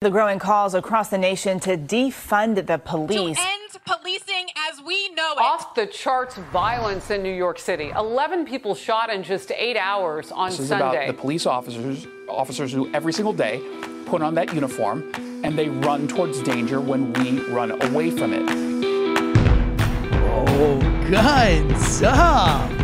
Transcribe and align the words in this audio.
The 0.00 0.10
growing 0.10 0.38
calls 0.38 0.74
across 0.74 1.08
the 1.08 1.18
nation 1.18 1.58
to 1.58 1.76
defund 1.76 2.64
the 2.68 2.78
police. 2.78 3.36
To 3.36 3.42
end 3.42 3.84
policing 3.84 4.46
as 4.70 4.80
we 4.80 5.08
know 5.08 5.32
it. 5.32 5.40
Off 5.40 5.74
the 5.74 5.88
charts 5.88 6.36
violence 6.52 7.10
in 7.10 7.20
New 7.20 7.34
York 7.34 7.58
City. 7.58 7.90
11 7.96 8.46
people 8.46 8.76
shot 8.76 9.10
in 9.10 9.24
just 9.24 9.50
eight 9.50 9.76
hours 9.76 10.30
on 10.30 10.50
this 10.50 10.60
is 10.60 10.68
Sunday. 10.68 10.84
about 10.84 11.06
the 11.08 11.20
police 11.20 11.46
officers, 11.46 12.06
officers 12.28 12.72
who 12.72 12.88
every 12.94 13.12
single 13.12 13.32
day 13.32 13.60
put 14.06 14.22
on 14.22 14.36
that 14.36 14.54
uniform 14.54 15.10
and 15.42 15.58
they 15.58 15.68
run 15.68 16.06
towards 16.06 16.44
danger 16.44 16.80
when 16.80 17.12
we 17.14 17.40
run 17.46 17.72
away 17.82 18.12
from 18.12 18.32
it. 18.32 18.48
Oh, 20.12 20.78
guns 21.10 22.02
up! 22.04 22.77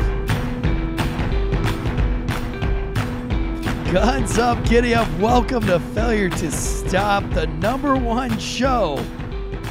Guns 3.94 4.38
up, 4.38 4.64
giddy 4.64 4.92
up. 4.92 5.08
Welcome 5.20 5.64
to 5.68 5.78
Failure 5.78 6.28
to 6.28 6.50
Stop, 6.50 7.30
the 7.30 7.46
number 7.46 7.94
one 7.94 8.36
show 8.40 8.96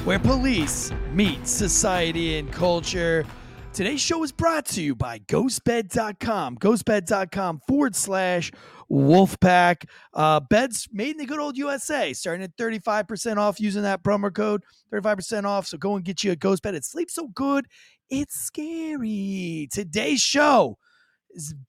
where 0.06 0.18
police 0.18 0.94
meet 1.12 1.46
society 1.46 2.38
and 2.38 2.50
culture. 2.50 3.26
Today's 3.74 4.00
show 4.00 4.24
is 4.24 4.32
brought 4.32 4.66
to 4.68 4.82
you 4.82 4.96
by 4.96 5.20
ghostbed.com. 5.20 6.58
Ghostbed.com 6.58 7.64
forward 7.68 7.98
slash 7.98 8.54
Wolfpack. 8.90 9.90
Uh, 10.14 10.40
beds 10.40 10.88
made 10.94 11.12
in 11.12 11.18
the 11.18 11.26
good 11.26 11.40
old 11.40 11.58
USA, 11.58 12.14
starting 12.14 12.46
at 12.46 12.56
35% 12.56 13.36
off 13.36 13.60
using 13.60 13.82
that 13.82 14.04
promo 14.04 14.34
code. 14.34 14.64
35% 14.94 15.44
off. 15.44 15.68
So 15.68 15.78
go 15.78 15.98
and 15.98 16.06
get 16.06 16.24
you 16.24 16.32
a 16.32 16.38
ghost 16.38 16.64
bed. 16.64 16.76
It 16.76 16.86
sleeps 16.86 17.16
so 17.16 17.28
good, 17.28 17.68
it's 18.10 18.38
scary. 18.38 19.68
Today's 19.70 20.22
show 20.22 20.78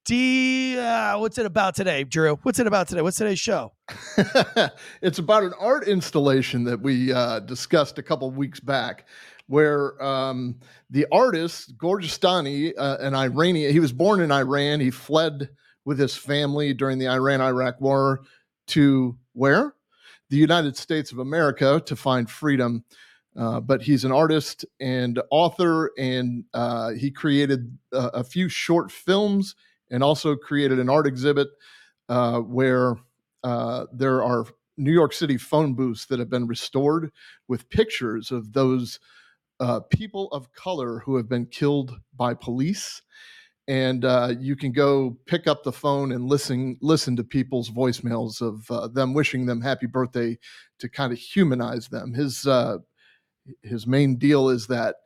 D. 0.04 0.78
Uh, 0.78 1.18
what's 1.18 1.38
it 1.38 1.46
about 1.46 1.74
today, 1.74 2.04
Drew? 2.04 2.36
What's 2.42 2.58
it 2.58 2.66
about 2.66 2.88
today? 2.88 3.02
What's 3.02 3.16
today's 3.16 3.38
show? 3.38 3.72
it's 5.02 5.18
about 5.18 5.42
an 5.42 5.52
art 5.58 5.88
installation 5.88 6.64
that 6.64 6.80
we 6.80 7.12
uh, 7.12 7.40
discussed 7.40 7.98
a 7.98 8.02
couple 8.02 8.30
weeks 8.30 8.60
back, 8.60 9.06
where 9.46 10.02
um, 10.02 10.56
the 10.90 11.06
artist 11.10 11.76
Gorgistani, 11.78 12.72
uh, 12.76 12.98
an 13.00 13.14
Iranian, 13.14 13.72
he 13.72 13.80
was 13.80 13.92
born 13.92 14.20
in 14.20 14.30
Iran. 14.30 14.80
He 14.80 14.90
fled 14.90 15.48
with 15.84 15.98
his 15.98 16.16
family 16.16 16.74
during 16.74 16.98
the 16.98 17.08
Iran-Iraq 17.08 17.80
War 17.80 18.20
to 18.68 19.16
where? 19.32 19.74
The 20.30 20.36
United 20.36 20.76
States 20.76 21.12
of 21.12 21.18
America 21.18 21.82
to 21.86 21.96
find 21.96 22.28
freedom. 22.28 22.84
Uh, 23.36 23.60
but 23.60 23.82
he's 23.82 24.04
an 24.04 24.12
artist 24.12 24.64
and 24.80 25.20
author, 25.30 25.90
and 25.98 26.44
uh, 26.54 26.90
he 26.90 27.10
created 27.10 27.76
a, 27.92 28.22
few 28.22 28.48
short 28.48 28.92
films 28.92 29.56
and 29.90 30.04
also 30.04 30.36
created 30.36 30.78
an 30.78 30.88
art 30.88 31.06
exhibit 31.06 31.48
uh, 32.08 32.38
where 32.38 32.96
uh, 33.42 33.86
there 33.92 34.22
are 34.22 34.46
New 34.76 34.92
York 34.92 35.12
City 35.12 35.36
phone 35.36 35.74
booths 35.74 36.06
that 36.06 36.20
have 36.20 36.30
been 36.30 36.46
restored 36.46 37.10
with 37.48 37.68
pictures 37.70 38.30
of 38.30 38.52
those 38.52 39.00
people 39.90 40.28
of 40.28 40.52
color 40.52 41.00
who 41.00 41.16
have 41.16 41.28
been 41.28 41.46
killed 41.46 41.96
by 42.14 42.34
police. 42.34 43.02
And 43.66 44.04
you 44.40 44.54
can 44.54 44.72
go 44.72 45.16
pick 45.26 45.46
up 45.48 45.64
the 45.64 45.72
phone 45.72 46.12
and 46.12 46.26
listen 46.26 46.76
listen 46.82 47.16
to 47.16 47.24
people's 47.24 47.70
voicemails 47.70 48.40
of 48.40 48.94
them 48.94 49.14
wishing 49.14 49.46
them 49.46 49.60
happy 49.60 49.86
birthday 49.86 50.38
to 50.78 50.88
kind 50.88 51.12
of 51.12 51.18
humanize 51.18 51.88
them. 51.88 52.12
His 52.12 52.46
his 53.62 53.86
main 53.86 54.16
deal 54.16 54.48
is 54.48 54.66
that 54.68 54.96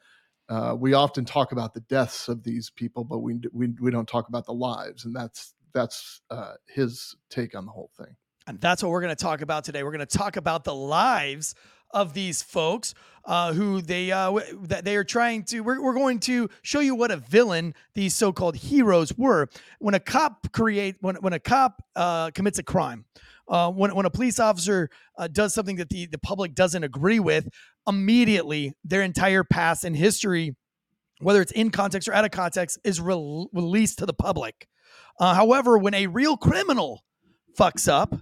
uh, 0.49 0.75
we 0.79 0.95
often 0.95 1.25
talk 1.25 1.53
about 1.53 1.75
the 1.75 1.81
deaths 1.81 2.29
of 2.29 2.43
these 2.43 2.71
people, 2.71 3.05
but 3.05 3.19
we 3.19 3.39
we 3.53 3.69
we 3.81 3.91
don't 3.91 4.09
talk 4.09 4.29
about 4.29 4.47
the 4.47 4.55
lives, 4.55 5.05
and 5.05 5.15
that's 5.15 5.55
that's 5.75 6.21
uh, 6.31 6.55
his 6.67 7.15
take 7.31 7.55
on 7.55 7.67
the 7.67 7.73
whole 7.73 7.91
thing. 7.97 8.17
And 8.47 8.59
that's 8.61 8.83
what 8.83 8.91
we're 8.91 9.03
going 9.03 9.15
to 9.15 9.23
talk 9.23 9.43
about 9.43 9.65
today. 9.65 9.83
We're 9.83 9.93
going 9.93 10.07
to 10.07 10.19
talk 10.19 10.37
about 10.37 10.65
the 10.65 10.75
lives 10.75 11.55
of 11.91 12.15
these 12.15 12.43
folks 12.43 12.95
uh, 13.25 13.53
who 13.53 13.83
they 13.83 14.11
uh, 14.11 14.41
that 14.63 14.85
they 14.85 14.97
are 14.97 15.05
trying 15.05 15.45
to. 15.45 15.61
We're, 15.61 15.83
we're 15.83 15.95
going 15.95 16.21
to 16.21 16.49
show 16.63 16.81
you 16.81 16.95
what 16.95 17.11
a 17.11 17.19
villain 17.19 17.75
these 17.95 18.15
so-called 18.15 18.57
heroes 18.57 19.17
were. 19.19 19.49
When 19.79 19.95
a 19.95 20.01
cop 20.01 20.51
create 20.53 20.97
when 21.01 21.17
when 21.17 21.35
a 21.35 21.39
cop 21.39 21.83
uh, 21.95 22.31
commits 22.31 22.59
a 22.59 22.63
crime, 22.63 23.05
uh, 23.49 23.71
when, 23.71 23.95
when 23.95 24.07
a 24.07 24.11
police 24.11 24.39
officer 24.39 24.91
uh, 25.19 25.29
does 25.29 25.55
something 25.55 25.77
that 25.77 25.89
the, 25.89 26.07
the 26.07 26.19
public 26.19 26.55
doesn't 26.55 26.85
agree 26.85 27.21
with, 27.21 27.49
immediately 27.87 28.73
their 28.85 29.03
entire 29.03 29.45
past 29.45 29.85
and 29.85 29.97
history, 29.97 30.55
whether 31.21 31.41
it's 31.41 31.53
in 31.53 31.71
context 31.71 32.09
or 32.09 32.15
out 32.15 32.25
of 32.25 32.31
context, 32.31 32.79
is 32.85 33.01
re- 33.01 33.47
released 33.53 33.99
to 33.99 34.07
the 34.07 34.13
public. 34.13 34.69
Uh, 35.19 35.35
however, 35.35 35.79
when 35.79 35.95
a 35.95 36.07
real 36.07 36.37
criminal 36.37 37.03
fucks 37.59 37.89
up 37.89 38.15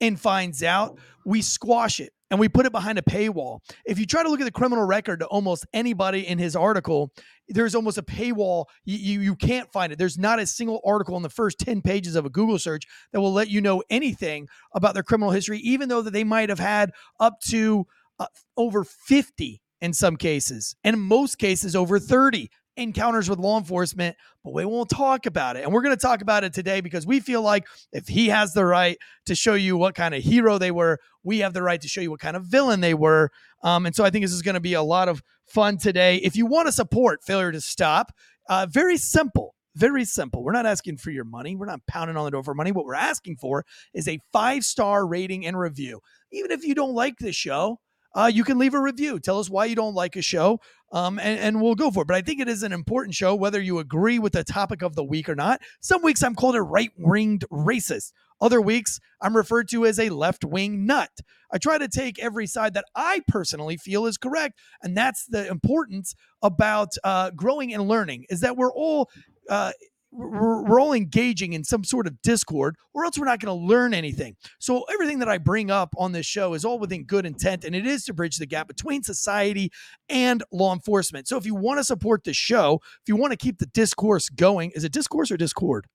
and 0.00 0.20
finds 0.20 0.62
out, 0.62 0.98
we 1.24 1.42
squash 1.42 1.98
it 1.98 2.12
and 2.30 2.40
we 2.40 2.48
put 2.48 2.66
it 2.66 2.72
behind 2.72 2.98
a 2.98 3.02
paywall. 3.02 3.60
If 3.84 3.98
you 3.98 4.06
try 4.06 4.22
to 4.22 4.28
look 4.28 4.40
at 4.40 4.44
the 4.44 4.52
criminal 4.52 4.84
record 4.84 5.20
to 5.20 5.26
almost 5.26 5.66
anybody 5.72 6.26
in 6.26 6.38
his 6.38 6.56
article, 6.56 7.12
there's 7.48 7.74
almost 7.74 7.98
a 7.98 8.02
paywall. 8.02 8.66
You, 8.84 8.96
you, 8.96 9.20
you 9.20 9.36
can't 9.36 9.70
find 9.72 9.92
it. 9.92 9.98
There's 9.98 10.18
not 10.18 10.38
a 10.38 10.46
single 10.46 10.80
article 10.84 11.16
in 11.16 11.22
the 11.22 11.30
first 11.30 11.58
10 11.58 11.82
pages 11.82 12.16
of 12.16 12.26
a 12.26 12.30
Google 12.30 12.58
search 12.58 12.84
that 13.12 13.20
will 13.20 13.32
let 13.32 13.48
you 13.48 13.60
know 13.60 13.82
anything 13.90 14.48
about 14.74 14.94
their 14.94 15.02
criminal 15.02 15.30
history, 15.30 15.58
even 15.58 15.88
though 15.88 16.02
that 16.02 16.12
they 16.12 16.24
might 16.24 16.48
have 16.48 16.58
had 16.58 16.92
up 17.20 17.40
to 17.48 17.86
uh, 18.18 18.26
over 18.56 18.82
50 18.84 19.62
in 19.80 19.92
some 19.92 20.16
cases, 20.16 20.74
and 20.84 20.96
in 20.96 21.02
most 21.02 21.36
cases 21.38 21.76
over 21.76 21.98
30 21.98 22.50
encounters 22.76 23.28
with 23.28 23.38
law 23.38 23.58
enforcement, 23.58 24.16
but 24.44 24.52
we 24.52 24.64
won't 24.64 24.90
talk 24.90 25.26
about 25.26 25.56
it. 25.56 25.64
And 25.64 25.72
we're 25.72 25.82
going 25.82 25.94
to 25.94 26.00
talk 26.00 26.22
about 26.22 26.44
it 26.44 26.52
today 26.52 26.80
because 26.80 27.06
we 27.06 27.20
feel 27.20 27.42
like 27.42 27.66
if 27.92 28.06
he 28.08 28.28
has 28.28 28.52
the 28.52 28.64
right 28.64 28.98
to 29.26 29.34
show 29.34 29.54
you 29.54 29.76
what 29.76 29.94
kind 29.94 30.14
of 30.14 30.22
hero 30.22 30.58
they 30.58 30.70
were, 30.70 30.98
we 31.24 31.38
have 31.38 31.52
the 31.52 31.62
right 31.62 31.80
to 31.80 31.88
show 31.88 32.00
you 32.00 32.10
what 32.10 32.20
kind 32.20 32.36
of 32.36 32.44
villain 32.44 32.80
they 32.80 32.94
were. 32.94 33.30
Um, 33.62 33.86
and 33.86 33.94
so 33.94 34.04
I 34.04 34.10
think 34.10 34.24
this 34.24 34.32
is 34.32 34.42
going 34.42 34.54
to 34.54 34.60
be 34.60 34.74
a 34.74 34.82
lot 34.82 35.08
of 35.08 35.22
fun 35.44 35.78
today. 35.78 36.16
If 36.16 36.36
you 36.36 36.46
want 36.46 36.66
to 36.68 36.72
support 36.72 37.24
Failure 37.24 37.52
to 37.52 37.60
Stop, 37.60 38.12
uh, 38.48 38.66
very 38.68 38.96
simple. 38.96 39.54
Very 39.74 40.06
simple. 40.06 40.42
We're 40.42 40.52
not 40.52 40.64
asking 40.64 40.96
for 40.96 41.10
your 41.10 41.24
money. 41.24 41.54
We're 41.54 41.66
not 41.66 41.86
pounding 41.86 42.16
on 42.16 42.24
the 42.24 42.30
door 42.30 42.42
for 42.42 42.54
money. 42.54 42.72
What 42.72 42.86
we're 42.86 42.94
asking 42.94 43.36
for 43.36 43.66
is 43.92 44.08
a 44.08 44.18
five 44.32 44.64
star 44.64 45.06
rating 45.06 45.44
and 45.46 45.58
review. 45.58 46.00
Even 46.32 46.50
if 46.50 46.64
you 46.64 46.74
don't 46.74 46.94
like 46.94 47.18
the 47.18 47.32
show, 47.32 47.78
uh, 48.16 48.30
you 48.32 48.42
can 48.42 48.58
leave 48.58 48.74
a 48.74 48.80
review. 48.80 49.20
Tell 49.20 49.38
us 49.38 49.50
why 49.50 49.66
you 49.66 49.76
don't 49.76 49.94
like 49.94 50.16
a 50.16 50.22
show, 50.22 50.58
um, 50.92 51.18
and, 51.18 51.38
and 51.38 51.62
we'll 51.62 51.74
go 51.74 51.90
for 51.90 52.02
it. 52.02 52.08
But 52.08 52.16
I 52.16 52.22
think 52.22 52.40
it 52.40 52.48
is 52.48 52.62
an 52.62 52.72
important 52.72 53.14
show, 53.14 53.34
whether 53.34 53.60
you 53.60 53.78
agree 53.78 54.18
with 54.18 54.32
the 54.32 54.42
topic 54.42 54.82
of 54.82 54.96
the 54.96 55.04
week 55.04 55.28
or 55.28 55.34
not. 55.34 55.60
Some 55.80 56.02
weeks 56.02 56.22
I'm 56.22 56.34
called 56.34 56.56
a 56.56 56.62
right 56.62 56.90
winged 56.96 57.44
racist. 57.52 58.12
Other 58.40 58.60
weeks 58.60 58.98
I'm 59.20 59.36
referred 59.36 59.68
to 59.70 59.86
as 59.86 59.98
a 59.98 60.08
left 60.08 60.44
wing 60.44 60.86
nut. 60.86 61.10
I 61.52 61.58
try 61.58 61.78
to 61.78 61.88
take 61.88 62.18
every 62.18 62.46
side 62.46 62.74
that 62.74 62.84
I 62.94 63.20
personally 63.28 63.76
feel 63.76 64.06
is 64.06 64.16
correct. 64.16 64.58
And 64.82 64.96
that's 64.96 65.26
the 65.26 65.46
importance 65.48 66.14
about 66.42 66.88
uh, 67.04 67.30
growing 67.30 67.72
and 67.72 67.86
learning 67.86 68.26
is 68.28 68.40
that 68.40 68.56
we're 68.56 68.72
all 68.72 69.10
uh, 69.48 69.72
we're, 70.16 70.62
we're 70.62 70.80
all 70.80 70.92
engaging 70.92 71.52
in 71.52 71.62
some 71.64 71.84
sort 71.84 72.06
of 72.06 72.20
discord 72.22 72.76
or 72.94 73.04
else 73.04 73.18
we're 73.18 73.26
not 73.26 73.40
going 73.40 73.56
to 73.56 73.66
learn 73.66 73.94
anything 73.94 74.34
so 74.58 74.84
everything 74.92 75.18
that 75.18 75.28
i 75.28 75.38
bring 75.38 75.70
up 75.70 75.94
on 75.98 76.12
this 76.12 76.26
show 76.26 76.54
is 76.54 76.64
all 76.64 76.78
within 76.78 77.04
good 77.04 77.26
intent 77.26 77.64
and 77.64 77.74
it 77.74 77.86
is 77.86 78.04
to 78.04 78.14
bridge 78.14 78.36
the 78.36 78.46
gap 78.46 78.66
between 78.66 79.02
society 79.02 79.70
and 80.08 80.42
law 80.50 80.72
enforcement 80.72 81.28
so 81.28 81.36
if 81.36 81.46
you 81.46 81.54
want 81.54 81.78
to 81.78 81.84
support 81.84 82.24
the 82.24 82.32
show 82.32 82.80
if 82.82 83.08
you 83.08 83.16
want 83.16 83.30
to 83.30 83.36
keep 83.36 83.58
the 83.58 83.66
discourse 83.66 84.28
going 84.28 84.70
is 84.72 84.84
it 84.84 84.92
discourse 84.92 85.30
or 85.30 85.36
discord 85.36 85.86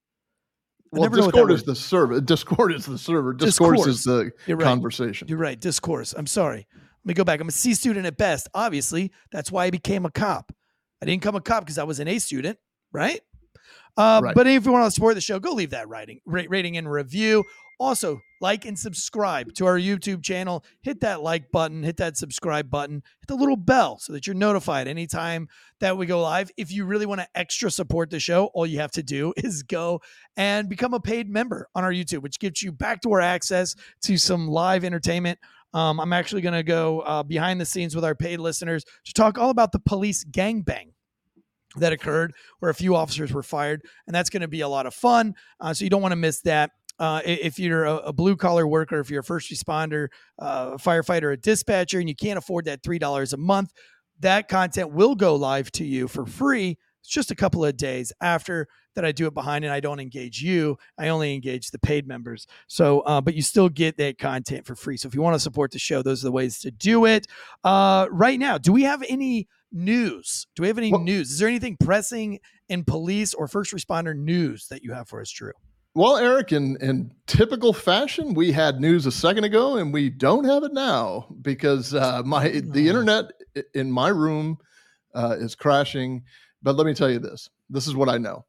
well, 0.93 1.09
Discord 1.09 1.51
is 1.51 1.63
the 1.63 1.73
server. 1.73 2.19
Discord 2.19 2.73
is 2.73 2.85
the 2.85 2.97
server. 2.97 3.33
Discourse, 3.33 3.77
discourse. 3.77 3.87
is 3.87 4.03
the 4.03 4.31
You're 4.45 4.57
right. 4.57 4.65
conversation. 4.65 5.29
You're 5.29 5.37
right. 5.37 5.57
Discourse. 5.57 6.13
I'm 6.17 6.27
sorry. 6.27 6.67
Let 6.73 7.05
me 7.05 7.13
go 7.13 7.23
back. 7.23 7.39
I'm 7.39 7.47
a 7.47 7.51
C 7.51 7.73
student 7.73 8.05
at 8.05 8.17
best. 8.17 8.49
Obviously, 8.53 9.11
that's 9.31 9.51
why 9.51 9.65
I 9.65 9.69
became 9.69 10.05
a 10.05 10.11
cop. 10.11 10.51
I 11.01 11.05
didn't 11.05 11.21
become 11.21 11.35
a 11.35 11.41
cop 11.41 11.63
because 11.63 11.77
I 11.77 11.83
was 11.83 11.99
an 11.99 12.09
A 12.09 12.19
student, 12.19 12.59
right? 12.91 13.21
Uh, 13.97 14.21
right. 14.23 14.35
But 14.35 14.47
if 14.47 14.65
you 14.65 14.71
want 14.71 14.85
to 14.85 14.91
support 14.91 15.15
the 15.15 15.21
show, 15.21 15.39
go 15.39 15.53
leave 15.53 15.71
that 15.71 15.87
writing, 15.87 16.21
rating 16.25 16.77
and 16.77 16.89
review. 16.91 17.43
Also, 17.79 18.21
like 18.41 18.65
and 18.65 18.77
subscribe 18.77 19.53
to 19.55 19.65
our 19.65 19.77
YouTube 19.77 20.23
channel. 20.23 20.63
Hit 20.83 20.99
that 21.01 21.21
like 21.23 21.51
button, 21.51 21.81
hit 21.81 21.97
that 21.97 22.15
subscribe 22.15 22.69
button, 22.69 23.01
hit 23.21 23.27
the 23.27 23.35
little 23.35 23.55
bell 23.55 23.97
so 23.97 24.13
that 24.13 24.27
you're 24.27 24.35
notified 24.35 24.87
anytime 24.87 25.47
that 25.79 25.97
we 25.97 26.05
go 26.05 26.21
live. 26.21 26.51
If 26.57 26.71
you 26.71 26.85
really 26.85 27.07
want 27.07 27.21
to 27.21 27.27
extra 27.33 27.71
support 27.71 28.11
the 28.11 28.19
show, 28.19 28.45
all 28.53 28.67
you 28.67 28.79
have 28.79 28.91
to 28.91 29.03
do 29.03 29.33
is 29.37 29.63
go 29.63 30.01
and 30.37 30.69
become 30.69 30.93
a 30.93 30.99
paid 30.99 31.27
member 31.27 31.67
on 31.73 31.83
our 31.83 31.91
YouTube, 31.91 32.21
which 32.21 32.39
gives 32.39 32.61
you 32.61 32.71
backdoor 32.71 33.19
access 33.19 33.75
to 34.03 34.17
some 34.17 34.47
live 34.47 34.83
entertainment. 34.83 35.39
Um, 35.73 35.99
I'm 35.99 36.13
actually 36.13 36.41
going 36.41 36.53
to 36.53 36.63
go 36.63 36.99
uh, 36.99 37.23
behind 37.23 37.61
the 37.61 37.65
scenes 37.65 37.95
with 37.95 38.03
our 38.03 38.13
paid 38.13 38.39
listeners 38.39 38.83
to 39.05 39.13
talk 39.13 39.37
all 39.37 39.49
about 39.49 39.71
the 39.71 39.79
police 39.79 40.23
gangbang 40.25 40.91
that 41.77 41.93
occurred 41.93 42.33
where 42.59 42.71
a 42.71 42.75
few 42.75 42.95
officers 42.95 43.31
were 43.31 43.43
fired. 43.43 43.81
And 44.07 44.15
that's 44.15 44.29
going 44.29 44.41
to 44.41 44.47
be 44.47 44.61
a 44.61 44.67
lot 44.67 44.85
of 44.85 44.93
fun. 44.93 45.35
Uh, 45.59 45.73
so 45.73 45.83
you 45.83 45.89
don't 45.89 46.01
want 46.01 46.11
to 46.11 46.17
miss 46.17 46.41
that. 46.41 46.71
Uh, 46.99 47.21
if 47.25 47.57
you're 47.57 47.85
a, 47.85 47.95
a 47.97 48.13
blue 48.13 48.35
collar 48.35 48.67
worker, 48.67 48.99
if 48.99 49.09
you're 49.09 49.21
a 49.21 49.23
first 49.23 49.51
responder, 49.51 50.09
uh, 50.37 50.73
firefighter, 50.73 51.33
a 51.33 51.37
dispatcher, 51.37 51.99
and 51.99 52.07
you 52.07 52.15
can't 52.15 52.37
afford 52.37 52.65
that 52.65 52.83
$3 52.83 53.33
a 53.33 53.37
month, 53.37 53.71
that 54.19 54.47
content 54.47 54.91
will 54.91 55.15
go 55.15 55.35
live 55.35 55.71
to 55.71 55.83
you 55.83 56.07
for 56.07 56.25
free 56.27 56.77
It's 56.99 57.09
just 57.09 57.31
a 57.31 57.35
couple 57.35 57.65
of 57.65 57.75
days 57.75 58.13
after 58.21 58.67
that 58.95 59.05
I 59.05 59.11
do 59.11 59.25
it 59.25 59.33
behind 59.33 59.65
and 59.65 59.73
I 59.73 59.79
don't 59.79 59.99
engage 59.99 60.41
you. 60.41 60.77
I 60.97 61.07
only 61.07 61.33
engage 61.33 61.71
the 61.71 61.79
paid 61.79 62.07
members. 62.07 62.45
So, 62.67 62.99
uh, 63.01 63.21
but 63.21 63.33
you 63.33 63.41
still 63.41 63.69
get 63.69 63.97
that 63.97 64.17
content 64.17 64.65
for 64.65 64.75
free. 64.75 64.97
So 64.97 65.07
if 65.07 65.15
you 65.15 65.21
want 65.21 65.35
to 65.35 65.39
support 65.39 65.71
the 65.71 65.79
show, 65.79 66.01
those 66.01 66.23
are 66.23 66.27
the 66.27 66.31
ways 66.31 66.59
to 66.59 66.71
do 66.71 67.05
it. 67.05 67.25
Uh, 67.63 68.07
right 68.11 68.37
now, 68.37 68.57
do 68.57 68.71
we 68.71 68.83
have 68.83 69.03
any 69.07 69.47
news? 69.71 70.47
Do 70.55 70.61
we 70.63 70.67
have 70.67 70.77
any 70.77 70.91
Well- 70.91 71.01
news? 71.01 71.31
Is 71.31 71.39
there 71.39 71.47
anything 71.47 71.77
pressing 71.77 72.39
in 72.69 72.83
police 72.83 73.33
or 73.33 73.47
first 73.47 73.73
responder 73.73 74.15
news 74.15 74.67
that 74.67 74.83
you 74.83 74.93
have 74.93 75.07
for 75.07 75.21
us, 75.21 75.29
Drew? 75.31 75.51
Well, 75.93 76.15
Eric, 76.17 76.53
in, 76.53 76.77
in 76.79 77.13
typical 77.27 77.73
fashion, 77.73 78.33
we 78.33 78.53
had 78.53 78.79
news 78.79 79.05
a 79.05 79.11
second 79.11 79.43
ago 79.43 79.75
and 79.75 79.91
we 79.93 80.09
don't 80.09 80.45
have 80.45 80.63
it 80.63 80.73
now 80.73 81.27
because 81.41 81.93
uh, 81.93 82.21
my 82.25 82.47
the 82.47 82.85
Oh. 82.85 82.89
internet 82.89 83.25
in 83.73 83.91
my 83.91 84.07
room 84.07 84.57
uh, 85.13 85.35
is 85.37 85.53
crashing. 85.55 86.23
But 86.63 86.77
let 86.77 86.85
me 86.87 86.93
tell 86.93 87.09
you 87.09 87.19
this: 87.19 87.49
this 87.69 87.87
is 87.87 87.95
what 87.95 88.07
I 88.07 88.17
know. 88.17 88.45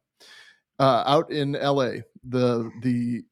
Uh, 0.79 1.03
out 1.05 1.31
in 1.31 1.51
LA, 1.53 1.95
the 2.23 2.71
the 2.81 3.23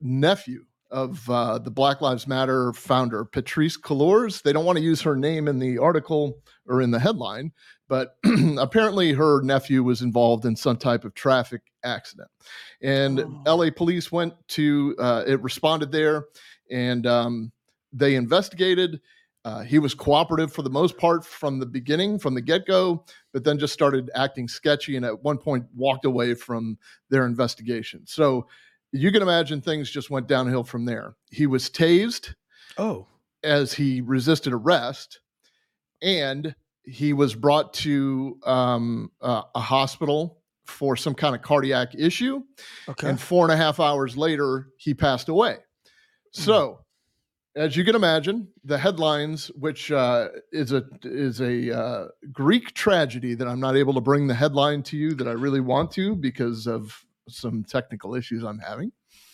nephew 0.00 0.64
of 0.90 1.28
uh, 1.30 1.58
the 1.58 1.70
Black 1.70 2.00
Lives 2.00 2.26
Matter 2.26 2.72
founder, 2.72 3.24
Patrisse 3.24 3.78
Cullors, 3.80 4.42
they 4.42 4.52
don't 4.52 4.64
want 4.64 4.78
to 4.78 4.84
use 4.84 5.00
her 5.02 5.16
name 5.16 5.48
in 5.48 5.58
the 5.58 5.78
article 5.78 6.38
or 6.66 6.82
in 6.82 6.90
the 6.90 6.98
headline, 6.98 7.52
but 7.88 8.16
apparently 8.58 9.12
her 9.12 9.42
nephew 9.42 9.82
was 9.82 10.02
involved 10.02 10.44
in 10.44 10.56
some 10.56 10.76
type 10.76 11.04
of 11.04 11.14
traffic 11.14 11.62
accident 11.84 12.28
and 12.82 13.20
Oh. 13.20 13.56
LA 13.56 13.70
police 13.70 14.10
went 14.12 14.34
to 14.48 14.94
uh, 14.98 15.24
it 15.26 15.42
responded 15.42 15.92
there 15.92 16.26
and 16.70 17.06
um, 17.06 17.52
they 17.92 18.14
investigated. 18.14 19.00
Uh, 19.44 19.62
he 19.62 19.78
was 19.78 19.94
cooperative 19.94 20.52
for 20.52 20.62
the 20.62 20.70
most 20.70 20.98
part 20.98 21.24
from 21.24 21.58
the 21.58 21.66
beginning, 21.66 22.18
from 22.18 22.34
the 22.34 22.42
get 22.42 22.66
go, 22.66 23.04
but 23.32 23.42
then 23.42 23.58
just 23.58 23.72
started 23.72 24.10
acting 24.14 24.46
sketchy 24.46 24.96
and 24.96 25.04
at 25.04 25.22
one 25.22 25.38
point 25.38 25.64
walked 25.74 26.04
away 26.04 26.34
from 26.34 26.76
their 27.08 27.24
investigation. 27.24 28.02
So 28.06 28.46
you 28.92 29.12
can 29.12 29.22
imagine 29.22 29.60
things 29.60 29.90
just 29.90 30.10
went 30.10 30.26
downhill 30.26 30.64
from 30.64 30.84
there. 30.84 31.14
He 31.30 31.46
was 31.46 31.70
tased 31.70 32.34
Oh, 32.78 33.06
as 33.42 33.72
he 33.72 34.00
resisted 34.00 34.52
arrest, 34.52 35.20
and 36.02 36.54
he 36.84 37.12
was 37.12 37.34
brought 37.34 37.74
to 37.74 38.38
um, 38.44 39.10
uh, 39.20 39.42
a 39.54 39.60
hospital 39.60 40.38
for 40.66 40.96
some 40.96 41.14
kind 41.14 41.34
of 41.34 41.42
cardiac 41.42 41.94
issue. 41.96 42.42
okay. 42.88 43.08
And 43.08 43.20
four 43.20 43.44
and 43.44 43.52
a 43.52 43.56
half 43.56 43.80
hours 43.80 44.16
later, 44.16 44.68
he 44.76 44.94
passed 44.94 45.28
away. 45.28 45.58
So, 46.32 46.84
as 47.56 47.76
you 47.76 47.84
can 47.84 47.96
imagine, 47.96 48.46
the 48.64 48.78
headlines, 48.78 49.48
which 49.56 49.90
uh, 49.90 50.28
is 50.52 50.72
a 50.72 50.84
is 51.02 51.40
a 51.40 51.76
uh, 51.76 52.08
Greek 52.32 52.72
tragedy 52.74 53.34
that 53.34 53.48
I'm 53.48 53.58
not 53.58 53.76
able 53.76 53.94
to 53.94 54.00
bring 54.00 54.28
the 54.28 54.34
headline 54.34 54.84
to 54.84 54.96
you 54.96 55.14
that 55.14 55.26
I 55.26 55.32
really 55.32 55.60
want 55.60 55.90
to 55.92 56.14
because 56.14 56.68
of 56.68 57.04
some 57.28 57.64
technical 57.64 58.14
issues 58.14 58.42
I'm 58.42 58.58
having. 58.58 58.92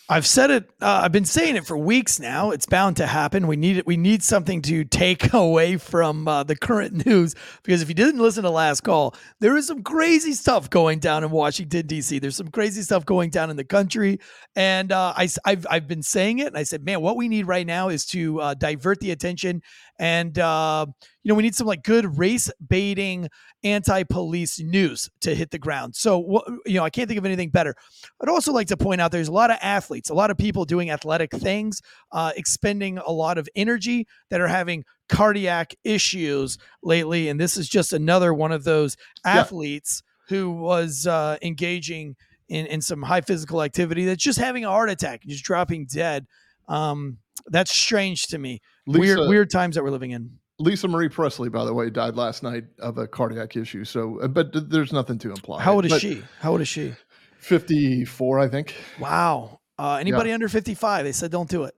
I've 0.09 0.25
said 0.25 0.51
it. 0.51 0.69
Uh, 0.81 1.01
I've 1.03 1.11
been 1.11 1.25
saying 1.25 1.57
it 1.57 1.65
for 1.65 1.77
weeks 1.77 2.17
now. 2.17 2.51
It's 2.51 2.65
bound 2.65 2.95
to 2.97 3.05
happen. 3.05 3.45
We 3.45 3.57
need 3.57 3.75
it. 3.75 3.85
We 3.85 3.97
need 3.97 4.23
something 4.23 4.61
to 4.61 4.85
take 4.85 5.33
away 5.33 5.75
from 5.75 6.29
uh, 6.29 6.43
the 6.43 6.55
current 6.55 7.05
news 7.05 7.35
because 7.63 7.81
if 7.81 7.89
you 7.89 7.95
didn't 7.95 8.21
listen 8.21 8.43
to 8.43 8.49
last 8.49 8.81
call, 8.81 9.15
there 9.41 9.57
is 9.57 9.67
some 9.67 9.83
crazy 9.83 10.31
stuff 10.31 10.69
going 10.69 10.99
down 10.99 11.25
in 11.25 11.31
Washington 11.31 11.87
D.C. 11.87 12.19
There's 12.19 12.37
some 12.37 12.47
crazy 12.47 12.83
stuff 12.83 13.05
going 13.05 13.31
down 13.31 13.49
in 13.49 13.57
the 13.57 13.65
country, 13.65 14.19
and 14.55 14.93
uh, 14.93 15.13
I, 15.17 15.27
have 15.45 15.67
I've 15.69 15.87
been 15.89 16.03
saying 16.03 16.39
it. 16.39 16.47
And 16.47 16.57
I 16.57 16.63
said, 16.63 16.85
man, 16.85 17.01
what 17.01 17.17
we 17.17 17.27
need 17.27 17.45
right 17.45 17.67
now 17.67 17.89
is 17.89 18.05
to 18.07 18.39
uh, 18.39 18.53
divert 18.53 19.01
the 19.01 19.11
attention, 19.11 19.61
and 19.99 20.37
uh, 20.39 20.85
you 21.23 21.29
know, 21.29 21.35
we 21.35 21.43
need 21.43 21.55
some 21.55 21.67
like 21.67 21.83
good 21.83 22.17
race 22.17 22.51
baiting 22.67 23.29
anti-police 23.63 24.59
news 24.59 25.09
to 25.21 25.35
hit 25.35 25.51
the 25.51 25.59
ground. 25.59 25.95
So, 25.95 26.41
you 26.65 26.75
know, 26.75 26.83
I 26.83 26.89
can't 26.89 27.07
think 27.07 27.17
of 27.17 27.25
anything 27.25 27.49
better. 27.49 27.75
I'd 28.21 28.29
also 28.29 28.51
like 28.51 28.67
to 28.67 28.77
point 28.77 29.01
out 29.01 29.11
there's 29.11 29.27
a 29.27 29.33
lot 29.33 29.51
of 29.51 29.57
athletes, 29.61 30.09
a 30.09 30.13
lot 30.13 30.31
of 30.31 30.37
people 30.37 30.65
doing 30.65 30.89
athletic 30.89 31.31
things, 31.31 31.81
uh, 32.11 32.31
expending 32.35 32.97
a 32.99 33.11
lot 33.11 33.37
of 33.37 33.47
energy 33.55 34.07
that 34.29 34.41
are 34.41 34.47
having 34.47 34.83
cardiac 35.09 35.73
issues 35.83 36.57
lately. 36.83 37.29
And 37.29 37.39
this 37.39 37.57
is 37.57 37.67
just 37.67 37.93
another 37.93 38.33
one 38.33 38.51
of 38.51 38.63
those 38.63 38.95
Yeah. 39.25 39.39
athletes 39.41 40.03
who 40.29 40.51
was 40.51 41.07
uh, 41.07 41.37
engaging 41.41 42.15
in, 42.49 42.65
in 42.67 42.81
some 42.81 43.01
high 43.01 43.21
physical 43.21 43.63
activity 43.63 44.05
that's 44.05 44.23
just 44.23 44.39
having 44.39 44.65
a 44.65 44.69
heart 44.69 44.89
attack 44.89 45.21
and 45.23 45.31
just 45.31 45.43
dropping 45.43 45.85
dead. 45.85 46.25
Um, 46.67 47.17
that's 47.47 47.71
strange 47.71 48.27
to 48.27 48.37
me. 48.37 48.61
Weird, 48.87 49.19
Lisa- 49.19 49.29
weird 49.29 49.49
times 49.49 49.75
that 49.75 49.83
we're 49.83 49.91
living 49.91 50.11
in. 50.11 50.31
Lisa 50.59 50.87
Marie 50.87 51.09
Presley, 51.09 51.49
by 51.49 51.63
the 51.65 51.73
way, 51.73 51.89
died 51.91 52.15
last 52.15 52.41
night 52.41 52.63
of 52.79 52.97
a 52.97 53.05
cardiac 53.07 53.55
issue. 53.55 53.83
So, 53.85 54.19
uh, 54.21 54.27
but 54.27 54.69
there's 54.71 54.91
nothing 54.91 55.19
to 55.19 55.29
imply. 55.29 55.61
How 55.61 55.73
old 55.75 55.85
is 55.85 55.91
But 55.91 56.01
she? 56.01 56.23
How 56.39 56.51
old 56.53 56.61
is 56.61 56.67
she? 56.67 56.95
54, 57.39 58.39
I 58.39 58.47
think. 58.47 58.75
Wow. 58.99 59.59
Uh, 59.77 59.95
anybody 60.01 60.31
under 60.31 60.49
55, 60.49 61.05
they 61.05 61.11
said 61.11 61.29
don't 61.31 61.49
do 61.49 61.63
it. 61.65 61.75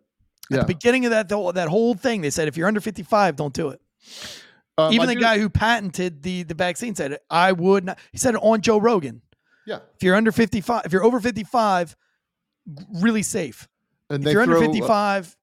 At 0.51 0.55
Yeah. 0.55 0.59
the 0.61 0.67
beginning 0.67 1.05
of 1.05 1.11
that 1.11 1.27
th- 1.29 1.53
that 1.55 1.67
whole 1.67 1.93
thing, 1.93 2.21
they 2.21 2.29
said 2.29 2.47
if 2.47 2.55
you're 2.57 2.67
under 2.67 2.79
55, 2.79 3.35
don't 3.35 3.53
do 3.53 3.69
it. 3.69 3.81
Um, 4.77 4.93
Even 4.93 5.03
I 5.09 5.13
the 5.13 5.15
do- 5.15 5.21
guy 5.21 5.37
who 5.39 5.49
patented 5.49 6.23
the 6.23 6.43
the 6.43 6.53
vaccine 6.53 6.95
said 6.95 7.11
it. 7.11 7.21
I 7.29 7.51
would 7.51 7.83
not. 7.83 7.99
He 8.13 8.17
said 8.17 8.33
it 8.35 8.39
on 8.41 8.61
Joe 8.61 8.77
Rogan. 8.79 9.21
Yeah. 9.67 9.79
If 9.95 10.03
you're 10.03 10.15
under 10.15 10.31
55, 10.31 10.83
if 10.85 10.93
you're 10.93 11.03
over 11.03 11.19
55, 11.19 11.95
really 12.95 13.23
safe. 13.23 13.67
And 14.09 14.25
If 14.25 14.31
you're 14.31 14.41
under 14.41 14.55
throw, 14.57 14.63
uh, 14.63 14.71
55, 14.71 15.35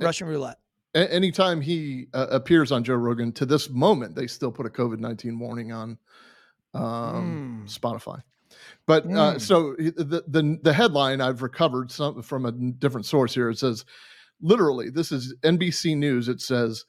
Russian 0.00 0.26
roulette. 0.26 0.58
A- 0.94 1.12
anytime 1.12 1.60
he 1.60 2.06
uh, 2.14 2.26
appears 2.30 2.72
on 2.72 2.84
Joe 2.84 2.94
Rogan 2.94 3.32
to 3.32 3.46
this 3.46 3.68
moment, 3.70 4.14
they 4.14 4.26
still 4.26 4.52
put 4.52 4.66
a 4.66 4.70
COVID 4.70 4.98
19 4.98 5.38
warning 5.38 5.72
on 5.72 5.98
um, 6.74 7.64
Mm. 7.66 7.78
Spotify. 7.78 8.22
But 8.86 9.04
uh, 9.06 9.34
Mm. 9.34 9.40
so 9.40 9.74
the, 9.78 10.24
the 10.26 10.58
the 10.62 10.72
headline 10.72 11.20
I've 11.20 11.42
recovered 11.42 11.90
some 11.90 12.22
from 12.22 12.46
a 12.46 12.52
different 12.52 13.06
source 13.06 13.34
here. 13.34 13.50
It 13.50 13.58
says, 13.58 13.84
literally, 14.40 14.90
this 14.90 15.12
is 15.12 15.34
NBC 15.42 15.96
News. 15.96 16.28
It 16.28 16.40
says, 16.40 16.84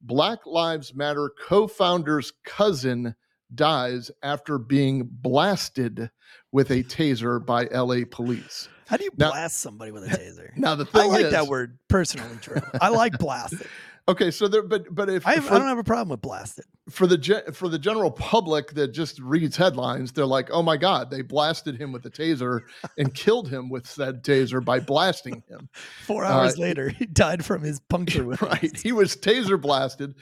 Black 0.00 0.40
Lives 0.46 0.94
Matter 0.94 1.30
co-founder's 1.46 2.32
cousin 2.44 3.14
dies 3.54 4.10
after 4.22 4.58
being 4.58 5.08
blasted 5.10 6.10
with 6.52 6.70
a 6.70 6.82
taser 6.84 7.44
by 7.44 7.64
LA 7.66 8.00
police. 8.10 8.68
How 8.88 8.96
do 8.96 9.04
you 9.04 9.10
Now- 9.16 9.30
blast 9.30 9.58
somebody 9.60 9.92
with 9.92 10.04
a 10.04 10.06
taser? 10.18 10.56
Now 10.56 10.74
the 10.74 10.84
thing 10.86 11.02
I 11.02 11.04
like 11.06 11.24
is, 11.26 11.32
that 11.32 11.46
word 11.46 11.78
personally, 11.88 12.36
Drew. 12.40 12.56
I 12.80 12.88
like 12.88 13.18
blasted. 13.18 13.66
Okay, 14.08 14.30
so 14.30 14.48
there, 14.48 14.62
but 14.62 14.86
but 14.94 15.10
if 15.10 15.26
I, 15.26 15.34
have, 15.34 15.44
for- 15.44 15.52
I 15.52 15.58
don't 15.58 15.68
have 15.68 15.76
a 15.76 15.84
problem 15.84 16.08
with 16.08 16.22
blasted. 16.22 16.64
for 16.88 17.06
the 17.06 17.44
for 17.52 17.68
the 17.68 17.78
general 17.78 18.10
public 18.10 18.72
that 18.72 18.88
just 18.88 19.18
reads 19.20 19.54
headlines, 19.54 20.12
they're 20.12 20.24
like, 20.24 20.48
"Oh 20.50 20.62
my 20.62 20.78
God, 20.78 21.10
they 21.10 21.20
blasted 21.20 21.78
him 21.78 21.92
with 21.92 22.06
a 22.06 22.10
taser 22.10 22.62
and 22.96 23.12
killed 23.12 23.50
him 23.50 23.68
with 23.68 23.86
said 23.86 24.24
taser 24.24 24.64
by 24.64 24.80
blasting 24.80 25.42
him." 25.46 25.68
Four 26.06 26.24
Uh, 26.24 26.30
hours 26.30 26.56
later, 26.56 26.88
he 26.88 27.04
died 27.04 27.44
from 27.44 27.60
his 27.60 27.80
puncture 27.80 28.24
wound. 28.24 28.40
right, 28.40 28.74
he 28.78 28.92
was 28.92 29.14
taser 29.14 29.60
blasted, 29.60 30.14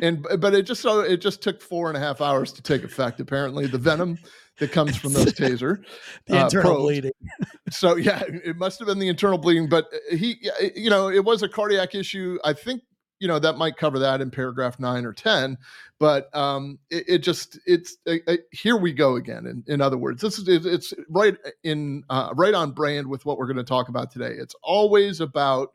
and 0.00 0.24
but 0.38 0.54
it 0.54 0.62
just 0.62 0.80
so 0.80 1.00
it 1.00 1.16
just 1.16 1.42
took 1.42 1.60
four 1.60 1.88
and 1.88 1.96
a 1.96 2.00
half 2.00 2.20
hours 2.20 2.52
to 2.52 2.62
take 2.62 2.84
effect. 2.84 3.18
Apparently, 3.18 3.66
the 3.66 3.76
venom 3.76 4.18
that 4.62 4.72
comes 4.72 4.96
from 4.96 5.12
those 5.12 5.32
taser, 5.34 5.82
The 6.26 6.38
uh, 6.40 6.44
internal 6.44 6.70
probes. 6.72 6.82
bleeding. 6.82 7.12
so 7.70 7.96
yeah, 7.96 8.22
it 8.26 8.56
must 8.56 8.78
have 8.78 8.86
been 8.88 8.98
the 8.98 9.08
internal 9.08 9.38
bleeding. 9.38 9.68
But 9.68 9.88
uh, 9.92 10.16
he, 10.16 10.36
you 10.74 10.88
know, 10.90 11.08
it 11.08 11.24
was 11.24 11.42
a 11.42 11.48
cardiac 11.48 11.94
issue. 11.94 12.38
I 12.44 12.52
think 12.52 12.82
you 13.20 13.28
know 13.28 13.38
that 13.38 13.56
might 13.56 13.76
cover 13.76 13.98
that 14.00 14.20
in 14.20 14.30
paragraph 14.30 14.80
nine 14.80 15.04
or 15.04 15.12
ten. 15.12 15.56
But 16.00 16.34
um, 16.34 16.78
it, 16.90 17.04
it 17.08 17.18
just 17.18 17.58
it's 17.66 17.96
uh, 18.06 18.14
uh, 18.26 18.36
here 18.50 18.76
we 18.76 18.92
go 18.92 19.16
again. 19.16 19.46
In, 19.46 19.62
in 19.66 19.80
other 19.80 19.98
words, 19.98 20.20
this 20.22 20.38
is 20.38 20.48
it- 20.48 20.66
it's 20.66 20.92
right 21.08 21.36
in 21.62 22.02
uh, 22.10 22.30
right 22.34 22.54
on 22.54 22.72
brand 22.72 23.06
with 23.06 23.24
what 23.26 23.38
we're 23.38 23.46
going 23.46 23.56
to 23.58 23.62
talk 23.64 23.88
about 23.88 24.10
today. 24.10 24.32
It's 24.38 24.54
always 24.62 25.20
about 25.20 25.74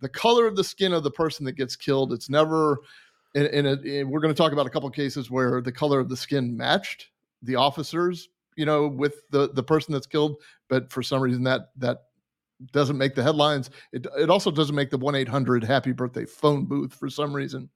the 0.00 0.08
color 0.08 0.46
of 0.46 0.56
the 0.56 0.64
skin 0.64 0.92
of 0.92 1.04
the 1.04 1.10
person 1.12 1.44
that 1.46 1.52
gets 1.52 1.76
killed. 1.76 2.12
It's 2.12 2.28
never. 2.30 2.78
In, 3.34 3.46
in 3.46 3.66
a, 3.66 3.72
in- 3.80 4.10
we're 4.10 4.20
going 4.20 4.34
to 4.34 4.36
talk 4.36 4.52
about 4.52 4.66
a 4.66 4.70
couple 4.70 4.90
cases 4.90 5.30
where 5.30 5.62
the 5.62 5.72
color 5.72 5.98
of 6.00 6.08
the 6.10 6.16
skin 6.18 6.54
matched 6.56 7.06
the 7.42 7.56
officers, 7.56 8.28
you 8.56 8.66
know, 8.66 8.86
with 8.86 9.14
the 9.30 9.50
the 9.52 9.62
person 9.62 9.92
that's 9.92 10.06
killed, 10.06 10.36
but 10.68 10.92
for 10.92 11.02
some 11.02 11.20
reason 11.20 11.42
that 11.44 11.70
that 11.76 12.02
doesn't 12.70 12.98
make 12.98 13.14
the 13.14 13.22
headlines. 13.22 13.70
It 13.92 14.06
it 14.18 14.30
also 14.30 14.50
doesn't 14.50 14.76
make 14.76 14.90
the 14.90 14.98
one 14.98 15.14
eight 15.14 15.28
hundred 15.28 15.64
happy 15.64 15.92
birthday 15.92 16.24
phone 16.24 16.64
booth 16.66 16.94
for 16.94 17.08
some 17.08 17.34
reason. 17.34 17.70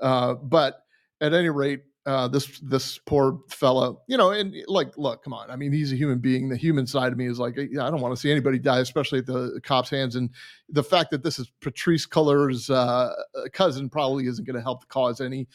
Uh, 0.00 0.34
but 0.34 0.80
at 1.20 1.34
any 1.34 1.50
rate, 1.50 1.82
uh, 2.06 2.28
this 2.28 2.58
this 2.60 2.98
poor 2.98 3.40
fella, 3.48 3.94
you 4.08 4.16
know, 4.16 4.30
and 4.30 4.54
like, 4.66 4.96
look, 4.96 5.24
come 5.24 5.32
on. 5.32 5.50
I 5.50 5.56
mean, 5.56 5.72
he's 5.72 5.92
a 5.92 5.96
human 5.96 6.18
being. 6.18 6.48
The 6.48 6.56
human 6.56 6.86
side 6.86 7.12
of 7.12 7.18
me 7.18 7.26
is 7.26 7.38
like, 7.38 7.58
I 7.58 7.90
don't 7.90 8.00
want 8.00 8.14
to 8.14 8.20
see 8.20 8.30
anybody 8.30 8.58
die, 8.58 8.80
especially 8.80 9.20
at 9.20 9.26
the 9.26 9.60
cops' 9.62 9.90
hands. 9.90 10.16
And 10.16 10.30
the 10.68 10.84
fact 10.84 11.10
that 11.12 11.22
this 11.22 11.38
is 11.38 11.50
Patrisse 11.60 12.06
Cullors' 12.06 12.70
uh, 12.70 13.14
cousin 13.52 13.88
probably 13.88 14.26
isn't 14.26 14.46
going 14.46 14.56
to 14.56 14.62
help 14.62 14.80
the 14.82 14.86
cause 14.86 15.20
any. 15.20 15.48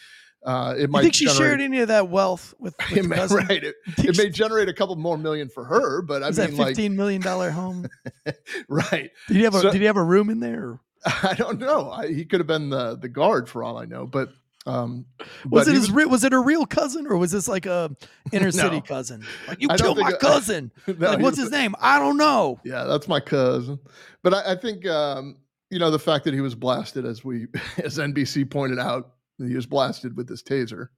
Uh, 0.45 0.73
it 0.77 0.81
You 0.83 0.87
might 0.87 1.01
think 1.01 1.13
she 1.15 1.25
generate- 1.25 1.37
shared 1.37 1.61
any 1.61 1.79
of 1.79 1.89
that 1.89 2.09
wealth 2.09 2.53
with, 2.59 2.73
with 2.91 2.97
it 2.97 3.05
may, 3.05 3.25
right. 3.27 3.63
It, 3.63 3.75
it 3.97 4.17
may 4.17 4.25
she- 4.25 4.29
generate 4.29 4.69
a 4.69 4.73
couple 4.73 4.95
more 4.95 5.17
million 5.17 5.49
for 5.49 5.65
her, 5.65 6.01
but 6.01 6.23
I 6.23 6.29
Is 6.29 6.39
mean, 6.39 6.51
that 6.51 6.57
like, 6.57 6.67
fifteen 6.69 6.95
million 6.95 7.21
dollar 7.21 7.51
home? 7.51 7.87
right. 8.69 9.11
Did 9.27 9.37
he 9.37 9.43
have 9.43 9.55
a 9.55 9.61
So- 9.61 9.71
Did 9.71 9.81
he 9.81 9.85
have 9.87 9.97
a 9.97 10.03
room 10.03 10.29
in 10.29 10.39
there? 10.39 10.63
or- 10.63 10.79
I 11.23 11.33
don't 11.33 11.59
know. 11.59 11.91
I, 11.91 12.07
he 12.07 12.25
could 12.25 12.39
have 12.39 12.47
been 12.47 12.69
the 12.69 12.95
the 12.97 13.07
guard 13.09 13.47
for 13.49 13.63
all 13.63 13.77
I 13.77 13.85
know. 13.85 14.05
But 14.05 14.29
Um, 14.65 15.05
Was 15.49 15.67
it 15.69 15.73
his 15.75 15.89
re- 15.89 16.05
was 16.05 16.23
it 16.25 16.33
a 16.33 16.39
real 16.39 16.65
cousin 16.65 17.07
or 17.07 17.17
was 17.17 17.31
this 17.31 17.47
like 17.47 17.65
a 17.65 17.95
inner 18.31 18.51
city 18.51 18.75
No. 18.77 18.81
cousin? 18.81 19.25
Like 19.47 19.61
you 19.61 19.69
I 19.69 19.77
killed 19.77 19.97
my 19.97 20.11
cousin. 20.11 20.71
No, 20.87 20.93
like 20.93 21.19
what's 21.19 21.37
was- 21.37 21.45
his 21.45 21.51
name? 21.51 21.73
I 21.79 21.97
don't 21.99 22.17
know. 22.17 22.59
Yeah, 22.65 22.83
that's 22.83 23.07
my 23.07 23.19
cousin. 23.21 23.79
But 24.23 24.33
I, 24.33 24.51
I 24.51 24.55
think 24.55 24.85
um, 24.87 25.37
you 25.69 25.79
know 25.79 25.89
the 25.91 25.99
fact 25.99 26.25
that 26.25 26.33
he 26.33 26.41
was 26.41 26.55
blasted, 26.55 27.05
as 27.05 27.23
we 27.23 27.47
as 27.77 27.97
NBC 27.97 28.49
pointed 28.49 28.79
out, 28.79 29.13
he 29.47 29.55
was 29.55 29.65
blasted 29.65 30.15
with 30.15 30.27
this 30.27 30.43
taser. 30.43 30.89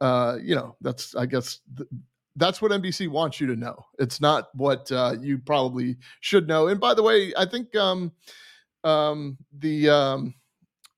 Uh, 0.00 0.38
you 0.42 0.54
know, 0.54 0.76
that's 0.80 1.14
I 1.14 1.26
guess 1.26 1.60
th- 1.76 1.88
that's 2.36 2.60
what 2.60 2.72
NBC 2.72 3.08
wants 3.08 3.40
you 3.40 3.46
to 3.46 3.56
know. 3.56 3.76
It's 3.98 4.20
not 4.20 4.48
what 4.54 4.90
uh, 4.90 5.14
you 5.20 5.38
probably 5.38 5.96
should 6.20 6.48
know. 6.48 6.68
And 6.68 6.80
by 6.80 6.94
the 6.94 7.02
way, 7.02 7.32
I 7.36 7.46
think 7.46 7.74
um, 7.76 8.12
um, 8.82 9.38
the 9.58 9.88
um, 9.88 10.34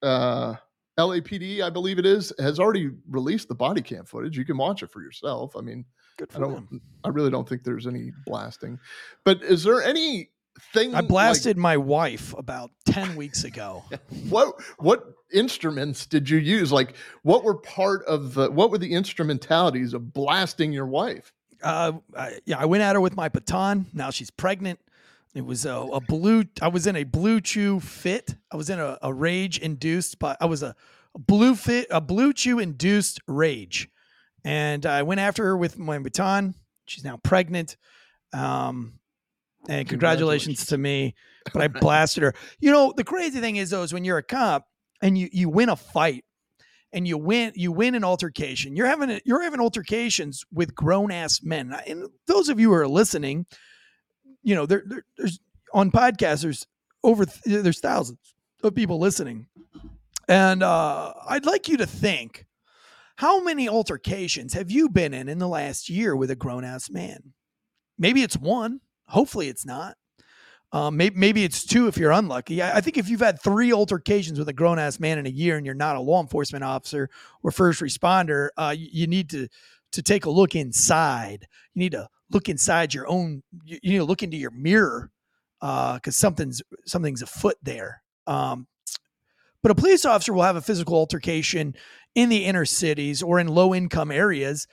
uh, 0.03 0.55
LAPD, 0.99 1.61
I 1.63 1.71
believe 1.71 1.99
it 1.99 2.07
is, 2.07 2.33
has 2.39 2.59
already 2.59 2.91
released 3.09 3.49
the 3.49 3.55
body 3.55 3.83
cam 3.83 4.07
footage. 4.07 4.37
You 4.39 4.45
can 4.45 4.57
watch 4.57 4.83
it 4.83 4.91
for 4.91 5.03
yourself. 5.03 5.57
I 5.57 5.61
mean, 5.61 5.85
Good 6.17 6.31
I 6.35 6.39
don't. 6.39 6.53
him. 6.55 6.81
I 7.05 7.11
really 7.11 7.31
don't 7.31 7.47
think 7.47 7.63
there's 7.63 7.87
any 7.87 8.13
blasting. 8.25 8.79
But 9.25 9.43
is 9.43 9.63
there 9.63 9.83
any 9.83 10.31
thing 10.73 10.95
I 10.95 11.01
blasted 11.01 11.57
my 11.57 11.77
wife 11.77 12.35
about 12.37 12.71
10 12.87 13.17
weeks 13.17 13.45
ago. 13.45 13.85
what 14.29 14.55
what 14.79 15.15
instruments 15.33 16.07
did 16.07 16.29
you 16.29 16.39
use? 16.39 16.73
Like, 16.73 16.95
what 17.23 17.45
were 17.45 17.55
part 17.55 18.05
of 18.05 18.35
the? 18.35 18.51
What 18.51 18.71
were 18.71 18.79
the 18.79 18.93
instrumentalities 18.93 19.95
of 19.95 20.13
blasting 20.13 20.73
your 20.73 20.87
wife? 20.87 21.33
Uh, 21.63 21.93
I, 22.17 22.39
yeah, 22.45 22.59
I 22.59 22.67
went 22.67 22.83
at 22.83 22.95
her 22.95 23.01
with 23.01 23.17
my 23.17 23.29
baton. 23.29 23.87
Now 23.93 24.11
she's 24.11 24.31
pregnant. 24.31 24.81
It 25.35 25.45
was 25.45 25.67
a, 25.67 25.75
a 25.75 26.01
blue. 26.01 26.45
I 26.63 26.69
was 26.69 26.87
in 26.87 26.97
a 26.97 27.05
BlueChew 27.05 27.83
fit. 27.83 28.35
I 28.51 28.57
was 28.57 28.71
in 28.71 28.79
a, 28.79 28.99
a 29.03 29.13
rage 29.13 29.59
induced, 29.59 30.19
but 30.19 30.39
I 30.41 30.47
was 30.47 30.63
a, 30.63 30.75
a 31.15 31.19
blue 31.19 31.55
fit, 31.55 31.87
a 31.91 32.01
BlueChew 32.01 32.63
induced 32.63 33.21
rage, 33.27 33.91
and 34.45 34.87
I 34.87 35.03
went 35.03 35.21
after 35.21 35.45
her 35.45 35.57
with 35.57 35.79
my 35.79 35.99
baton. 35.99 36.55
She's 36.87 37.05
now 37.05 37.19
pregnant. 37.19 37.77
Um, 38.33 38.95
and 39.69 39.89
congratulations, 39.89 40.59
Congratulations. 40.61 40.67
to 40.67 40.79
me. 40.79 41.15
But 41.53 41.63
I 41.63 41.69
blasted 41.69 42.25
her. 42.25 42.35
You 42.59 42.73
know, 42.73 42.93
the 42.97 43.05
crazy 43.05 43.39
thing 43.41 43.55
is 43.55 43.71
though, 43.71 43.85
is 43.85 43.95
when 43.95 44.05
you're 44.05 44.19
a 44.19 44.23
cop 44.23 44.67
and 45.01 45.17
you 45.17 45.29
you 45.31 45.49
win 45.49 45.69
a 45.69 45.77
fight 45.77 46.25
and 46.93 47.07
you 47.07 47.17
win 47.17 47.53
you 47.55 47.71
win 47.71 47.95
an 47.95 48.03
altercation. 48.03 48.75
You're 48.75 48.89
having 48.89 49.11
a, 49.11 49.21
you're 49.25 49.43
having 49.43 49.61
altercations 49.61 50.45
with 50.53 50.75
grown 50.75 51.13
ass 51.13 51.45
men. 51.45 51.73
And 51.87 52.09
those 52.27 52.49
of 52.49 52.59
you 52.59 52.71
who 52.71 52.75
are 52.75 52.89
listening, 52.89 53.47
you 54.43 54.57
know, 54.57 54.67
there, 54.67 54.83
there 54.87 55.05
there's 55.17 55.39
on 55.73 55.93
podcasts 55.93 56.43
there's 56.43 56.67
over 57.05 57.27
there's 57.45 57.79
thousands 57.79 58.35
of 58.65 58.75
people 58.75 58.99
listening. 58.99 59.47
And 60.29 60.65
uh 60.65 61.13
I'd 61.29 61.47
like 61.47 61.69
you 61.69 61.77
to 61.77 61.87
think 61.87 62.45
how 63.19 63.41
many 63.41 63.69
altercations 63.69 64.53
have 64.55 64.69
you 64.71 64.89
been 64.89 65.15
in 65.15 65.29
in 65.29 65.39
the 65.39 65.47
last 65.47 65.89
year 65.89 66.17
with 66.17 66.33
a 66.33 66.37
grown 66.37 66.65
ass 66.65 66.91
man? 66.91 67.33
Maybe 67.99 68.23
it's 68.25 68.37
one. 68.37 68.81
Hopefully 69.09 69.49
it's 69.49 69.67
not. 69.67 69.97
Um, 70.73 70.97
maybe, 70.97 71.17
maybe 71.17 71.45
it's 71.45 71.65
two 71.65 71.87
if 71.87 71.97
you're 71.97 72.13
unlucky. 72.13 72.61
I, 72.61 72.79
I 72.79 72.81
think 72.81 72.99
if 72.99 73.09
you've 73.09 73.21
had 73.21 73.41
three 73.41 73.73
altercations 73.73 74.39
with 74.39 74.49
a 74.49 74.53
grown 74.53 74.79
ass 74.79 74.99
man 74.99 75.19
in 75.19 75.27
a 75.27 75.31
year 75.31 75.57
and 75.57 75.65
you're 75.65 75.75
not 75.75 75.97
a 75.97 76.01
law 76.01 76.21
enforcement 76.21 76.65
officer 76.65 77.09
or 77.43 77.51
first 77.51 77.81
responder, 77.81 78.49
uh, 78.57 78.75
you, 78.77 78.89
you 78.93 79.07
need 79.07 79.31
to 79.31 79.49
to 79.93 80.03
take 80.03 80.25
a 80.25 80.31
look 80.31 80.55
inside. 80.55 81.47
You 81.75 81.81
need 81.81 81.93
to 81.93 82.09
look 82.31 82.49
inside 82.49 82.93
your 82.93 83.07
own. 83.09 83.43
You, 83.65 83.79
you 83.83 83.91
need 83.93 83.99
to 83.99 84.05
look 84.05 84.23
into 84.23 84.37
your 84.37 84.51
mirror 84.51 85.11
because 85.61 86.17
something's 86.17 86.63
something's 86.85 87.23
afoot 87.23 87.57
there. 87.63 88.03
Um, 88.27 88.67
but 89.63 89.71
a 89.71 89.75
police 89.75 90.05
officer 90.05 90.33
will 90.33 90.43
have 90.43 90.57
a 90.57 90.61
physical 90.61 90.97
altercation 90.97 91.75
in 92.15 92.29
the 92.29 92.45
inner 92.45 92.65
cities 92.65 93.23
or 93.23 93.39
in 93.39 93.49
low 93.49 93.75
income 93.75 94.11
areas. 94.11 94.67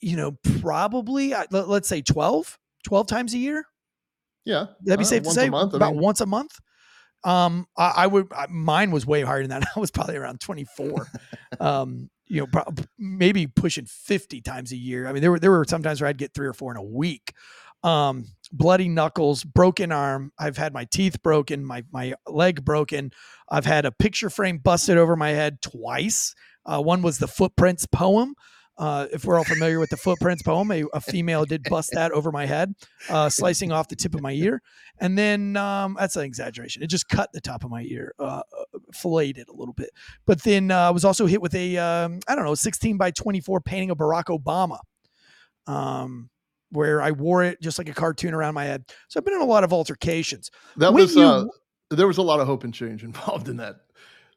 You 0.00 0.16
know, 0.16 0.32
probably 0.60 1.32
uh, 1.32 1.46
let's 1.50 1.88
say 1.88 2.02
12, 2.02 2.58
12 2.84 3.06
times 3.06 3.34
a 3.34 3.38
year. 3.38 3.64
Yeah, 4.44 4.66
That'd 4.84 4.98
be 4.98 5.04
uh, 5.04 5.08
safe 5.08 5.22
to 5.22 5.30
say 5.30 5.50
month. 5.50 5.74
I 5.74 5.76
about 5.76 5.92
mean, 5.92 6.02
once 6.02 6.20
a 6.20 6.26
month. 6.26 6.58
Um, 7.24 7.66
I, 7.76 7.92
I 7.98 8.06
would. 8.06 8.32
I, 8.32 8.46
mine 8.48 8.90
was 8.90 9.06
way 9.06 9.22
higher 9.22 9.46
than 9.46 9.50
that. 9.50 9.68
I 9.76 9.80
was 9.80 9.90
probably 9.90 10.16
around 10.16 10.40
twenty 10.40 10.64
four. 10.64 11.06
um, 11.60 12.10
you 12.26 12.40
know, 12.40 12.64
maybe 12.98 13.46
pushing 13.46 13.86
fifty 13.86 14.40
times 14.40 14.72
a 14.72 14.76
year. 14.76 15.06
I 15.06 15.12
mean, 15.12 15.22
there 15.22 15.30
were 15.30 15.38
there 15.38 15.50
were 15.50 15.64
sometimes 15.64 16.00
where 16.00 16.08
I'd 16.08 16.18
get 16.18 16.34
three 16.34 16.46
or 16.46 16.54
four 16.54 16.72
in 16.72 16.76
a 16.76 16.82
week. 16.82 17.34
Um, 17.84 18.26
bloody 18.52 18.88
knuckles, 18.88 19.42
broken 19.42 19.90
arm. 19.90 20.32
I've 20.38 20.56
had 20.56 20.72
my 20.72 20.84
teeth 20.84 21.22
broken, 21.22 21.64
my 21.64 21.84
my 21.92 22.14
leg 22.26 22.64
broken. 22.64 23.12
I've 23.48 23.66
had 23.66 23.84
a 23.84 23.92
picture 23.92 24.30
frame 24.30 24.58
busted 24.58 24.96
over 24.96 25.16
my 25.16 25.30
head 25.30 25.60
twice. 25.62 26.34
Uh, 26.64 26.80
one 26.80 27.02
was 27.02 27.18
the 27.18 27.28
footprints 27.28 27.86
poem. 27.86 28.34
Uh, 28.82 29.06
if 29.12 29.24
we're 29.24 29.38
all 29.38 29.44
familiar 29.44 29.78
with 29.78 29.90
the 29.90 29.96
footprints 29.96 30.42
poem, 30.42 30.68
a, 30.72 30.82
a 30.92 31.00
female 31.00 31.44
did 31.44 31.62
bust 31.70 31.90
that 31.92 32.10
over 32.10 32.32
my 32.32 32.46
head, 32.46 32.74
uh, 33.08 33.28
slicing 33.38 33.70
off 33.70 33.86
the 33.86 33.94
tip 33.94 34.12
of 34.12 34.20
my 34.20 34.32
ear. 34.32 34.60
And 35.00 35.16
then 35.16 35.56
um, 35.56 35.96
that's 35.96 36.16
an 36.16 36.24
exaggeration. 36.24 36.82
It 36.82 36.88
just 36.88 37.08
cut 37.08 37.30
the 37.32 37.40
top 37.40 37.62
of 37.62 37.70
my 37.70 37.82
ear, 37.82 38.12
uh, 38.18 38.42
filleted 38.92 39.38
it 39.38 39.48
a 39.48 39.52
little 39.52 39.72
bit. 39.74 39.90
But 40.26 40.42
then 40.42 40.72
uh, 40.72 40.88
I 40.88 40.90
was 40.90 41.04
also 41.04 41.26
hit 41.26 41.40
with 41.40 41.54
a, 41.54 41.78
um, 41.78 42.18
I 42.26 42.34
don't 42.34 42.44
know, 42.44 42.56
16 42.56 42.96
by 42.96 43.12
24 43.12 43.60
painting 43.60 43.90
of 43.90 43.98
Barack 43.98 44.36
Obama, 44.36 44.78
um, 45.72 46.28
where 46.70 47.00
I 47.00 47.12
wore 47.12 47.44
it 47.44 47.60
just 47.62 47.78
like 47.78 47.88
a 47.88 47.94
cartoon 47.94 48.34
around 48.34 48.54
my 48.54 48.64
head. 48.64 48.84
So 49.08 49.20
I've 49.20 49.24
been 49.24 49.34
in 49.34 49.42
a 49.42 49.44
lot 49.44 49.62
of 49.62 49.72
altercations. 49.72 50.50
that 50.76 50.92
when 50.92 51.02
was 51.04 51.14
you- 51.14 51.22
uh, 51.22 51.44
there 51.90 52.08
was 52.08 52.18
a 52.18 52.22
lot 52.22 52.40
of 52.40 52.48
hope 52.48 52.64
and 52.64 52.74
change 52.74 53.04
involved 53.04 53.48
in 53.48 53.58
that 53.58 53.76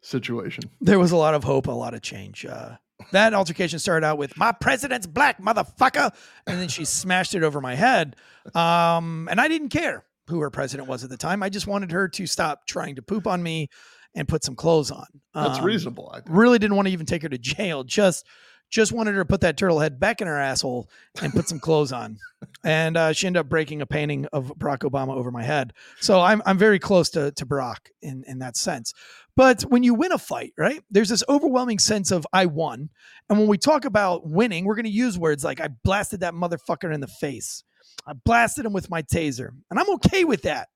situation. 0.01 0.65
There 0.81 0.99
was 0.99 1.11
a 1.11 1.17
lot 1.17 1.33
of 1.33 1.43
hope, 1.43 1.67
a 1.67 1.71
lot 1.71 1.95
of 1.95 2.01
change. 2.03 2.45
Uh, 2.45 2.75
that 3.11 3.33
altercation 3.33 3.79
started 3.79 4.05
out 4.05 4.17
with 4.17 4.37
"My 4.37 4.51
president's 4.51 5.07
black, 5.07 5.41
motherfucker," 5.41 6.13
and 6.47 6.59
then 6.59 6.67
she 6.69 6.85
smashed 6.85 7.35
it 7.35 7.43
over 7.43 7.59
my 7.61 7.75
head. 7.75 8.15
Um, 8.53 9.27
and 9.29 9.39
I 9.41 9.47
didn't 9.47 9.69
care 9.69 10.05
who 10.27 10.39
her 10.39 10.49
president 10.49 10.87
was 10.87 11.03
at 11.03 11.09
the 11.09 11.17
time. 11.17 11.43
I 11.43 11.49
just 11.49 11.67
wanted 11.67 11.91
her 11.91 12.07
to 12.07 12.25
stop 12.25 12.65
trying 12.67 12.95
to 12.95 13.01
poop 13.01 13.27
on 13.27 13.43
me 13.43 13.69
and 14.15 14.27
put 14.27 14.43
some 14.43 14.55
clothes 14.55 14.91
on. 14.91 15.05
That's 15.33 15.59
Um, 15.59 15.65
reasonable. 15.65 16.09
I 16.11 16.21
think. 16.21 16.27
Really 16.29 16.57
didn't 16.57 16.75
want 16.77 16.87
to 16.87 16.91
even 16.93 17.05
take 17.05 17.21
her 17.23 17.29
to 17.29 17.37
jail. 17.37 17.83
Just 17.83 18.25
just 18.69 18.91
wanted 18.91 19.13
her 19.15 19.21
to 19.21 19.25
put 19.25 19.41
that 19.41 19.57
turtle 19.57 19.79
head 19.79 19.99
back 19.99 20.21
in 20.21 20.27
her 20.27 20.39
asshole 20.39 20.89
and 21.21 21.33
put 21.33 21.47
some 21.47 21.59
clothes 21.59 21.91
on. 21.91 22.17
And 22.63 22.95
uh, 22.95 23.13
she 23.13 23.25
ended 23.25 23.39
up 23.39 23.49
breaking 23.49 23.81
a 23.81 23.87
painting 23.87 24.27
of 24.31 24.51
Barack 24.57 24.79
Obama 24.79 25.15
over 25.15 25.31
my 25.31 25.41
head. 25.43 25.73
So 25.99 26.21
I'm 26.21 26.43
I'm 26.45 26.57
very 26.59 26.77
close 26.77 27.09
to 27.11 27.31
to 27.31 27.45
Barack 27.45 27.89
in 28.03 28.23
in 28.27 28.39
that 28.39 28.55
sense. 28.55 28.93
But 29.35 29.63
when 29.63 29.83
you 29.83 29.93
win 29.93 30.11
a 30.11 30.17
fight, 30.17 30.53
right? 30.57 30.81
There's 30.89 31.09
this 31.09 31.23
overwhelming 31.27 31.79
sense 31.79 32.11
of 32.11 32.25
I 32.33 32.45
won. 32.45 32.89
And 33.29 33.39
when 33.39 33.47
we 33.47 33.57
talk 33.57 33.85
about 33.85 34.27
winning, 34.27 34.65
we're 34.65 34.75
going 34.75 34.85
to 34.85 34.91
use 34.91 35.17
words 35.17 35.43
like 35.43 35.59
I 35.59 35.69
blasted 35.83 36.21
that 36.21 36.33
motherfucker 36.33 36.93
in 36.93 37.01
the 37.01 37.07
face. 37.07 37.63
I 38.07 38.13
blasted 38.13 38.65
him 38.65 38.73
with 38.73 38.89
my 38.89 39.01
taser. 39.01 39.49
And 39.69 39.79
I'm 39.79 39.89
okay 39.95 40.23
with 40.23 40.43
that 40.43 40.69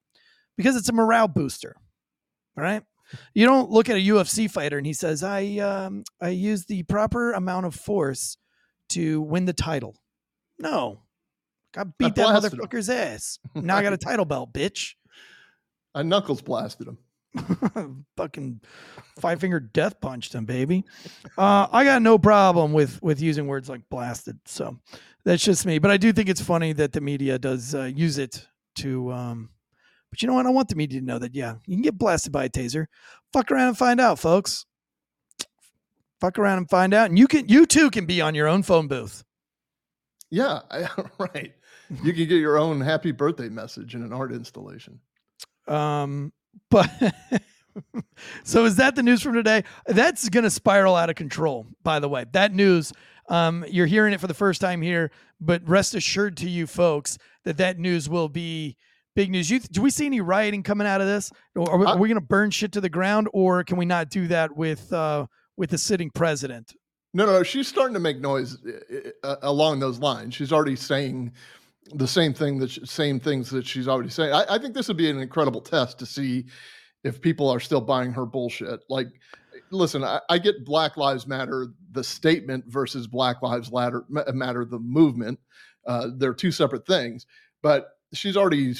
because 0.58 0.76
it's 0.76 0.90
a 0.90 0.94
morale 0.94 1.28
booster. 1.28 1.76
All 2.58 2.64
right? 2.64 2.84
You 3.34 3.46
don't 3.46 3.70
look 3.70 3.90
at 3.90 3.96
a 3.96 4.00
UFC 4.00 4.50
fighter 4.50 4.78
and 4.78 4.86
he 4.86 4.94
says, 4.94 5.24
"I 5.24 5.58
um 5.58 6.04
I 6.22 6.30
used 6.30 6.68
the 6.68 6.84
proper 6.84 7.34
amount 7.34 7.66
of 7.66 7.76
force 7.76 8.38
to 8.90 9.22
win 9.22 9.46
the 9.46 9.54
title." 9.54 9.96
No. 10.60 11.02
I 11.78 11.84
beat 11.84 12.16
that 12.16 12.24
blasted 12.24 12.54
him. 12.54 12.60
motherfucker's 12.60 12.90
ass. 12.90 13.40
Now 13.56 13.78
I 13.78 13.84
got 13.84 13.94
a 13.94 13.98
title 13.98 14.26
belt, 14.26 14.54
bitch. 14.54 14.96
I 15.94 16.04
knuckles 16.04 16.42
blasted 16.42 16.88
him. 16.88 16.98
fucking 18.18 18.60
five 19.20 19.40
finger 19.40 19.60
death 19.60 20.02
punched 20.02 20.34
him, 20.34 20.46
baby. 20.46 20.84
Uh, 21.38 21.68
I 21.72 21.84
got 21.84 22.02
no 22.02 22.18
problem 22.18 22.74
with 22.74 23.02
with 23.02 23.22
using 23.22 23.48
words 23.48 23.70
like 23.70 23.82
blasted. 23.90 24.40
So 24.46 24.80
that's 25.26 25.44
just 25.44 25.66
me. 25.66 25.80
But 25.80 25.92
I 25.92 25.98
do 25.98 26.12
think 26.12 26.30
it's 26.30 26.42
funny 26.42 26.74
that 26.74 26.92
the 26.92 27.02
media 27.02 27.38
does 27.38 27.76
uh, 27.76 27.84
use 27.84 28.18
it 28.18 28.48
to. 28.78 29.12
Um, 29.12 29.50
but 30.10 30.22
you 30.22 30.28
know 30.28 30.34
what? 30.34 30.46
I 30.46 30.50
want 30.50 30.70
the 30.70 30.76
media 30.76 31.00
to 31.00 31.06
know 31.06 31.20
that 31.20 31.36
yeah, 31.36 31.56
you 31.66 31.76
can 31.76 31.84
get 31.84 31.98
blasted 31.98 32.32
by 32.32 32.46
a 32.46 32.50
taser. 32.50 32.86
Fuck 33.34 33.52
around 33.52 33.70
and 33.70 33.78
find 33.78 34.00
out, 34.00 34.20
folks. 34.20 34.66
Fuck 36.20 36.38
around 36.38 36.58
and 36.58 36.70
find 36.70 36.94
out, 36.94 37.10
and 37.10 37.18
you 37.18 37.28
can 37.28 37.48
you 37.48 37.66
too 37.66 37.90
can 37.90 38.06
be 38.06 38.22
on 38.22 38.36
your 38.36 38.48
own 38.48 38.64
phone 38.64 38.88
booth. 38.88 39.24
Yeah, 40.30 40.60
I, 40.72 40.88
right. 41.18 41.54
You 42.04 42.14
can 42.14 42.28
get 42.28 42.40
your 42.40 42.58
own 42.58 42.82
happy 42.82 43.12
birthday 43.12 43.50
message 43.50 43.96
in 43.96 44.04
an 44.04 44.14
art 44.14 44.32
installation. 44.32 45.00
Um, 45.68 46.34
but 46.70 46.90
so 48.44 48.66
is 48.66 48.76
that 48.76 48.96
the 48.96 49.04
news 49.04 49.22
from 49.22 49.34
today? 49.34 49.64
That's 49.88 50.30
going 50.30 50.44
to 50.44 50.50
spiral 50.50 50.96
out 50.96 51.10
of 51.10 51.16
control. 51.16 51.66
By 51.84 52.00
the 52.00 52.10
way, 52.10 52.26
that 52.34 52.54
news, 52.54 52.94
um, 53.28 53.66
you're 53.70 53.88
hearing 53.88 54.14
it 54.14 54.20
for 54.20 54.28
the 54.28 54.34
first 54.34 54.62
time 54.62 54.82
here, 54.82 55.12
but 55.42 55.68
rest 55.68 55.96
assured 55.96 56.38
to 56.38 56.50
you 56.50 56.68
folks 56.68 57.18
that 57.44 57.58
that 57.58 57.80
news 57.80 58.08
will 58.08 58.30
be 58.30 58.78
big 59.20 59.32
news. 59.32 59.50
You, 59.50 59.60
do 59.60 59.82
we 59.82 59.90
see 59.90 60.06
any 60.06 60.22
rioting 60.22 60.64
coming 60.64 60.88
out 60.88 61.02
of 61.02 61.08
this? 61.08 61.30
Or 61.54 61.70
are 61.70 61.78
we, 61.78 61.86
I- 61.86 61.96
we 61.96 62.08
going 62.08 62.22
to 62.22 62.26
burn 62.26 62.52
shit 62.52 62.72
to 62.72 62.80
the 62.82 62.88
ground, 62.88 63.28
or 63.34 63.66
can 63.66 63.76
we 63.76 63.86
not 63.86 64.10
do 64.10 64.28
that 64.28 64.56
with 64.56 64.92
uh, 64.94 65.26
with 65.58 65.72
the 65.72 65.78
sitting 65.78 66.10
president? 66.10 66.74
No, 67.14 67.26
no, 67.26 67.34
no. 67.34 67.44
She's 67.44 67.68
starting 67.68 67.94
to 67.96 68.00
make 68.00 68.22
noise 68.22 68.58
uh, 68.66 69.10
uh, 69.28 69.36
along 69.42 69.80
those 69.80 70.00
lines. 70.00 70.36
She's 70.36 70.54
already 70.54 70.78
saying 70.78 71.34
the 71.96 72.08
same 72.08 72.34
thing 72.34 72.60
that 72.60 72.72
sh- 72.72 72.80
same 72.86 73.20
things 73.20 73.50
that 73.50 73.66
she's 73.68 73.90
already 73.90 74.10
saying. 74.10 74.32
I, 74.32 74.46
I 74.56 74.58
think 74.58 74.74
this 74.74 74.88
would 74.88 74.96
be 74.96 75.10
an 75.10 75.20
incredible 75.20 75.60
test 75.60 76.00
to 76.00 76.06
see 76.06 76.46
if 77.04 77.22
people 77.22 77.50
are 77.50 77.60
still 77.60 77.82
buying 77.82 78.14
her 78.14 78.26
bullshit. 78.26 78.80
Like, 78.88 79.08
listen, 79.70 80.02
I, 80.02 80.22
I 80.30 80.38
get 80.38 80.64
Black 80.64 80.96
Lives 80.96 81.28
Matter, 81.28 81.68
the 81.92 82.06
statement 82.06 82.64
versus 82.68 83.06
Black 83.06 83.42
Lives 83.42 83.70
Matter, 83.70 84.06
matter 84.08 84.64
the 84.64 84.80
movement. 84.80 85.40
Uh, 85.86 86.08
they're 86.16 86.34
two 86.34 86.52
separate 86.52 86.86
things, 86.86 87.26
but 87.62 87.98
she's 88.14 88.38
already 88.38 88.76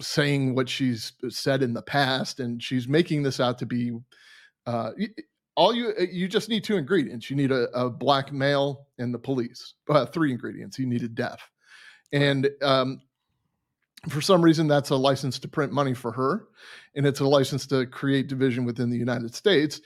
saying 0.00 0.54
what 0.54 0.68
she's 0.68 1.12
said 1.28 1.62
in 1.62 1.74
the 1.74 1.82
past, 1.82 2.40
and 2.40 2.62
she's 2.62 2.88
making 2.88 3.22
this 3.22 3.40
out 3.40 3.58
to 3.58 3.66
be. 3.66 3.92
Uh, 4.66 4.90
all 5.56 5.74
you 5.74 5.92
you 6.10 6.28
just 6.28 6.48
need 6.48 6.62
two 6.62 6.76
ingredients. 6.76 7.30
You 7.30 7.36
need 7.36 7.50
a, 7.50 7.68
a 7.70 7.90
black 7.90 8.32
male 8.32 8.86
and 8.98 9.12
the 9.12 9.18
police. 9.18 9.74
Uh, 9.88 10.06
three 10.06 10.30
ingredients. 10.30 10.78
You 10.78 10.86
need 10.86 11.02
a 11.02 11.08
deaf, 11.08 11.50
and 12.12 12.48
um, 12.62 13.00
for 14.08 14.20
some 14.20 14.42
reason 14.42 14.68
that's 14.68 14.90
a 14.90 14.96
license 14.96 15.38
to 15.40 15.48
print 15.48 15.72
money 15.72 15.94
for 15.94 16.12
her 16.12 16.46
and 16.94 17.04
it's 17.04 17.20
a 17.20 17.26
license 17.26 17.66
to 17.66 17.86
create 17.86 18.28
division 18.28 18.64
within 18.64 18.90
the 18.90 18.96
united 18.96 19.34
states 19.34 19.80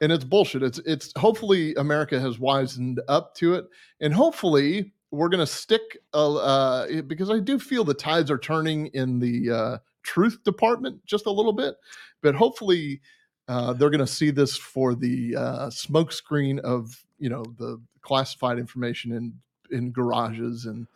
and 0.00 0.12
it's 0.12 0.24
bullshit 0.24 0.62
it's 0.62 0.78
it's 0.80 1.12
hopefully 1.18 1.74
america 1.74 2.20
has 2.20 2.38
wisened 2.38 2.98
up 3.08 3.34
to 3.34 3.54
it 3.54 3.66
and 4.00 4.14
hopefully 4.14 4.92
we're 5.16 5.28
going 5.28 5.44
to 5.44 5.46
stick 5.46 5.98
uh, 6.14 6.34
uh, 6.36 7.02
because 7.02 7.30
i 7.30 7.38
do 7.38 7.58
feel 7.58 7.84
the 7.84 7.94
tides 7.94 8.30
are 8.30 8.38
turning 8.38 8.86
in 8.88 9.18
the 9.18 9.50
uh, 9.50 9.78
truth 10.02 10.42
department 10.44 11.04
just 11.04 11.26
a 11.26 11.30
little 11.30 11.52
bit 11.52 11.76
but 12.22 12.34
hopefully 12.34 13.00
uh, 13.48 13.72
they're 13.72 13.90
going 13.90 13.98
to 14.00 14.06
see 14.06 14.30
this 14.30 14.56
for 14.56 14.94
the 14.94 15.36
uh, 15.36 15.66
smokescreen 15.68 16.58
of 16.60 17.04
you 17.18 17.30
know 17.30 17.44
the 17.58 17.80
classified 18.02 18.58
information 18.58 19.12
in 19.12 19.32
in 19.70 19.90
garages 19.90 20.66
and 20.66 20.86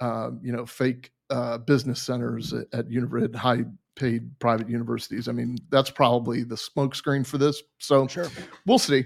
um, 0.00 0.40
you 0.42 0.52
know 0.52 0.66
fake 0.66 1.12
uh, 1.30 1.58
business 1.58 2.02
centers 2.02 2.52
at, 2.52 2.66
at, 2.72 3.34
high 3.34 3.64
paid 3.96 4.38
private 4.38 4.68
universities. 4.68 5.28
I 5.28 5.32
mean, 5.32 5.56
that's 5.70 5.90
probably 5.90 6.42
the 6.42 6.56
smokescreen 6.56 7.26
for 7.26 7.38
this. 7.38 7.62
So 7.78 8.06
Sure. 8.06 8.28
we'll 8.66 8.78
see. 8.78 9.04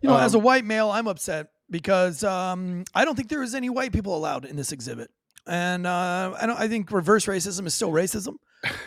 You 0.00 0.10
know, 0.10 0.16
as 0.16 0.34
a 0.34 0.38
Um, 0.38 0.44
white 0.44 0.64
male, 0.64 0.90
I'm 0.90 1.06
upset 1.06 1.48
because 1.70 2.24
um, 2.24 2.84
I 2.94 3.04
don't 3.04 3.14
think 3.14 3.28
there 3.28 3.42
is 3.42 3.54
any 3.54 3.70
white 3.70 3.92
people 3.92 4.16
allowed 4.16 4.44
in 4.44 4.56
this 4.56 4.72
exhibit, 4.72 5.10
and 5.46 5.86
uh, 5.86 6.34
I 6.40 6.46
don't. 6.46 6.58
I 6.58 6.68
think 6.68 6.90
reverse 6.90 7.26
racism 7.26 7.66
is 7.66 7.74
still 7.74 7.90
racism. 7.90 8.36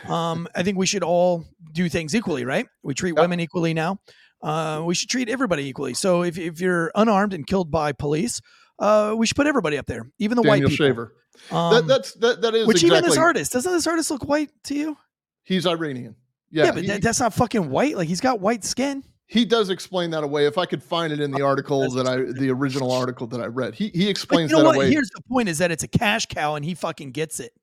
Um, 0.10 0.48
I 0.56 0.64
think 0.64 0.78
we 0.78 0.88
should 0.88 1.04
all 1.04 1.46
do 1.74 1.88
things 1.90 2.16
equally, 2.16 2.46
right? 2.46 2.68
We 2.84 2.94
treat 2.94 3.16
Yep. 3.16 3.22
women 3.22 3.40
equally 3.40 3.74
now. 3.74 4.00
Uh, 4.42 4.82
we 4.86 4.96
should 4.96 5.10
treat 5.10 5.30
everybody 5.30 5.66
equally. 5.66 5.94
So 5.94 6.24
if 6.24 6.38
if 6.38 6.60
you're 6.60 6.92
unarmed 6.96 7.34
and 7.34 7.46
killed 7.46 7.70
by 7.72 7.92
police, 7.92 8.42
uh, 8.80 9.14
we 9.18 9.28
should 9.28 9.36
put 9.36 9.48
everybody 9.48 9.78
up 9.78 9.86
there, 9.86 10.10
even 10.20 10.36
the 10.36 10.44
Daniel 10.44 10.68
white 10.68 10.70
people. 10.72 10.86
Shaver. 10.86 11.14
Um, 11.52 11.74
that, 11.74 11.88
that's 11.88 12.14
that, 12.14 12.42
that 12.42 12.56
is 12.56 12.68
which 12.68 12.84
even 12.84 13.04
this 13.04 13.18
artist 13.18 13.54
doesn't 13.54 13.72
this 13.72 13.88
artist 13.88 14.10
look 14.12 14.26
white 14.26 14.50
to 14.66 14.76
you? 14.76 14.98
He's 15.44 15.66
Iranian. 15.66 16.16
Yeah, 16.50 16.66
Yeah, 16.66 16.72
but 16.72 16.82
he, 16.82 16.88
that, 16.88 17.02
that's 17.02 17.20
not 17.20 17.34
fucking 17.34 17.70
white. 17.70 17.96
Like 17.96 18.08
he's 18.08 18.22
got 18.22 18.40
white 18.40 18.64
skin. 18.64 19.04
He 19.28 19.44
does 19.44 19.70
explain 19.70 20.10
that 20.12 20.24
away. 20.24 20.46
If 20.46 20.58
I 20.58 20.66
could 20.66 20.82
find 20.82 21.12
it 21.12 21.20
in 21.20 21.32
the 21.32 21.42
article 21.42 21.92
that 21.92 22.08
I, 22.08 22.16
the 22.40 22.50
original 22.50 22.92
article 22.92 23.28
that 23.28 23.42
I 23.42 23.46
read, 23.46 23.76
he 23.76 23.90
he 23.90 24.10
explains 24.10 24.52
you 24.52 24.58
know 24.58 24.64
that 24.64 24.70
what? 24.70 24.76
away. 24.78 24.92
Here's 24.92 25.10
the 25.10 25.22
point: 25.22 25.50
is 25.50 25.58
that 25.58 25.70
it's 25.70 25.84
a 25.84 25.88
cash 25.88 26.26
cow, 26.28 26.56
and 26.56 26.64
he 26.64 26.74
fucking 26.74 27.12
gets 27.12 27.40
it. 27.40 27.54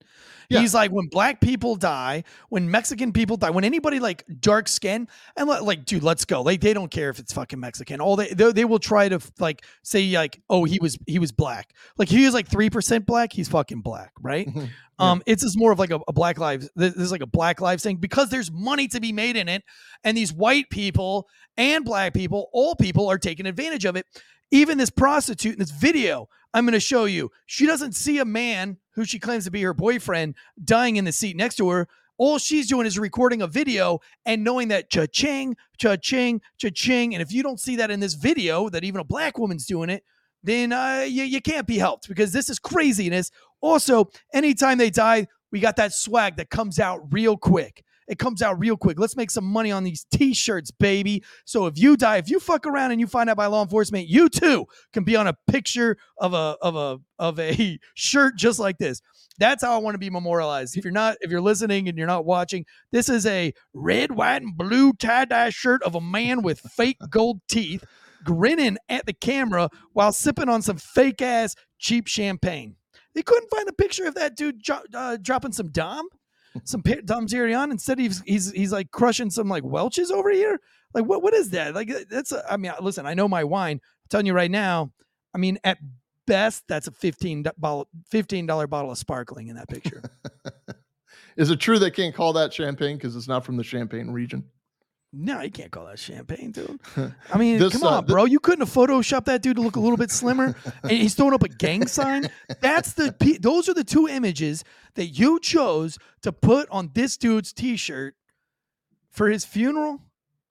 Yeah. 0.49 0.61
He's 0.61 0.75
like, 0.75 0.91
when 0.91 1.07
black 1.09 1.41
people 1.41 1.77
die, 1.77 2.25
when 2.49 2.71
Mexican 2.71 3.13
people 3.13 3.37
die, 3.37 3.51
when 3.51 3.65
anybody 3.65 4.01
like 4.01 4.25
dark 4.41 4.69
skin, 4.69 5.09
and 5.37 5.49
li- 5.49 5.61
like, 5.61 5.85
dude, 5.85 6.03
let's 6.03 6.25
go. 6.25 6.43
Like, 6.43 6.61
they 6.61 6.75
don't 6.75 6.91
care 6.91 7.11
if 7.11 7.19
it's 7.19 7.33
fucking 7.33 7.61
Mexican. 7.61 8.01
All 8.01 8.17
they 8.17 8.29
they, 8.29 8.53
they 8.53 8.65
will 8.65 8.79
try 8.79 9.09
to 9.09 9.21
like 9.39 9.65
say 9.83 10.07
like, 10.17 10.41
oh, 10.51 10.65
he 10.65 10.79
was 10.81 10.99
he 11.07 11.19
was 11.19 11.33
black. 11.33 11.75
Like 11.97 12.09
he 12.09 12.25
was 12.25 12.35
like 12.35 12.49
three 12.49 12.71
percent 12.71 13.07
black. 13.07 13.33
He's 13.33 13.49
fucking 13.49 13.81
black, 13.81 14.13
right? 14.21 14.47
Mhm. 14.47 14.71
Um, 14.99 15.23
it's 15.27 15.43
just 15.43 15.59
more 15.59 15.73
of 15.73 15.79
like 15.81 15.91
a, 15.91 15.99
a 16.07 16.13
black 16.13 16.39
lives. 16.39 16.71
This 16.77 16.95
is 16.95 17.11
like 17.11 17.21
a 17.23 17.27
black 17.27 17.61
lives 17.61 17.83
thing 17.83 17.97
because 17.97 18.31
there's 18.31 18.53
money 18.53 18.87
to 18.89 19.01
be 19.01 19.13
made 19.13 19.37
in 19.37 19.49
it, 19.49 19.65
and 20.05 20.17
these 20.17 20.33
white 20.33 20.71
people 20.71 21.29
and 21.57 21.85
black 21.85 22.15
people, 22.15 22.49
all 22.53 22.77
people, 22.77 23.11
are 23.11 23.19
taking 23.19 23.47
advantage 23.47 23.85
of 23.85 23.97
it. 23.97 24.07
Even 24.51 24.79
this 24.79 24.91
prostitute 24.91 25.55
in 25.55 25.59
this 25.59 25.73
video, 25.73 26.29
I'm 26.55 26.65
going 26.65 26.73
to 26.73 26.81
show 26.81 27.05
you. 27.05 27.33
She 27.47 27.67
doesn't 27.67 27.95
see 27.97 28.19
a 28.19 28.25
man 28.25 28.79
who 28.93 29.05
she 29.05 29.19
claims 29.19 29.45
to 29.45 29.51
be 29.51 29.61
her 29.63 29.75
boyfriend 29.75 30.37
dying 30.65 30.97
in 30.97 31.05
the 31.05 31.13
seat 31.13 31.37
next 31.37 31.57
to 31.57 31.69
her. 31.69 31.89
All 32.17 32.39
she's 32.39 32.69
doing 32.69 32.87
is 32.87 32.97
recording 32.97 33.43
a 33.43 33.49
video 33.49 33.99
and 34.25 34.45
knowing 34.45 34.69
that 34.69 34.89
cha-ching, 34.89 35.57
cha-ching, 35.79 36.41
cha-ching. 36.59 37.13
And 37.13 37.21
if 37.21 37.33
you 37.33 37.43
don't 37.43 37.59
see 37.59 37.75
that 37.77 37.91
in 37.91 37.99
this 37.99 38.15
video, 38.15 38.69
that 38.69 38.85
even 38.85 39.01
a 39.01 39.05
black 39.05 39.37
woman's 39.37 39.67
doing 39.67 39.91
it, 39.91 40.05
then 40.45 40.73
uh, 40.73 41.05
you, 41.09 41.25
you 41.25 41.40
can't 41.40 41.67
be 41.67 41.77
helped 41.77 42.07
because 42.07 42.33
this 42.33 42.49
is 42.49 42.61
craziness. 42.61 43.33
Also, 43.61 44.11
anytime 44.33 44.79
they 44.79 44.90
die, 44.90 45.27
we 45.51 45.59
got 45.59 45.75
that 45.77 45.93
swag 45.93 46.37
that 46.37 46.51
comes 46.51 46.79
out 46.79 47.12
real 47.12 47.37
quick. 47.37 47.85
It 48.07 48.19
comes 48.19 48.43
out 48.43 48.59
real 48.59 48.77
quick. 48.77 48.99
Let's 48.99 49.17
make 49.17 49.31
some 49.31 49.45
money 49.45 49.73
on 49.73 49.85
these 49.85 50.07
t-shirts, 50.12 50.71
baby. 50.71 51.23
So 51.45 51.67
if 51.67 51.79
you 51.79 51.97
die, 51.97 52.19
if 52.19 52.29
you 52.29 52.40
fuck 52.40 52.67
around 52.67 52.93
and 52.93 53.01
you 53.01 53.07
find 53.07 53.31
out 53.31 53.37
by 53.37 53.47
law 53.47 53.62
enforcement, 53.62 54.09
you 54.09 54.29
too 54.29 54.67
can 54.93 55.05
be 55.05 55.17
on 55.17 55.27
a 55.27 55.37
picture 55.47 55.97
of 56.19 56.35
a 56.35 56.57
of 56.61 56.77
a 56.77 56.99
of 57.19 57.38
a 57.40 57.79
shirt 57.95 58.37
just 58.37 58.59
like 58.59 58.79
this. 58.79 59.01
That's 59.38 59.64
how 59.64 59.75
I 59.75 59.79
want 59.79 59.95
to 59.95 59.99
be 59.99 60.11
memorialized. 60.11 60.77
If 60.77 60.85
you're 60.85 60.93
not, 60.93 61.17
if 61.21 61.31
you're 61.31 61.40
listening 61.40 61.88
and 61.88 61.99
you're 61.99 62.07
not 62.07 62.25
watching, 62.25 62.67
this 62.93 63.09
is 63.09 63.27
a 63.27 63.53
red, 63.73 64.12
white, 64.12 64.43
and 64.43 64.57
blue 64.57 64.93
tie-dye 64.93 65.51
shirt 65.51 65.83
of 65.83 65.97
a 65.97 66.01
man 66.01 66.43
with 66.43 66.61
fake 66.61 66.99
gold 67.11 67.40
teeth 67.49 67.85
grinning 68.23 68.79
at 68.88 69.07
the 69.07 69.12
camera 69.12 69.69
while 69.93 70.12
sipping 70.12 70.49
on 70.49 70.62
some 70.62 70.79
fake 70.79 71.21
ass 71.21 71.55
cheap 71.79 72.07
champagne. 72.07 72.77
They 73.14 73.23
couldn't 73.23 73.51
find 73.51 73.69
a 73.69 73.73
picture 73.73 74.07
of 74.07 74.14
that 74.14 74.37
dude 74.37 74.62
jo- 74.62 74.83
uh, 74.93 75.19
dropping 75.21 75.53
some 75.53 75.69
dom, 75.69 76.09
some 76.62 76.83
dom 77.05 77.27
Zerion. 77.27 77.71
Instead, 77.71 77.99
he's 77.99 78.23
he's 78.23 78.53
he's 78.53 78.73
like 78.73 78.90
crushing 78.90 79.31
some 79.31 79.49
like 79.49 79.64
Welch's 79.64 80.11
over 80.11 80.31
here. 80.31 80.61
Like 80.95 81.07
what 81.07 81.23
what 81.23 81.35
is 81.35 81.51
that? 81.51 81.75
Like 81.75 81.90
that's 82.09 82.33
a, 82.33 82.45
I 82.51 82.57
mean, 82.57 82.73
listen, 82.81 83.07
I 83.07 83.14
know 83.14 83.29
my 83.29 83.45
wine. 83.45 83.81
I'm 83.83 84.09
telling 84.09 84.27
you 84.27 84.33
right 84.33 84.51
now. 84.51 84.93
I 85.35 85.38
mean, 85.38 85.59
at 85.64 85.79
best, 86.27 86.62
that's 86.69 86.87
a 86.87 86.93
fifteen 86.93 87.45
bottle 87.59 87.88
fifteen 88.09 88.47
dollar 88.47 88.67
bottle 88.67 88.93
of 88.93 88.99
sparkling 88.99 89.49
in 89.49 89.57
that 89.57 89.69
picture. 89.69 90.03
Is 91.37 91.51
it 91.51 91.59
true 91.59 91.79
they 91.79 91.90
can't 91.90 92.14
call 92.14 92.33
that 92.35 92.53
champagne 92.53 92.97
because 92.97 93.17
it's 93.17 93.27
not 93.27 93.45
from 93.45 93.57
the 93.57 93.64
Champagne 93.64 94.11
region? 94.11 94.45
No, 95.16 95.40
you 95.40 95.50
can't 95.50 95.70
call 95.70 95.87
that 95.87 95.98
champagne, 95.98 96.50
dude. 96.53 96.81
I 97.33 97.38
mean, 97.38 97.59
This, 97.59 97.72
come 97.72 97.85
uh, 97.85 97.98
on, 97.98 98.07
bro. 98.07 98.24
You 98.24 98.40
couldn't 98.40 98.66
have 98.66 98.74
photoshopped 98.74 99.27
that 99.27 99.42
dude 99.42 99.57
to 99.57 99.62
look 99.62 99.77
a 99.77 99.81
little 99.81 99.96
bit 99.96 100.11
slimmer, 100.11 100.57
and 100.83 100.92
he's 100.92 101.14
throwing 101.14 101.35
up 101.35 101.42
a 101.42 101.48
gang 101.48 101.87
sign. 101.87 102.29
That's 102.61 102.94
the. 102.94 103.14
Those 103.40 103.68
are 103.68 103.74
the 103.74 103.85
two 103.85 104.09
images 104.09 104.64
that 104.94 105.07
you 105.07 105.40
chose 105.40 105.98
to 106.22 106.33
put 106.33 106.68
on 106.70 106.90
this 106.94 107.16
dude's 107.16 107.53
T-shirt 107.53 108.14
for 109.11 109.29
his 109.29 109.44
funeral. 109.44 110.00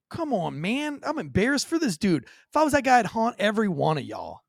Come 0.10 0.34
on, 0.34 0.62
man. 0.62 1.00
I'm 1.04 1.18
embarrassed 1.18 1.68
for 1.68 1.80
this 1.80 1.98
dude. 1.98 2.26
If 2.26 2.56
I 2.56 2.64
was 2.64 2.74
that 2.74 2.84
guy, 2.84 3.00
I'd 3.00 3.08
haunt 3.08 3.36
every 3.40 3.68
one 3.68 3.98
of 3.98 4.04
y'all. 4.04 4.42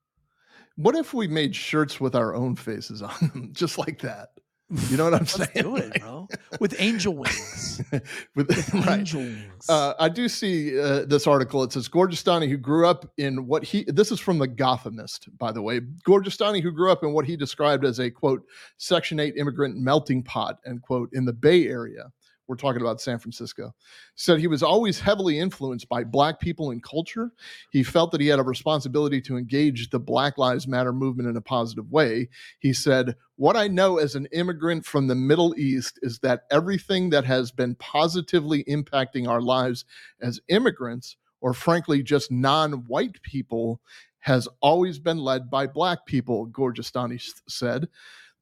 What 0.77 0.95
if 0.95 1.15
we 1.15 1.29
made 1.29 1.55
shirts 1.55 2.01
with 2.01 2.15
our 2.15 2.35
own 2.35 2.57
faces 2.57 3.01
on 3.01 3.15
them, 3.21 3.51
just 3.53 3.79
like 3.79 4.01
that? 4.01 4.31
You 4.71 4.97
know 4.97 5.05
what 5.05 5.15
I'm 5.15 5.21
Let's 5.21 5.35
saying? 5.35 5.49
do 5.55 5.77
it, 5.77 5.93
bro. 6.01 6.27
With 6.59 6.75
angel 6.79 7.15
wings. 7.15 7.83
With, 8.35 8.75
right. 8.75 9.01
Angel 9.01 9.21
wings. 9.21 9.69
Uh, 9.69 9.93
I 10.01 10.09
do 10.09 10.27
see 10.29 10.79
uh, 10.81 11.05
this 11.05 11.27
article. 11.27 11.63
It 11.63 11.73
says 11.73 11.89
Gorgistani, 11.89 12.49
who 12.49 12.57
grew 12.57 12.87
up 12.87 13.11
in 13.19 13.47
what 13.47 13.63
he, 13.63 13.85
this 13.89 14.11
is 14.11 14.21
from 14.21 14.39
the 14.39 14.49
Gothamist, 14.49 15.29
by 15.39 15.53
the 15.53 15.61
way. 15.61 15.81
Gorgistani, 16.09 16.63
who 16.63 16.73
grew 16.73 16.91
up 16.91 17.03
in 17.05 17.13
what 17.13 17.27
he 17.27 17.37
described 17.37 17.85
as 17.85 18.01
a 18.01 18.11
quote, 18.11 18.43
Section 18.79 19.21
8 19.21 19.35
immigrant 19.37 19.77
melting 19.77 20.23
pot, 20.23 20.59
end 20.67 20.81
quote, 20.83 21.11
in 21.13 21.27
the 21.27 21.33
Bay 21.33 21.67
Area. 21.67 22.11
We're 22.47 22.57
talking 22.57 22.83
about 22.83 23.01
San 23.01 23.19
Francisco. 23.19 23.75
Said 24.17 24.39
he 24.39 24.47
was 24.47 24.63
always 24.63 25.01
heavily 25.01 25.39
influenced 25.39 25.89
by 25.89 26.05
Black 26.05 26.41
people 26.41 26.71
and 26.71 26.83
culture. 26.83 27.31
He 27.71 27.83
felt 27.83 28.13
that 28.13 28.21
he 28.21 28.29
had 28.29 28.39
a 28.39 28.45
responsibility 28.45 29.21
to 29.23 29.37
engage 29.37 29.89
the 29.89 29.99
Black 29.99 30.37
Lives 30.37 30.69
Matter 30.69 30.93
movement 30.93 31.29
in 31.29 31.37
a 31.37 31.41
positive 31.41 31.91
way. 31.91 32.29
He 32.59 32.73
said, 32.73 33.17
What 33.37 33.57
I 33.57 33.69
know 33.69 33.99
as 33.99 34.15
an 34.15 34.27
immigrant 34.33 34.85
from 34.85 35.07
the 35.07 35.15
Middle 35.15 35.59
East 35.59 35.99
is 36.03 36.19
that 36.21 36.43
everything 36.51 37.11
that 37.11 37.25
has 37.25 37.51
been 37.51 37.77
positively 37.77 38.65
impacting 38.65 39.27
our 39.27 39.41
lives 39.41 39.87
as 40.21 40.41
immigrants, 40.49 41.17
or 41.41 41.55
frankly, 41.55 42.03
just 42.03 42.31
non 42.31 42.73
white 42.87 43.23
people, 43.23 43.81
has 44.25 44.49
always 44.63 44.99
been 44.99 45.19
led 45.19 45.51
by 45.51 45.67
Black 45.67 46.07
people, 46.07 46.47
Gorgistani 46.49 47.23
said. 47.47 47.89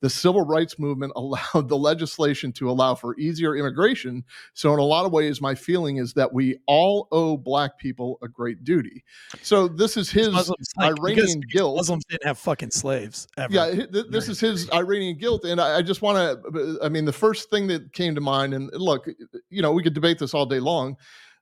The 0.02 0.10
civil 0.10 0.42
rights 0.42 0.78
movement 0.78 1.12
allowed 1.16 1.68
the 1.68 1.76
legislation 1.78 2.52
to 2.52 2.70
allow 2.70 2.94
for 2.94 3.18
easier 3.18 3.56
immigration. 3.56 4.24
So, 4.52 4.74
in 4.74 4.78
a 4.78 4.84
lot 4.84 5.06
of 5.06 5.12
ways, 5.12 5.40
my 5.40 5.54
feeling 5.54 5.96
is 5.96 6.12
that 6.14 6.32
we 6.32 6.58
all 6.66 7.08
owe 7.10 7.38
Black 7.38 7.78
people 7.78 8.18
a 8.22 8.28
great 8.28 8.62
duty. 8.64 9.04
So, 9.40 9.66
this 9.68 9.96
is 9.96 10.10
his 10.10 10.30
Muslims, 10.30 10.68
like, 10.76 10.98
Iranian 10.98 11.40
guilt. 11.50 11.76
Muslims 11.76 12.04
didn't 12.04 12.26
have 12.26 12.38
fucking 12.38 12.72
slaves 12.72 13.26
ever. 13.38 13.52
Yeah, 13.52 13.70
th- 13.70 14.06
this 14.10 14.28
is 14.28 14.38
his 14.38 14.68
Iranian 14.70 15.16
guilt, 15.16 15.44
and 15.44 15.60
I, 15.60 15.78
I 15.78 15.82
just 15.82 16.02
want 16.02 16.18
to. 16.18 16.78
I 16.82 16.90
mean, 16.90 17.06
the 17.06 17.12
first 17.12 17.48
thing 17.48 17.68
that 17.68 17.94
came 17.94 18.14
to 18.14 18.20
mind, 18.20 18.52
and 18.52 18.70
look, 18.74 19.06
you 19.48 19.62
know, 19.62 19.72
we 19.72 19.82
could 19.82 19.94
debate 19.94 20.18
this 20.18 20.34
all 20.34 20.44
day 20.44 20.60
long. 20.60 20.96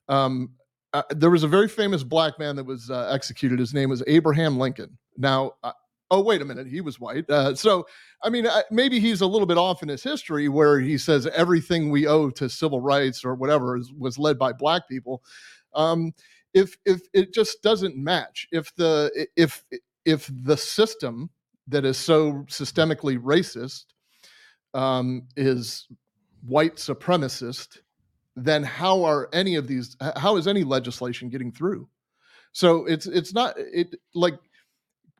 Um, 0.08 0.50
uh, 0.92 1.02
there 1.10 1.30
was 1.30 1.44
a 1.44 1.48
very 1.48 1.68
famous 1.68 2.02
black 2.02 2.38
man 2.38 2.56
that 2.56 2.64
was 2.64 2.90
uh, 2.90 3.08
executed. 3.12 3.58
His 3.58 3.72
name 3.72 3.90
was 3.90 4.02
Abraham 4.06 4.58
Lincoln. 4.58 4.98
Now, 5.16 5.52
uh, 5.62 5.72
oh 6.10 6.20
wait 6.20 6.42
a 6.42 6.44
minute, 6.44 6.66
he 6.66 6.80
was 6.80 6.98
white. 6.98 7.28
Uh, 7.30 7.54
so, 7.54 7.86
I 8.22 8.30
mean, 8.30 8.46
maybe 8.70 8.98
he's 9.00 9.20
a 9.20 9.26
little 9.26 9.46
bit 9.46 9.58
off 9.58 9.82
in 9.82 9.88
his 9.88 10.02
history, 10.02 10.48
where 10.48 10.80
he 10.80 10.98
says 10.98 11.26
everything 11.28 11.90
we 11.90 12.06
owe 12.06 12.30
to 12.30 12.48
civil 12.48 12.80
rights 12.80 13.24
or 13.24 13.34
whatever 13.34 13.76
is, 13.76 13.92
was 13.92 14.18
led 14.18 14.38
by 14.38 14.52
black 14.52 14.88
people. 14.88 15.22
Um, 15.74 16.12
if 16.54 16.76
if 16.84 17.02
it 17.12 17.32
just 17.32 17.62
doesn't 17.62 17.96
match 17.96 18.48
if 18.52 18.74
the 18.76 19.28
if 19.36 19.64
if 20.04 20.30
the 20.44 20.56
system 20.56 21.30
that 21.68 21.84
is 21.84 21.96
so 21.96 22.44
systemically 22.48 23.18
racist 23.18 23.84
um, 24.74 25.26
is 25.36 25.86
white 26.46 26.76
supremacist 26.76 27.78
then 28.36 28.62
how 28.62 29.04
are 29.04 29.28
any 29.32 29.56
of 29.56 29.66
these 29.66 29.96
how 30.16 30.36
is 30.36 30.48
any 30.48 30.64
legislation 30.64 31.28
getting 31.28 31.52
through 31.52 31.88
so 32.52 32.86
it's 32.86 33.06
it's 33.06 33.34
not 33.34 33.54
it 33.58 33.94
like 34.14 34.38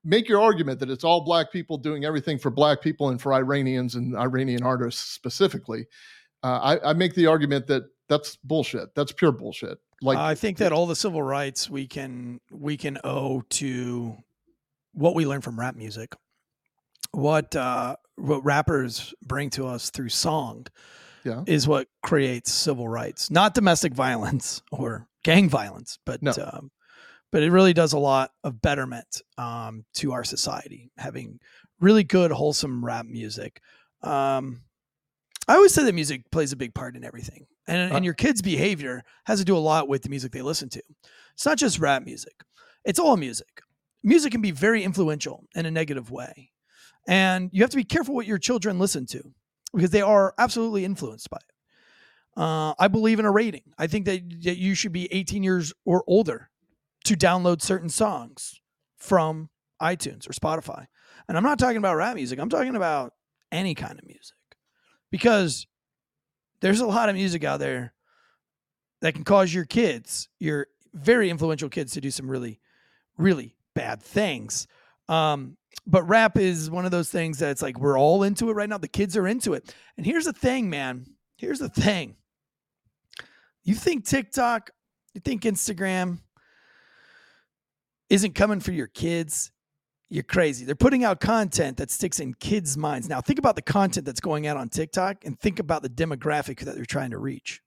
make 0.05 0.29
your 0.29 0.41
argument 0.41 0.81
that 0.81 0.91
it's 0.91 1.05
all 1.05 1.21
black 1.23 1.53
people 1.53 1.77
doing 1.77 2.05
everything 2.05 2.39
for 2.39 2.51
black 2.51 2.81
people 2.81 3.11
and 3.11 3.21
for 3.21 3.33
iranians 3.35 3.95
and 3.95 4.17
iranian 4.17 4.63
artists 4.63 5.01
specifically 5.13 5.87
uh, 6.43 6.59
I, 6.83 6.91
I 6.91 6.93
make 6.95 7.15
the 7.15 7.27
argument 7.27 7.67
that 7.67 7.85
that's 8.09 8.37
bullshit 8.37 8.95
that's 8.95 9.13
pure 9.13 9.33
bullshit 9.33 9.79
like 10.03 10.17
I 10.17 10.35
think 10.35 10.57
that 10.59 10.73
all 10.73 10.87
the 10.87 10.97
civil 10.97 11.23
rights 11.23 11.69
we 11.69 11.87
can 11.87 12.41
we 12.51 12.79
can 12.79 12.97
owe 13.05 13.43
to 13.51 14.17
what 14.95 15.15
we 15.15 15.27
learn 15.27 15.43
from 15.43 15.61
rap 15.61 15.77
music, 15.77 16.15
what 17.13 17.55
uh, 17.55 17.97
what 18.17 18.45
rappers 18.45 19.13
bring 19.23 19.51
to 19.51 19.67
us 19.67 19.91
through 19.91 20.09
song, 20.09 20.67
Yeah. 21.25 21.43
is 21.47 21.69
what 21.69 21.89
creates 22.03 22.51
civil 22.51 22.89
rights, 22.89 23.31
not 23.31 23.55
domestic 23.55 23.93
violence 23.93 24.63
or 24.73 25.07
gang 25.23 25.49
violence, 25.51 25.99
but 26.07 26.23
No. 26.23 26.33
um, 26.51 26.71
but 27.33 27.43
it 27.43 27.51
really 27.51 27.73
does 27.73 27.93
a 27.93 27.99
lot 27.99 28.33
of 28.45 28.61
betterment 28.61 29.23
um, 29.39 29.85
to 29.95 30.13
our 30.13 30.25
society 30.25 30.91
having 30.97 31.39
really 31.81 32.05
good 32.05 32.31
wholesome 32.31 32.85
rap 32.85 33.07
music. 33.07 33.61
Um, 34.03 34.63
I 35.49 35.55
always 35.55 35.75
say 35.75 35.85
that 35.85 35.95
music 35.95 36.31
plays 36.31 36.53
a 36.53 36.57
big 36.57 36.75
part 36.75 36.97
in 36.97 37.05
everything, 37.05 37.47
and, 37.67 37.93
Uh 37.93 37.97
and 37.97 38.05
your 38.05 38.15
kids' 38.15 38.43
behavior 38.43 39.03
has 39.25 39.39
to 39.39 39.45
do 39.45 39.57
a 39.57 39.59
lot 39.59 39.89
with 39.89 40.03
the 40.03 40.09
music 40.09 40.33
they 40.33 40.43
listen 40.43 40.69
to. 40.71 40.83
It's 41.35 41.47
not 41.47 41.59
just 41.59 41.79
rap 41.79 42.05
music; 42.05 42.35
it's 42.85 42.99
all 42.99 43.17
music. 43.17 43.63
Music 44.03 44.33
can 44.33 44.43
be 44.43 44.51
very 44.51 44.83
influential 44.83 45.45
in 45.55 45.67
a 45.67 45.71
negative 45.71 46.11
way, 46.11 46.51
and 47.09 47.51
you 47.53 47.63
have 47.63 47.71
to 47.71 47.77
be 47.77 47.85
careful 47.85 48.15
what 48.15 48.27
your 48.27 48.39
children 48.39 48.79
listen 48.79 49.07
to 49.07 49.23
because 49.75 49.91
they 49.91 50.03
are 50.03 50.35
absolutely 50.39 50.85
influenced 50.85 51.31
by 51.31 51.39
it. 51.39 52.41
Uh, 52.41 52.75
I 52.79 52.89
believe 52.89 53.19
in 53.19 53.25
a 53.25 53.31
rating. 53.31 53.63
I 53.79 53.87
think 53.87 54.07
that, 54.07 54.23
that 54.43 54.57
you 54.57 54.75
should 54.75 54.93
be 54.93 55.13
18 55.13 55.43
years 55.43 55.73
or 55.85 56.05
older 56.07 56.50
to 57.05 57.17
download 57.17 57.63
certain 57.63 57.89
songs 57.89 58.61
from 58.99 59.49
iTunes 59.81 60.29
or 60.29 60.33
Spotify. 60.33 60.87
And 61.29 61.37
I'm 61.37 61.43
not 61.43 61.59
talking 61.59 61.77
about 61.77 61.97
rap 61.97 62.15
music. 62.15 62.39
I'm 62.39 62.49
talking 62.49 62.77
about 62.77 63.15
any 63.51 63.75
kind 63.75 63.99
of 63.99 64.07
music 64.07 64.37
because 65.11 65.67
there's 66.61 66.81
a 66.81 66.87
lot 66.87 67.09
of 67.09 67.15
music 67.15 67.45
out 67.45 67.61
there 67.61 67.95
that 69.01 69.15
can 69.15 69.25
cause 69.25 69.53
your 69.53 69.65
kids, 69.65 70.29
your 70.39 70.67
very 70.93 71.31
influential 71.31 71.69
kids, 71.69 71.93
to 71.93 72.01
do 72.01 72.11
some 72.11 72.31
really, 72.31 72.61
really 73.17 73.57
bad 73.75 74.03
things. 74.03 74.67
Um, 75.09 75.57
but 75.87 76.03
rap 76.09 76.37
is 76.37 76.71
one 76.71 76.85
of 76.85 76.91
those 76.91 77.09
things 77.09 77.39
that's 77.39 77.63
like 77.63 77.79
we're 77.79 77.99
all 77.99 78.23
into 78.23 78.51
it 78.51 78.55
right 78.55 78.69
now. 78.69 78.79
The 78.79 78.89
kids 78.89 79.17
are 79.17 79.27
into 79.27 79.55
it. 79.55 79.75
And 79.97 80.05
here's 80.05 80.27
the 80.27 80.33
thing, 80.33 80.69
man. 80.69 81.07
Here's 81.37 81.59
the 81.59 81.69
thing. 81.69 82.17
You 83.65 83.75
think 83.75 84.05
TikTok, 84.05 84.71
you 85.15 85.21
think 85.21 85.43
Instagram 85.43 86.19
isn't 88.11 88.35
coming 88.35 88.61
for 88.61 88.73
your 88.73 88.89
kids? 88.89 89.53
You're 90.11 90.25
crazy. 90.25 90.65
They're 90.65 90.75
putting 90.75 91.05
out 91.05 91.21
content 91.21 91.77
that 91.77 91.91
sticks 91.91 92.19
in 92.19 92.35
kids' 92.35 92.77
minds. 92.77 93.09
Now, 93.09 93.21
think 93.21 93.39
about 93.39 93.55
the 93.55 93.63
content 93.63 94.05
that's 94.05 94.21
going 94.21 94.49
out 94.49 94.57
on 94.57 94.69
TikTok 94.69 95.25
and 95.25 95.39
think 95.39 95.61
about 95.61 95.83
the 95.83 95.89
demographic 95.89 96.59
that 96.65 96.75
they're 96.75 96.85
trying 96.85 97.13
to 97.13 97.19
reach. 97.19 97.61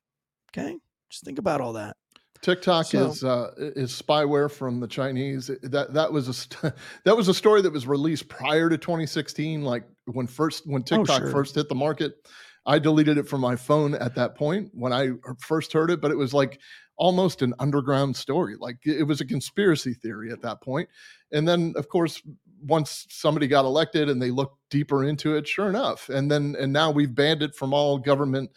Okay? 0.51 0.77
Just 1.09 1.23
think 1.23 1.39
about 1.39 1.61
all 1.61 1.73
that. 1.73 1.95
TikTok 2.41 2.87
So- 2.87 3.07
is 3.07 3.23
uh, 3.23 3.51
is 3.57 3.91
spyware 3.99 4.51
from 4.51 4.81
the 4.81 4.87
Chinese. 4.87 5.49
That 5.63 5.93
that 5.93 6.11
was 6.11 6.27
a 6.27 6.33
st- 6.33 6.73
that 7.05 7.15
was 7.15 7.29
a 7.29 7.33
story 7.33 7.61
that 7.61 7.71
was 7.71 7.87
released 7.87 8.27
prior 8.27 8.69
to 8.69 8.77
2016. 8.77 9.63
Like 9.63 9.85
when 10.05 10.27
first 10.27 10.67
when 10.67 10.83
TikTok 10.83 11.21
sure. 11.21 11.31
first 11.31 11.55
hit 11.55 11.69
the 11.69 11.75
market, 11.75 12.27
I 12.65 12.79
deleted 12.79 13.17
it 13.17 13.29
from 13.29 13.39
my 13.39 13.55
phone 13.55 13.95
at 13.95 14.15
that 14.15 14.35
point 14.35 14.69
when 14.73 14.91
I 14.91 15.11
first 15.39 15.71
heard 15.71 15.89
it. 15.89 16.01
But 16.01 16.11
it 16.11 16.17
was 16.17 16.33
like 16.33 16.59
almost 16.97 17.41
an 17.41 17.53
underground 17.59 18.15
story. 18.15 18.55
Like 18.59 18.77
it 18.85 19.03
was 19.03 19.21
a 19.21 19.25
conspiracy 19.25 19.93
theory 19.93 20.31
at 20.31 20.41
that 20.41 20.61
point. 20.61 20.89
And 21.31 21.47
then 21.47 21.73
of 21.75 21.89
course 21.89 22.21
once 22.61 23.05
somebody 23.09 23.47
got 23.47 23.65
elected 23.65 24.09
and 24.09 24.21
they 24.21 24.31
looked 24.31 24.57
deeper 24.69 25.03
into 25.03 25.35
it, 25.35 25.47
sure 25.47 25.69
enough. 25.69 26.09
And 26.09 26.31
then 26.31 26.55
and 26.59 26.71
now 26.71 26.91
we've 26.91 27.13
banned 27.13 27.43
it 27.43 27.55
from 27.55 27.73
all 27.73 27.97
government 27.97 28.51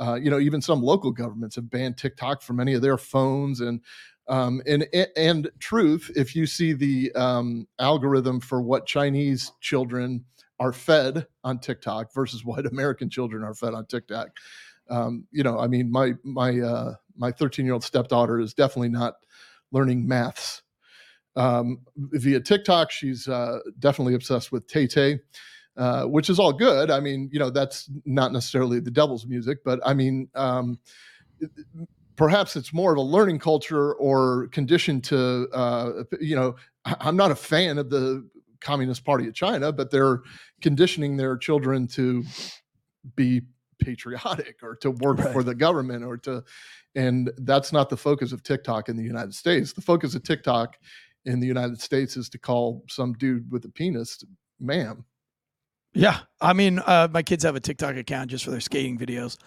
uh, 0.00 0.14
you 0.14 0.30
know, 0.30 0.40
even 0.40 0.62
some 0.62 0.82
local 0.82 1.12
governments 1.12 1.56
have 1.56 1.68
banned 1.68 1.98
TikTok 1.98 2.40
from 2.40 2.58
any 2.58 2.72
of 2.72 2.80
their 2.80 2.96
phones. 2.96 3.60
And 3.60 3.82
um, 4.28 4.62
and 4.66 4.86
and 5.16 5.50
truth, 5.58 6.10
if 6.16 6.34
you 6.34 6.46
see 6.46 6.72
the 6.72 7.12
um, 7.14 7.66
algorithm 7.78 8.40
for 8.40 8.62
what 8.62 8.86
Chinese 8.86 9.52
children 9.60 10.24
are 10.58 10.72
fed 10.72 11.26
on 11.44 11.58
TikTok 11.58 12.14
versus 12.14 12.44
what 12.44 12.66
American 12.72 13.10
children 13.10 13.42
are 13.42 13.54
fed 13.54 13.74
on 13.74 13.86
TikTok, 13.86 14.28
um, 14.88 15.26
you 15.32 15.42
know, 15.42 15.58
I 15.58 15.66
mean, 15.66 15.90
my 15.90 16.14
my 16.22 16.58
uh, 16.60 16.94
my 17.20 17.30
13 17.30 17.64
year 17.64 17.74
old 17.74 17.84
stepdaughter 17.84 18.40
is 18.40 18.52
definitely 18.54 18.88
not 18.88 19.14
learning 19.70 20.08
maths 20.08 20.62
um, 21.36 21.78
via 21.96 22.40
TikTok. 22.40 22.90
She's 22.90 23.28
uh, 23.28 23.60
definitely 23.78 24.14
obsessed 24.14 24.50
with 24.50 24.66
Tay 24.66 24.88
Tay 24.88 25.20
uh, 25.76 26.04
which 26.04 26.28
is 26.28 26.38
all 26.40 26.52
good. 26.52 26.90
I 26.90 26.98
mean, 27.00 27.30
you 27.32 27.38
know, 27.38 27.48
that's 27.48 27.88
not 28.04 28.32
necessarily 28.32 28.80
the 28.80 28.90
devil's 28.90 29.24
music, 29.26 29.58
but 29.64 29.78
I 29.86 29.94
mean, 29.94 30.28
um, 30.34 30.78
it- 31.38 31.50
perhaps 32.16 32.56
it's 32.56 32.74
more 32.74 32.92
of 32.92 32.98
a 32.98 33.02
learning 33.02 33.38
culture 33.38 33.94
or 33.94 34.48
condition 34.48 35.00
to, 35.02 35.48
uh, 35.54 36.02
you 36.20 36.34
know, 36.36 36.56
I'm 36.84 37.16
not 37.16 37.30
a 37.30 37.34
fan 37.36 37.78
of 37.78 37.88
the 37.88 38.28
Communist 38.60 39.04
Party 39.04 39.26
of 39.28 39.32
China, 39.34 39.72
but 39.72 39.90
they're 39.90 40.20
conditioning 40.60 41.16
their 41.16 41.38
children 41.38 41.86
to 41.88 42.24
be 43.16 43.40
patriotic 43.78 44.56
or 44.62 44.74
to 44.76 44.90
work 44.90 45.18
Right. 45.18 45.32
for 45.32 45.42
the 45.42 45.54
government 45.54 46.04
or 46.04 46.18
to, 46.18 46.44
and 46.94 47.30
that's 47.38 47.72
not 47.72 47.88
the 47.88 47.96
focus 47.96 48.32
of 48.32 48.42
TikTok 48.42 48.88
in 48.88 48.96
the 48.96 49.02
United 49.04 49.34
States. 49.34 49.72
The 49.72 49.80
focus 49.80 50.14
of 50.14 50.22
TikTok 50.22 50.76
in 51.24 51.40
the 51.40 51.46
United 51.46 51.80
States 51.80 52.16
is 52.16 52.28
to 52.30 52.38
call 52.38 52.84
some 52.88 53.12
dude 53.14 53.50
with 53.50 53.64
a 53.64 53.68
penis, 53.68 54.24
ma'am. 54.58 55.04
Yeah, 55.92 56.20
I 56.40 56.52
mean, 56.52 56.78
uh, 56.78 57.08
my 57.10 57.22
kids 57.22 57.44
have 57.44 57.56
a 57.56 57.60
TikTok 57.60 57.96
account 57.96 58.30
just 58.30 58.44
for 58.44 58.50
their 58.52 58.60
skating 58.60 58.96
videos. 58.98 59.38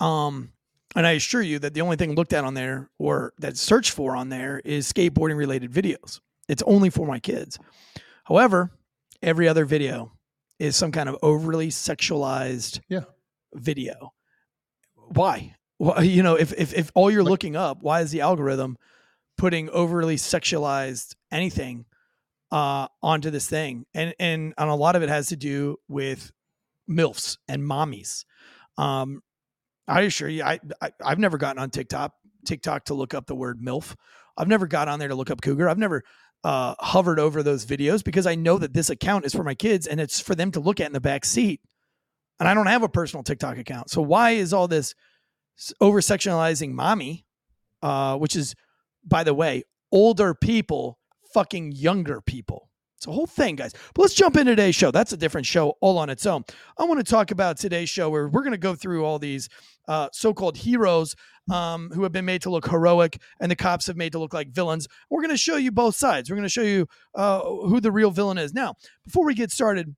Um, 0.00 0.52
and 0.94 1.06
I 1.06 1.12
assure 1.12 1.42
you 1.42 1.58
that 1.58 1.74
the 1.74 1.82
only 1.82 1.96
thing 1.96 2.14
looked 2.14 2.32
at 2.32 2.44
on 2.44 2.54
there 2.54 2.90
or 2.98 3.34
that's 3.38 3.60
searched 3.60 3.92
for 3.92 4.16
on 4.16 4.28
there 4.30 4.60
is 4.64 4.90
skateboarding 4.90 5.36
related 5.36 5.70
videos. 5.72 6.20
It's 6.48 6.62
only 6.66 6.90
for 6.90 7.06
my 7.06 7.18
kids. 7.18 7.58
However, 8.24 8.70
every 9.22 9.48
other 9.48 9.64
video 9.64 10.12
is 10.58 10.76
some 10.76 10.92
kind 10.92 11.08
of 11.08 11.16
overly 11.22 11.68
sexualized 11.68 12.80
Yeah. 12.88 13.04
video. 13.54 14.12
Why? 14.94 15.54
Well, 15.78 16.02
you 16.02 16.22
know, 16.22 16.34
if 16.34 16.52
if 16.54 16.72
if 16.74 16.90
all 16.94 17.10
you're 17.10 17.24
looking 17.24 17.56
up, 17.56 17.78
why 17.82 18.00
is 18.00 18.10
the 18.10 18.22
algorithm 18.22 18.76
putting 19.36 19.68
overly 19.70 20.16
sexualized 20.16 21.14
anything 21.30 21.84
uh, 22.50 22.88
onto 23.02 23.30
this 23.30 23.48
thing, 23.48 23.84
and 23.94 24.14
and 24.18 24.54
and 24.56 24.70
a 24.70 24.74
lot 24.74 24.96
of 24.96 25.02
it 25.02 25.08
has 25.08 25.28
to 25.28 25.36
do 25.36 25.76
with 25.88 26.32
milfs 26.88 27.36
and 27.48 27.62
mommies. 27.62 28.24
Um, 28.78 29.22
I 29.88 30.02
assure 30.02 30.28
you, 30.28 30.42
I, 30.42 30.60
I 30.80 30.90
I've 31.04 31.18
never 31.18 31.38
gotten 31.38 31.60
on 31.60 31.70
TikTok 31.70 32.12
TikTok 32.46 32.86
to 32.86 32.94
look 32.94 33.14
up 33.14 33.26
the 33.26 33.34
word 33.34 33.60
milf. 33.60 33.94
I've 34.36 34.48
never 34.48 34.66
got 34.66 34.88
on 34.88 34.98
there 34.98 35.08
to 35.08 35.14
look 35.14 35.30
up 35.30 35.40
cougar. 35.40 35.68
I've 35.68 35.78
never 35.78 36.02
uh, 36.44 36.74
hovered 36.78 37.18
over 37.18 37.42
those 37.42 37.66
videos 37.66 38.04
because 38.04 38.26
I 38.26 38.34
know 38.34 38.58
that 38.58 38.74
this 38.74 38.90
account 38.90 39.24
is 39.24 39.34
for 39.34 39.42
my 39.42 39.54
kids 39.54 39.86
and 39.86 40.00
it's 40.00 40.20
for 40.20 40.34
them 40.34 40.52
to 40.52 40.60
look 40.60 40.80
at 40.80 40.86
in 40.86 40.92
the 40.92 41.00
back 41.00 41.24
seat. 41.24 41.60
And 42.38 42.48
I 42.48 42.54
don't 42.54 42.66
have 42.66 42.82
a 42.82 42.88
personal 42.88 43.22
TikTok 43.22 43.58
account, 43.58 43.90
so 43.90 44.00
why 44.02 44.32
is 44.32 44.52
all 44.52 44.68
this 44.68 44.94
over 45.80 46.00
sectionalizing 46.00 46.72
mommy, 46.72 47.24
uh, 47.82 48.16
which 48.16 48.36
is, 48.36 48.54
by 49.04 49.24
the 49.24 49.34
way, 49.34 49.62
older 49.92 50.34
people 50.34 50.98
fucking 51.32 51.72
younger 51.72 52.20
people. 52.20 52.70
It's 52.96 53.06
a 53.06 53.12
whole 53.12 53.26
thing, 53.26 53.56
guys. 53.56 53.74
But 53.94 54.02
let's 54.02 54.14
jump 54.14 54.36
into 54.36 54.52
today's 54.52 54.74
show. 54.74 54.90
That's 54.90 55.12
a 55.12 55.18
different 55.18 55.46
show 55.46 55.74
all 55.82 55.98
on 55.98 56.08
its 56.08 56.24
own. 56.24 56.44
I 56.78 56.84
want 56.84 56.98
to 56.98 57.10
talk 57.10 57.30
about 57.30 57.58
today's 57.58 57.90
show 57.90 58.08
where 58.08 58.26
we're 58.26 58.40
going 58.40 58.52
to 58.52 58.58
go 58.58 58.74
through 58.74 59.04
all 59.04 59.18
these 59.18 59.50
uh, 59.86 60.08
so-called 60.12 60.56
heroes 60.56 61.14
um, 61.50 61.90
who 61.92 62.02
have 62.04 62.12
been 62.12 62.24
made 62.24 62.40
to 62.42 62.50
look 62.50 62.66
heroic, 62.68 63.20
and 63.38 63.50
the 63.50 63.56
cops 63.56 63.86
have 63.86 63.96
made 63.96 64.12
to 64.12 64.18
look 64.18 64.32
like 64.32 64.48
villains. 64.48 64.88
We're 65.10 65.20
going 65.20 65.30
to 65.30 65.36
show 65.36 65.56
you 65.56 65.72
both 65.72 65.94
sides. 65.94 66.30
We're 66.30 66.36
going 66.36 66.48
to 66.48 66.48
show 66.48 66.62
you 66.62 66.86
uh, 67.14 67.40
who 67.40 67.80
the 67.80 67.92
real 67.92 68.10
villain 68.10 68.38
is. 68.38 68.54
Now, 68.54 68.76
before 69.04 69.26
we 69.26 69.34
get 69.34 69.50
started, 69.50 69.94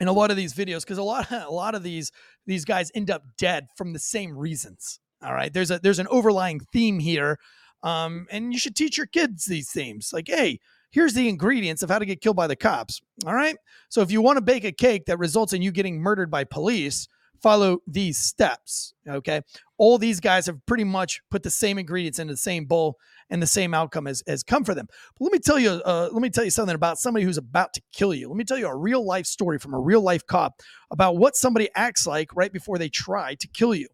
in 0.00 0.08
a 0.08 0.12
lot 0.12 0.30
of 0.30 0.36
these 0.36 0.54
videos, 0.54 0.80
because 0.80 0.98
a 0.98 1.02
lot, 1.02 1.30
a 1.30 1.50
lot 1.50 1.74
of 1.74 1.82
these 1.82 2.10
these 2.46 2.64
guys 2.64 2.90
end 2.94 3.10
up 3.10 3.22
dead 3.38 3.68
from 3.76 3.92
the 3.92 3.98
same 3.98 4.36
reasons. 4.36 4.98
All 5.22 5.34
right, 5.34 5.52
there's 5.52 5.70
a 5.70 5.78
there's 5.78 5.98
an 5.98 6.08
overlying 6.10 6.60
theme 6.72 6.98
here, 6.98 7.38
um, 7.82 8.26
and 8.30 8.52
you 8.52 8.58
should 8.58 8.76
teach 8.76 8.96
your 8.96 9.06
kids 9.06 9.44
these 9.44 9.70
themes. 9.70 10.10
Like, 10.12 10.28
hey, 10.28 10.58
here's 10.90 11.14
the 11.14 11.28
ingredients 11.28 11.82
of 11.82 11.90
how 11.90 11.98
to 11.98 12.06
get 12.06 12.20
killed 12.20 12.36
by 12.36 12.46
the 12.46 12.56
cops. 12.56 13.00
All 13.26 13.34
right. 13.34 13.56
So 13.88 14.00
if 14.00 14.10
you 14.10 14.22
want 14.22 14.36
to 14.38 14.42
bake 14.42 14.64
a 14.64 14.72
cake 14.72 15.06
that 15.06 15.18
results 15.18 15.52
in 15.52 15.62
you 15.62 15.72
getting 15.72 16.00
murdered 16.00 16.30
by 16.30 16.44
police, 16.44 17.06
follow 17.42 17.78
these 17.86 18.18
steps. 18.18 18.94
Okay. 19.08 19.42
All 19.78 19.98
these 19.98 20.20
guys 20.20 20.46
have 20.46 20.64
pretty 20.66 20.84
much 20.84 21.22
put 21.30 21.42
the 21.42 21.50
same 21.50 21.78
ingredients 21.78 22.18
into 22.18 22.34
the 22.34 22.38
same 22.38 22.66
bowl 22.66 22.96
and 23.30 23.40
the 23.40 23.46
same 23.46 23.72
outcome 23.74 24.06
has, 24.06 24.22
has 24.26 24.42
come 24.42 24.64
for 24.64 24.74
them. 24.74 24.88
But 25.18 25.24
let 25.24 25.32
me 25.32 25.38
tell 25.38 25.58
you, 25.58 25.70
uh, 25.70 26.08
let 26.12 26.20
me 26.20 26.30
tell 26.30 26.44
you 26.44 26.50
something 26.50 26.74
about 26.74 26.98
somebody 26.98 27.24
who's 27.24 27.38
about 27.38 27.72
to 27.74 27.82
kill 27.92 28.12
you. 28.12 28.28
Let 28.28 28.36
me 28.36 28.44
tell 28.44 28.58
you 28.58 28.66
a 28.66 28.76
real 28.76 29.04
life 29.04 29.26
story 29.26 29.58
from 29.58 29.74
a 29.74 29.80
real 29.80 30.00
life 30.00 30.26
cop 30.26 30.60
about 30.90 31.16
what 31.16 31.36
somebody 31.36 31.68
acts 31.74 32.06
like 32.06 32.34
right 32.34 32.52
before 32.52 32.76
they 32.76 32.88
try 32.88 33.34
to 33.36 33.48
kill 33.48 33.74
you. 33.74 33.88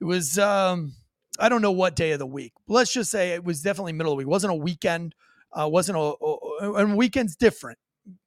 It 0.00 0.04
was, 0.04 0.38
um, 0.38 0.94
I 1.38 1.48
don't 1.48 1.62
know 1.62 1.72
what 1.72 1.96
day 1.96 2.12
of 2.12 2.18
the 2.18 2.26
week. 2.26 2.52
Let's 2.66 2.92
just 2.92 3.10
say 3.10 3.30
it 3.30 3.44
was 3.44 3.60
definitely 3.60 3.92
middle 3.92 4.12
of 4.12 4.16
the 4.16 4.18
week. 4.18 4.26
It 4.26 4.30
wasn't 4.30 4.52
a 4.52 4.56
weekend. 4.56 5.14
Uh, 5.52 5.68
wasn't 5.68 5.96
a, 5.96 6.00
a 6.00 6.72
and 6.74 6.96
weekend's 6.96 7.36
different. 7.36 7.78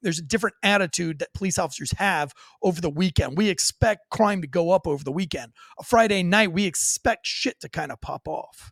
There's 0.02 0.20
a 0.20 0.24
different 0.24 0.56
attitude 0.63 1.20
that 1.20 1.34
police 1.34 1.58
officers 1.60 1.92
have 1.98 2.34
over 2.62 2.82
the 2.82 2.90
weekend. 2.90 3.38
We 3.38 3.50
expect 3.50 4.10
crime 4.10 4.42
to 4.42 4.48
go 4.48 4.72
up 4.72 4.88
over 4.88 5.04
the 5.04 5.12
weekend. 5.12 5.54
A 5.80 5.84
Friday 5.84 6.24
night, 6.24 6.52
we 6.54 6.66
expect 6.66 7.26
shit 7.26 7.60
to 7.62 7.70
kind 7.70 7.92
of 7.92 8.02
pop 8.02 8.28
off. 8.28 8.72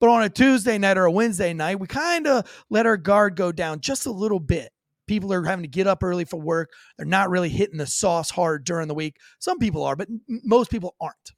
But 0.00 0.10
on 0.10 0.22
a 0.22 0.30
Tuesday 0.30 0.78
night 0.78 0.96
or 0.96 1.04
a 1.04 1.12
Wednesday 1.12 1.52
night, 1.52 1.80
we 1.80 1.86
kind 1.86 2.26
of 2.26 2.50
let 2.70 2.86
our 2.86 2.96
guard 2.96 3.36
go 3.36 3.52
down 3.52 3.80
just 3.80 4.06
a 4.06 4.12
little 4.12 4.40
bit. 4.40 4.70
People 5.06 5.32
are 5.32 5.44
having 5.44 5.64
to 5.64 5.68
get 5.68 5.86
up 5.86 6.02
early 6.02 6.24
for 6.24 6.40
work. 6.40 6.70
They're 6.96 7.06
not 7.06 7.30
really 7.30 7.48
hitting 7.48 7.78
the 7.78 7.86
sauce 7.86 8.30
hard 8.30 8.64
during 8.64 8.88
the 8.88 8.94
week. 8.94 9.16
Some 9.38 9.58
people 9.58 9.84
are, 9.84 9.96
but 9.96 10.08
most 10.28 10.70
people 10.70 10.94
aren't 11.00 11.32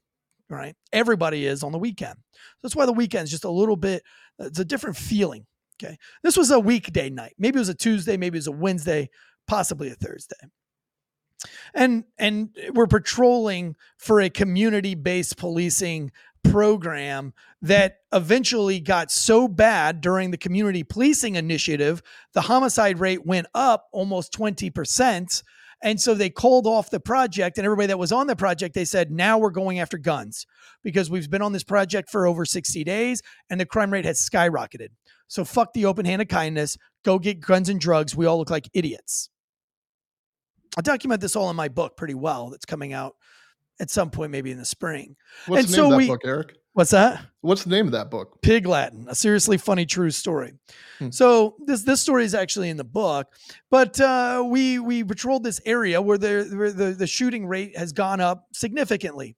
right? 0.53 0.75
Everybody 0.91 1.45
is 1.45 1.63
on 1.63 1.71
the 1.71 1.79
weekend. 1.79 2.15
That's 2.61 2.75
why 2.75 2.85
the 2.85 2.93
weekend 2.93 3.25
is 3.25 3.31
just 3.31 3.43
a 3.43 3.49
little 3.49 3.75
bit, 3.75 4.03
uh, 4.39 4.45
it's 4.45 4.59
a 4.59 4.65
different 4.65 4.97
feeling. 4.97 5.45
Okay. 5.83 5.97
This 6.21 6.37
was 6.37 6.51
a 6.51 6.59
weekday 6.59 7.09
night. 7.09 7.33
Maybe 7.37 7.57
it 7.57 7.59
was 7.59 7.69
a 7.69 7.73
Tuesday, 7.73 8.17
maybe 8.17 8.37
it 8.37 8.39
was 8.39 8.47
a 8.47 8.51
Wednesday, 8.51 9.09
possibly 9.47 9.89
a 9.89 9.95
Thursday. 9.95 10.35
And 11.73 12.05
and 12.17 12.55
we're 12.73 12.87
patrolling 12.87 13.75
for 13.97 14.21
a 14.21 14.29
community-based 14.29 15.37
policing 15.37 16.11
program 16.43 17.33
that 17.61 17.97
eventually 18.13 18.79
got 18.79 19.11
so 19.11 19.47
bad 19.47 19.99
during 19.99 20.31
the 20.31 20.37
community 20.37 20.83
policing 20.83 21.35
initiative, 21.35 22.01
the 22.33 22.41
homicide 22.41 22.99
rate 22.99 23.25
went 23.25 23.47
up 23.53 23.87
almost 23.91 24.33
20% 24.33 25.43
and 25.83 25.99
so 25.99 26.13
they 26.13 26.29
called 26.29 26.65
off 26.65 26.89
the 26.89 26.99
project, 27.01 27.57
and 27.57 27.65
everybody 27.65 27.87
that 27.87 27.99
was 27.99 28.13
on 28.13 28.27
the 28.27 28.37
project, 28.37 28.73
they 28.73 28.85
said, 28.85 29.11
now 29.11 29.37
we're 29.37 29.49
going 29.49 29.79
after 29.79 29.97
guns 29.97 30.47
because 30.81 31.09
we've 31.09 31.29
been 31.29 31.41
on 31.41 31.51
this 31.51 31.65
project 31.65 32.09
for 32.09 32.25
over 32.25 32.45
60 32.45 32.83
days 32.85 33.21
and 33.49 33.59
the 33.59 33.65
crime 33.65 33.91
rate 33.91 34.05
has 34.05 34.17
skyrocketed. 34.17 34.87
So 35.33 35.43
fuck 35.43 35.73
the 35.73 35.85
open 35.85 36.05
hand 36.05 36.21
of 36.21 36.27
kindness. 36.27 36.77
Go 37.03 37.17
get 37.17 37.39
guns 37.39 37.67
and 37.67 37.79
drugs. 37.79 38.15
We 38.15 38.27
all 38.27 38.37
look 38.37 38.51
like 38.51 38.69
idiots. 38.75 39.31
I 40.77 40.81
document 40.81 41.21
this 41.21 41.35
all 41.35 41.49
in 41.49 41.55
my 41.55 41.69
book 41.69 41.97
pretty 41.97 42.13
well 42.13 42.51
that's 42.51 42.65
coming 42.65 42.93
out 42.93 43.15
at 43.79 43.89
some 43.89 44.11
point, 44.11 44.31
maybe 44.31 44.51
in 44.51 44.59
the 44.59 44.65
spring. 44.65 45.15
What's 45.47 45.63
and 45.63 45.69
the 45.69 45.73
so 45.73 45.85
of 45.85 45.89
that 45.89 45.97
we, 45.97 46.07
book, 46.07 46.21
Eric? 46.23 46.57
What's 46.73 46.91
that? 46.91 47.19
What's 47.41 47.63
the 47.63 47.71
name 47.71 47.87
of 47.87 47.93
that 47.93 48.11
book? 48.11 48.43
Pig 48.43 48.67
Latin, 48.67 49.07
a 49.09 49.15
seriously 49.15 49.57
funny 49.57 49.87
true 49.87 50.11
story. 50.11 50.53
Hmm. 50.99 51.09
So 51.09 51.55
this 51.65 51.81
this 51.81 51.99
story 51.99 52.25
is 52.25 52.35
actually 52.35 52.69
in 52.69 52.77
the 52.77 52.83
book, 52.83 53.25
but 53.71 53.99
uh, 53.99 54.45
we 54.45 54.77
we 54.77 55.03
patrolled 55.03 55.43
this 55.43 55.59
area 55.65 55.99
where 55.99 56.19
the, 56.19 56.47
where 56.55 56.71
the 56.71 56.91
the 56.91 57.07
shooting 57.07 57.47
rate 57.47 57.75
has 57.75 57.91
gone 57.91 58.21
up 58.21 58.45
significantly, 58.53 59.35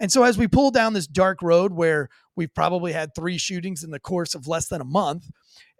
and 0.00 0.10
so 0.10 0.24
as 0.24 0.36
we 0.36 0.48
pull 0.48 0.70
down 0.70 0.92
this 0.92 1.06
dark 1.06 1.42
road 1.42 1.72
where 1.72 2.08
we've 2.36 2.54
probably 2.54 2.92
had 2.92 3.14
three 3.14 3.38
shootings 3.38 3.84
in 3.84 3.90
the 3.90 4.00
course 4.00 4.34
of 4.34 4.48
less 4.48 4.68
than 4.68 4.80
a 4.80 4.84
month, 4.84 5.30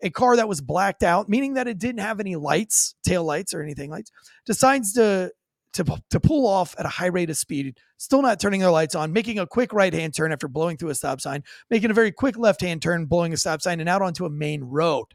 a 0.02 0.10
car 0.10 0.36
that 0.36 0.48
was 0.48 0.60
blacked 0.60 1.02
out, 1.02 1.28
meaning 1.28 1.54
that 1.54 1.66
it 1.66 1.78
didn't 1.78 2.00
have 2.00 2.20
any 2.20 2.36
lights, 2.36 2.94
tail 3.04 3.24
lights 3.24 3.54
or 3.54 3.62
anything 3.62 3.90
lights, 3.90 4.10
decides 4.46 4.92
to 4.94 5.32
to, 5.74 5.84
to 6.10 6.20
pull 6.20 6.46
off 6.46 6.74
at 6.78 6.86
a 6.86 6.88
high 6.88 7.06
rate 7.06 7.30
of 7.30 7.36
speed, 7.36 7.78
still 7.96 8.22
not 8.22 8.38
turning 8.38 8.60
their 8.60 8.70
lights 8.70 8.94
on, 8.94 9.12
making 9.12 9.40
a 9.40 9.46
quick 9.46 9.72
right 9.72 9.92
hand 9.92 10.14
turn 10.14 10.30
after 10.30 10.46
blowing 10.46 10.76
through 10.76 10.90
a 10.90 10.94
stop 10.94 11.20
sign, 11.20 11.42
making 11.68 11.90
a 11.90 11.94
very 11.94 12.12
quick 12.12 12.38
left 12.38 12.60
hand 12.60 12.80
turn, 12.80 13.06
blowing 13.06 13.32
a 13.32 13.36
stop 13.36 13.60
sign, 13.60 13.80
and 13.80 13.88
out 13.88 14.00
onto 14.00 14.24
a 14.24 14.30
main 14.30 14.62
road. 14.62 15.06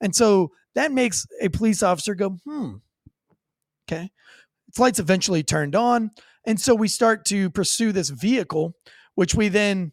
And 0.00 0.14
so 0.14 0.52
that 0.74 0.90
makes 0.90 1.26
a 1.40 1.48
police 1.48 1.82
officer 1.82 2.14
go, 2.14 2.38
hmm, 2.46 2.76
okay. 3.86 4.10
Its 4.68 4.78
lights 4.78 4.98
eventually 4.98 5.42
turned 5.42 5.74
on. 5.74 6.10
And 6.48 6.60
so 6.60 6.74
we 6.74 6.88
start 6.88 7.24
to 7.26 7.50
pursue 7.50 7.92
this 7.92 8.08
vehicle, 8.08 8.72
which 9.14 9.36
we 9.36 9.48
then 9.48 9.92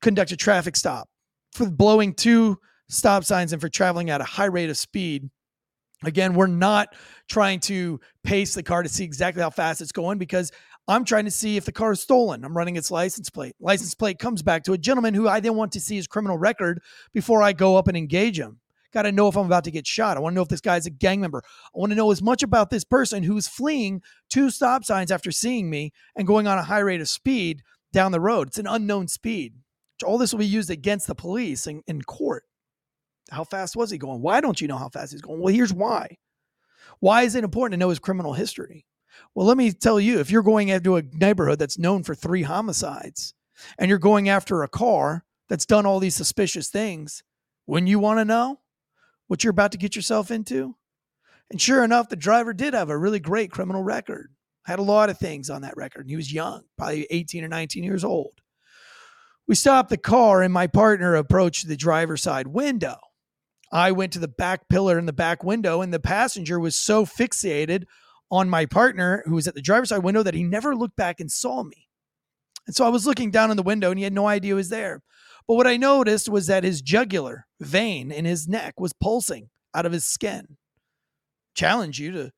conduct 0.00 0.32
a 0.32 0.36
traffic 0.36 0.74
stop 0.74 1.08
for 1.52 1.70
blowing 1.70 2.14
two 2.14 2.58
stop 2.88 3.24
signs 3.24 3.52
and 3.52 3.62
for 3.62 3.68
traveling 3.68 4.10
at 4.10 4.20
a 4.20 4.24
high 4.24 4.46
rate 4.46 4.70
of 4.70 4.76
speed 4.76 5.30
Again, 6.04 6.34
we're 6.34 6.46
not 6.46 6.94
trying 7.28 7.60
to 7.60 8.00
pace 8.24 8.54
the 8.54 8.62
car 8.62 8.82
to 8.82 8.88
see 8.88 9.04
exactly 9.04 9.42
how 9.42 9.50
fast 9.50 9.80
it's 9.80 9.92
going 9.92 10.18
because 10.18 10.50
I'm 10.88 11.04
trying 11.04 11.26
to 11.26 11.30
see 11.30 11.56
if 11.56 11.64
the 11.64 11.72
car 11.72 11.92
is 11.92 12.00
stolen. 12.00 12.44
I'm 12.44 12.56
running 12.56 12.76
its 12.76 12.90
license 12.90 13.30
plate. 13.30 13.54
License 13.60 13.94
plate 13.94 14.18
comes 14.18 14.42
back 14.42 14.64
to 14.64 14.72
a 14.72 14.78
gentleman 14.78 15.14
who 15.14 15.28
I 15.28 15.40
then 15.40 15.54
want 15.54 15.72
to 15.72 15.80
see 15.80 15.96
his 15.96 16.06
criminal 16.06 16.38
record 16.38 16.82
before 17.14 17.42
I 17.42 17.52
go 17.52 17.76
up 17.76 17.88
and 17.88 17.96
engage 17.96 18.38
him. 18.38 18.58
Got 18.92 19.02
to 19.02 19.12
know 19.12 19.28
if 19.28 19.36
I'm 19.36 19.46
about 19.46 19.64
to 19.64 19.70
get 19.70 19.86
shot. 19.86 20.16
I 20.16 20.20
want 20.20 20.32
to 20.32 20.36
know 20.36 20.42
if 20.42 20.48
this 20.48 20.60
guy's 20.60 20.86
a 20.86 20.90
gang 20.90 21.20
member. 21.20 21.42
I 21.46 21.78
want 21.78 21.90
to 21.92 21.96
know 21.96 22.10
as 22.10 22.22
much 22.22 22.42
about 22.42 22.70
this 22.70 22.84
person 22.84 23.22
who's 23.22 23.48
fleeing 23.48 24.02
two 24.28 24.50
stop 24.50 24.84
signs 24.84 25.10
after 25.10 25.30
seeing 25.30 25.70
me 25.70 25.92
and 26.14 26.26
going 26.26 26.46
on 26.46 26.58
a 26.58 26.62
high 26.62 26.80
rate 26.80 27.00
of 27.00 27.08
speed 27.08 27.62
down 27.92 28.12
the 28.12 28.20
road. 28.20 28.48
It's 28.48 28.58
an 28.58 28.66
unknown 28.66 29.08
speed. 29.08 29.54
All 30.04 30.18
this 30.18 30.32
will 30.32 30.40
be 30.40 30.46
used 30.46 30.70
against 30.70 31.06
the 31.06 31.14
police 31.14 31.66
in, 31.66 31.82
in 31.86 32.02
court. 32.02 32.44
How 33.30 33.44
fast 33.44 33.76
was 33.76 33.90
he 33.90 33.98
going? 33.98 34.20
Why 34.20 34.40
don't 34.40 34.60
you 34.60 34.68
know 34.68 34.76
how 34.76 34.88
fast 34.88 35.12
he's 35.12 35.22
going? 35.22 35.40
Well, 35.40 35.54
here's 35.54 35.72
why. 35.72 36.18
Why 37.00 37.22
is 37.22 37.34
it 37.34 37.44
important 37.44 37.72
to 37.74 37.78
know 37.78 37.88
his 37.88 37.98
criminal 37.98 38.34
history? 38.34 38.84
Well, 39.34 39.46
let 39.46 39.56
me 39.56 39.72
tell 39.72 40.00
you 40.00 40.20
if 40.20 40.30
you're 40.30 40.42
going 40.42 40.68
into 40.68 40.96
a 40.96 41.02
neighborhood 41.02 41.58
that's 41.58 41.78
known 41.78 42.02
for 42.02 42.14
three 42.14 42.42
homicides 42.42 43.34
and 43.78 43.88
you're 43.88 43.98
going 43.98 44.28
after 44.28 44.62
a 44.62 44.68
car 44.68 45.24
that's 45.48 45.66
done 45.66 45.86
all 45.86 45.98
these 45.98 46.16
suspicious 46.16 46.68
things, 46.68 47.22
wouldn't 47.66 47.88
you 47.88 47.98
want 47.98 48.18
to 48.18 48.24
know 48.24 48.58
what 49.32 49.42
you're 49.42 49.50
about 49.50 49.72
to 49.72 49.78
get 49.78 49.96
yourself 49.96 50.30
into? 50.30 50.76
And 51.50 51.58
sure 51.58 51.82
enough, 51.82 52.10
the 52.10 52.16
driver 52.16 52.52
did 52.52 52.74
have 52.74 52.90
a 52.90 52.98
really 52.98 53.18
great 53.18 53.50
criminal 53.50 53.82
record, 53.82 54.30
had 54.66 54.78
a 54.78 54.82
lot 54.82 55.08
of 55.08 55.16
things 55.16 55.48
on 55.48 55.62
that 55.62 55.74
record. 55.74 56.02
And 56.02 56.10
he 56.10 56.16
was 56.16 56.30
young, 56.30 56.64
probably 56.76 57.06
18 57.10 57.42
or 57.42 57.48
19 57.48 57.82
years 57.82 58.04
old. 58.04 58.42
We 59.48 59.54
stopped 59.54 59.88
the 59.88 59.96
car, 59.96 60.42
and 60.42 60.52
my 60.52 60.66
partner 60.66 61.14
approached 61.14 61.66
the 61.66 61.78
driver's 61.78 62.22
side 62.22 62.46
window. 62.46 62.98
I 63.72 63.92
went 63.92 64.12
to 64.12 64.18
the 64.18 64.28
back 64.28 64.68
pillar 64.68 64.98
in 64.98 65.06
the 65.06 65.14
back 65.14 65.42
window, 65.42 65.80
and 65.80 65.94
the 65.94 65.98
passenger 65.98 66.60
was 66.60 66.76
so 66.76 67.06
fixated 67.06 67.84
on 68.30 68.50
my 68.50 68.66
partner, 68.66 69.22
who 69.24 69.36
was 69.36 69.48
at 69.48 69.54
the 69.54 69.62
driver's 69.62 69.88
side 69.88 70.04
window, 70.04 70.22
that 70.22 70.34
he 70.34 70.44
never 70.44 70.76
looked 70.76 70.96
back 70.96 71.20
and 71.20 71.32
saw 71.32 71.62
me. 71.62 71.88
And 72.66 72.76
so 72.76 72.84
I 72.84 72.90
was 72.90 73.06
looking 73.06 73.30
down 73.30 73.50
in 73.50 73.56
the 73.56 73.62
window, 73.62 73.88
and 73.88 73.98
he 73.98 74.04
had 74.04 74.12
no 74.12 74.26
idea 74.26 74.52
I 74.52 74.56
was 74.56 74.68
there. 74.68 75.02
But 75.46 75.54
what 75.54 75.66
I 75.66 75.76
noticed 75.76 76.28
was 76.28 76.46
that 76.46 76.64
his 76.64 76.82
jugular 76.82 77.46
vein 77.60 78.10
in 78.10 78.24
his 78.24 78.48
neck 78.48 78.78
was 78.78 78.92
pulsing 78.92 79.50
out 79.74 79.86
of 79.86 79.92
his 79.92 80.04
skin. 80.04 80.56
Challenge 81.54 81.98
you 81.98 82.12
to 82.12 82.32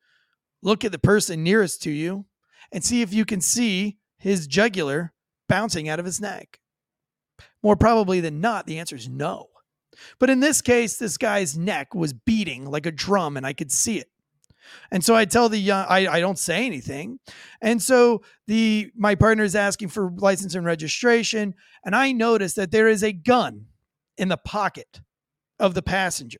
look 0.61 0.83
at 0.83 0.91
the 0.91 0.99
person 0.99 1.43
nearest 1.43 1.81
to 1.83 1.91
you 1.91 2.25
and 2.71 2.83
see 2.83 3.01
if 3.01 3.13
you 3.13 3.25
can 3.25 3.41
see 3.41 3.97
his 4.17 4.47
jugular 4.47 5.13
bouncing 5.47 5.87
out 5.87 5.99
of 5.99 6.05
his 6.05 6.19
neck. 6.19 6.59
More 7.61 7.75
probably 7.75 8.19
than 8.19 8.41
not, 8.41 8.65
the 8.65 8.79
answer 8.79 8.95
is 8.95 9.07
no. 9.07 9.47
But 10.19 10.29
in 10.29 10.39
this 10.39 10.61
case, 10.61 10.97
this 10.97 11.17
guy's 11.17 11.57
neck 11.57 11.95
was 11.95 12.13
beating 12.13 12.65
like 12.65 12.85
a 12.85 12.91
drum 12.91 13.37
and 13.37 13.45
I 13.45 13.53
could 13.53 13.71
see 13.71 13.99
it. 13.99 14.09
And 14.91 15.03
so 15.03 15.15
I 15.15 15.25
tell 15.25 15.49
the 15.49 15.57
young, 15.57 15.85
I, 15.89 16.07
I 16.07 16.19
don't 16.19 16.39
say 16.39 16.65
anything. 16.65 17.19
And 17.61 17.81
so 17.81 18.23
the 18.47 18.91
my 18.95 19.15
partner 19.15 19.43
is 19.43 19.55
asking 19.55 19.89
for 19.89 20.11
license 20.17 20.55
and 20.55 20.65
registration. 20.65 21.55
And 21.83 21.95
I 21.95 22.11
notice 22.11 22.53
that 22.53 22.71
there 22.71 22.87
is 22.87 23.03
a 23.03 23.11
gun 23.11 23.65
in 24.17 24.29
the 24.29 24.37
pocket 24.37 25.01
of 25.59 25.73
the 25.73 25.81
passenger. 25.81 26.39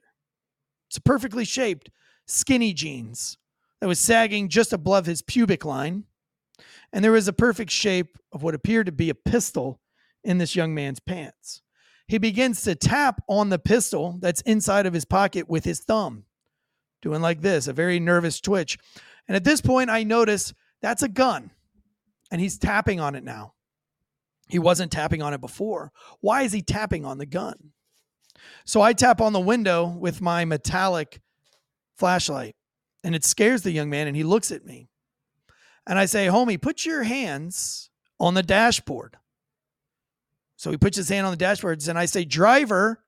It's 0.90 1.00
perfectly 1.00 1.46
shaped 1.46 1.90
skinny 2.28 2.74
jeans 2.74 3.38
that 3.82 3.88
was 3.88 4.00
sagging 4.00 4.50
just 4.50 4.74
above 4.74 5.06
his 5.06 5.22
pubic 5.22 5.66
line. 5.66 6.06
And 6.94 7.04
there 7.04 7.12
was 7.12 7.28
a 7.28 7.34
perfect 7.34 7.72
shape 7.72 8.18
of 8.32 8.44
what 8.44 8.56
appeared 8.56 8.86
to 8.86 8.92
be 8.92 9.10
a 9.10 9.16
pistol 9.16 9.82
in 10.24 10.38
this 10.38 10.56
young 10.56 10.74
man's 10.74 11.00
pants 11.00 11.62
he 12.08 12.18
begins 12.18 12.62
to 12.64 12.76
tap 12.76 13.22
on 13.28 13.50
the 13.50 13.60
pistol 13.60 14.18
that's 14.20 14.42
inside 14.42 14.86
of 14.86 14.94
his 14.94 15.06
pocket 15.06 15.50
with 15.50 15.64
his 15.64 15.80
thumb, 15.80 16.24
doing 17.06 17.22
like 17.22 17.40
this, 17.40 17.68
a 17.68 17.74
very 17.74 18.00
nervous 18.00 18.42
twitch. 18.42 18.80
And 19.28 19.36
at 19.36 19.44
this 19.44 19.62
point, 19.62 19.92
I 19.92 20.02
notice 20.02 20.56
that's 20.82 21.04
a 21.04 21.08
gun 21.08 21.52
and 22.32 22.42
he's 22.42 22.58
tapping 22.58 23.00
on 23.00 23.14
it 23.14 23.24
now. 23.24 23.54
He 24.50 24.58
wasn't 24.58 24.92
tapping 24.92 25.22
on 25.22 25.32
it 25.32 25.40
before. 25.40 25.92
Why 26.22 26.42
is 26.42 26.52
he 26.52 26.64
tapping 26.64 27.06
on 27.06 27.20
the 27.20 27.28
gun? 27.28 27.74
So 28.66 28.82
I 28.82 28.94
tap 28.94 29.22
on 29.22 29.34
the 29.34 29.40
window 29.40 29.86
with 29.86 30.20
my 30.20 30.46
metallic 30.46 31.22
flashlight 31.96 32.56
and 33.04 33.14
it 33.14 33.24
scares 33.24 33.62
the 33.62 33.72
young 33.72 33.92
man 33.92 34.08
and 34.08 34.18
he 34.18 34.24
looks 34.24 34.52
at 34.52 34.66
me. 34.66 34.90
And 35.86 36.00
I 36.00 36.08
say, 36.08 36.26
Homie, 36.26 36.60
put 36.60 36.88
your 36.88 37.04
hands 37.04 37.92
on 38.20 38.34
the 38.34 38.42
dashboard. 38.42 39.16
So 40.56 40.72
he 40.72 40.78
puts 40.78 40.98
his 40.98 41.10
hand 41.10 41.28
on 41.28 41.32
the 41.32 41.38
dashboard 41.38 41.88
and 41.88 42.00
I 42.00 42.06
say, 42.06 42.26
driver, 42.26 43.05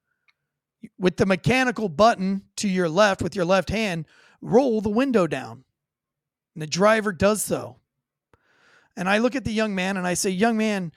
with 0.98 1.18
the 1.18 1.26
mechanical 1.26 1.90
button 1.90 2.44
to 2.58 2.68
your 2.68 2.90
left 2.90 3.22
with 3.22 3.36
your 3.36 3.46
left 3.46 3.70
hand, 3.70 4.06
roll 4.42 4.82
the 4.82 4.90
window 4.90 5.28
down. 5.28 5.64
And 6.56 6.62
the 6.62 6.68
driver 6.68 7.12
does 7.12 7.44
so. 7.44 7.78
And 8.96 9.08
I 9.08 9.20
look 9.20 9.36
at 9.36 9.46
the 9.46 9.54
young 9.54 9.76
man 9.76 9.96
and 9.96 10.08
I 10.08 10.16
say, 10.16 10.32
Young 10.32 10.58
man, 10.58 10.92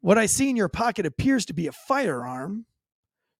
what 0.00 0.18
I 0.18 0.26
see 0.26 0.50
in 0.50 0.56
your 0.56 0.68
pocket 0.68 1.06
appears 1.06 1.46
to 1.46 1.54
be 1.54 1.66
a 1.66 1.72
firearm. 1.72 2.66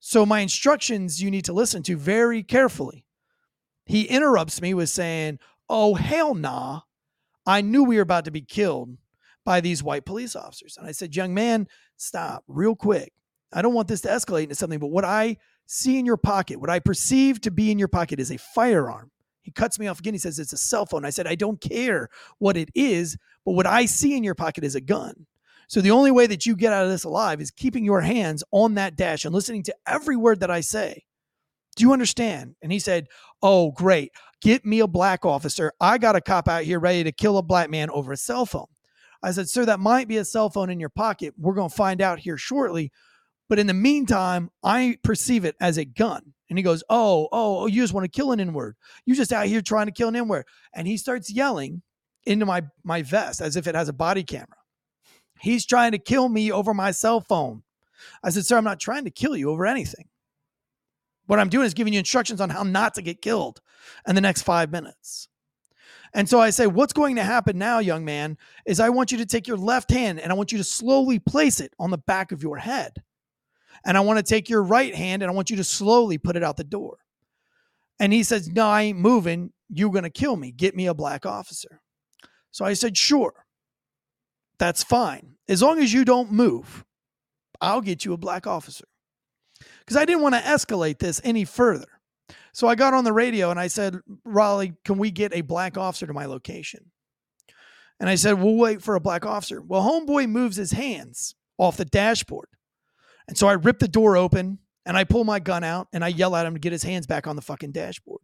So 0.00 0.24
my 0.24 0.40
instructions 0.40 1.22
you 1.22 1.30
need 1.30 1.44
to 1.44 1.52
listen 1.52 1.82
to 1.84 1.96
very 1.96 2.42
carefully. 2.42 3.04
He 3.84 4.04
interrupts 4.04 4.62
me 4.62 4.72
with 4.72 4.88
saying, 4.88 5.38
Oh, 5.68 5.94
hell 5.94 6.34
nah. 6.34 6.80
I 7.46 7.60
knew 7.60 7.84
we 7.84 7.96
were 7.96 8.02
about 8.02 8.24
to 8.24 8.30
be 8.30 8.42
killed 8.42 8.96
by 9.44 9.60
these 9.60 9.82
white 9.82 10.04
police 10.04 10.34
officers. 10.34 10.76
And 10.78 10.86
I 10.86 10.92
said, 10.92 11.14
Young 11.14 11.34
man, 11.34 11.68
stop 11.98 12.42
real 12.48 12.74
quick. 12.74 13.12
I 13.52 13.62
don't 13.62 13.74
want 13.74 13.88
this 13.88 14.00
to 14.02 14.08
escalate 14.08 14.44
into 14.44 14.54
something, 14.54 14.78
but 14.78 14.88
what 14.88 15.04
I 15.04 15.36
see 15.70 15.98
in 15.98 16.06
your 16.06 16.16
pocket, 16.16 16.60
what 16.60 16.68
I 16.68 16.80
perceive 16.80 17.40
to 17.42 17.50
be 17.50 17.70
in 17.70 17.78
your 17.78 17.88
pocket 17.88 18.18
is 18.18 18.32
a 18.32 18.38
firearm. 18.38 19.10
He 19.42 19.52
cuts 19.52 19.78
me 19.78 19.86
off 19.86 20.00
again. 20.00 20.14
He 20.14 20.18
says, 20.18 20.38
It's 20.38 20.52
a 20.52 20.58
cell 20.58 20.84
phone. 20.84 21.04
I 21.04 21.10
said, 21.10 21.26
I 21.26 21.36
don't 21.36 21.60
care 21.60 22.08
what 22.38 22.56
it 22.56 22.70
is, 22.74 23.16
but 23.44 23.52
what 23.52 23.66
I 23.66 23.86
see 23.86 24.16
in 24.16 24.24
your 24.24 24.34
pocket 24.34 24.64
is 24.64 24.74
a 24.74 24.80
gun. 24.80 25.26
So 25.68 25.80
the 25.80 25.92
only 25.92 26.10
way 26.10 26.26
that 26.26 26.44
you 26.44 26.56
get 26.56 26.72
out 26.72 26.84
of 26.84 26.90
this 26.90 27.04
alive 27.04 27.40
is 27.40 27.52
keeping 27.52 27.84
your 27.84 28.00
hands 28.00 28.42
on 28.50 28.74
that 28.74 28.96
dash 28.96 29.24
and 29.24 29.32
listening 29.32 29.62
to 29.64 29.76
every 29.86 30.16
word 30.16 30.40
that 30.40 30.50
I 30.50 30.60
say. 30.60 31.04
Do 31.76 31.84
you 31.84 31.92
understand? 31.92 32.56
And 32.60 32.72
he 32.72 32.80
said, 32.80 33.06
Oh, 33.40 33.70
great. 33.70 34.10
Get 34.42 34.66
me 34.66 34.80
a 34.80 34.88
black 34.88 35.24
officer. 35.24 35.72
I 35.80 35.98
got 35.98 36.16
a 36.16 36.20
cop 36.20 36.48
out 36.48 36.64
here 36.64 36.80
ready 36.80 37.04
to 37.04 37.12
kill 37.12 37.38
a 37.38 37.42
black 37.42 37.70
man 37.70 37.90
over 37.90 38.12
a 38.12 38.16
cell 38.16 38.44
phone. 38.44 38.66
I 39.22 39.30
said, 39.30 39.48
Sir, 39.48 39.64
that 39.66 39.78
might 39.78 40.08
be 40.08 40.16
a 40.16 40.24
cell 40.24 40.50
phone 40.50 40.70
in 40.70 40.80
your 40.80 40.88
pocket. 40.88 41.34
We're 41.38 41.54
going 41.54 41.70
to 41.70 41.76
find 41.76 42.02
out 42.02 42.18
here 42.18 42.36
shortly. 42.36 42.90
But 43.50 43.58
in 43.58 43.66
the 43.66 43.74
meantime, 43.74 44.48
I 44.62 44.96
perceive 45.02 45.44
it 45.44 45.56
as 45.60 45.76
a 45.76 45.84
gun. 45.84 46.34
And 46.48 46.56
he 46.56 46.62
goes, 46.62 46.84
Oh, 46.88 47.28
oh, 47.32 47.62
oh, 47.62 47.66
you 47.66 47.82
just 47.82 47.92
want 47.92 48.04
to 48.04 48.08
kill 48.08 48.30
an 48.30 48.38
N 48.38 48.52
word. 48.52 48.76
You 49.04 49.16
just 49.16 49.32
out 49.32 49.46
here 49.46 49.60
trying 49.60 49.86
to 49.86 49.92
kill 49.92 50.08
an 50.08 50.14
N 50.14 50.28
word. 50.28 50.46
And 50.72 50.86
he 50.86 50.96
starts 50.96 51.32
yelling 51.32 51.82
into 52.24 52.46
my, 52.46 52.62
my 52.84 53.02
vest 53.02 53.40
as 53.40 53.56
if 53.56 53.66
it 53.66 53.74
has 53.74 53.88
a 53.88 53.92
body 53.92 54.22
camera. 54.22 54.46
He's 55.40 55.66
trying 55.66 55.90
to 55.92 55.98
kill 55.98 56.28
me 56.28 56.52
over 56.52 56.72
my 56.72 56.92
cell 56.92 57.20
phone. 57.20 57.64
I 58.22 58.30
said, 58.30 58.46
Sir, 58.46 58.56
I'm 58.56 58.64
not 58.64 58.78
trying 58.78 59.04
to 59.04 59.10
kill 59.10 59.36
you 59.36 59.50
over 59.50 59.66
anything. 59.66 60.08
What 61.26 61.40
I'm 61.40 61.48
doing 61.48 61.66
is 61.66 61.74
giving 61.74 61.92
you 61.92 61.98
instructions 61.98 62.40
on 62.40 62.50
how 62.50 62.62
not 62.62 62.94
to 62.94 63.02
get 63.02 63.20
killed 63.20 63.60
in 64.06 64.14
the 64.14 64.20
next 64.20 64.42
five 64.42 64.70
minutes. 64.70 65.26
And 66.14 66.28
so 66.28 66.40
I 66.40 66.50
say, 66.50 66.68
What's 66.68 66.92
going 66.92 67.16
to 67.16 67.24
happen 67.24 67.58
now, 67.58 67.80
young 67.80 68.04
man, 68.04 68.38
is 68.64 68.78
I 68.78 68.90
want 68.90 69.10
you 69.10 69.18
to 69.18 69.26
take 69.26 69.48
your 69.48 69.56
left 69.56 69.90
hand 69.90 70.20
and 70.20 70.30
I 70.30 70.36
want 70.36 70.52
you 70.52 70.58
to 70.58 70.64
slowly 70.64 71.18
place 71.18 71.58
it 71.58 71.74
on 71.80 71.90
the 71.90 71.98
back 71.98 72.30
of 72.30 72.44
your 72.44 72.56
head. 72.56 73.02
And 73.84 73.96
I 73.96 74.00
want 74.00 74.18
to 74.18 74.22
take 74.22 74.48
your 74.48 74.62
right 74.62 74.94
hand 74.94 75.22
and 75.22 75.30
I 75.30 75.34
want 75.34 75.50
you 75.50 75.56
to 75.56 75.64
slowly 75.64 76.18
put 76.18 76.36
it 76.36 76.42
out 76.42 76.56
the 76.56 76.64
door. 76.64 76.98
And 77.98 78.12
he 78.12 78.22
says, 78.22 78.48
No, 78.48 78.66
I 78.66 78.82
ain't 78.82 78.98
moving. 78.98 79.52
You're 79.68 79.90
going 79.90 80.04
to 80.04 80.10
kill 80.10 80.36
me. 80.36 80.52
Get 80.52 80.74
me 80.74 80.86
a 80.86 80.94
black 80.94 81.24
officer. 81.26 81.80
So 82.50 82.64
I 82.64 82.74
said, 82.74 82.96
Sure. 82.96 83.44
That's 84.58 84.82
fine. 84.82 85.36
As 85.48 85.62
long 85.62 85.80
as 85.80 85.92
you 85.92 86.04
don't 86.04 86.30
move, 86.30 86.84
I'll 87.60 87.80
get 87.80 88.04
you 88.04 88.12
a 88.12 88.18
black 88.18 88.46
officer. 88.46 88.84
Because 89.80 89.96
I 89.96 90.04
didn't 90.04 90.22
want 90.22 90.34
to 90.34 90.40
escalate 90.42 90.98
this 90.98 91.20
any 91.24 91.44
further. 91.44 92.00
So 92.52 92.68
I 92.68 92.74
got 92.74 92.94
on 92.94 93.04
the 93.04 93.12
radio 93.12 93.50
and 93.50 93.58
I 93.58 93.68
said, 93.68 93.96
Raleigh, 94.24 94.74
can 94.84 94.98
we 94.98 95.10
get 95.10 95.34
a 95.34 95.40
black 95.40 95.78
officer 95.78 96.06
to 96.06 96.12
my 96.12 96.26
location? 96.26 96.90
And 97.98 98.08
I 98.08 98.14
said, 98.14 98.40
we'll 98.40 98.56
wait 98.56 98.82
for 98.82 98.94
a 98.94 99.00
black 99.00 99.26
officer. 99.26 99.60
Well, 99.60 99.82
homeboy 99.82 100.28
moves 100.28 100.56
his 100.56 100.72
hands 100.72 101.34
off 101.58 101.76
the 101.76 101.84
dashboard. 101.84 102.48
And 103.30 103.38
so 103.38 103.46
I 103.46 103.52
rip 103.52 103.78
the 103.78 103.86
door 103.86 104.16
open 104.16 104.58
and 104.84 104.96
I 104.96 105.04
pull 105.04 105.22
my 105.22 105.38
gun 105.38 105.62
out 105.62 105.86
and 105.92 106.04
I 106.04 106.08
yell 106.08 106.34
at 106.34 106.44
him 106.44 106.54
to 106.54 106.58
get 106.58 106.72
his 106.72 106.82
hands 106.82 107.06
back 107.06 107.28
on 107.28 107.36
the 107.36 107.42
fucking 107.42 107.70
dashboard. 107.70 108.22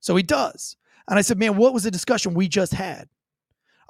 So 0.00 0.16
he 0.16 0.22
does. 0.22 0.78
And 1.06 1.18
I 1.18 1.22
said, 1.22 1.38
man, 1.38 1.58
what 1.58 1.74
was 1.74 1.82
the 1.82 1.90
discussion 1.90 2.32
we 2.32 2.48
just 2.48 2.72
had? 2.72 3.10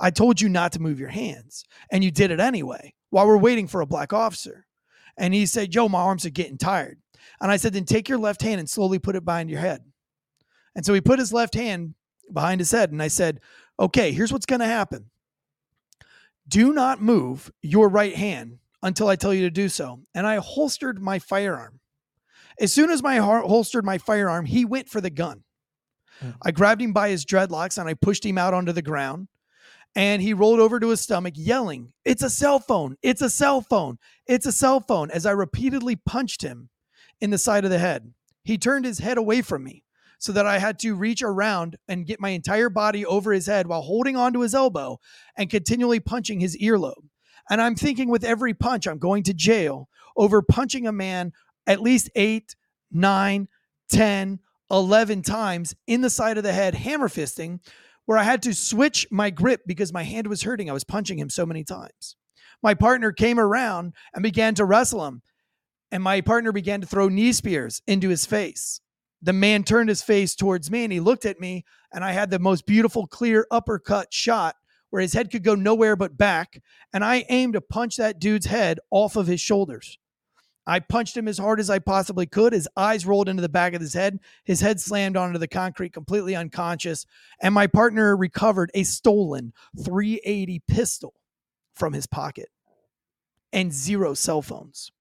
I 0.00 0.10
told 0.10 0.40
you 0.40 0.48
not 0.48 0.72
to 0.72 0.82
move 0.82 0.98
your 0.98 1.10
hands 1.10 1.62
and 1.92 2.02
you 2.02 2.10
did 2.10 2.32
it 2.32 2.40
anyway 2.40 2.94
while 3.10 3.28
we're 3.28 3.36
waiting 3.36 3.68
for 3.68 3.80
a 3.80 3.86
black 3.86 4.12
officer. 4.12 4.66
And 5.16 5.32
he 5.32 5.46
said, 5.46 5.72
Yo, 5.72 5.88
my 5.88 6.00
arms 6.00 6.26
are 6.26 6.30
getting 6.30 6.58
tired. 6.58 6.98
And 7.40 7.52
I 7.52 7.56
said, 7.56 7.72
then 7.72 7.84
take 7.84 8.08
your 8.08 8.18
left 8.18 8.42
hand 8.42 8.58
and 8.58 8.68
slowly 8.68 8.98
put 8.98 9.14
it 9.14 9.24
behind 9.24 9.50
your 9.50 9.60
head. 9.60 9.84
And 10.74 10.84
so 10.84 10.92
he 10.94 11.00
put 11.00 11.20
his 11.20 11.32
left 11.32 11.54
hand 11.54 11.94
behind 12.32 12.60
his 12.60 12.72
head. 12.72 12.90
And 12.90 13.00
I 13.00 13.08
said, 13.08 13.38
okay, 13.78 14.10
here's 14.10 14.32
what's 14.32 14.46
going 14.46 14.60
to 14.60 14.66
happen. 14.66 15.10
Do 16.48 16.72
not 16.72 17.00
move 17.00 17.52
your 17.62 17.88
right 17.88 18.16
hand 18.16 18.58
until 18.82 19.08
I 19.08 19.16
tell 19.16 19.34
you 19.34 19.42
to 19.42 19.50
do 19.50 19.68
so. 19.68 20.00
And 20.14 20.26
I 20.26 20.36
holstered 20.36 21.02
my 21.02 21.18
firearm. 21.18 21.80
As 22.58 22.72
soon 22.72 22.90
as 22.90 23.02
my 23.02 23.16
holstered 23.18 23.84
my 23.84 23.98
firearm, 23.98 24.46
he 24.46 24.64
went 24.64 24.88
for 24.88 25.00
the 25.00 25.10
gun. 25.10 25.44
Mm. 26.22 26.34
I 26.42 26.50
grabbed 26.50 26.82
him 26.82 26.92
by 26.92 27.08
his 27.08 27.24
dreadlocks 27.24 27.78
and 27.78 27.88
I 27.88 27.94
pushed 27.94 28.24
him 28.24 28.38
out 28.38 28.54
onto 28.54 28.72
the 28.72 28.82
ground. 28.82 29.28
And 29.96 30.22
he 30.22 30.34
rolled 30.34 30.60
over 30.60 30.78
to 30.78 30.88
his 30.88 31.00
stomach, 31.00 31.34
yelling, 31.36 31.92
It's 32.04 32.22
a 32.22 32.30
cell 32.30 32.60
phone. 32.60 32.96
It's 33.02 33.22
a 33.22 33.30
cell 33.30 33.60
phone. 33.60 33.98
It's 34.26 34.46
a 34.46 34.52
cell 34.52 34.80
phone. 34.80 35.10
As 35.10 35.26
I 35.26 35.32
repeatedly 35.32 35.96
punched 35.96 36.42
him 36.42 36.68
in 37.20 37.30
the 37.30 37.38
side 37.38 37.64
of 37.64 37.70
the 37.70 37.78
head. 37.78 38.12
He 38.44 38.56
turned 38.56 38.84
his 38.84 38.98
head 38.98 39.18
away 39.18 39.42
from 39.42 39.64
me 39.64 39.84
so 40.18 40.32
that 40.32 40.46
I 40.46 40.58
had 40.58 40.78
to 40.80 40.94
reach 40.94 41.22
around 41.22 41.76
and 41.88 42.06
get 42.06 42.20
my 42.20 42.30
entire 42.30 42.68
body 42.68 43.04
over 43.04 43.32
his 43.32 43.46
head 43.46 43.66
while 43.66 43.82
holding 43.82 44.16
onto 44.16 44.40
his 44.40 44.54
elbow 44.54 44.98
and 45.36 45.50
continually 45.50 46.00
punching 46.00 46.40
his 46.40 46.56
earlobe. 46.58 47.08
And 47.50 47.60
I'm 47.60 47.74
thinking 47.74 48.08
with 48.08 48.24
every 48.24 48.54
punch, 48.54 48.86
I'm 48.86 48.98
going 48.98 49.24
to 49.24 49.34
jail 49.34 49.88
over 50.16 50.40
punching 50.40 50.86
a 50.86 50.92
man 50.92 51.32
at 51.66 51.82
least 51.82 52.10
eight, 52.14 52.56
nine, 52.90 53.48
10, 53.90 54.38
11 54.70 55.22
times 55.22 55.74
in 55.86 56.00
the 56.00 56.10
side 56.10 56.38
of 56.38 56.44
the 56.44 56.52
head, 56.52 56.74
hammer 56.74 57.08
fisting, 57.08 57.58
where 58.06 58.18
I 58.18 58.22
had 58.22 58.42
to 58.42 58.54
switch 58.54 59.06
my 59.10 59.30
grip 59.30 59.62
because 59.66 59.92
my 59.92 60.04
hand 60.04 60.28
was 60.28 60.42
hurting. 60.42 60.70
I 60.70 60.74
was 60.74 60.84
punching 60.84 61.18
him 61.18 61.28
so 61.28 61.44
many 61.44 61.64
times. 61.64 62.16
My 62.62 62.74
partner 62.74 63.12
came 63.12 63.38
around 63.38 63.94
and 64.14 64.22
began 64.22 64.54
to 64.54 64.64
wrestle 64.64 65.06
him 65.06 65.22
and 65.90 66.02
my 66.02 66.20
partner 66.20 66.52
began 66.52 66.80
to 66.80 66.86
throw 66.86 67.08
knee 67.08 67.32
spears 67.32 67.82
into 67.86 68.08
his 68.08 68.26
face. 68.26 68.80
The 69.22 69.32
man 69.32 69.64
turned 69.64 69.88
his 69.88 70.02
face 70.02 70.34
towards 70.34 70.70
me 70.70 70.84
and 70.84 70.92
he 70.92 71.00
looked 71.00 71.26
at 71.26 71.40
me, 71.40 71.64
and 71.92 72.04
I 72.04 72.12
had 72.12 72.30
the 72.30 72.38
most 72.38 72.66
beautiful, 72.66 73.06
clear 73.06 73.46
uppercut 73.50 74.12
shot 74.12 74.56
where 74.90 75.02
his 75.02 75.12
head 75.12 75.30
could 75.30 75.44
go 75.44 75.54
nowhere 75.54 75.96
but 75.96 76.16
back. 76.16 76.62
And 76.92 77.04
I 77.04 77.24
aimed 77.28 77.54
to 77.54 77.60
punch 77.60 77.96
that 77.96 78.20
dude's 78.20 78.46
head 78.46 78.78
off 78.90 79.16
of 79.16 79.26
his 79.26 79.40
shoulders. 79.40 79.98
I 80.66 80.78
punched 80.78 81.16
him 81.16 81.26
as 81.26 81.38
hard 81.38 81.58
as 81.58 81.70
I 81.70 81.78
possibly 81.78 82.26
could. 82.26 82.52
His 82.52 82.68
eyes 82.76 83.06
rolled 83.06 83.28
into 83.28 83.42
the 83.42 83.48
back 83.48 83.74
of 83.74 83.80
his 83.80 83.94
head. 83.94 84.20
His 84.44 84.60
head 84.60 84.80
slammed 84.80 85.16
onto 85.16 85.38
the 85.38 85.48
concrete, 85.48 85.92
completely 85.92 86.36
unconscious. 86.36 87.06
And 87.40 87.54
my 87.54 87.66
partner 87.66 88.16
recovered 88.16 88.70
a 88.74 88.84
stolen 88.84 89.52
380 89.82 90.62
pistol 90.68 91.14
from 91.74 91.92
his 91.92 92.06
pocket 92.06 92.50
and 93.52 93.72
zero 93.72 94.14
cell 94.14 94.42
phones. 94.42 94.92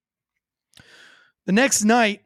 The 1.46 1.52
next 1.52 1.84
night, 1.84 2.22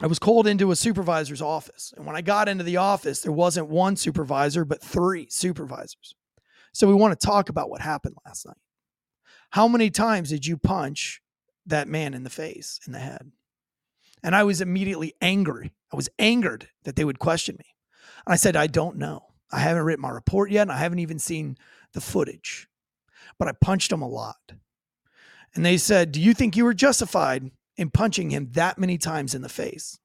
I 0.00 0.06
was 0.06 0.18
called 0.18 0.46
into 0.46 0.70
a 0.70 0.76
supervisor's 0.76 1.42
office. 1.42 1.92
And 1.96 2.06
when 2.06 2.16
I 2.16 2.22
got 2.22 2.48
into 2.48 2.64
the 2.64 2.76
office, 2.76 3.20
there 3.20 3.32
wasn't 3.32 3.68
one 3.68 3.96
supervisor, 3.96 4.64
but 4.64 4.82
three 4.82 5.26
supervisors. 5.30 6.14
So 6.72 6.86
we 6.86 6.94
want 6.94 7.18
to 7.18 7.26
talk 7.26 7.48
about 7.48 7.70
what 7.70 7.80
happened 7.80 8.16
last 8.26 8.46
night. 8.46 8.56
How 9.50 9.68
many 9.68 9.90
times 9.90 10.30
did 10.30 10.46
you 10.46 10.56
punch 10.56 11.22
that 11.66 11.88
man 11.88 12.14
in 12.14 12.22
the 12.22 12.30
face, 12.30 12.80
in 12.86 12.92
the 12.92 12.98
head? 12.98 13.32
And 14.22 14.34
I 14.34 14.44
was 14.44 14.60
immediately 14.60 15.14
angry. 15.20 15.72
I 15.92 15.96
was 15.96 16.08
angered 16.18 16.68
that 16.84 16.96
they 16.96 17.04
would 17.04 17.18
question 17.18 17.56
me. 17.58 17.66
And 18.26 18.32
I 18.32 18.36
said, 18.36 18.56
I 18.56 18.66
don't 18.66 18.96
know. 18.96 19.22
I 19.50 19.60
haven't 19.60 19.84
written 19.84 20.02
my 20.02 20.10
report 20.10 20.50
yet, 20.50 20.62
and 20.62 20.72
I 20.72 20.78
haven't 20.78 20.98
even 20.98 21.18
seen 21.18 21.56
the 21.94 22.00
footage. 22.00 22.68
But 23.38 23.48
I 23.48 23.52
punched 23.52 23.92
him 23.92 24.02
a 24.02 24.08
lot. 24.08 24.52
And 25.54 25.64
they 25.64 25.78
said, 25.78 26.12
Do 26.12 26.20
you 26.20 26.34
think 26.34 26.56
you 26.56 26.64
were 26.64 26.74
justified 26.74 27.50
in 27.76 27.90
punching 27.90 28.30
him 28.30 28.50
that 28.52 28.78
many 28.78 28.98
times 28.98 29.34
in 29.34 29.42
the 29.42 29.48
face? 29.48 29.98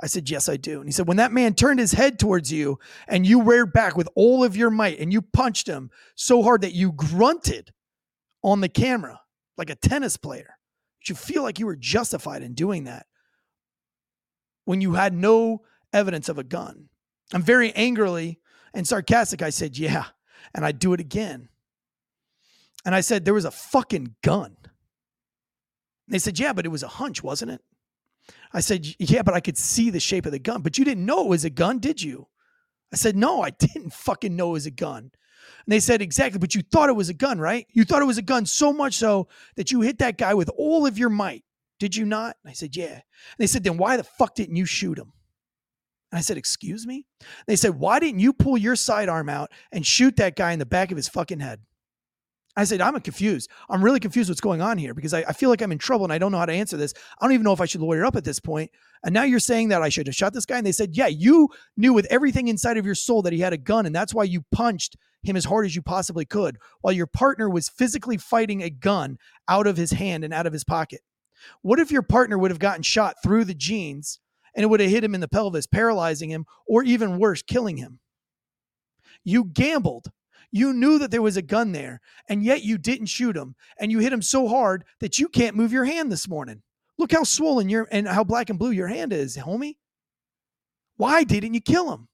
I 0.00 0.06
said, 0.06 0.30
Yes, 0.30 0.48
I 0.48 0.56
do. 0.56 0.78
And 0.78 0.88
he 0.88 0.92
said, 0.92 1.08
When 1.08 1.16
that 1.16 1.32
man 1.32 1.54
turned 1.54 1.80
his 1.80 1.92
head 1.92 2.18
towards 2.18 2.52
you 2.52 2.78
and 3.06 3.26
you 3.26 3.42
reared 3.42 3.72
back 3.72 3.96
with 3.96 4.08
all 4.14 4.44
of 4.44 4.56
your 4.56 4.70
might 4.70 4.98
and 5.00 5.12
you 5.12 5.22
punched 5.22 5.66
him 5.66 5.90
so 6.14 6.42
hard 6.42 6.62
that 6.62 6.74
you 6.74 6.92
grunted 6.92 7.72
on 8.42 8.60
the 8.60 8.68
camera 8.68 9.20
like 9.56 9.70
a 9.70 9.74
tennis 9.74 10.16
player, 10.16 10.58
you 11.08 11.14
feel 11.14 11.42
like 11.42 11.58
you 11.58 11.66
were 11.66 11.76
justified 11.76 12.42
in 12.42 12.54
doing 12.54 12.84
that 12.84 13.06
when 14.64 14.80
you 14.80 14.94
had 14.94 15.14
no 15.14 15.62
evidence 15.92 16.28
of 16.28 16.38
a 16.38 16.44
gun. 16.44 16.88
I'm 17.32 17.42
very 17.42 17.72
angrily 17.72 18.38
and 18.74 18.86
sarcastic. 18.86 19.42
I 19.42 19.50
said, 19.50 19.78
Yeah. 19.78 20.04
And 20.54 20.64
I 20.64 20.72
do 20.72 20.92
it 20.92 21.00
again. 21.00 21.48
And 22.84 22.94
I 22.94 23.00
said, 23.00 23.24
There 23.24 23.34
was 23.34 23.44
a 23.44 23.50
fucking 23.50 24.14
gun. 24.22 24.56
They 26.06 26.18
said, 26.18 26.38
Yeah, 26.38 26.52
but 26.52 26.66
it 26.66 26.70
was 26.70 26.82
a 26.82 26.88
hunch, 26.88 27.22
wasn't 27.22 27.50
it? 27.50 27.60
I 28.52 28.60
said, 28.60 28.86
Yeah, 28.98 29.22
but 29.22 29.34
I 29.34 29.40
could 29.40 29.58
see 29.58 29.90
the 29.90 30.00
shape 30.00 30.26
of 30.26 30.32
the 30.32 30.38
gun. 30.38 30.62
But 30.62 30.78
you 30.78 30.84
didn't 30.84 31.06
know 31.06 31.22
it 31.22 31.28
was 31.28 31.44
a 31.44 31.50
gun, 31.50 31.78
did 31.78 32.02
you? 32.02 32.28
I 32.92 32.96
said, 32.96 33.16
No, 33.16 33.42
I 33.42 33.50
didn't 33.50 33.92
fucking 33.92 34.34
know 34.34 34.50
it 34.50 34.52
was 34.52 34.66
a 34.66 34.70
gun. 34.70 35.10
And 35.66 35.72
they 35.72 35.80
said, 35.80 36.02
Exactly, 36.02 36.38
but 36.38 36.54
you 36.54 36.62
thought 36.62 36.88
it 36.88 36.96
was 36.96 37.08
a 37.08 37.14
gun, 37.14 37.38
right? 37.38 37.66
You 37.72 37.84
thought 37.84 38.02
it 38.02 38.06
was 38.06 38.18
a 38.18 38.22
gun 38.22 38.46
so 38.46 38.72
much 38.72 38.94
so 38.94 39.28
that 39.56 39.70
you 39.70 39.80
hit 39.80 39.98
that 39.98 40.18
guy 40.18 40.34
with 40.34 40.50
all 40.56 40.86
of 40.86 40.98
your 40.98 41.10
might. 41.10 41.44
Did 41.78 41.94
you 41.94 42.04
not? 42.04 42.36
And 42.42 42.50
I 42.50 42.54
said, 42.54 42.76
Yeah. 42.76 42.94
And 42.94 43.02
they 43.38 43.46
said, 43.46 43.64
Then 43.64 43.76
why 43.76 43.96
the 43.96 44.04
fuck 44.04 44.34
didn't 44.34 44.56
you 44.56 44.64
shoot 44.64 44.98
him? 44.98 45.12
And 46.10 46.18
I 46.18 46.22
said, 46.22 46.36
Excuse 46.36 46.86
me? 46.86 47.06
They 47.46 47.56
said, 47.56 47.78
Why 47.78 48.00
didn't 48.00 48.20
you 48.20 48.32
pull 48.32 48.56
your 48.56 48.76
sidearm 48.76 49.28
out 49.28 49.50
and 49.72 49.86
shoot 49.86 50.16
that 50.16 50.36
guy 50.36 50.52
in 50.52 50.58
the 50.58 50.66
back 50.66 50.90
of 50.90 50.96
his 50.96 51.08
fucking 51.08 51.40
head? 51.40 51.60
I 52.58 52.64
said, 52.64 52.80
I'm 52.80 52.98
confused. 53.00 53.48
I'm 53.70 53.84
really 53.84 54.00
confused 54.00 54.28
what's 54.28 54.40
going 54.40 54.60
on 54.60 54.78
here 54.78 54.92
because 54.92 55.14
I, 55.14 55.20
I 55.28 55.32
feel 55.32 55.48
like 55.48 55.62
I'm 55.62 55.70
in 55.70 55.78
trouble 55.78 56.04
and 56.04 56.12
I 56.12 56.18
don't 56.18 56.32
know 56.32 56.38
how 56.38 56.46
to 56.46 56.52
answer 56.52 56.76
this. 56.76 56.92
I 57.20 57.24
don't 57.24 57.32
even 57.32 57.44
know 57.44 57.52
if 57.52 57.60
I 57.60 57.66
should 57.66 57.80
lawyer 57.80 58.04
up 58.04 58.16
at 58.16 58.24
this 58.24 58.40
point. 58.40 58.72
And 59.04 59.14
now 59.14 59.22
you're 59.22 59.38
saying 59.38 59.68
that 59.68 59.80
I 59.80 59.88
should 59.88 60.08
have 60.08 60.16
shot 60.16 60.32
this 60.32 60.44
guy. 60.44 60.58
And 60.58 60.66
they 60.66 60.72
said, 60.72 60.96
Yeah, 60.96 61.06
you 61.06 61.50
knew 61.76 61.92
with 61.92 62.06
everything 62.06 62.48
inside 62.48 62.76
of 62.76 62.84
your 62.84 62.96
soul 62.96 63.22
that 63.22 63.32
he 63.32 63.38
had 63.38 63.52
a 63.52 63.58
gun. 63.58 63.86
And 63.86 63.94
that's 63.94 64.12
why 64.12 64.24
you 64.24 64.44
punched 64.50 64.96
him 65.22 65.36
as 65.36 65.44
hard 65.44 65.66
as 65.66 65.76
you 65.76 65.82
possibly 65.82 66.24
could 66.24 66.58
while 66.80 66.92
your 66.92 67.06
partner 67.06 67.48
was 67.48 67.68
physically 67.68 68.16
fighting 68.16 68.62
a 68.62 68.70
gun 68.70 69.18
out 69.48 69.68
of 69.68 69.76
his 69.76 69.92
hand 69.92 70.24
and 70.24 70.34
out 70.34 70.46
of 70.46 70.52
his 70.52 70.64
pocket. 70.64 71.02
What 71.62 71.78
if 71.78 71.92
your 71.92 72.02
partner 72.02 72.38
would 72.38 72.50
have 72.50 72.58
gotten 72.58 72.82
shot 72.82 73.16
through 73.22 73.44
the 73.44 73.54
jeans 73.54 74.18
and 74.56 74.64
it 74.64 74.66
would 74.66 74.80
have 74.80 74.90
hit 74.90 75.04
him 75.04 75.14
in 75.14 75.20
the 75.20 75.28
pelvis, 75.28 75.68
paralyzing 75.68 76.30
him, 76.30 76.44
or 76.66 76.82
even 76.82 77.20
worse, 77.20 77.40
killing 77.40 77.76
him? 77.76 78.00
You 79.22 79.44
gambled. 79.44 80.06
You 80.50 80.72
knew 80.72 80.98
that 80.98 81.10
there 81.10 81.22
was 81.22 81.36
a 81.36 81.42
gun 81.42 81.72
there, 81.72 82.00
and 82.28 82.42
yet 82.42 82.62
you 82.62 82.78
didn't 82.78 83.06
shoot 83.06 83.36
him. 83.36 83.54
And 83.78 83.92
you 83.92 83.98
hit 83.98 84.12
him 84.12 84.22
so 84.22 84.48
hard 84.48 84.84
that 85.00 85.18
you 85.18 85.28
can't 85.28 85.56
move 85.56 85.72
your 85.72 85.84
hand 85.84 86.10
this 86.10 86.28
morning. 86.28 86.62
Look 86.96 87.12
how 87.12 87.22
swollen 87.22 87.68
your 87.68 87.86
and 87.90 88.08
how 88.08 88.24
black 88.24 88.50
and 88.50 88.58
blue 88.58 88.70
your 88.70 88.88
hand 88.88 89.12
is, 89.12 89.36
homie. 89.36 89.76
Why 90.96 91.22
didn't 91.24 91.54
you 91.54 91.60
kill 91.60 91.92
him? 91.92 92.08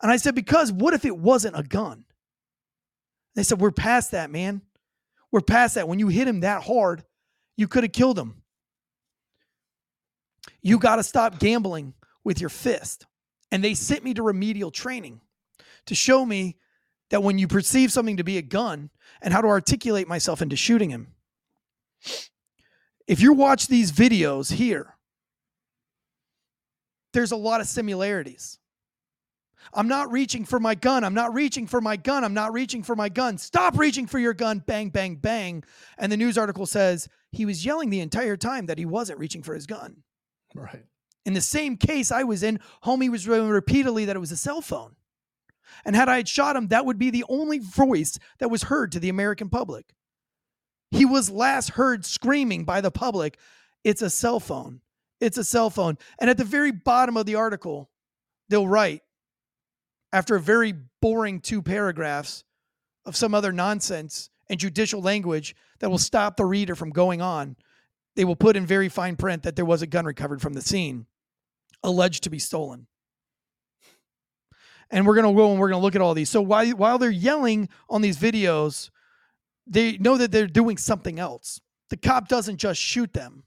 And 0.00 0.10
I 0.10 0.16
said, 0.16 0.34
Because 0.34 0.70
what 0.70 0.94
if 0.94 1.04
it 1.04 1.16
wasn't 1.16 1.58
a 1.58 1.62
gun? 1.62 2.04
They 3.34 3.42
said, 3.42 3.60
We're 3.60 3.72
past 3.72 4.10
that, 4.12 4.30
man. 4.30 4.62
We're 5.30 5.40
past 5.40 5.74
that. 5.74 5.88
When 5.88 5.98
you 5.98 6.08
hit 6.08 6.28
him 6.28 6.40
that 6.40 6.62
hard, 6.62 7.04
you 7.56 7.66
could 7.66 7.84
have 7.84 7.92
killed 7.92 8.18
him. 8.18 8.42
You 10.60 10.78
got 10.78 10.96
to 10.96 11.02
stop 11.02 11.38
gambling 11.38 11.94
with 12.22 12.40
your 12.40 12.50
fist. 12.50 13.06
And 13.50 13.62
they 13.62 13.74
sent 13.74 14.04
me 14.04 14.14
to 14.14 14.22
remedial 14.22 14.70
training 14.70 15.20
to 15.86 15.94
show 15.94 16.24
me 16.24 16.56
that 17.12 17.22
when 17.22 17.38
you 17.38 17.46
perceive 17.46 17.92
something 17.92 18.16
to 18.16 18.24
be 18.24 18.38
a 18.38 18.42
gun 18.42 18.88
and 19.20 19.34
how 19.34 19.42
to 19.42 19.46
articulate 19.46 20.08
myself 20.08 20.40
into 20.40 20.56
shooting 20.56 20.88
him. 20.88 21.08
If 23.06 23.20
you 23.20 23.34
watch 23.34 23.66
these 23.66 23.92
videos 23.92 24.50
here, 24.50 24.96
there's 27.12 27.30
a 27.30 27.36
lot 27.36 27.60
of 27.60 27.66
similarities. 27.66 28.58
I'm 29.74 29.88
not 29.88 30.10
reaching 30.10 30.46
for 30.46 30.58
my 30.58 30.74
gun. 30.74 31.04
I'm 31.04 31.12
not 31.12 31.34
reaching 31.34 31.66
for 31.66 31.82
my 31.82 31.96
gun. 31.96 32.24
I'm 32.24 32.32
not 32.32 32.54
reaching 32.54 32.82
for 32.82 32.96
my 32.96 33.10
gun. 33.10 33.36
Stop 33.36 33.76
reaching 33.76 34.06
for 34.06 34.18
your 34.18 34.32
gun. 34.32 34.60
Bang, 34.60 34.88
bang, 34.88 35.16
bang. 35.16 35.64
And 35.98 36.10
the 36.10 36.16
news 36.16 36.38
article 36.38 36.64
says 36.64 37.10
he 37.30 37.44
was 37.44 37.62
yelling 37.62 37.90
the 37.90 38.00
entire 38.00 38.38
time 38.38 38.64
that 38.66 38.78
he 38.78 38.86
wasn't 38.86 39.18
reaching 39.18 39.42
for 39.42 39.54
his 39.54 39.66
gun. 39.66 40.02
Right. 40.54 40.86
In 41.26 41.34
the 41.34 41.42
same 41.42 41.76
case 41.76 42.10
I 42.10 42.22
was 42.22 42.42
in, 42.42 42.58
homie 42.82 43.10
was 43.10 43.28
repeatedly 43.28 44.06
that 44.06 44.16
it 44.16 44.20
was 44.20 44.32
a 44.32 44.36
cell 44.36 44.62
phone. 44.62 44.96
And 45.84 45.96
had 45.96 46.08
I 46.08 46.16
had 46.16 46.28
shot 46.28 46.56
him, 46.56 46.68
that 46.68 46.86
would 46.86 46.98
be 46.98 47.10
the 47.10 47.24
only 47.28 47.58
voice 47.58 48.18
that 48.38 48.50
was 48.50 48.64
heard 48.64 48.92
to 48.92 49.00
the 49.00 49.08
American 49.08 49.48
public. 49.48 49.94
He 50.90 51.04
was 51.04 51.30
last 51.30 51.70
heard 51.70 52.04
screaming 52.04 52.64
by 52.64 52.80
the 52.80 52.90
public, 52.90 53.38
It's 53.84 54.02
a 54.02 54.10
cell 54.10 54.40
phone. 54.40 54.80
It's 55.20 55.38
a 55.38 55.44
cell 55.44 55.70
phone. 55.70 55.98
And 56.18 56.28
at 56.28 56.36
the 56.36 56.44
very 56.44 56.72
bottom 56.72 57.16
of 57.16 57.26
the 57.26 57.36
article, 57.36 57.90
they'll 58.48 58.68
write, 58.68 59.02
after 60.12 60.36
a 60.36 60.40
very 60.40 60.74
boring 61.00 61.40
two 61.40 61.62
paragraphs 61.62 62.44
of 63.06 63.16
some 63.16 63.34
other 63.34 63.52
nonsense 63.52 64.30
and 64.48 64.60
judicial 64.60 65.00
language 65.00 65.56
that 65.78 65.90
will 65.90 65.98
stop 65.98 66.36
the 66.36 66.44
reader 66.44 66.74
from 66.74 66.90
going 66.90 67.22
on, 67.22 67.56
they 68.14 68.24
will 68.24 68.36
put 68.36 68.56
in 68.56 68.66
very 68.66 68.88
fine 68.88 69.16
print 69.16 69.44
that 69.44 69.56
there 69.56 69.64
was 69.64 69.80
a 69.80 69.86
gun 69.86 70.04
recovered 70.04 70.42
from 70.42 70.52
the 70.52 70.60
scene, 70.60 71.06
alleged 71.82 72.24
to 72.24 72.30
be 72.30 72.38
stolen 72.38 72.86
and 74.92 75.06
we're 75.06 75.16
gonna 75.16 75.34
go 75.34 75.50
and 75.50 75.58
we're 75.58 75.70
gonna 75.70 75.82
look 75.82 75.96
at 75.96 76.00
all 76.00 76.14
these. 76.14 76.30
So 76.30 76.40
while 76.40 76.68
while 76.70 76.98
they're 76.98 77.10
yelling 77.10 77.68
on 77.90 78.02
these 78.02 78.18
videos, 78.18 78.90
they 79.66 79.96
know 79.98 80.16
that 80.16 80.30
they're 80.30 80.46
doing 80.46 80.76
something 80.76 81.18
else. 81.18 81.60
The 81.90 81.96
cop 81.96 82.28
doesn't 82.28 82.58
just 82.58 82.80
shoot 82.80 83.12
them 83.12 83.42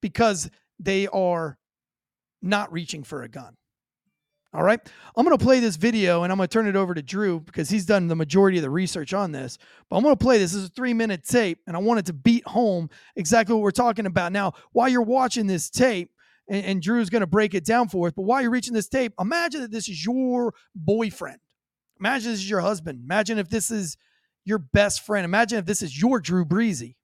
because 0.00 0.50
they 0.78 1.08
are 1.08 1.58
not 2.40 2.72
reaching 2.72 3.02
for 3.02 3.22
a 3.22 3.28
gun. 3.28 3.56
All 4.54 4.62
right. 4.62 4.80
I'm 5.16 5.24
going 5.24 5.36
to 5.36 5.42
play 5.42 5.60
this 5.60 5.76
video 5.76 6.24
and 6.24 6.32
I'm 6.32 6.36
going 6.36 6.46
to 6.48 6.52
turn 6.52 6.66
it 6.66 6.76
over 6.76 6.92
to 6.92 7.00
Drew 7.00 7.40
because 7.40 7.70
he's 7.70 7.86
done 7.86 8.06
the 8.08 8.16
majority 8.16 8.58
of 8.58 8.62
the 8.62 8.70
research 8.70 9.14
on 9.14 9.32
this. 9.32 9.56
But 9.88 9.96
I'm 9.96 10.02
going 10.02 10.14
to 10.14 10.22
play 10.22 10.36
this. 10.36 10.52
This 10.52 10.62
is 10.62 10.68
a 10.68 10.72
three 10.72 10.92
minute 10.92 11.24
tape 11.24 11.60
and 11.66 11.74
I 11.74 11.80
wanted 11.80 12.04
to 12.06 12.12
beat 12.12 12.46
home 12.46 12.90
exactly 13.16 13.54
what 13.54 13.62
we're 13.62 13.70
talking 13.70 14.04
about. 14.04 14.30
Now, 14.30 14.52
while 14.72 14.90
you're 14.90 15.00
watching 15.00 15.46
this 15.46 15.70
tape, 15.70 16.11
and, 16.48 16.64
and 16.64 16.82
Drew's 16.82 17.10
going 17.10 17.20
to 17.20 17.26
break 17.26 17.54
it 17.54 17.64
down 17.64 17.88
for 17.88 18.06
us. 18.06 18.12
But 18.14 18.22
while 18.22 18.42
you're 18.42 18.50
reaching 18.50 18.74
this 18.74 18.88
tape, 18.88 19.12
imagine 19.18 19.60
that 19.62 19.70
this 19.70 19.88
is 19.88 20.04
your 20.04 20.54
boyfriend. 20.74 21.38
Imagine 22.00 22.32
this 22.32 22.40
is 22.40 22.50
your 22.50 22.60
husband. 22.60 23.00
Imagine 23.04 23.38
if 23.38 23.48
this 23.48 23.70
is 23.70 23.96
your 24.44 24.58
best 24.58 25.06
friend. 25.06 25.24
Imagine 25.24 25.58
if 25.58 25.66
this 25.66 25.82
is 25.82 26.00
your 26.00 26.20
Drew 26.20 26.44
Breezy. 26.44 26.96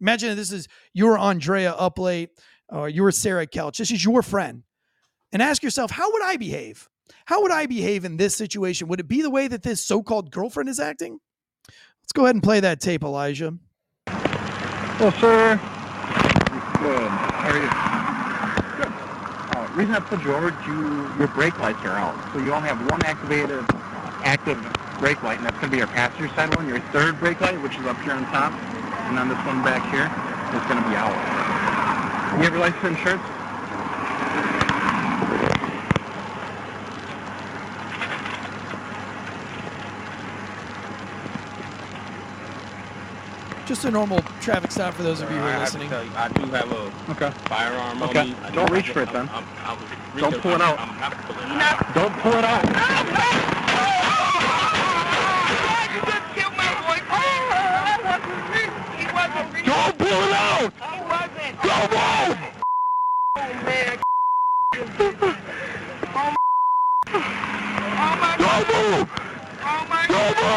Imagine 0.00 0.30
if 0.30 0.36
this 0.36 0.50
is 0.50 0.66
your 0.92 1.16
Andrea 1.16 1.74
Uplate 1.78 2.30
or 2.68 2.88
your 2.88 3.12
Sarah 3.12 3.46
Couch. 3.46 3.78
This 3.78 3.92
is 3.92 4.04
your 4.04 4.22
friend. 4.22 4.64
And 5.30 5.40
ask 5.40 5.62
yourself, 5.62 5.92
how 5.92 6.10
would 6.12 6.22
I 6.22 6.36
behave? 6.36 6.88
How 7.26 7.42
would 7.42 7.52
I 7.52 7.66
behave 7.66 8.04
in 8.04 8.16
this 8.16 8.34
situation? 8.34 8.88
Would 8.88 9.00
it 9.00 9.08
be 9.08 9.22
the 9.22 9.30
way 9.30 9.48
that 9.48 9.62
this 9.62 9.84
so 9.84 10.02
called 10.02 10.30
girlfriend 10.30 10.68
is 10.68 10.80
acting? 10.80 11.20
Let's 12.02 12.12
go 12.12 12.24
ahead 12.24 12.34
and 12.34 12.42
play 12.42 12.60
that 12.60 12.80
tape, 12.80 13.04
Elijah. 13.04 13.54
Well, 14.06 15.12
sir. 15.12 15.56
Good. 16.82 17.08
How 17.08 17.48
are 17.48 17.62
you? 17.62 17.81
Reason 19.74 19.94
I 19.94 20.00
you 20.22 20.34
over, 20.34 20.54
you, 20.66 21.08
your 21.18 21.28
brake 21.28 21.58
lights 21.58 21.82
are 21.84 21.96
out. 21.96 22.16
So 22.32 22.38
you 22.38 22.52
only 22.52 22.68
have 22.68 22.78
one 22.90 23.02
activated, 23.04 23.64
active 24.22 24.58
brake 25.00 25.22
light, 25.22 25.38
and 25.38 25.46
that's 25.46 25.56
going 25.58 25.70
to 25.70 25.70
be 25.70 25.78
your 25.78 25.86
passenger 25.88 26.28
side 26.34 26.54
one. 26.54 26.68
Your 26.68 26.80
third 26.92 27.18
brake 27.18 27.40
light, 27.40 27.60
which 27.62 27.76
is 27.78 27.86
up 27.86 28.00
here 28.02 28.12
on 28.12 28.24
top, 28.26 28.52
and 29.08 29.16
then 29.16 29.28
this 29.28 29.38
one 29.46 29.62
back 29.64 29.82
here, 29.90 30.06
is 30.52 30.64
going 30.68 30.82
to 30.82 30.88
be 30.88 30.96
out. 30.96 31.12
You 32.36 32.44
have 32.44 32.52
your 32.52 32.60
license 32.60 32.98
insurance? 32.98 33.41
Just 43.66 43.84
a 43.84 43.90
normal 43.90 44.20
traffic 44.40 44.70
stop 44.72 44.94
for 44.94 45.02
those 45.04 45.20
of 45.20 45.30
you 45.30 45.36
who 45.36 45.42
are 45.44 45.50
I 45.50 45.60
listening. 45.60 45.88
Have 45.88 46.02
to 46.04 46.10
tell 46.10 46.28
you, 46.28 46.40
I 46.42 46.46
do 46.46 46.50
have 46.52 46.72
a 46.72 46.92
Okay. 47.12 47.30
firearm 47.48 48.02
Okay. 48.02 48.24
me. 48.24 48.34
I 48.44 48.50
Don't 48.50 48.66
do 48.66 48.74
reach 48.74 48.86
have 48.86 48.94
for 48.94 49.00
a- 49.00 49.02
it 49.04 49.12
then. 49.12 49.28
I'm, 49.32 49.44
I'm, 49.64 49.78
I'm, 50.14 50.20
Don't 50.20 50.42
pull 50.42 50.52
it 50.52 50.60
out. 50.60 50.78
I'm 50.80 50.98
not 51.00 51.12
pulling 51.26 51.50
it 51.56 51.62
out. 51.62 51.94
Don't 51.94 52.12
pull 52.18 52.32
it 52.32 52.44
out. 52.44 52.62
Don't 59.64 59.98
pull 59.98 60.08
it 60.08 60.32
out. 60.32 60.72
Don't 60.78 60.92
move. 61.92 62.38
Oh 69.64 69.86
man. 69.90 70.08
Don't 70.08 70.38
move. 70.38 70.50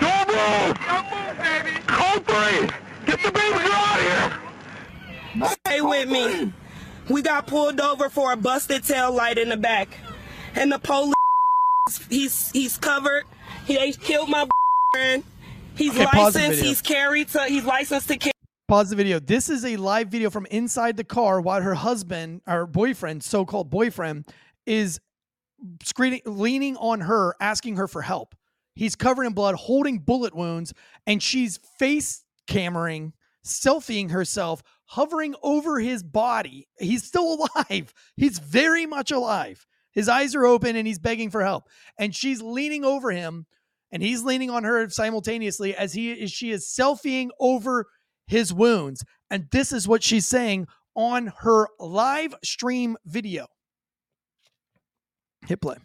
Don't 0.00 0.28
move. 0.28 0.38
Don't 0.80 2.16
move. 2.16 2.23
Code. 2.34 2.74
Get 3.06 3.22
the 3.22 3.30
baby 3.30 3.58
girl 3.58 3.72
out 3.72 3.98
of 4.00 5.38
here. 5.38 5.46
Stay 5.64 5.80
with 5.80 6.10
me. 6.10 6.52
We 7.08 7.22
got 7.22 7.46
pulled 7.46 7.80
over 7.80 8.08
for 8.08 8.32
a 8.32 8.36
busted 8.36 8.82
tail 8.82 9.12
light 9.12 9.38
in 9.38 9.50
the 9.50 9.56
back. 9.56 9.96
And 10.56 10.72
the 10.72 10.80
police, 10.80 11.14
he's 12.08 12.50
he's 12.50 12.76
covered. 12.76 13.24
He 13.66 13.76
they 13.76 13.92
killed 13.92 14.30
my 14.30 14.48
friend. 14.92 15.22
He's 15.76 15.92
Okay, 15.92 16.06
licensed. 16.12 16.60
He's 16.60 16.82
carried 16.82 17.28
to. 17.28 17.44
He's 17.44 17.64
licensed 17.64 18.08
to 18.08 18.16
carry. 18.16 18.32
Pause 18.66 18.90
the 18.90 18.96
video. 18.96 19.20
This 19.20 19.48
is 19.48 19.64
a 19.64 19.76
live 19.76 20.08
video 20.08 20.28
from 20.28 20.46
inside 20.46 20.96
the 20.96 21.04
car 21.04 21.40
while 21.40 21.62
her 21.62 21.74
husband, 21.74 22.40
or 22.48 22.66
boyfriend, 22.66 23.22
so 23.22 23.44
called 23.44 23.70
boyfriend, 23.70 24.24
is 24.66 24.98
screening, 25.84 26.22
leaning 26.24 26.76
on 26.78 27.02
her, 27.02 27.36
asking 27.40 27.76
her 27.76 27.86
for 27.86 28.02
help. 28.02 28.34
He's 28.74 28.96
covered 28.96 29.24
in 29.24 29.34
blood, 29.34 29.54
holding 29.54 29.98
bullet 30.00 30.34
wounds, 30.34 30.72
and 31.06 31.22
she's 31.22 31.58
face 31.78 32.23
cameraing, 32.46 33.12
selfieing 33.44 34.10
herself, 34.10 34.62
hovering 34.86 35.34
over 35.42 35.78
his 35.78 36.02
body. 36.02 36.68
He's 36.78 37.04
still 37.04 37.46
alive. 37.56 37.92
He's 38.16 38.38
very 38.38 38.86
much 38.86 39.10
alive. 39.10 39.66
His 39.92 40.08
eyes 40.08 40.34
are 40.34 40.44
open 40.44 40.76
and 40.76 40.86
he's 40.86 40.98
begging 40.98 41.30
for 41.30 41.42
help. 41.42 41.68
And 41.98 42.14
she's 42.14 42.42
leaning 42.42 42.84
over 42.84 43.10
him 43.10 43.46
and 43.92 44.02
he's 44.02 44.24
leaning 44.24 44.50
on 44.50 44.64
her 44.64 44.88
simultaneously 44.90 45.74
as 45.74 45.92
he 45.92 46.10
is 46.10 46.32
she 46.32 46.50
is 46.50 46.66
selfieing 46.66 47.28
over 47.38 47.86
his 48.26 48.52
wounds. 48.52 49.04
And 49.30 49.46
this 49.52 49.72
is 49.72 49.86
what 49.86 50.02
she's 50.02 50.26
saying 50.26 50.66
on 50.96 51.32
her 51.38 51.68
live 51.78 52.34
stream 52.42 52.96
video. 53.06 53.46
Hit 55.46 55.60
play. 55.60 55.76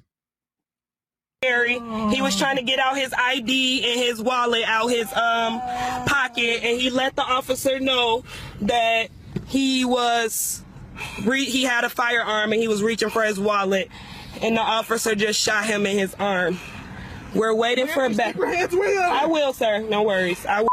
He 2.12 2.22
was 2.22 2.36
trying 2.38 2.58
to 2.58 2.64
get 2.64 2.80
out 2.80 2.98
his 2.98 3.14
ID 3.18 3.90
and 3.90 4.00
his 4.02 4.22
wallet 4.22 4.64
out 4.66 4.88
his 4.88 5.08
um 5.14 5.62
pocket, 6.06 6.64
and 6.64 6.82
he 6.82 6.90
let 6.90 7.16
the 7.16 7.22
officer 7.22 7.80
know 7.80 8.26
that 8.62 9.08
he 9.48 9.86
was 9.86 10.62
re- 11.26 11.46
he 11.46 11.64
had 11.64 11.86
a 11.86 11.90
firearm 11.90 12.52
and 12.52 12.62
he 12.62 12.68
was 12.68 12.84
reaching 12.84 13.10
for 13.10 13.24
his 13.24 13.40
wallet, 13.40 13.88
and 14.42 14.58
the 14.58 14.62
officer 14.62 15.16
just 15.16 15.40
shot 15.40 15.66
him 15.66 15.86
in 15.86 15.98
his 15.98 16.14
arm. 16.16 16.60
We're 17.34 17.54
waiting 17.54 17.88
for 17.88 18.04
a 18.04 18.10
back. 18.10 18.36
I 18.38 19.26
will, 19.28 19.54
sir. 19.54 19.80
No 19.80 20.04
worries. 20.04 20.46
I 20.46 20.64
will. 20.64 20.69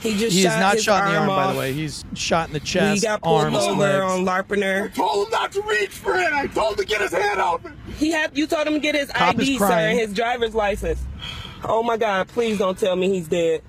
He 0.00 0.16
just 0.16 0.32
He 0.32 0.40
is 0.40 0.44
not 0.46 0.74
his 0.74 0.84
shot 0.84 1.06
in 1.06 1.12
the 1.12 1.18
arm, 1.18 1.26
by 1.28 1.52
the 1.52 1.58
way. 1.58 1.72
He's 1.72 2.04
shot 2.14 2.48
in 2.48 2.52
the 2.52 2.60
chest, 2.60 3.02
He 3.02 3.06
got 3.06 3.22
pulled 3.22 3.44
arms, 3.44 3.56
over 3.56 3.82
legs. 3.82 4.04
on 4.04 4.28
I 4.28 4.88
told 4.88 5.26
him 5.26 5.30
not 5.32 5.52
to 5.52 5.62
reach 5.62 5.90
for 5.90 6.16
it. 6.16 6.32
I 6.32 6.46
told 6.46 6.72
him 6.72 6.78
to 6.78 6.84
get 6.84 7.00
his 7.00 7.12
hand 7.12 7.40
off 7.40 7.64
it. 7.66 7.72
He 7.96 8.10
had 8.12 8.36
you 8.36 8.46
told 8.46 8.66
him 8.66 8.74
to 8.74 8.80
get 8.80 8.94
his 8.94 9.10
Cop 9.10 9.34
ID, 9.34 9.58
sir, 9.58 9.66
and 9.66 9.98
his 9.98 10.14
driver's 10.14 10.54
license. 10.54 11.00
Oh 11.64 11.82
my 11.82 11.96
God! 11.96 12.28
Please 12.28 12.58
don't 12.58 12.78
tell 12.78 12.94
me 12.94 13.08
he's 13.08 13.26
dead. 13.26 13.62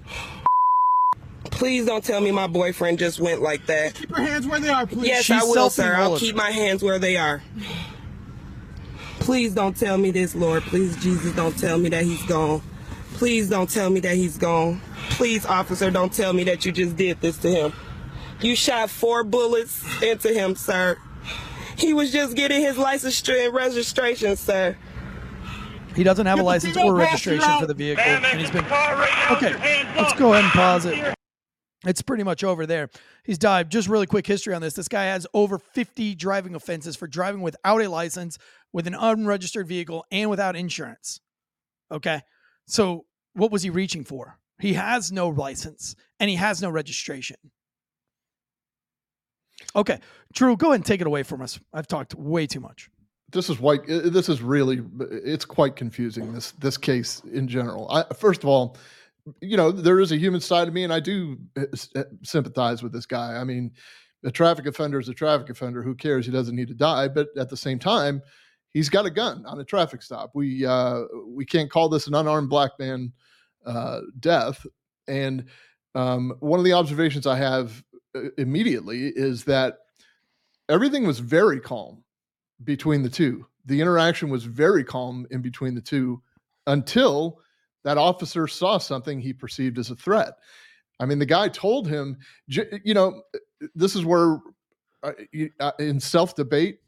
Please 1.46 1.86
don't 1.86 2.04
tell 2.04 2.22
me 2.22 2.32
my 2.32 2.48
boyfriend 2.48 3.00
just 3.00 3.20
went 3.20 3.42
like 3.42 3.66
that. 3.66 3.96
Keep 3.96 4.10
your 4.12 4.20
hands 4.20 4.48
where 4.48 4.60
they 4.60 4.70
are, 4.70 4.86
please. 4.86 5.08
Yes, 5.08 5.26
She's 5.26 5.42
I 5.42 5.46
will, 5.46 5.70
sir. 5.70 5.94
I'll 5.96 6.18
keep 6.18 6.36
my 6.36 6.52
hands 6.52 6.84
where 6.84 7.00
they 7.00 7.18
are. 7.18 7.42
Please 9.20 9.54
don't 9.54 9.76
tell 9.76 9.98
me 9.98 10.12
this, 10.12 10.36
Lord. 10.36 10.64
Please, 10.64 10.96
Jesus, 11.04 11.36
don't 11.36 11.58
tell 11.58 11.78
me 11.78 11.90
that 11.90 12.04
he's 12.04 12.24
gone. 12.24 12.62
Please 13.20 13.50
don't 13.50 13.70
tell 13.70 13.90
me 13.90 14.00
that 14.00 14.16
he's 14.16 14.38
gone. 14.38 14.80
Please, 15.10 15.46
officer, 15.46 15.92
don't 15.92 16.14
tell 16.14 16.32
me 16.32 16.46
that 16.46 16.64
you 16.64 16.72
just 16.72 16.96
did 16.96 17.20
this 17.20 17.38
to 17.40 17.50
him. 17.50 17.74
You 18.40 18.56
shot 18.56 18.90
four 18.90 19.26
bullets 19.26 19.84
into 20.02 20.30
him, 20.30 20.56
sir. 20.56 20.98
He 21.78 21.94
was 21.94 22.14
just 22.14 22.38
getting 22.38 22.62
his 22.62 22.78
license 22.78 23.28
and 23.28 23.54
registration, 23.54 24.38
sir. 24.38 24.78
He 25.98 26.04
doesn't 26.04 26.28
have 26.28 26.36
a 26.36 26.38
Get 26.38 26.44
the 26.44 26.46
license 26.46 26.78
or 26.78 26.96
registration 26.96 27.60
for 27.60 27.66
the 27.66 27.74
vehicle, 27.74 28.06
Man, 28.06 28.24
and 28.24 28.40
he's 28.40 28.52
been 28.52 28.64
right 28.64 29.32
okay. 29.32 29.52
Let's 29.98 30.18
go 30.18 30.32
ahead 30.32 30.46
and 30.46 30.54
pause 30.54 30.86
it. 30.86 31.14
It's 31.86 32.02
pretty 32.02 32.24
much 32.24 32.46
over 32.46 32.66
there. 32.66 32.90
He's 33.26 33.38
died. 33.38 33.70
Just 33.70 33.90
really 33.90 34.08
quick 34.08 34.28
history 34.28 34.54
on 34.54 34.62
this. 34.62 34.76
This 34.76 34.88
guy 34.88 35.04
has 35.08 35.28
over 35.34 35.60
50 35.60 36.16
driving 36.16 36.56
offenses 36.56 36.96
for 36.96 37.06
driving 37.06 37.42
without 37.42 37.82
a 37.82 37.90
license, 37.90 38.38
with 38.72 38.88
an 38.88 38.96
unregistered 38.96 39.68
vehicle, 39.68 40.06
and 40.10 40.30
without 40.30 40.56
insurance. 40.56 41.20
Okay. 41.92 42.22
So 42.66 43.06
what 43.40 43.52
was 43.52 43.64
he 43.64 43.70
reaching 43.70 44.04
for? 44.04 44.38
He 44.60 44.74
has 44.74 45.12
no 45.12 45.30
license 45.30 45.96
and 46.20 46.30
he 46.30 46.36
has 46.36 46.62
no 46.62 46.70
registration. 46.70 47.38
Okay. 49.76 50.00
Drew, 50.34 50.58
go 50.58 50.68
ahead 50.68 50.76
and 50.76 50.86
take 50.86 51.02
it 51.02 51.08
away 51.08 51.24
from 51.24 51.42
us. 51.42 51.60
I've 51.74 51.88
talked 51.88 52.16
way 52.16 52.46
too 52.48 52.60
much. 52.60 52.90
this 53.32 53.50
is 53.50 53.60
white. 53.60 53.82
This 53.88 54.30
is 54.30 54.42
really 54.42 54.82
it's 54.98 55.46
quite 55.46 55.76
confusing. 55.76 56.34
This 56.34 56.52
this 56.54 56.78
case 56.78 57.22
in 57.32 57.48
general. 57.48 57.90
I, 57.92 58.04
first 58.14 58.44
of 58.44 58.50
all, 58.50 58.78
you 59.42 59.58
know 59.58 59.72
there 59.72 60.00
is 60.00 60.12
a 60.12 60.18
human 60.18 60.42
side 60.42 60.68
of 60.68 60.74
me, 60.74 60.84
and 60.84 60.94
I 60.94 61.00
do 61.00 61.38
uh, 61.58 61.64
uh, 61.96 62.04
sympathize 62.24 62.82
with 62.82 62.92
this 62.92 63.06
guy. 63.06 63.36
I 63.36 63.44
mean, 63.44 63.72
a 64.24 64.32
traffic 64.32 64.66
offender 64.66 65.00
is 65.00 65.10
a 65.10 65.14
traffic 65.14 65.50
offender. 65.50 65.84
Who 65.84 65.96
cares? 65.96 66.26
He 66.26 66.32
doesn't 66.32 66.56
need 66.56 66.68
to 66.70 66.74
die. 66.74 67.08
But 67.08 67.28
at 67.38 67.50
the 67.50 67.58
same 67.58 67.80
time, 67.80 68.22
he's 68.72 68.90
got 68.90 69.06
a 69.06 69.12
gun 69.12 69.46
on 69.46 69.60
a 69.60 69.64
traffic 69.64 70.02
stop. 70.02 70.32
We 70.34 70.66
uh, 70.66 71.04
we 71.28 71.46
can't 71.46 71.70
call 71.70 71.90
this 71.90 72.08
an 72.08 72.16
unarmed 72.16 72.50
black 72.50 72.72
man 72.80 73.14
uh, 73.70 74.02
death. 74.20 74.66
And 75.08 75.46
um, 75.96 76.36
one 76.40 76.60
of 76.60 76.66
the 76.66 76.74
observations 76.74 77.28
I 77.28 77.38
have 77.38 77.84
uh, 78.16 78.32
immediately 78.38 79.08
is 79.16 79.44
that 79.46 79.78
everything 80.70 81.06
was 81.06 81.20
very 81.20 81.60
calm 81.60 82.04
between 82.64 83.04
the 83.04 83.10
two. 83.10 83.46
The 83.66 83.80
interaction 83.80 84.30
was 84.30 84.44
very 84.44 84.84
calm 84.84 85.28
in 85.30 85.42
between 85.42 85.76
the 85.76 85.82
two 85.82 86.22
until 86.68 87.40
that 87.84 87.98
officer 87.98 88.48
saw 88.48 88.80
something 88.80 89.20
he 89.20 89.34
perceived 89.34 89.78
as 89.78 89.92
a 89.92 89.96
threat. 89.96 90.34
I 91.00 91.06
mean, 91.06 91.20
the 91.20 91.26
guy 91.26 91.48
told 91.48 91.88
him, 91.88 92.18
you 92.48 92.94
know, 92.94 93.22
this 93.76 93.96
is 93.96 94.04
where 94.04 94.40
uh, 95.04 95.14
uh, 95.60 95.72
in 95.80 96.00
self 96.00 96.36
debate, 96.36 96.80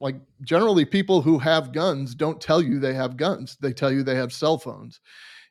like 0.00 0.16
generally 0.42 0.84
people 0.84 1.20
who 1.20 1.38
have 1.38 1.72
guns 1.72 2.14
don't 2.14 2.40
tell 2.40 2.62
you 2.62 2.78
they 2.80 2.94
have 2.94 3.16
guns, 3.16 3.58
they 3.60 3.72
tell 3.72 3.92
you 3.92 4.02
they 4.02 4.16
have 4.16 4.32
cell 4.32 4.58
phones. 4.58 5.00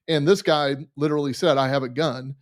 And 0.10 0.28
this 0.28 0.41
guy 0.41 0.76
literally 0.97 1.32
said, 1.34 1.57
I 1.57 1.70
have 1.70 1.84
a 1.84 1.89
gun. 1.89 2.36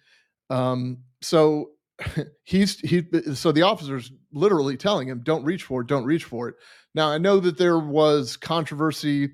Um, 0.49 0.99
so 1.21 1.71
he's 2.43 2.79
he 2.79 3.03
so 3.33 3.51
the 3.51 3.63
officer's 3.63 4.11
literally 4.31 4.77
telling 4.77 5.07
him 5.07 5.21
don't 5.23 5.43
reach 5.43 5.63
for 5.63 5.81
it 5.81 5.87
don't 5.87 6.05
reach 6.05 6.23
for 6.25 6.47
it 6.47 6.55
now 6.93 7.09
i 7.09 7.17
know 7.17 7.39
that 7.39 7.57
there 7.57 7.79
was 7.79 8.37
controversy 8.37 9.29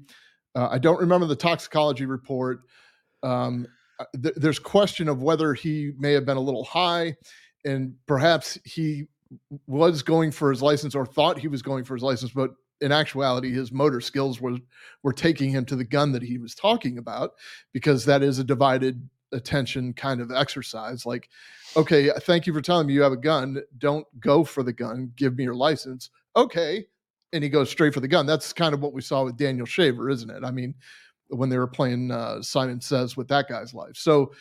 uh, 0.56 0.70
i 0.72 0.78
don't 0.78 1.00
remember 1.00 1.28
the 1.28 1.36
toxicology 1.36 2.06
report 2.06 2.62
um, 3.22 3.68
uh, 4.00 4.06
th- 4.22 4.36
there's 4.38 4.60
question 4.60 5.10
of 5.10 5.22
whether 5.22 5.54
he 5.54 5.92
may 5.98 6.14
have 6.14 6.26
been 6.26 6.38
a 6.38 6.42
little 6.42 6.64
high 6.64 7.16
and 7.66 7.94
perhaps 8.08 8.58
he 8.66 9.04
was 9.68 10.02
going 10.02 10.32
for 10.32 10.50
his 10.50 10.62
license 10.62 10.96
or 10.96 11.06
thought 11.06 11.38
he 11.38 11.48
was 11.48 11.62
going 11.62 11.84
for 11.84 11.96
his 11.96 12.04
license 12.04 12.32
but 12.32 12.52
in 12.84 12.92
actuality 12.92 13.52
his 13.52 13.72
motor 13.72 14.02
skills 14.02 14.40
were 14.40 14.58
were 15.02 15.14
taking 15.14 15.50
him 15.50 15.66
to 15.66 15.76
the 15.76 15.84
gun 15.84 16.12
that 16.12 16.22
he 16.22 16.38
was 16.38 16.54
talking 16.54 16.98
about 16.98 17.34
because 17.72 18.06
that 18.06 18.22
is 18.22 18.40
a 18.40 18.44
divided 18.44 19.08
attention 19.32 19.94
kind 19.94 20.22
of 20.22 20.32
exercise 20.32 21.06
like 21.06 21.30
okay, 21.76 22.12
thank 22.22 22.48
you 22.48 22.54
for 22.54 22.62
telling 22.62 22.88
me 22.88 22.94
you 22.94 23.02
have 23.02 23.12
a 23.12 23.18
gun. 23.18 23.62
Don't 23.78 24.06
go 24.20 24.44
for 24.44 24.64
the 24.64 24.74
gun. 24.74 25.12
Give 25.16 25.38
me 25.38 25.44
your 25.44 25.56
license. 25.56 26.10
Okay. 26.36 26.86
And 27.32 27.44
he 27.44 27.50
goes 27.50 27.70
straight 27.70 27.94
for 27.94 28.00
the 28.00 28.08
gun. 28.08 28.26
That's 28.26 28.54
kind 28.54 28.74
of 28.74 28.82
what 28.82 28.94
we 28.94 29.02
saw 29.02 29.24
with 29.24 29.38
Daniel 29.38 29.66
Shaver, 29.66 30.10
isn't 30.10 30.30
it? 30.30 30.44
I 30.44 30.52
mean, 30.52 30.76
when 31.30 31.50
they 31.50 31.58
were 31.58 31.68
playing 31.68 32.12
uh, 32.12 32.42
Simon 32.42 32.80
Says 32.80 33.18
with 33.18 33.28
that 33.30 33.48
guy's 33.50 33.74
life. 33.74 33.96
So, 33.96 34.34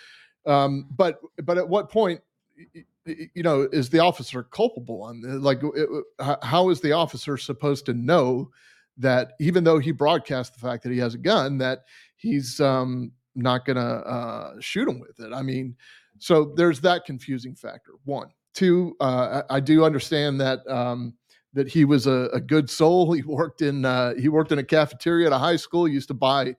um, 0.45 0.88
but 0.97 1.20
but 1.45 1.57
at 1.57 1.66
what 1.66 1.90
point, 1.90 2.20
you 3.07 3.42
know, 3.42 3.68
is 3.72 3.90
the 3.90 3.98
officer 3.98 4.42
culpable 4.44 5.03
on 5.03 5.20
the- 5.20 5.38
like 5.38 5.61
it- 5.74 5.88
how 6.42 6.68
is 6.70 6.80
the 6.80 6.92
officer 6.92 7.36
supposed 7.36 7.86
to 7.86 7.94
know 7.94 8.50
that 8.98 9.32
even 9.40 9.64
though 9.64 9.78
he 9.78 9.90
broadcast 9.90 10.53
the 10.55 10.61
fact 10.61 10.82
that 10.82 10.92
he 10.92 10.98
has 10.98 11.14
a 11.14 11.18
gun, 11.18 11.59
that 11.59 11.80
he's 12.16 12.61
um, 12.61 13.11
not 13.34 13.64
going 13.64 13.76
to 13.76 13.82
uh, 13.82 14.55
shoot 14.61 14.88
him 14.88 15.00
with 15.00 15.18
it? 15.20 15.32
I 15.32 15.42
mean, 15.42 15.74
so 16.18 16.53
there's 16.57 16.80
that 16.82 17.05
confusing 17.05 17.55
factor. 17.55 17.92
One, 18.05 18.28
two. 18.55 18.94
Uh, 19.00 19.42
I, 19.50 19.57
I 19.57 19.61
do 19.61 19.84
understand 19.84 20.40
that 20.40 20.61
um, 20.68 21.14
that 21.55 21.68
he 21.68 21.84
was 21.84 22.07
a, 22.07 22.28
a 22.32 22.40
good 22.40 22.70
soul. 22.70 23.12
He 23.14 23.22
worked 23.22 23.62
in 23.62 23.84
uh, 23.84 24.14
he 24.14 24.28
worked 24.28 24.53
in 24.53 24.59
a 24.59 24.64
cafeteria 24.64 25.26
at 25.26 25.32
a 25.32 25.38
high 25.38 25.57
school. 25.57 25.86
He 25.86 25.94
used 25.94 26.09
to 26.09 26.14
buy 26.14 26.55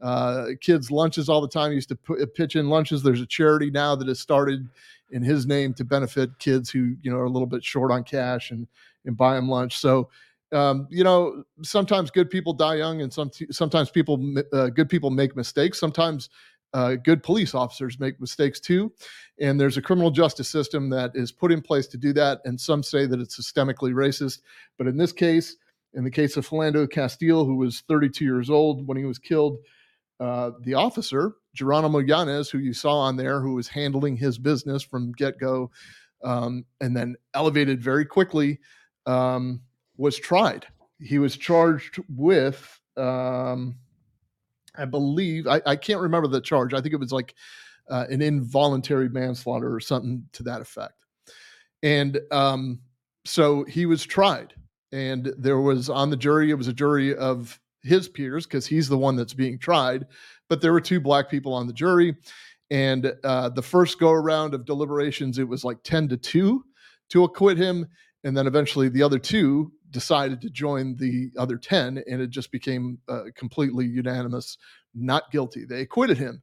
uh, 0.00 0.48
kids 0.60 0.90
lunches 0.90 1.28
all 1.28 1.40
the 1.40 1.48
time. 1.48 1.70
He 1.70 1.76
used 1.76 1.88
to 1.88 1.96
put, 1.96 2.34
pitch 2.34 2.56
in 2.56 2.68
lunches. 2.68 3.02
There's 3.02 3.20
a 3.20 3.26
charity 3.26 3.70
now 3.70 3.96
that 3.96 4.08
has 4.08 4.20
started 4.20 4.68
in 5.10 5.22
his 5.22 5.46
name 5.46 5.72
to 5.74 5.84
benefit 5.84 6.38
kids 6.38 6.70
who 6.70 6.96
you 7.02 7.10
know 7.10 7.16
are 7.16 7.24
a 7.24 7.30
little 7.30 7.46
bit 7.46 7.64
short 7.64 7.90
on 7.90 8.04
cash 8.04 8.50
and 8.50 8.66
and 9.04 9.16
buy 9.16 9.34
them 9.34 9.48
lunch. 9.48 9.78
So. 9.78 10.08
Um, 10.52 10.86
you 10.90 11.02
know, 11.02 11.42
sometimes 11.62 12.12
good 12.12 12.30
people 12.30 12.52
die 12.52 12.76
young, 12.76 13.02
and 13.02 13.12
some 13.12 13.32
sometimes 13.50 13.90
people, 13.90 14.32
uh, 14.52 14.68
good 14.68 14.88
people 14.88 15.10
make 15.10 15.34
mistakes. 15.34 15.80
Sometimes 15.80 16.30
uh, 16.72 16.94
good 16.96 17.22
police 17.22 17.54
officers 17.54 17.98
make 17.98 18.20
mistakes 18.20 18.60
too. 18.60 18.92
And 19.40 19.58
there's 19.58 19.76
a 19.76 19.82
criminal 19.82 20.10
justice 20.10 20.48
system 20.48 20.90
that 20.90 21.12
is 21.14 21.32
put 21.32 21.50
in 21.50 21.62
place 21.62 21.86
to 21.88 21.96
do 21.96 22.12
that. 22.12 22.40
And 22.44 22.60
some 22.60 22.82
say 22.82 23.06
that 23.06 23.18
it's 23.18 23.38
systemically 23.38 23.92
racist. 23.92 24.40
But 24.78 24.86
in 24.86 24.96
this 24.96 25.12
case, 25.12 25.56
in 25.94 26.04
the 26.04 26.10
case 26.10 26.36
of 26.36 26.46
Philando 26.46 26.88
Castile, 26.88 27.44
who 27.44 27.56
was 27.56 27.82
32 27.88 28.24
years 28.24 28.50
old 28.50 28.86
when 28.86 28.98
he 28.98 29.04
was 29.04 29.18
killed, 29.18 29.58
uh, 30.20 30.52
the 30.60 30.74
officer, 30.74 31.34
Geronimo 31.54 31.98
Yanez, 31.98 32.50
who 32.50 32.58
you 32.58 32.72
saw 32.72 32.98
on 32.98 33.16
there, 33.16 33.40
who 33.40 33.54
was 33.54 33.68
handling 33.68 34.16
his 34.16 34.38
business 34.38 34.82
from 34.82 35.12
get 35.12 35.38
go 35.38 35.70
um, 36.24 36.64
and 36.80 36.96
then 36.96 37.16
elevated 37.34 37.82
very 37.82 38.04
quickly, 38.04 38.58
um, 39.06 39.60
was 39.96 40.18
tried. 40.18 40.66
He 41.00 41.18
was 41.18 41.36
charged 41.36 42.00
with. 42.08 42.80
Um, 42.96 43.76
I 44.78 44.84
believe 44.84 45.46
I, 45.46 45.60
I 45.66 45.76
can't 45.76 46.00
remember 46.00 46.28
the 46.28 46.40
charge. 46.40 46.74
I 46.74 46.80
think 46.80 46.94
it 46.94 47.00
was 47.00 47.12
like 47.12 47.34
uh, 47.90 48.06
an 48.10 48.22
involuntary 48.22 49.08
manslaughter 49.08 49.72
or 49.72 49.80
something 49.80 50.26
to 50.32 50.42
that 50.44 50.60
effect. 50.60 51.04
And 51.82 52.20
um, 52.30 52.80
so 53.24 53.64
he 53.64 53.86
was 53.86 54.04
tried, 54.04 54.54
and 54.92 55.32
there 55.38 55.60
was 55.60 55.88
on 55.88 56.10
the 56.10 56.16
jury. 56.16 56.50
It 56.50 56.54
was 56.54 56.68
a 56.68 56.72
jury 56.72 57.14
of 57.14 57.60
his 57.86 58.08
peers 58.08 58.46
because 58.46 58.66
he's 58.66 58.88
the 58.88 58.98
one 58.98 59.16
that's 59.16 59.34
being 59.34 59.58
tried. 59.58 60.06
But 60.48 60.60
there 60.60 60.72
were 60.72 60.80
two 60.80 61.00
black 61.00 61.30
people 61.30 61.54
on 61.54 61.66
the 61.66 61.72
jury, 61.72 62.16
and 62.70 63.12
uh, 63.24 63.48
the 63.50 63.62
first 63.62 63.98
go 63.98 64.10
around 64.10 64.54
of 64.54 64.64
deliberations, 64.64 65.38
it 65.38 65.48
was 65.48 65.64
like 65.64 65.82
ten 65.82 66.08
to 66.08 66.16
two 66.16 66.64
to 67.10 67.24
acquit 67.24 67.56
him, 67.56 67.86
and 68.24 68.36
then 68.36 68.46
eventually 68.46 68.88
the 68.88 69.02
other 69.02 69.18
two 69.18 69.72
decided 69.90 70.40
to 70.40 70.50
join 70.50 70.96
the 70.96 71.30
other 71.38 71.56
10 71.56 72.02
and 72.06 72.20
it 72.20 72.28
just 72.28 72.50
became 72.50 72.98
uh, 73.08 73.22
completely 73.34 73.86
unanimous 73.86 74.58
not 74.94 75.30
guilty 75.30 75.64
they 75.64 75.80
acquitted 75.80 76.18
him 76.18 76.42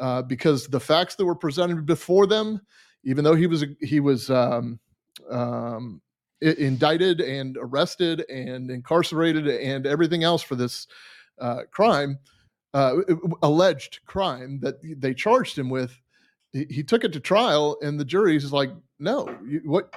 uh, 0.00 0.20
because 0.22 0.66
the 0.66 0.80
facts 0.80 1.14
that 1.14 1.24
were 1.24 1.34
presented 1.34 1.86
before 1.86 2.26
them 2.26 2.60
even 3.04 3.24
though 3.24 3.34
he 3.34 3.46
was 3.46 3.64
he 3.80 4.00
was 4.00 4.28
um, 4.28 4.78
um, 5.30 6.02
indicted 6.40 7.20
and 7.20 7.56
arrested 7.60 8.28
and 8.30 8.70
incarcerated 8.70 9.46
and 9.46 9.86
everything 9.86 10.24
else 10.24 10.42
for 10.42 10.54
this 10.54 10.86
uh, 11.40 11.62
crime 11.70 12.18
uh, 12.74 12.96
alleged 13.42 14.00
crime 14.06 14.60
that 14.60 14.76
they 15.00 15.12
charged 15.12 15.58
him 15.58 15.68
with 15.68 15.98
he, 16.52 16.82
took 16.82 17.04
it 17.04 17.12
to 17.12 17.20
trial 17.20 17.76
and 17.82 17.98
the 17.98 18.04
jury 18.04 18.36
is 18.36 18.52
like 18.52 18.70
no 18.98 19.28
you, 19.44 19.60
what 19.64 19.92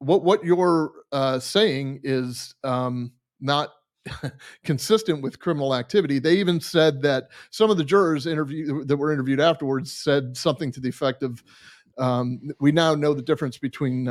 what 0.00 0.24
what 0.24 0.44
you're 0.44 0.92
uh, 1.12 1.38
saying 1.38 2.00
is 2.02 2.54
um, 2.64 3.12
not 3.40 3.70
consistent 4.64 5.22
with 5.22 5.38
criminal 5.38 5.74
activity. 5.74 6.18
They 6.18 6.34
even 6.36 6.60
said 6.60 7.02
that 7.02 7.28
some 7.50 7.70
of 7.70 7.76
the 7.76 7.84
jurors 7.84 8.26
interview 8.26 8.84
that 8.84 8.96
were 8.96 9.12
interviewed 9.12 9.40
afterwards 9.40 9.92
said 9.92 10.36
something 10.36 10.72
to 10.72 10.80
the 10.80 10.88
effect 10.88 11.22
of, 11.22 11.42
um, 11.98 12.50
"We 12.60 12.72
now 12.72 12.94
know 12.94 13.14
the 13.14 13.22
difference 13.22 13.58
between." 13.58 14.08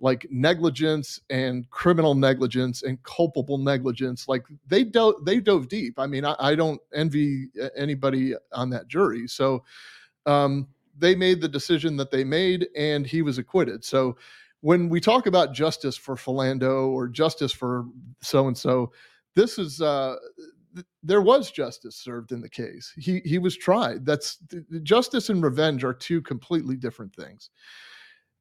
Like 0.00 0.26
negligence 0.30 1.20
and 1.28 1.68
criminal 1.70 2.14
negligence 2.14 2.82
and 2.82 3.02
culpable 3.02 3.58
negligence 3.58 4.28
like 4.28 4.44
they 4.66 4.82
dove 4.82 5.24
they 5.26 5.40
dove 5.40 5.68
deep. 5.68 5.98
I 5.98 6.06
mean 6.06 6.24
i, 6.24 6.34
I 6.38 6.54
don't 6.54 6.80
envy 6.94 7.48
uh, 7.62 7.68
anybody 7.76 8.34
on 8.52 8.70
that 8.70 8.88
jury. 8.88 9.28
So 9.28 9.62
um, 10.26 10.68
they 10.98 11.14
made 11.14 11.40
the 11.40 11.48
decision 11.48 11.96
that 11.98 12.10
they 12.10 12.24
made 12.24 12.68
and 12.76 13.06
he 13.06 13.22
was 13.22 13.38
acquitted. 13.38 13.84
So 13.84 14.16
when 14.62 14.88
we 14.88 15.00
talk 15.00 15.26
about 15.26 15.54
justice 15.54 15.96
for 15.96 16.16
Philando 16.16 16.88
or 16.88 17.08
justice 17.08 17.52
for 17.52 17.86
so 18.22 18.48
and 18.48 18.56
so 18.56 18.92
this 19.34 19.58
is 19.58 19.80
uh, 19.80 20.16
th- 20.74 20.86
there 21.02 21.22
was 21.22 21.50
justice 21.50 21.96
served 21.96 22.32
in 22.32 22.40
the 22.40 22.48
case. 22.48 22.92
He 22.96 23.20
he 23.24 23.38
was 23.38 23.56
tried. 23.56 24.04
That's 24.04 24.36
th- 24.50 24.64
justice 24.82 25.30
and 25.30 25.42
revenge 25.42 25.84
are 25.84 25.94
two 25.94 26.20
completely 26.20 26.76
different 26.76 27.14
things 27.14 27.50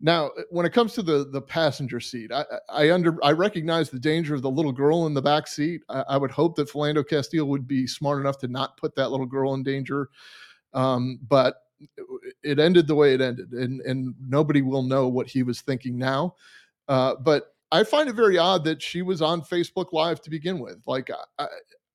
now, 0.01 0.27
uh, 0.27 0.43
when 0.49 0.65
it 0.65 0.73
comes 0.73 0.93
to 0.93 1.01
the 1.01 1.25
the 1.25 1.41
passenger 1.41 1.99
seat, 1.99 2.31
I, 2.31 2.45
I 2.69 2.91
under 2.91 3.17
I 3.23 3.31
recognize 3.31 3.89
the 3.89 3.99
danger 3.99 4.33
of 4.33 4.41
the 4.41 4.49
little 4.49 4.71
girl 4.71 5.07
in 5.07 5.13
the 5.13 5.21
back 5.21 5.47
seat. 5.47 5.81
I, 5.89 6.03
I, 6.09 6.17
would 6.17 6.31
hope 6.31 6.55
that 6.55 6.69
Philando 6.69 7.07
Castile 7.07 7.45
would 7.45 7.67
be 7.67 7.85
smart 7.85 8.21
enough 8.21 8.37
to 8.39 8.47
not 8.47 8.77
put 8.77 8.95
that 8.95 9.11
little 9.11 9.25
girl 9.25 9.53
in 9.55 9.63
danger. 9.63 10.09
Um, 10.73 11.19
but 11.27 11.55
it 12.43 12.59
ended 12.59 12.87
the 12.87 12.95
way 12.95 13.13
it 13.13 13.21
ended, 13.21 13.51
and 13.51 13.81
and 13.81 14.15
nobody 14.25 14.61
will 14.61 14.83
know 14.83 15.07
what 15.07 15.27
he 15.27 15.43
was 15.43 15.61
thinking 15.61 15.97
now. 15.97 16.35
Uh, 16.87 17.15
but 17.15 17.53
I 17.71 17.83
find 17.83 18.09
it 18.09 18.15
very 18.15 18.37
odd 18.37 18.63
that 18.65 18.81
she 18.81 19.01
was 19.01 19.21
on 19.21 19.41
Facebook 19.41 19.91
Live 19.91 20.21
to 20.21 20.29
begin 20.29 20.59
with. 20.59 20.77
Like 20.87 21.09
I, 21.37 21.47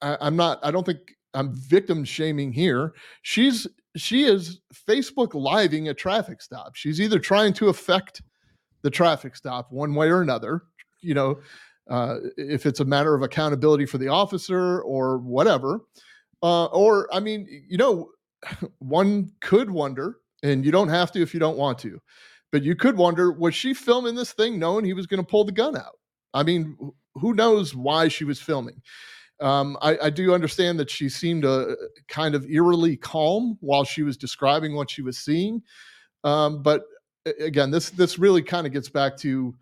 I, 0.02 0.18
I'm 0.20 0.36
not. 0.36 0.58
I 0.62 0.70
don't 0.70 0.84
think 0.84 1.16
I'm 1.34 1.54
victim 1.54 2.04
shaming 2.04 2.52
here. 2.52 2.94
She's 3.22 3.66
she 3.96 4.24
is 4.24 4.60
Facebook 4.88 5.34
living 5.34 5.88
a 5.88 5.94
traffic 5.94 6.42
stop. 6.42 6.74
She's 6.74 7.00
either 7.00 7.18
trying 7.18 7.52
to 7.54 7.68
affect 7.68 8.22
the 8.82 8.90
traffic 8.90 9.36
stop 9.36 9.70
one 9.70 9.94
way 9.94 10.08
or 10.08 10.20
another, 10.20 10.62
you 11.00 11.14
know, 11.14 11.40
uh, 11.90 12.16
if 12.36 12.66
it's 12.66 12.80
a 12.80 12.84
matter 12.84 13.14
of 13.14 13.22
accountability 13.22 13.86
for 13.86 13.98
the 13.98 14.08
officer 14.08 14.80
or 14.82 15.18
whatever. 15.18 15.80
Uh, 16.42 16.66
or, 16.66 17.08
I 17.12 17.20
mean, 17.20 17.46
you 17.68 17.78
know, 17.78 18.10
one 18.78 19.30
could 19.40 19.70
wonder, 19.70 20.18
and 20.42 20.64
you 20.64 20.70
don't 20.72 20.88
have 20.88 21.12
to 21.12 21.22
if 21.22 21.32
you 21.32 21.40
don't 21.40 21.56
want 21.56 21.78
to, 21.80 22.00
but 22.52 22.62
you 22.62 22.74
could 22.76 22.96
wonder 22.96 23.32
was 23.32 23.54
she 23.54 23.74
filming 23.74 24.14
this 24.14 24.32
thing 24.32 24.58
knowing 24.58 24.84
he 24.84 24.92
was 24.92 25.06
going 25.06 25.22
to 25.22 25.28
pull 25.28 25.44
the 25.44 25.52
gun 25.52 25.76
out? 25.76 25.98
I 26.34 26.42
mean, 26.42 26.76
who 27.14 27.32
knows 27.32 27.74
why 27.74 28.08
she 28.08 28.24
was 28.24 28.40
filming? 28.40 28.82
Um, 29.40 29.76
I, 29.82 29.98
I, 30.04 30.10
do 30.10 30.32
understand 30.32 30.78
that 30.78 30.88
she 30.88 31.08
seemed 31.08 31.44
uh, 31.44 31.74
kind 32.06 32.36
of 32.36 32.48
eerily 32.48 32.96
calm 32.96 33.58
while 33.60 33.82
she 33.84 34.04
was 34.04 34.16
describing 34.16 34.76
what 34.76 34.88
she 34.88 35.02
was 35.02 35.18
seeing. 35.18 35.60
Um, 36.22 36.62
but 36.62 36.84
again, 37.40 37.70
this 37.70 37.90
this 37.90 38.18
really 38.18 38.42
kind 38.42 38.66
of 38.66 38.72
gets 38.72 38.88
back 38.88 39.16
to 39.18 39.54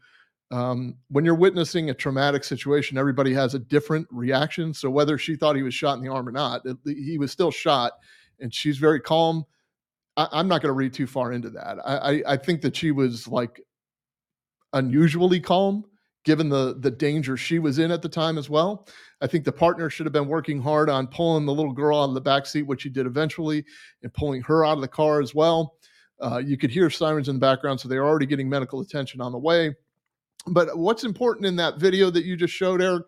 um, 0.50 0.96
when 1.08 1.24
you're 1.24 1.34
witnessing 1.34 1.88
a 1.88 1.94
traumatic 1.94 2.44
situation. 2.44 2.98
Everybody 2.98 3.32
has 3.32 3.54
a 3.54 3.58
different 3.58 4.06
reaction. 4.10 4.74
So 4.74 4.90
whether 4.90 5.16
she 5.16 5.36
thought 5.36 5.56
he 5.56 5.62
was 5.62 5.74
shot 5.74 5.96
in 5.96 6.04
the 6.04 6.10
arm 6.10 6.28
or 6.28 6.32
not, 6.32 6.60
it, 6.66 6.76
he 6.84 7.16
was 7.18 7.32
still 7.32 7.50
shot, 7.50 7.92
and 8.40 8.52
she's 8.52 8.76
very 8.76 9.00
calm. 9.00 9.44
I, 10.18 10.40
am 10.40 10.48
not 10.48 10.60
going 10.60 10.68
to 10.68 10.74
read 10.74 10.92
too 10.92 11.06
far 11.06 11.32
into 11.32 11.48
that. 11.50 11.78
I, 11.84 11.96
I, 11.96 12.22
I 12.34 12.36
think 12.36 12.60
that 12.60 12.76
she 12.76 12.90
was 12.90 13.26
like 13.26 13.62
unusually 14.74 15.40
calm 15.40 15.86
given 16.24 16.48
the 16.48 16.76
the 16.78 16.90
danger 16.90 17.36
she 17.36 17.58
was 17.58 17.78
in 17.78 17.90
at 17.90 18.02
the 18.02 18.08
time 18.08 18.38
as 18.38 18.48
well. 18.48 18.86
I 19.20 19.26
think 19.26 19.44
the 19.44 19.52
partner 19.52 19.90
should 19.90 20.06
have 20.06 20.12
been 20.12 20.28
working 20.28 20.60
hard 20.60 20.88
on 20.88 21.06
pulling 21.06 21.46
the 21.46 21.54
little 21.54 21.72
girl 21.72 22.00
out 22.00 22.08
of 22.08 22.14
the 22.14 22.20
back 22.20 22.46
seat, 22.46 22.62
which 22.62 22.82
he 22.82 22.88
did 22.88 23.06
eventually, 23.06 23.64
and 24.02 24.12
pulling 24.14 24.42
her 24.42 24.64
out 24.64 24.78
of 24.78 24.82
the 24.82 24.88
car 24.88 25.20
as 25.20 25.34
well. 25.34 25.76
Uh, 26.20 26.38
you 26.38 26.56
could 26.56 26.70
hear 26.70 26.88
sirens 26.88 27.28
in 27.28 27.36
the 27.36 27.40
background, 27.40 27.80
so 27.80 27.88
they're 27.88 28.06
already 28.06 28.26
getting 28.26 28.48
medical 28.48 28.80
attention 28.80 29.20
on 29.20 29.32
the 29.32 29.38
way. 29.38 29.74
But 30.46 30.76
what's 30.76 31.04
important 31.04 31.46
in 31.46 31.56
that 31.56 31.78
video 31.78 32.10
that 32.10 32.24
you 32.24 32.36
just 32.36 32.54
showed, 32.54 32.80
Eric? 32.80 33.04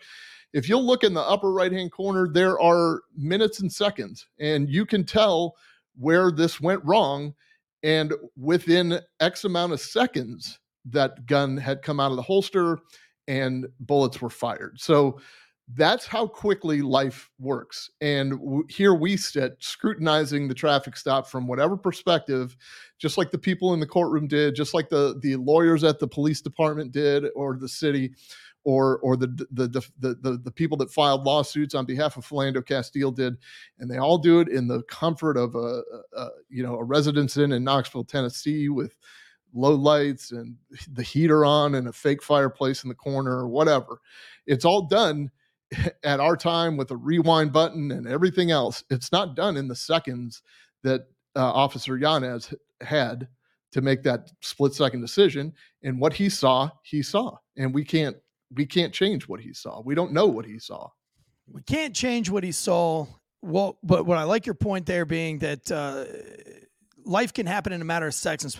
If 0.52 0.68
you'll 0.68 0.86
look 0.86 1.02
in 1.02 1.14
the 1.14 1.20
upper 1.20 1.52
right 1.52 1.72
hand 1.72 1.90
corner, 1.90 2.28
there 2.28 2.60
are 2.60 3.02
minutes 3.16 3.60
and 3.60 3.72
seconds, 3.72 4.26
and 4.38 4.68
you 4.68 4.86
can 4.86 5.04
tell 5.04 5.56
where 5.96 6.30
this 6.30 6.60
went 6.60 6.84
wrong. 6.84 7.34
And 7.82 8.14
within 8.36 9.00
X 9.20 9.44
amount 9.44 9.72
of 9.72 9.80
seconds, 9.80 10.58
that 10.86 11.26
gun 11.26 11.56
had 11.56 11.82
come 11.82 12.00
out 12.00 12.10
of 12.10 12.16
the 12.16 12.22
holster 12.22 12.78
and 13.28 13.66
bullets 13.80 14.20
were 14.20 14.30
fired. 14.30 14.80
So 14.80 15.20
that's 15.72 16.06
how 16.06 16.26
quickly 16.26 16.82
life 16.82 17.30
works. 17.38 17.90
And 18.00 18.32
w- 18.32 18.64
here 18.68 18.94
we 18.94 19.16
sit 19.16 19.56
scrutinizing 19.60 20.46
the 20.46 20.54
traffic 20.54 20.96
stop 20.96 21.26
from 21.26 21.46
whatever 21.46 21.76
perspective, 21.76 22.54
just 22.98 23.16
like 23.16 23.30
the 23.30 23.38
people 23.38 23.72
in 23.72 23.80
the 23.80 23.86
courtroom 23.86 24.28
did, 24.28 24.54
just 24.54 24.74
like 24.74 24.90
the 24.90 25.18
the 25.22 25.36
lawyers 25.36 25.82
at 25.82 25.98
the 25.98 26.08
police 26.08 26.42
department 26.42 26.92
did, 26.92 27.24
or 27.34 27.56
the 27.56 27.68
city, 27.68 28.12
or 28.64 28.98
or 28.98 29.16
the 29.16 29.28
the 29.52 29.68
the 29.68 29.80
the, 30.00 30.14
the, 30.20 30.38
the 30.44 30.50
people 30.50 30.76
that 30.78 30.90
filed 30.90 31.24
lawsuits 31.24 31.74
on 31.74 31.86
behalf 31.86 32.18
of 32.18 32.26
Philando 32.26 32.64
Castile 32.64 33.10
did, 33.10 33.36
and 33.78 33.90
they 33.90 33.96
all 33.96 34.18
do 34.18 34.40
it 34.40 34.48
in 34.48 34.68
the 34.68 34.82
comfort 34.82 35.38
of 35.38 35.54
a, 35.54 35.82
a 36.14 36.28
you 36.50 36.62
know 36.62 36.76
a 36.76 36.84
residence 36.84 37.38
in 37.38 37.52
in 37.52 37.64
Knoxville, 37.64 38.04
Tennessee, 38.04 38.68
with 38.68 38.96
low 39.54 39.74
lights 39.74 40.32
and 40.32 40.56
the 40.92 41.02
heater 41.02 41.44
on 41.44 41.76
and 41.76 41.88
a 41.88 41.92
fake 41.92 42.22
fireplace 42.22 42.82
in 42.82 42.88
the 42.88 42.94
corner 42.94 43.38
or 43.38 43.48
whatever. 43.48 44.00
It's 44.46 44.64
all 44.64 44.82
done 44.82 45.30
at 46.04 46.20
our 46.20 46.36
time 46.36 46.76
with 46.76 46.90
a 46.90 46.96
rewind 46.96 47.52
button 47.52 47.90
and 47.90 48.06
everything 48.06 48.50
else. 48.50 48.84
It's 48.90 49.12
not 49.12 49.36
done 49.36 49.56
in 49.56 49.68
the 49.68 49.76
seconds 49.76 50.42
that 50.82 51.06
uh, 51.36 51.52
Officer 51.52 51.96
Yanez 51.96 52.52
had 52.80 53.28
to 53.72 53.80
make 53.80 54.02
that 54.04 54.30
split 54.40 54.74
second 54.74 55.00
decision. 55.00 55.52
And 55.82 55.98
what 55.98 56.12
he 56.12 56.28
saw, 56.28 56.70
he 56.82 57.02
saw, 57.02 57.36
and 57.56 57.74
we 57.74 57.84
can't 57.84 58.16
we 58.54 58.66
can't 58.66 58.92
change 58.92 59.26
what 59.26 59.40
he 59.40 59.52
saw. 59.52 59.82
We 59.84 59.96
don't 59.96 60.12
know 60.12 60.26
what 60.26 60.44
he 60.44 60.60
saw. 60.60 60.88
We 61.50 61.62
can't 61.62 61.94
change 61.94 62.30
what 62.30 62.44
he 62.44 62.52
saw. 62.52 63.06
Well, 63.42 63.78
but 63.82 64.06
what 64.06 64.16
I 64.16 64.22
like 64.22 64.46
your 64.46 64.54
point 64.54 64.86
there 64.86 65.04
being 65.04 65.40
that 65.40 65.70
uh, 65.72 66.04
life 67.04 67.32
can 67.32 67.46
happen 67.46 67.72
in 67.72 67.80
a 67.80 67.84
matter 67.84 68.06
of 68.06 68.14
seconds, 68.14 68.58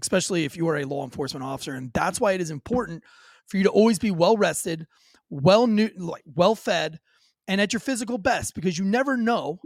especially 0.00 0.44
if 0.44 0.56
you 0.56 0.68
are 0.68 0.78
a 0.78 0.84
law 0.84 1.04
enforcement 1.04 1.44
officer, 1.44 1.74
and 1.74 1.92
that's 1.92 2.20
why 2.20 2.32
it 2.32 2.40
is 2.40 2.50
important 2.50 3.04
for 3.46 3.56
you 3.56 3.64
to 3.64 3.70
always 3.70 3.98
be 3.98 4.10
well 4.10 4.36
rested, 4.36 4.86
well 5.28 5.66
new, 5.66 5.90
like 5.96 6.22
well 6.34 6.54
fed, 6.54 6.98
and 7.48 7.60
at 7.60 7.72
your 7.72 7.80
physical 7.80 8.18
best, 8.18 8.54
because 8.54 8.78
you 8.78 8.84
never 8.84 9.16
know 9.16 9.60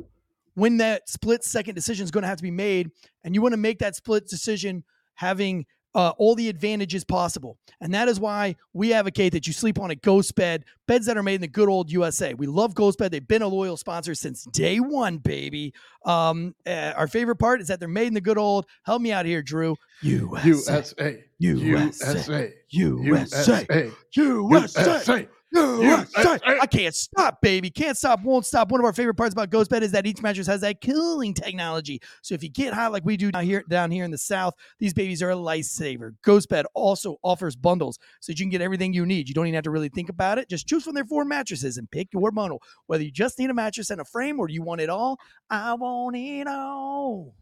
when 0.55 0.77
that 0.79 1.09
split 1.09 1.45
second 1.45 1.75
decision 1.75 2.05
is 2.05 2.11
going 2.11 2.23
to 2.23 2.29
have 2.29 2.39
to 2.39 2.43
be 2.43 2.51
made, 2.51 2.91
and 3.25 3.35
you 3.35 3.43
want 3.43 3.53
to 3.53 3.59
make 3.59 3.79
that 3.81 3.97
split 3.97 4.29
decision 4.29 4.85
having 5.15 5.67
uh, 5.95 6.13
all 6.19 6.35
the 6.35 6.49
advantages 6.49 7.05
possible. 7.05 7.59
And 7.81 7.95
that 7.95 8.09
is 8.09 8.19
why 8.19 8.57
we 8.73 8.93
advocate 8.93 9.33
that 9.33 9.47
you 9.47 9.53
sleep 9.53 9.79
on 9.79 9.91
a 9.91 9.95
ghost 9.95 10.35
bed, 10.35 10.65
beds 10.87 11.07
that 11.07 11.17
are 11.17 11.23
made 11.23 11.37
in 11.37 11.41
the 11.41 11.49
good 11.49 11.69
old 11.69 11.91
USA. 11.91 12.35
We 12.35 12.47
love 12.47 12.75
Ghost 12.75 12.99
Bed. 12.99 13.11
They've 13.11 13.27
been 13.27 13.43
a 13.43 13.49
loyal 13.49 13.77
sponsor 13.77 14.15
since 14.15 14.45
day 14.45 14.81
one, 14.81 15.19
baby. 15.19 15.73
Um, 16.05 16.55
uh, 16.67 16.93
our 16.97 17.07
favorite 17.07 17.37
part 17.37 17.61
is 17.61 17.69
that 17.69 17.81
they're 17.81 17.89
made 17.89 18.09
in 18.09 18.15
the 18.15 18.21
good 18.21 18.39
old, 18.39 18.67
help 18.85 19.01
me 19.03 19.13
out 19.13 19.27
here, 19.27 19.43
Drew, 19.43 19.77
USA. 20.03 20.73
USA. 20.73 21.25
USA. 21.39 22.53
USA. 22.71 23.67
USA. 23.67 23.91
USA. 24.17 24.87
USA. 24.93 25.29
I 25.57 26.67
can't 26.67 26.95
stop, 26.95 27.41
baby. 27.41 27.71
Can't 27.71 27.97
stop, 27.97 28.23
won't 28.23 28.47
stop. 28.47 28.71
One 28.71 28.81
of 28.81 28.85
our 28.85 28.93
favorite 28.93 29.15
parts 29.15 29.33
about 29.33 29.51
Ghost 29.51 29.71
Bed 29.71 29.83
is 29.83 29.93
that 29.93 30.07
each 30.07 30.21
mattress 30.21 30.47
has 30.47 30.61
that 30.63 30.81
cooling 30.81 31.35
technology. 31.35 32.01
So 32.23 32.35
if 32.35 32.43
you 32.43 32.51
get 32.51 32.75
hot 32.75 32.93
like 32.93 33.05
we 33.05 33.17
do 33.17 33.31
down 33.31 33.45
here, 33.45 33.65
down 33.69 33.91
here 33.91 34.05
in 34.05 34.11
the 34.11 34.19
South, 34.19 34.55
these 34.79 34.93
babies 34.93 35.23
are 35.23 35.31
a 35.31 35.37
lifesaver. 35.37 36.15
Ghost 36.23 36.49
Bed 36.49 36.67
also 36.75 37.17
offers 37.23 37.57
bundles 37.57 37.99
so 38.21 38.33
that 38.33 38.39
you 38.39 38.45
can 38.45 38.51
get 38.51 38.63
everything 38.63 38.93
you 38.93 39.07
need. 39.07 39.29
You 39.29 39.35
don't 39.35 39.47
even 39.47 39.55
have 39.55 39.65
to 39.65 39.71
really 39.71 39.89
think 39.89 40.09
about 40.09 40.39
it. 40.39 40.49
Just 40.49 40.67
choose 40.67 40.85
from 40.85 40.95
their 40.95 41.05
four 41.05 41.25
mattresses 41.25 41.77
and 41.77 41.91
pick 41.91 42.09
your 42.13 42.31
bundle. 42.31 42.63
Whether 42.87 43.05
you 43.05 43.11
just 43.11 43.39
need 43.39 43.51
a 43.51 43.55
mattress 43.55 43.91
and 43.91 44.01
a 44.01 44.05
frame 44.05 44.41
or 44.41 44.49
you 44.49 44.63
want 44.63 44.81
it 44.81 44.91
all, 44.91 45.19
I 45.51 45.75
want 45.75 46.17
it 46.17 46.47
all. 46.47 47.35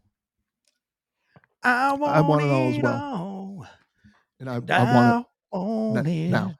I 1.63 1.93
want, 1.93 2.15
I 2.15 2.21
want 2.21 2.43
it 2.43 2.49
all 2.49 2.69
as 2.69 2.79
well. 2.79 2.93
All. 2.93 3.67
And 4.39 4.49
I, 4.49 4.55
I 4.55 4.57
want 4.59 4.67
it 4.67 4.71
now. 6.29 6.47
now. 6.47 6.55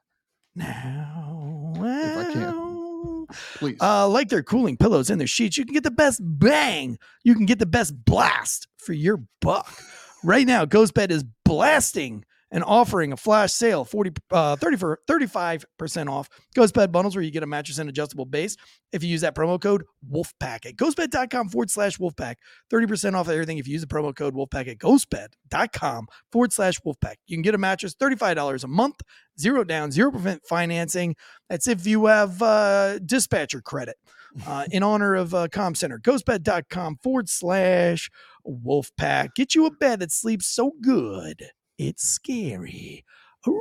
Now. 0.54 1.72
If 1.76 2.16
I 2.16 2.32
can. 2.32 3.26
Please. 3.56 3.78
Uh, 3.80 4.08
like 4.08 4.28
their 4.28 4.42
cooling 4.42 4.76
pillows 4.76 5.10
and 5.10 5.20
their 5.20 5.26
sheets, 5.26 5.58
you 5.58 5.64
can 5.64 5.74
get 5.74 5.82
the 5.82 5.90
best 5.90 6.20
bang. 6.22 6.98
You 7.24 7.34
can 7.34 7.46
get 7.46 7.58
the 7.58 7.66
best 7.66 8.04
blast 8.04 8.68
for 8.78 8.92
your 8.92 9.22
buck. 9.40 9.82
Right 10.22 10.46
now, 10.46 10.64
Ghost 10.64 10.94
Bed 10.94 11.10
is 11.10 11.24
blasting 11.44 12.24
and 12.54 12.62
offering 12.64 13.12
a 13.12 13.16
flash 13.16 13.52
sale 13.52 13.84
40 13.84 14.12
uh 14.30 14.56
30 14.56 14.76
for 14.78 15.00
35% 15.06 16.08
off. 16.08 16.30
Ghostbed 16.56 16.92
bundles 16.92 17.16
where 17.16 17.22
you 17.22 17.30
get 17.30 17.42
a 17.42 17.46
mattress 17.46 17.78
and 17.78 17.90
adjustable 17.90 18.24
base. 18.24 18.56
If 18.92 19.02
you 19.02 19.10
use 19.10 19.22
that 19.22 19.34
promo 19.34 19.60
code 19.60 19.84
wolfpack 20.08 20.64
at 20.64 20.76
ghostbed.com 20.76 21.48
forward 21.48 21.70
slash 21.70 21.98
wolfpack. 21.98 22.36
30% 22.72 23.14
off 23.14 23.28
everything 23.28 23.58
if 23.58 23.66
you 23.66 23.72
use 23.72 23.82
the 23.82 23.88
promo 23.88 24.14
code 24.14 24.34
wolfpack 24.34 24.68
at 24.68 24.78
ghostbed.com 24.78 26.06
forward 26.32 26.52
slash 26.52 26.80
wolfpack. 26.86 27.16
You 27.26 27.36
can 27.36 27.42
get 27.42 27.56
a 27.56 27.58
mattress 27.58 27.94
$35 27.94 28.64
a 28.64 28.68
month 28.68 29.00
zero 29.38 29.64
down 29.64 29.90
0% 29.90 30.38
financing. 30.48 31.16
That's 31.50 31.66
if 31.66 31.86
you 31.86 32.06
have 32.06 32.40
uh 32.40 33.00
dispatcher 33.00 33.60
credit 33.60 33.96
uh, 34.46 34.64
in 34.70 34.82
honor 34.82 35.14
of 35.14 35.34
uh, 35.34 35.48
Com 35.48 35.74
Center. 35.74 35.98
Ghostbed.com 35.98 36.98
forward 37.02 37.28
slash 37.28 38.10
Wolfpack. 38.46 39.34
Get 39.34 39.54
you 39.54 39.66
a 39.66 39.70
bed 39.70 40.00
that 40.00 40.12
sleeps 40.12 40.46
so 40.46 40.72
good, 40.82 41.50
it's 41.78 42.02
scary. 42.02 43.04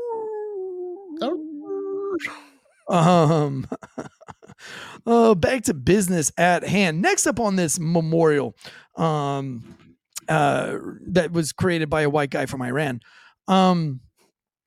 Um, 2.90 3.66
uh, 5.06 5.36
back 5.36 5.64
to 5.64 5.74
business 5.74 6.32
at 6.38 6.64
hand. 6.64 7.02
Next 7.02 7.26
up 7.28 7.40
on 7.40 7.56
this 7.56 7.80
memorial, 7.80 8.56
um, 8.98 9.78
uh, 10.28 10.78
that 11.08 11.32
was 11.32 11.54
created 11.54 11.90
by 11.90 12.02
a 12.02 12.10
white 12.10 12.30
guy 12.30 12.46
from 12.46 12.62
Iran. 12.62 13.00
Um, 13.48 14.02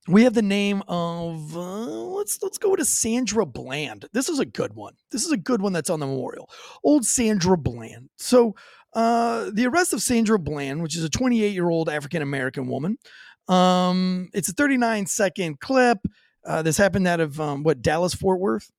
we 0.08 0.22
have 0.22 0.34
the 0.34 0.42
name 0.42 0.82
of 0.86 1.56
uh, 1.56 1.60
let's 1.60 2.38
let's 2.42 2.58
go 2.58 2.76
to 2.76 2.84
Sandra 2.84 3.44
Bland. 3.44 4.06
This 4.12 4.28
is 4.28 4.38
a 4.38 4.44
good 4.44 4.74
one. 4.74 4.94
This 5.10 5.24
is 5.24 5.32
a 5.32 5.36
good 5.36 5.60
one 5.60 5.72
that's 5.72 5.90
on 5.90 6.00
the 6.00 6.06
memorial. 6.06 6.48
Old 6.84 7.04
Sandra 7.04 7.56
Bland. 7.58 8.10
So 8.16 8.54
uh, 8.94 9.50
the 9.52 9.66
arrest 9.66 9.92
of 9.92 10.02
Sandra 10.02 10.38
Bland, 10.38 10.82
which 10.82 10.96
is 10.96 11.04
a 11.04 11.10
28 11.10 11.52
year 11.52 11.68
old 11.68 11.88
African 11.88 12.22
American 12.22 12.68
woman. 12.68 12.98
Um, 13.48 14.28
it's 14.34 14.48
a 14.48 14.52
39 14.52 15.06
second 15.06 15.60
clip. 15.60 15.98
Uh, 16.44 16.62
this 16.62 16.76
happened 16.76 17.06
out 17.06 17.20
of 17.20 17.40
um, 17.40 17.62
what 17.62 17.82
Dallas 17.82 18.14
Fort 18.14 18.40
Worth. 18.40 18.70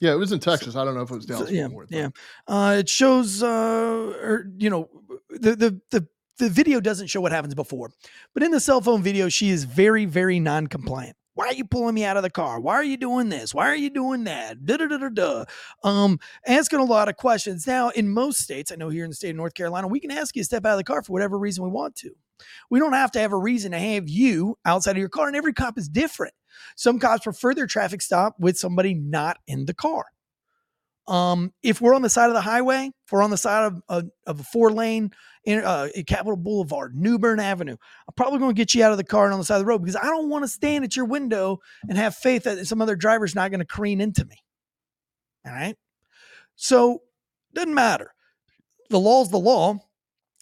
Yeah, 0.00 0.12
it 0.12 0.16
was 0.16 0.32
in 0.32 0.40
Texas. 0.40 0.76
I 0.76 0.84
don't 0.84 0.94
know 0.94 1.02
if 1.02 1.10
it 1.10 1.14
was 1.14 1.26
Dallas. 1.26 1.48
So, 1.48 1.54
yeah, 1.54 1.68
Fort 1.68 1.90
Worth, 1.90 1.92
yeah. 1.92 2.08
Uh, 2.46 2.76
it 2.78 2.88
shows, 2.88 3.42
uh, 3.42 3.46
or, 3.48 4.46
you 4.56 4.70
know, 4.70 4.88
the 5.30 5.56
the 5.56 5.80
the 5.90 6.06
the 6.38 6.48
video 6.50 6.80
doesn't 6.80 7.06
show 7.06 7.20
what 7.20 7.32
happens 7.32 7.54
before, 7.54 7.90
but 8.32 8.42
in 8.42 8.50
the 8.50 8.60
cell 8.60 8.80
phone 8.80 9.02
video, 9.02 9.28
she 9.28 9.50
is 9.50 9.64
very 9.64 10.04
very 10.04 10.40
non-compliant. 10.40 11.16
Why 11.34 11.46
are 11.46 11.54
you 11.54 11.64
pulling 11.64 11.96
me 11.96 12.04
out 12.04 12.16
of 12.16 12.22
the 12.22 12.30
car? 12.30 12.60
Why 12.60 12.74
are 12.74 12.84
you 12.84 12.96
doing 12.96 13.28
this? 13.28 13.52
Why 13.52 13.66
are 13.66 13.76
you 13.76 13.90
doing 13.90 14.24
that? 14.24 14.64
Da 14.64 14.76
da 14.76 14.86
da 14.86 14.98
da 14.98 15.08
da. 15.08 15.44
Um, 15.82 16.20
asking 16.46 16.78
a 16.78 16.84
lot 16.84 17.08
of 17.08 17.16
questions. 17.16 17.66
Now, 17.66 17.88
in 17.90 18.08
most 18.08 18.40
states, 18.40 18.70
I 18.70 18.76
know 18.76 18.88
here 18.88 19.02
in 19.02 19.10
the 19.10 19.16
state 19.16 19.30
of 19.30 19.36
North 19.36 19.54
Carolina, 19.54 19.88
we 19.88 19.98
can 19.98 20.12
ask 20.12 20.36
you 20.36 20.42
to 20.42 20.44
step 20.44 20.64
out 20.64 20.72
of 20.72 20.78
the 20.78 20.84
car 20.84 21.02
for 21.02 21.12
whatever 21.12 21.36
reason 21.36 21.64
we 21.64 21.70
want 21.70 21.96
to. 21.96 22.10
We 22.70 22.78
don't 22.78 22.92
have 22.92 23.12
to 23.12 23.20
have 23.20 23.32
a 23.32 23.38
reason 23.38 23.72
to 23.72 23.78
have 23.78 24.08
you 24.08 24.58
outside 24.64 24.92
of 24.92 24.98
your 24.98 25.08
car, 25.08 25.26
and 25.26 25.36
every 25.36 25.52
cop 25.52 25.78
is 25.78 25.88
different. 25.88 26.34
Some 26.76 26.98
cops 26.98 27.24
prefer 27.24 27.54
their 27.54 27.66
traffic 27.66 28.02
stop 28.02 28.36
with 28.38 28.58
somebody 28.58 28.94
not 28.94 29.38
in 29.46 29.66
the 29.66 29.74
car. 29.74 30.04
Um, 31.06 31.52
if 31.62 31.80
we're 31.80 31.94
on 31.94 32.02
the 32.02 32.08
side 32.08 32.28
of 32.28 32.34
the 32.34 32.40
highway, 32.40 32.86
if 32.86 33.12
we're 33.12 33.22
on 33.22 33.30
the 33.30 33.36
side 33.36 33.66
of, 33.66 33.82
of, 34.26 34.40
a 34.40 34.42
four 34.42 34.70
lane 34.70 35.10
in 35.44 35.62
uh, 35.62 35.88
Capital 36.06 36.36
Boulevard, 36.36 36.94
New 36.96 37.18
Bern 37.18 37.40
Avenue, 37.40 37.76
I'm 38.08 38.14
probably 38.16 38.38
going 38.38 38.54
to 38.54 38.58
get 38.58 38.74
you 38.74 38.82
out 38.82 38.90
of 38.92 38.96
the 38.96 39.04
car 39.04 39.24
and 39.24 39.34
on 39.34 39.38
the 39.38 39.44
side 39.44 39.56
of 39.56 39.60
the 39.60 39.66
road 39.66 39.80
because 39.80 39.96
I 39.96 40.04
don't 40.04 40.30
want 40.30 40.44
to 40.44 40.48
stand 40.48 40.82
at 40.82 40.96
your 40.96 41.04
window 41.04 41.58
and 41.86 41.98
have 41.98 42.14
faith 42.14 42.44
that 42.44 42.66
some 42.66 42.80
other 42.80 42.96
driver's 42.96 43.34
not 43.34 43.50
going 43.50 43.60
to 43.60 43.66
careen 43.66 44.00
into 44.00 44.24
me. 44.24 44.36
All 45.46 45.52
right. 45.52 45.76
So 46.56 47.02
doesn't 47.52 47.74
matter. 47.74 48.14
The 48.88 48.98
law's 48.98 49.30
the 49.30 49.38
law. 49.38 49.78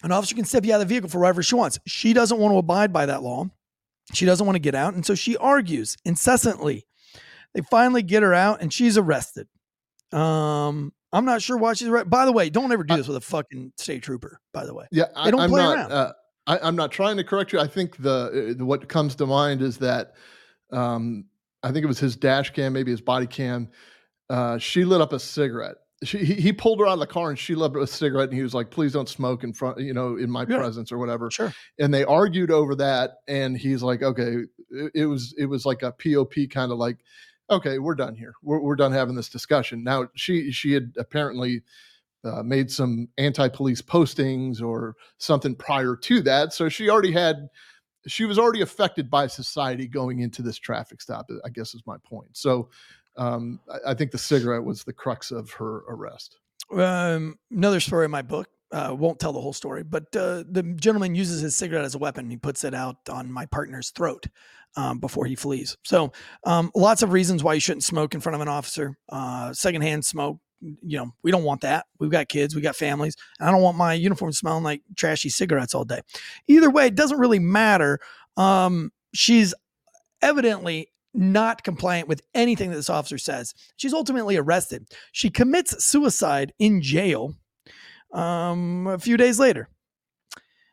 An 0.03 0.11
officer 0.11 0.35
can 0.35 0.45
step 0.45 0.65
you 0.65 0.73
out 0.73 0.81
of 0.81 0.87
the 0.87 0.93
vehicle 0.93 1.09
for 1.09 1.19
whatever 1.19 1.41
she 1.41 1.55
wants. 1.55 1.79
She 1.87 2.13
doesn't 2.13 2.37
want 2.37 2.53
to 2.53 2.57
abide 2.57 2.91
by 2.91 3.05
that 3.05 3.23
law. 3.23 3.49
She 4.13 4.25
doesn't 4.25 4.45
want 4.45 4.55
to 4.55 4.59
get 4.61 4.75
out. 4.75 4.93
And 4.93 5.05
so 5.05 5.15
she 5.15 5.37
argues 5.37 5.95
incessantly. 6.03 6.85
They 7.53 7.61
finally 7.71 8.03
get 8.03 8.21
her 8.21 8.33
out 8.33 8.61
and 8.61 8.71
she's 8.71 8.97
arrested. 8.97 9.47
Um, 10.11 10.91
I'm 11.13 11.25
not 11.25 11.41
sure 11.41 11.55
why 11.57 11.73
she's 11.73 11.87
arrested. 11.87 12.09
By 12.09 12.25
the 12.25 12.33
way, 12.33 12.49
don't 12.49 12.71
ever 12.71 12.83
do 12.83 12.97
this 12.97 13.07
with 13.07 13.17
a 13.17 13.21
fucking 13.21 13.73
state 13.77 14.03
trooper, 14.03 14.39
by 14.53 14.65
the 14.65 14.73
way. 14.73 14.87
Yeah, 14.91 15.05
They 15.23 15.31
don't 15.31 15.39
I, 15.39 15.43
am 15.45 15.49
play 15.49 15.61
not. 15.63 15.77
around. 15.77 15.91
Uh, 15.91 16.13
I, 16.47 16.59
I'm 16.59 16.75
not 16.75 16.91
trying 16.91 17.15
to 17.17 17.23
correct 17.23 17.53
you. 17.53 17.59
I 17.59 17.67
think 17.67 17.97
the, 17.97 18.51
uh, 18.51 18.57
the 18.57 18.65
what 18.65 18.89
comes 18.89 19.15
to 19.15 19.25
mind 19.25 19.61
is 19.61 19.77
that 19.77 20.15
um, 20.71 21.25
I 21.61 21.71
think 21.71 21.83
it 21.83 21.87
was 21.87 21.99
his 21.99 22.15
dash 22.17 22.49
cam, 22.51 22.73
maybe 22.73 22.91
his 22.91 23.01
body 23.01 23.27
cam. 23.27 23.69
Uh, 24.29 24.57
she 24.57 24.83
lit 24.83 24.99
up 24.99 25.13
a 25.13 25.19
cigarette. 25.19 25.75
She, 26.03 26.25
he, 26.25 26.53
pulled 26.53 26.79
her 26.79 26.87
out 26.87 26.93
of 26.93 26.99
the 26.99 27.07
car 27.07 27.29
and 27.29 27.39
she 27.39 27.55
up 27.55 27.75
a 27.75 27.87
cigarette 27.87 28.29
and 28.29 28.37
he 28.37 28.43
was 28.43 28.53
like, 28.53 28.69
"Please 28.71 28.93
don't 28.93 29.09
smoke 29.09 29.43
in 29.43 29.53
front, 29.53 29.79
you 29.79 29.93
know, 29.93 30.17
in 30.17 30.29
my 30.29 30.45
Yeah. 30.47 30.57
presence 30.57 30.91
or 30.91 30.97
whatever." 30.97 31.29
Sure. 31.31 31.53
And 31.79 31.93
they 31.93 32.03
argued 32.03 32.51
over 32.51 32.75
that, 32.75 33.17
and 33.27 33.57
he's 33.57 33.83
like, 33.83 34.01
"Okay, 34.03 34.37
it, 34.69 34.91
it 34.93 35.05
was 35.05 35.33
it 35.37 35.45
was 35.45 35.65
like 35.65 35.83
a 35.83 35.91
pop 35.91 36.33
kind 36.51 36.71
of 36.71 36.77
like, 36.77 36.97
okay, 37.49 37.79
we're 37.79 37.95
done 37.95 38.15
here. 38.15 38.33
We're 38.41 38.59
we're 38.59 38.75
done 38.75 38.91
having 38.91 39.15
this 39.15 39.29
discussion." 39.29 39.83
Now 39.83 40.07
she 40.15 40.51
she 40.51 40.73
had 40.73 40.93
apparently 40.97 41.63
uh, 42.23 42.41
made 42.43 42.71
some 42.71 43.07
anti-police 43.17 43.81
postings 43.81 44.61
or 44.61 44.95
something 45.17 45.55
prior 45.55 45.95
to 45.95 46.21
that 46.21 46.53
so 46.53 46.69
she 46.69 46.89
already 46.89 47.11
had 47.11 47.49
she 48.07 48.23
was 48.23 48.39
already 48.39 48.61
affected 48.61 49.09
by 49.09 49.27
society 49.27 49.87
going 49.87 50.19
into 50.19 50.41
this 50.41 50.57
traffic 50.57 51.01
stop 51.01 51.29
i 51.45 51.49
guess 51.49 51.73
is 51.73 51.81
my 51.85 51.97
point 52.05 52.29
so 52.31 52.69
um, 53.17 53.59
I, 53.71 53.91
I 53.91 53.93
think 53.93 54.11
the 54.11 54.17
cigarette 54.17 54.63
was 54.63 54.83
the 54.83 54.93
crux 54.93 55.31
of 55.31 55.51
her 55.51 55.83
arrest 55.87 56.37
Um, 56.71 57.37
another 57.51 57.79
story 57.79 58.05
in 58.05 58.11
my 58.11 58.21
book. 58.21 58.47
Uh, 58.71 58.91
won't 58.97 59.19
tell 59.19 59.31
the 59.31 59.39
whole 59.39 59.53
story, 59.53 59.83
but 59.83 60.03
uh, 60.15 60.43
the 60.49 60.63
gentleman 60.79 61.13
uses 61.13 61.41
his 61.41 61.55
cigarette 61.55 61.85
as 61.85 61.93
a 61.93 61.99
weapon. 61.99 62.27
He 62.27 62.37
puts 62.37 62.63
it 62.63 62.73
out 62.73 62.97
on 63.07 63.31
my 63.31 63.45
partner's 63.45 63.91
throat 63.91 64.25
um, 64.75 64.97
before 64.97 65.27
he 65.27 65.35
flees. 65.35 65.77
So, 65.83 66.11
um, 66.43 66.71
lots 66.73 67.03
of 67.03 67.11
reasons 67.11 67.43
why 67.43 67.53
you 67.53 67.59
shouldn't 67.59 67.83
smoke 67.83 68.15
in 68.15 68.19
front 68.19 68.33
of 68.33 68.41
an 68.41 68.47
officer. 68.47 68.97
Uh, 69.09 69.53
secondhand 69.53 70.05
smoke, 70.05 70.39
you 70.59 70.97
know, 70.97 71.11
we 71.21 71.29
don't 71.29 71.43
want 71.43 71.61
that. 71.61 71.85
We've 71.99 72.09
got 72.09 72.29
kids, 72.29 72.55
we 72.55 72.61
got 72.61 72.75
families. 72.75 73.15
I 73.39 73.51
don't 73.51 73.61
want 73.61 73.77
my 73.77 73.93
uniform 73.93 74.31
smelling 74.31 74.63
like 74.63 74.81
trashy 74.95 75.29
cigarettes 75.29 75.75
all 75.75 75.85
day. 75.85 76.01
Either 76.47 76.71
way, 76.71 76.87
it 76.87 76.95
doesn't 76.95 77.19
really 77.19 77.37
matter. 77.37 77.99
Um, 78.37 78.91
she's 79.13 79.53
evidently 80.23 80.89
not 81.13 81.63
compliant 81.63 82.07
with 82.07 82.21
anything 82.33 82.69
that 82.69 82.75
this 82.75 82.89
officer 82.89 83.17
says. 83.17 83.53
She's 83.77 83.93
ultimately 83.93 84.37
arrested. 84.37 84.87
She 85.11 85.29
commits 85.29 85.83
suicide 85.85 86.53
in 86.59 86.81
jail 86.81 87.35
um, 88.13 88.87
a 88.87 88.97
few 88.99 89.17
days 89.17 89.39
later. 89.39 89.69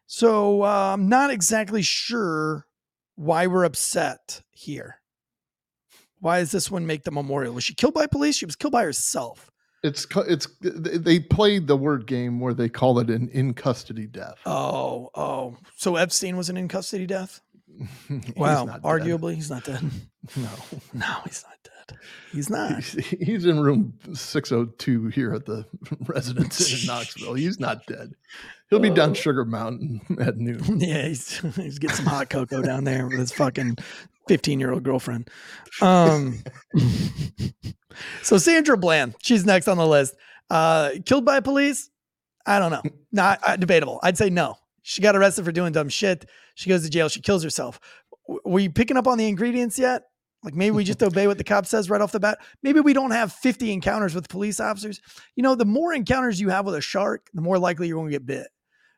So 0.06 0.62
uh, 0.62 0.92
I'm 0.94 1.08
not 1.08 1.30
exactly 1.30 1.82
sure 1.82 2.66
why 3.16 3.46
we're 3.46 3.64
upset 3.64 4.42
here. 4.50 4.96
Why 6.20 6.40
does 6.40 6.50
this 6.50 6.70
one 6.70 6.86
make 6.86 7.04
the 7.04 7.10
memorial? 7.10 7.54
Was 7.54 7.64
she 7.64 7.74
killed 7.74 7.94
by 7.94 8.06
police? 8.06 8.36
She 8.36 8.46
was 8.46 8.56
killed 8.56 8.72
by 8.72 8.82
herself. 8.84 9.50
it's 9.82 10.06
it's 10.28 10.46
they 10.60 11.20
played 11.20 11.66
the 11.66 11.76
word 11.76 12.06
game 12.06 12.40
where 12.40 12.52
they 12.52 12.68
call 12.68 12.98
it 12.98 13.08
an 13.08 13.28
in 13.30 13.54
custody 13.54 14.06
death 14.06 14.36
Oh, 14.44 15.08
oh. 15.14 15.56
So 15.76 15.96
Epstein 15.96 16.36
was 16.36 16.50
an 16.50 16.58
in 16.58 16.68
custody 16.68 17.06
death? 17.06 17.40
He's 18.08 18.34
Wow. 18.36 18.66
dead. 18.66 18.82
Arguably, 18.82 19.34
he's 19.34 19.50
not 19.50 19.64
dead. 19.64 19.80
no 20.36 20.48
No, 20.92 21.16
he's 21.24 21.44
not 21.46 21.56
dead. 21.64 21.98
He's 22.32 22.48
not. 22.50 22.76
he's, 22.76 22.92
he's 23.08 23.44
in 23.46 23.58
room 23.60 23.94
602 24.12 25.08
here 25.08 25.34
at 25.34 25.44
the 25.46 25.64
residence 26.06 26.82
in 26.82 26.86
knoxville 26.86 27.34
he's 27.34 27.58
not 27.58 27.84
dead 27.86 28.12
he'll 28.68 28.78
be 28.78 28.90
down 28.90 29.12
sugar 29.14 29.44
mountain 29.44 30.00
at 30.20 30.36
noon 30.36 30.78
Yeah, 30.80 31.08
he's 31.08 31.38
he's 31.56 31.80
getting 31.80 31.96
some 31.96 32.06
hot 32.06 32.30
cocoa 32.30 32.62
down 32.62 32.84
there 32.84 33.08
with 33.08 33.18
his 33.18 33.32
fucking 33.32 33.76
15 34.28 34.60
year 34.60 34.70
old 34.72 34.84
girlfriend. 34.84 35.28
Um, 35.82 36.38
so 38.22 38.38
Sandra 38.38 38.76
Bland, 38.76 39.14
she's 39.22 39.44
next 39.44 39.66
on 39.66 39.76
the 39.76 39.86
list. 39.86 40.14
Uh, 40.48 40.90
killed 41.04 41.24
by 41.24 41.40
police? 41.40 41.90
I 42.46 42.58
don't 42.60 42.70
know. 42.70 42.82
Not 43.12 43.40
uh, 43.44 43.56
debatable. 43.56 43.98
I'd 44.02 44.16
say 44.18 44.30
no. 44.30 44.56
She 44.82 45.02
got 45.02 45.16
arrested 45.16 45.44
for 45.44 45.52
doing 45.52 45.72
dumb 45.72 45.88
shit. 45.88 46.28
She 46.54 46.68
goes 46.68 46.82
to 46.84 46.90
jail. 46.90 47.08
She 47.08 47.20
kills 47.20 47.42
herself. 47.42 47.78
W- 48.26 48.40
Were 48.44 48.60
you 48.60 48.70
picking 48.70 48.96
up 48.96 49.06
on 49.06 49.18
the 49.18 49.28
ingredients 49.28 49.78
yet? 49.78 50.04
Like 50.42 50.54
maybe 50.54 50.74
we 50.74 50.84
just 50.84 51.02
obey 51.02 51.26
what 51.26 51.38
the 51.38 51.44
cop 51.44 51.66
says 51.66 51.90
right 51.90 52.00
off 52.00 52.12
the 52.12 52.20
bat. 52.20 52.38
Maybe 52.62 52.80
we 52.80 52.92
don't 52.92 53.10
have 53.10 53.32
50 53.32 53.72
encounters 53.72 54.14
with 54.14 54.28
police 54.28 54.58
officers. 54.60 55.00
You 55.36 55.42
know, 55.42 55.54
the 55.54 55.64
more 55.66 55.92
encounters 55.92 56.40
you 56.40 56.48
have 56.48 56.64
with 56.64 56.74
a 56.74 56.80
shark, 56.80 57.28
the 57.34 57.42
more 57.42 57.58
likely 57.58 57.88
you're 57.88 57.98
going 57.98 58.10
to 58.10 58.14
get 58.14 58.26
bit. 58.26 58.48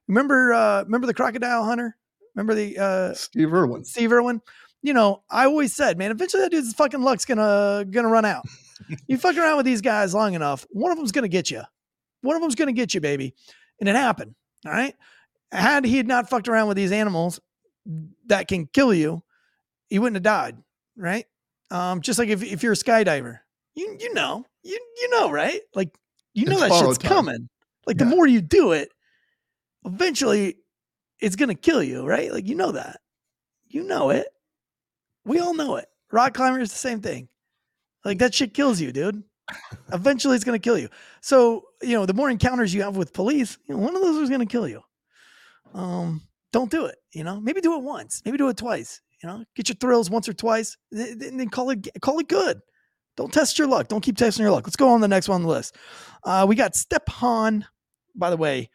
Remember, 0.08 0.52
uh, 0.52 0.84
remember 0.84 1.06
the 1.06 1.14
crocodile 1.14 1.64
hunter? 1.64 1.96
Remember 2.34 2.54
the 2.54 2.78
uh, 2.78 3.14
steve 3.14 3.52
irwin 3.52 3.84
Steve 3.84 4.12
Irwin. 4.12 4.40
You 4.82 4.94
know, 4.94 5.22
I 5.30 5.44
always 5.44 5.74
said, 5.76 5.98
man, 5.98 6.10
eventually 6.10 6.42
that 6.42 6.50
dude's 6.50 6.72
fucking 6.74 7.02
luck's 7.02 7.24
gonna 7.24 7.84
gonna 7.88 8.08
run 8.08 8.24
out. 8.24 8.44
you 9.06 9.16
fuck 9.18 9.36
around 9.36 9.58
with 9.58 9.66
these 9.66 9.80
guys 9.80 10.12
long 10.14 10.34
enough, 10.34 10.66
one 10.70 10.90
of 10.90 10.98
them's 10.98 11.12
gonna 11.12 11.28
get 11.28 11.50
you. 11.50 11.62
One 12.22 12.34
of 12.34 12.42
them's 12.42 12.54
gonna 12.56 12.72
get 12.72 12.94
you, 12.94 13.00
baby. 13.00 13.34
And 13.80 13.88
it 13.88 13.94
happened. 13.94 14.34
All 14.66 14.72
right. 14.72 14.94
Had 15.52 15.84
he 15.84 15.96
had 15.98 16.08
not 16.08 16.28
fucked 16.28 16.48
around 16.48 16.68
with 16.68 16.76
these 16.76 16.92
animals 16.92 17.40
that 18.26 18.48
can 18.48 18.66
kill 18.66 18.92
you, 18.92 19.22
he 19.88 19.98
wouldn't 19.98 20.16
have 20.16 20.22
died. 20.22 20.56
Right. 20.96 21.26
Um, 21.70 22.00
just 22.00 22.18
like 22.18 22.28
if, 22.28 22.42
if 22.42 22.62
you're 22.62 22.72
a 22.72 22.76
skydiver, 22.76 23.38
you 23.74 23.96
you 24.00 24.12
know, 24.14 24.44
you 24.62 24.78
you 25.00 25.10
know, 25.10 25.30
right? 25.30 25.60
Like 25.74 25.94
you 26.34 26.46
know 26.46 26.52
It's 26.62 26.68
that 26.68 26.84
shit's 26.86 26.98
time. 26.98 27.08
coming. 27.10 27.48
Like 27.86 27.98
the 27.98 28.04
more 28.04 28.26
you 28.26 28.40
do 28.40 28.72
it, 28.72 28.90
eventually 29.84 30.56
it's 31.20 31.36
gonna 31.36 31.54
kill 31.54 31.82
you, 31.82 32.04
right? 32.06 32.32
Like 32.32 32.48
you 32.48 32.54
know 32.54 32.72
that. 32.72 33.00
You 33.68 33.84
know 33.84 34.10
it. 34.10 34.26
We 35.24 35.38
all 35.40 35.54
know 35.54 35.76
it. 35.76 35.86
Rock 36.10 36.34
climber 36.34 36.60
is 36.60 36.70
the 36.72 36.78
same 36.78 37.00
thing. 37.00 37.28
Like 38.04 38.18
that 38.18 38.34
shit 38.34 38.54
kills 38.54 38.80
you, 38.80 38.92
dude. 38.92 39.22
Eventually, 39.92 40.34
it's 40.36 40.44
gonna 40.44 40.58
kill 40.58 40.78
you. 40.78 40.88
So 41.20 41.64
you 41.82 41.94
know, 41.94 42.06
the 42.06 42.14
more 42.14 42.30
encounters 42.30 42.72
you 42.74 42.82
have 42.82 42.96
with 42.96 43.12
police, 43.12 43.58
you 43.66 43.74
know, 43.74 43.80
one 43.80 43.94
of 43.96 44.02
those 44.02 44.16
is 44.18 44.30
gonna 44.30 44.46
kill 44.46 44.68
you. 44.68 44.82
Um, 45.72 46.22
don't 46.52 46.70
do 46.70 46.86
it. 46.86 46.96
You 47.12 47.24
know, 47.24 47.40
maybe 47.40 47.60
do 47.60 47.74
it 47.76 47.82
once, 47.82 48.22
maybe 48.24 48.38
do 48.38 48.48
it 48.48 48.56
twice. 48.56 49.00
You 49.22 49.28
know, 49.28 49.44
get 49.54 49.68
your 49.68 49.76
thrills 49.76 50.10
once 50.10 50.28
or 50.28 50.32
twice, 50.32 50.76
and 50.90 51.20
then 51.20 51.48
call 51.48 51.70
it 51.70 51.86
call 52.00 52.18
it 52.18 52.28
good. 52.28 52.60
Don't 53.16 53.32
test 53.32 53.58
your 53.58 53.68
luck. 53.68 53.88
Don't 53.88 54.00
keep 54.00 54.16
testing 54.16 54.42
your 54.42 54.52
luck. 54.52 54.66
Let's 54.66 54.76
go 54.76 54.88
on 54.88 54.98
to 55.00 55.02
the 55.02 55.08
next 55.08 55.28
one 55.28 55.36
on 55.36 55.42
the 55.42 55.48
list. 55.48 55.76
Uh, 56.24 56.44
we 56.48 56.56
got 56.56 56.72
Stephon. 56.72 57.64
By 58.14 58.30
the 58.30 58.36
way, 58.36 58.68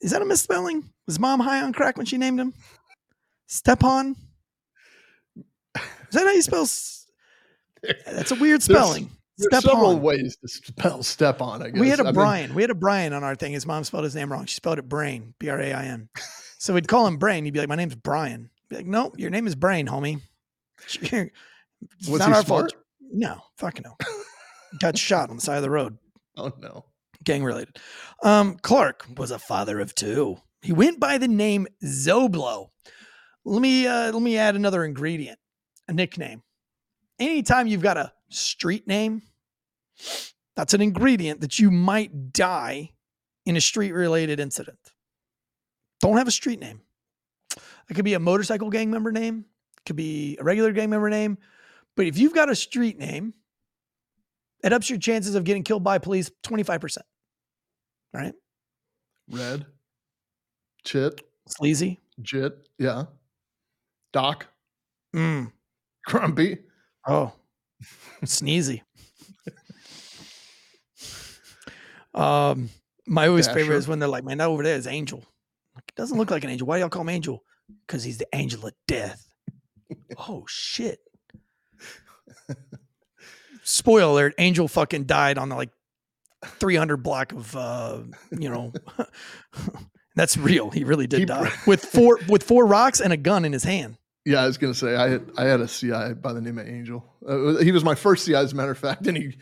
is 0.00 0.10
that 0.12 0.22
a 0.22 0.24
misspelling? 0.24 0.88
Was 1.06 1.18
mom 1.18 1.40
high 1.40 1.60
on 1.62 1.72
crack 1.72 1.96
when 1.96 2.06
she 2.06 2.16
named 2.18 2.38
him? 2.38 2.54
Stephon. 3.48 4.14
Is 5.36 5.82
that 6.12 6.24
how 6.26 6.30
you 6.32 6.42
spell? 6.42 6.62
s- 6.62 7.06
That's 8.06 8.30
a 8.30 8.36
weird 8.36 8.62
spelling. 8.62 9.10
There's 9.38 9.48
Step 9.52 9.62
several 9.70 9.90
on. 9.90 10.00
ways 10.02 10.36
to 10.38 10.48
spell 10.48 11.02
step 11.02 11.42
on. 11.42 11.62
I 11.62 11.70
guess 11.70 11.78
We 11.80 11.88
had 11.90 12.00
I 12.00 12.02
a 12.02 12.06
mean, 12.06 12.14
Brian. 12.14 12.54
we 12.54 12.62
had 12.62 12.70
a 12.70 12.74
Brian 12.74 13.12
on 13.12 13.22
our 13.22 13.34
thing. 13.34 13.52
His 13.52 13.66
mom 13.66 13.84
spelled 13.84 14.04
his 14.04 14.14
name 14.14 14.32
wrong. 14.32 14.46
She 14.46 14.54
spelled 14.56 14.78
it 14.78 14.88
Brain, 14.88 15.34
B 15.38 15.48
R 15.50 15.60
A 15.60 15.72
I 15.72 15.84
N. 15.84 16.08
So 16.58 16.72
we'd 16.72 16.88
call 16.88 17.06
him 17.06 17.18
Brain. 17.18 17.44
He'd 17.44 17.50
be 17.52 17.60
like, 17.60 17.68
"My 17.68 17.74
name's 17.76 17.94
Brian." 17.94 18.48
Be 18.70 18.76
like, 18.76 18.86
"No, 18.86 19.12
your 19.18 19.28
name 19.28 19.46
is 19.46 19.54
Brain, 19.54 19.86
homie." 19.86 20.22
It's 21.00 22.08
Was 22.08 22.20
not 22.20 22.28
our 22.32 22.42
smart? 22.42 22.72
fault. 22.72 22.74
No, 23.12 23.40
fuck 23.58 23.78
no. 23.84 23.94
Got 24.80 24.96
shot 24.98 25.28
on 25.30 25.36
the 25.36 25.42
side 25.42 25.56
of 25.58 25.62
the 25.62 25.70
road. 25.70 25.98
Oh 26.38 26.52
no. 26.58 26.84
gang 27.24 27.44
related. 27.44 27.78
Um, 28.22 28.56
Clark 28.62 29.06
was 29.16 29.30
a 29.30 29.38
father 29.38 29.80
of 29.80 29.94
two. 29.94 30.36
He 30.62 30.72
went 30.72 30.98
by 31.00 31.16
the 31.18 31.28
name 31.28 31.66
Zoblo. 31.84 32.68
Let 33.44 33.60
me 33.62 33.86
uh, 33.86 34.12
let 34.12 34.20
me 34.22 34.36
add 34.38 34.56
another 34.56 34.84
ingredient, 34.84 35.38
a 35.88 35.92
nickname. 35.92 36.42
Anytime 37.18 37.66
you've 37.66 37.82
got 37.82 37.96
a 37.96 38.12
street 38.28 38.86
name, 38.86 39.22
that's 40.54 40.74
an 40.74 40.80
ingredient 40.80 41.40
that 41.40 41.58
you 41.58 41.70
might 41.70 42.32
die 42.32 42.92
in 43.44 43.56
a 43.56 43.60
street 43.60 43.92
related 43.92 44.40
incident. 44.40 44.78
Don't 46.00 46.16
have 46.18 46.28
a 46.28 46.32
street 46.32 46.60
name. 46.60 46.80
It 47.88 47.94
could 47.94 48.04
be 48.04 48.14
a 48.14 48.20
motorcycle 48.20 48.68
gang 48.70 48.90
member 48.90 49.12
name, 49.12 49.44
it 49.78 49.84
could 49.86 49.96
be 49.96 50.36
a 50.40 50.44
regular 50.44 50.72
gang 50.72 50.90
member 50.90 51.08
name, 51.08 51.38
but 51.96 52.06
if 52.06 52.18
you've 52.18 52.34
got 52.34 52.50
a 52.50 52.54
street 52.54 52.98
name, 52.98 53.32
it 54.64 54.72
ups 54.72 54.90
your 54.90 54.98
chances 54.98 55.34
of 55.34 55.44
getting 55.44 55.62
killed 55.62 55.84
by 55.84 55.98
police 55.98 56.30
25%. 56.42 56.98
Right? 58.12 58.34
Red. 59.30 59.66
Chit. 60.84 61.20
Sleazy. 61.48 62.00
Jit. 62.20 62.68
Yeah. 62.78 63.04
Doc. 64.12 64.46
Mm. 65.14 65.52
Grumpy. 66.06 66.58
Oh, 67.06 67.32
sneezy. 68.24 68.82
um, 72.14 72.70
my 73.06 73.28
always 73.28 73.46
favorite 73.48 73.76
is 73.76 73.86
when 73.88 73.98
they're 73.98 74.08
like, 74.08 74.24
"Man, 74.24 74.38
that 74.38 74.48
over 74.48 74.62
there 74.62 74.76
is 74.76 74.86
Angel." 74.86 75.22
Like, 75.74 75.84
it 75.88 75.94
doesn't 75.94 76.16
look 76.16 76.30
like 76.30 76.44
an 76.44 76.50
angel. 76.50 76.66
Why 76.66 76.76
do 76.76 76.80
y'all 76.80 76.88
call 76.88 77.02
him 77.02 77.10
Angel? 77.10 77.42
Because 77.86 78.02
he's 78.02 78.18
the 78.18 78.26
angel 78.32 78.66
of 78.66 78.72
death. 78.88 79.28
oh 80.28 80.44
shit! 80.48 80.98
Spoiler 83.62 84.02
alert: 84.10 84.34
Angel 84.38 84.68
fucking 84.68 85.04
died 85.04 85.38
on 85.38 85.48
the 85.48 85.56
like 85.56 85.70
300 86.44 86.96
block 86.98 87.32
of 87.32 87.54
uh, 87.56 87.98
you 88.36 88.48
know. 88.48 88.72
That's 90.16 90.38
real. 90.38 90.70
He 90.70 90.82
really 90.82 91.06
did 91.06 91.18
He- 91.20 91.24
die 91.26 91.52
with 91.66 91.84
four 91.84 92.18
with 92.28 92.42
four 92.42 92.64
rocks 92.66 93.00
and 93.00 93.12
a 93.12 93.16
gun 93.18 93.44
in 93.44 93.52
his 93.52 93.64
hand. 93.64 93.98
Yeah, 94.26 94.42
I 94.42 94.46
was 94.46 94.58
gonna 94.58 94.74
say 94.74 94.96
I 94.96 95.08
had 95.08 95.30
I 95.38 95.44
had 95.44 95.60
a 95.60 95.68
CI 95.68 96.14
by 96.14 96.32
the 96.32 96.40
name 96.40 96.58
of 96.58 96.66
Angel. 96.66 97.04
Uh, 97.26 97.56
he 97.58 97.70
was 97.70 97.84
my 97.84 97.94
first 97.94 98.26
CI, 98.26 98.34
as 98.34 98.52
a 98.52 98.56
matter 98.56 98.72
of 98.72 98.78
fact, 98.78 99.06
and 99.06 99.16
he 99.16 99.38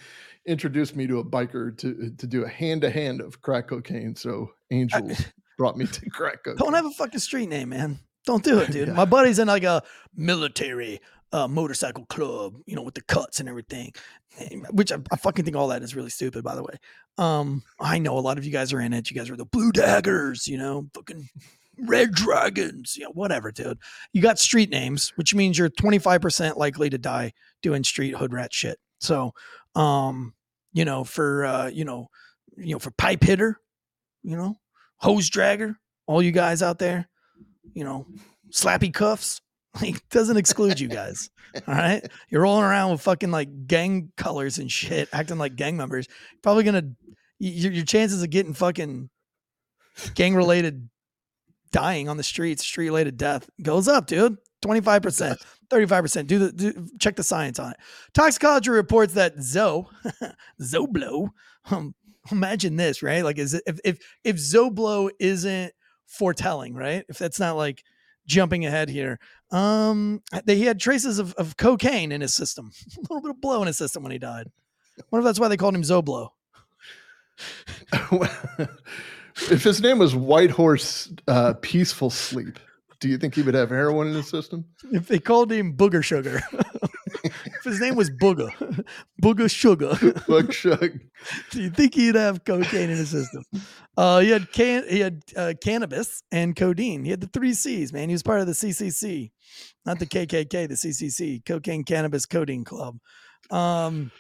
introduced 0.47 0.95
me 0.95 1.07
to 1.07 1.19
a 1.21 1.25
biker 1.25 1.77
to 1.79 2.11
to 2.11 2.27
do 2.27 2.45
a 2.45 2.49
hand 2.49 2.83
to 2.83 2.91
hand 2.91 3.23
of 3.23 3.41
crack 3.41 3.69
cocaine. 3.69 4.15
So 4.15 4.51
Angel 4.71 5.11
brought 5.59 5.79
me 5.79 5.87
to 5.87 6.11
crack 6.11 6.45
cocaine. 6.45 6.59
Don't 6.59 6.75
have 6.75 6.85
a 6.85 6.91
fucking 6.91 7.21
street 7.21 7.49
name, 7.49 7.71
man. 7.71 7.99
Don't 8.27 8.45
do 8.45 8.59
it, 8.59 8.71
dude. 8.71 8.89
Yeah. 8.89 8.95
My 8.95 9.07
buddy's 9.07 9.39
in 9.39 9.49
like 9.49 9.65
a 9.65 9.83
military 10.15 11.01
uh, 11.33 11.49
motorcycle 11.49 12.05
club, 12.05 12.57
you 12.67 12.77
know, 12.77 12.83
with 12.83 12.95
the 12.95 13.03
cuts 13.03 13.41
and 13.41 13.49
everything. 13.49 13.93
Which 14.71 14.93
I, 14.93 14.99
I 15.11 15.17
fucking 15.17 15.47
think 15.47 15.57
all 15.57 15.69
that 15.69 15.83
is 15.83 15.97
really 15.97 16.11
stupid, 16.11 16.45
by 16.45 16.57
the 16.57 16.63
way. 16.63 16.75
Um, 17.17 17.63
I 17.81 17.99
know 17.99 18.19
a 18.19 18.21
lot 18.21 18.37
of 18.37 18.45
you 18.45 18.51
guys 18.53 18.73
are 18.75 18.81
in 18.81 18.93
it. 18.93 19.11
You 19.11 19.17
guys 19.17 19.31
are 19.31 19.37
the 19.37 19.47
blue 19.47 19.73
daggers, 19.73 20.47
you 20.47 20.59
know, 20.59 20.89
fucking 20.95 21.29
red 21.79 22.13
dragons, 22.13 22.97
you 22.97 23.05
know, 23.05 23.11
whatever, 23.11 23.51
dude. 23.51 23.79
You 24.13 24.23
got 24.23 24.39
street 24.39 24.71
names, 24.71 25.13
which 25.17 25.35
means 25.35 25.59
you're 25.59 25.71
25% 25.71 26.57
likely 26.57 26.91
to 26.91 26.99
die 26.99 27.33
doing 27.63 27.85
street 27.85 28.17
hood 28.17 28.33
rat 28.33 28.53
shit. 28.53 28.79
So, 29.01 29.33
um, 29.75 30.35
you 30.73 30.85
know, 30.85 31.05
for 31.05 31.45
uh, 31.45 31.69
you 31.69 31.85
know, 31.85 32.09
you 32.57 32.75
know, 32.75 32.79
for 32.79 32.91
pipe 32.93 33.23
hitter, 33.23 33.61
you 34.23 34.37
know, 34.37 34.57
hose 34.97 35.31
dragger, 35.31 35.77
all 36.07 36.23
you 36.23 36.33
guys 36.33 36.63
out 36.63 36.79
there, 36.79 37.09
you 37.75 37.85
know, 37.85 38.07
slappy 38.51 38.93
cuffs. 38.93 39.41
Like 39.83 40.09
doesn't 40.09 40.37
exclude 40.37 40.79
you 40.79 40.87
guys. 40.87 41.31
All 41.67 41.75
right. 41.75 42.09
You're 42.29 42.43
rolling 42.43 42.63
around 42.63 42.93
with 42.93 43.01
fucking 43.01 43.33
like 43.33 43.67
gang 43.67 44.13
colors 44.17 44.59
and 44.59 44.71
shit, 44.71 45.09
acting 45.13 45.37
like 45.37 45.57
gang 45.57 45.77
members. 45.77 46.07
Probably 46.45 46.63
gonna 46.63 46.93
your, 47.41 47.73
your 47.73 47.85
chances 47.85 48.23
of 48.23 48.31
getting 48.31 48.55
fucking 48.55 49.11
gang 50.15 50.37
related 50.37 50.89
dying 51.75 52.09
on 52.09 52.17
the 52.17 52.23
streets, 52.23 52.65
street 52.65 52.87
related 52.87 53.17
death 53.17 53.51
goes 53.61 53.89
up, 53.89 54.07
dude. 54.07 54.39
25%, 54.65 55.37
35%. 55.69 56.27
Do 56.29 56.39
the 56.39 56.53
do, 56.53 56.87
check 57.01 57.17
the 57.17 57.25
science 57.25 57.59
on 57.59 57.73
it. 57.73 57.77
Toxicology 58.15 58.71
reports 58.71 59.15
that 59.15 59.43
Zo, 59.43 59.91
Zoblo, 60.63 61.31
um, 61.71 61.95
imagine 62.31 62.77
this, 62.77 63.03
right? 63.03 63.25
Like, 63.25 63.39
is 63.39 63.55
it, 63.55 63.63
if 63.67 63.81
if 63.85 63.99
if 64.23 64.37
Zoblo 64.37 65.11
isn't 65.19 65.73
foretelling, 66.07 66.75
right? 66.75 67.05
If 67.09 67.19
that's 67.19 67.41
not 67.41 67.57
like 67.57 67.83
jumping 68.27 68.65
ahead 68.65 68.89
here, 68.89 69.19
um, 69.51 70.23
they, 70.47 70.57
he 70.57 70.65
had 70.65 70.81
traces 70.81 71.19
of, 71.19 71.35
of 71.35 71.59
cocaine 71.59 72.13
in 72.13 72.23
his 72.23 72.35
system, 72.35 72.71
a 72.97 73.01
little 73.03 73.21
bit 73.21 73.31
of 73.33 73.41
blow 73.41 73.61
in 73.61 73.67
his 73.67 73.77
system 73.77 74.03
when 74.03 74.13
he 74.13 74.19
died. 74.19 74.47
Wonder 75.11 75.27
if 75.27 75.29
that's 75.29 75.41
why 75.41 75.49
they 75.49 75.57
called 75.59 75.75
him 75.75 75.83
Zoblo? 75.83 76.29
if 79.51 79.63
his 79.65 79.81
name 79.81 79.99
was 79.99 80.15
White 80.15 80.51
Horse 80.51 81.13
uh, 81.29 81.55
Peaceful 81.61 82.11
Sleep, 82.11 82.59
do 83.01 83.09
you 83.09 83.19
think 83.19 83.35
he 83.35 83.43
would 83.43 83.55
have 83.55 83.71
heroin 83.71 84.09
in 84.09 84.15
his 84.15 84.29
system? 84.29 84.65
If 84.93 85.09
they 85.09 85.19
called 85.19 85.53
him 85.53 85.77
Booger 85.77 86.03
Sugar, 86.03 86.43
if 87.25 87.65
his 87.65 87.81
name 87.81 87.97
was 87.97 88.11
Booger, 88.11 88.85
Booger 89.23 89.51
Sugar, 89.51 89.95
Buck 90.27 90.53
Shug. 90.55 90.99
do 91.51 91.63
you 91.63 91.71
think 91.71 91.95
he'd 91.95 92.15
have 92.15 92.45
cocaine 92.45 92.91
in 92.91 92.97
his 92.97 93.11
system? 93.11 93.45
Uh, 93.97 94.21
he 94.21 94.31
had 94.31 94.51
can 94.53 94.89
he 94.89 95.01
had 95.01 95.23
uh, 95.37 95.53
cannabis 95.63 96.23
and 96.33 96.57
codeine. 96.57 97.05
He 97.05 97.11
had 97.11 97.21
the 97.21 97.27
three 97.27 97.55
C's, 97.55 97.93
man. 97.93 98.09
He 98.09 98.15
was 98.15 98.23
part 98.23 98.41
of 98.41 98.47
the 98.47 98.53
CCC, 98.53 99.33
not 99.85 99.99
the 99.99 100.07
KKK, 100.07 100.69
the 100.69 100.75
CCC, 100.75 101.45
Cocaine 101.45 101.85
Cannabis 101.85 102.27
Codeine 102.27 102.65
Club. 102.65 102.99
Um, 103.51 104.11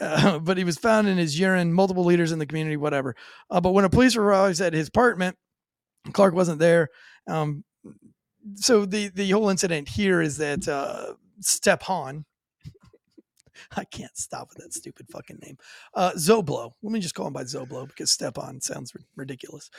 uh, 0.00 0.38
but 0.42 0.56
he 0.56 0.64
was 0.64 0.78
found 0.78 1.08
in 1.08 1.18
his 1.18 1.38
urine, 1.38 1.72
multiple 1.72 2.04
leaders 2.04 2.32
in 2.32 2.38
the 2.38 2.46
community, 2.46 2.76
whatever. 2.76 3.14
Uh, 3.50 3.60
but 3.60 3.72
when 3.72 3.84
a 3.84 3.90
police 3.90 4.16
arrived 4.16 4.60
at 4.60 4.72
his 4.72 4.88
apartment, 4.88 5.36
Clark 6.12 6.34
wasn't 6.34 6.58
there. 6.58 6.88
Um, 7.26 7.64
so 8.56 8.86
the 8.86 9.08
the 9.08 9.30
whole 9.30 9.50
incident 9.50 9.88
here 9.88 10.20
is 10.20 10.38
that 10.38 10.66
uh, 10.66 11.14
I 13.76 13.84
can't 13.84 14.16
stop 14.16 14.48
with 14.48 14.58
that 14.58 14.72
stupid 14.72 15.06
fucking 15.10 15.38
name. 15.42 15.56
Uh, 15.94 16.12
Zoblo. 16.12 16.72
Let 16.82 16.92
me 16.92 17.00
just 17.00 17.14
call 17.14 17.26
him 17.26 17.32
by 17.32 17.44
Zoblo 17.44 17.86
because 17.86 18.14
Stephon 18.16 18.62
sounds 18.62 18.94
ri- 18.94 19.04
ridiculous. 19.16 19.70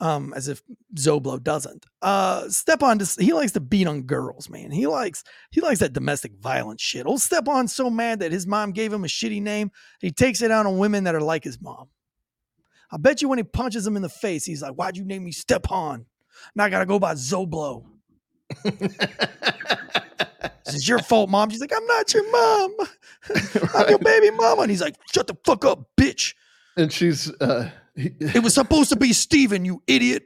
Um, 0.00 0.32
as 0.34 0.48
if 0.48 0.62
Zoblo 0.94 1.42
doesn't. 1.42 1.84
Uh, 2.00 2.44
Stephon 2.44 2.98
just 2.98 3.20
he 3.20 3.34
likes 3.34 3.52
to 3.52 3.60
beat 3.60 3.86
on 3.86 4.02
girls, 4.02 4.48
man. 4.48 4.70
He 4.70 4.86
likes 4.86 5.22
he 5.50 5.60
likes 5.60 5.80
that 5.80 5.92
domestic 5.92 6.32
violence 6.40 6.80
shit. 6.80 7.06
Old 7.06 7.20
Stephon's 7.20 7.74
so 7.74 7.90
mad 7.90 8.20
that 8.20 8.32
his 8.32 8.46
mom 8.46 8.72
gave 8.72 8.92
him 8.92 9.04
a 9.04 9.08
shitty 9.08 9.42
name. 9.42 9.70
He 10.00 10.10
takes 10.10 10.40
it 10.40 10.50
out 10.50 10.66
on 10.66 10.78
women 10.78 11.04
that 11.04 11.14
are 11.14 11.20
like 11.20 11.44
his 11.44 11.60
mom. 11.60 11.88
I 12.90 12.96
bet 12.96 13.22
you 13.22 13.28
when 13.28 13.38
he 13.38 13.44
punches 13.44 13.86
him 13.86 13.96
in 13.96 14.02
the 14.02 14.08
face, 14.08 14.44
he's 14.44 14.62
like, 14.62 14.72
"Why'd 14.72 14.96
you 14.96 15.04
name 15.04 15.24
me 15.24 15.32
Stephon? 15.32 16.06
Now 16.54 16.64
I 16.64 16.70
gotta 16.70 16.86
go 16.86 16.98
by 16.98 17.14
Zoblo." 17.14 17.84
This 20.64 20.74
is 20.74 20.88
your 20.88 20.98
fault, 21.00 21.30
mom. 21.30 21.50
She's 21.50 21.60
like, 21.60 21.72
I'm 21.74 21.86
not 21.86 22.12
your 22.14 22.30
mom. 22.30 22.74
I'm 23.74 23.88
your 23.90 23.98
baby 23.98 24.30
mama. 24.30 24.62
And 24.62 24.70
he's 24.70 24.80
like, 24.80 24.96
shut 25.12 25.26
the 25.26 25.36
fuck 25.44 25.64
up, 25.64 25.90
bitch. 25.98 26.34
And 26.76 26.92
she's 26.92 27.30
uh, 27.40 27.70
he, 27.94 28.10
It 28.20 28.42
was 28.42 28.54
supposed 28.54 28.90
to 28.90 28.96
be 28.96 29.12
Steven, 29.12 29.64
you 29.64 29.82
idiot. 29.86 30.24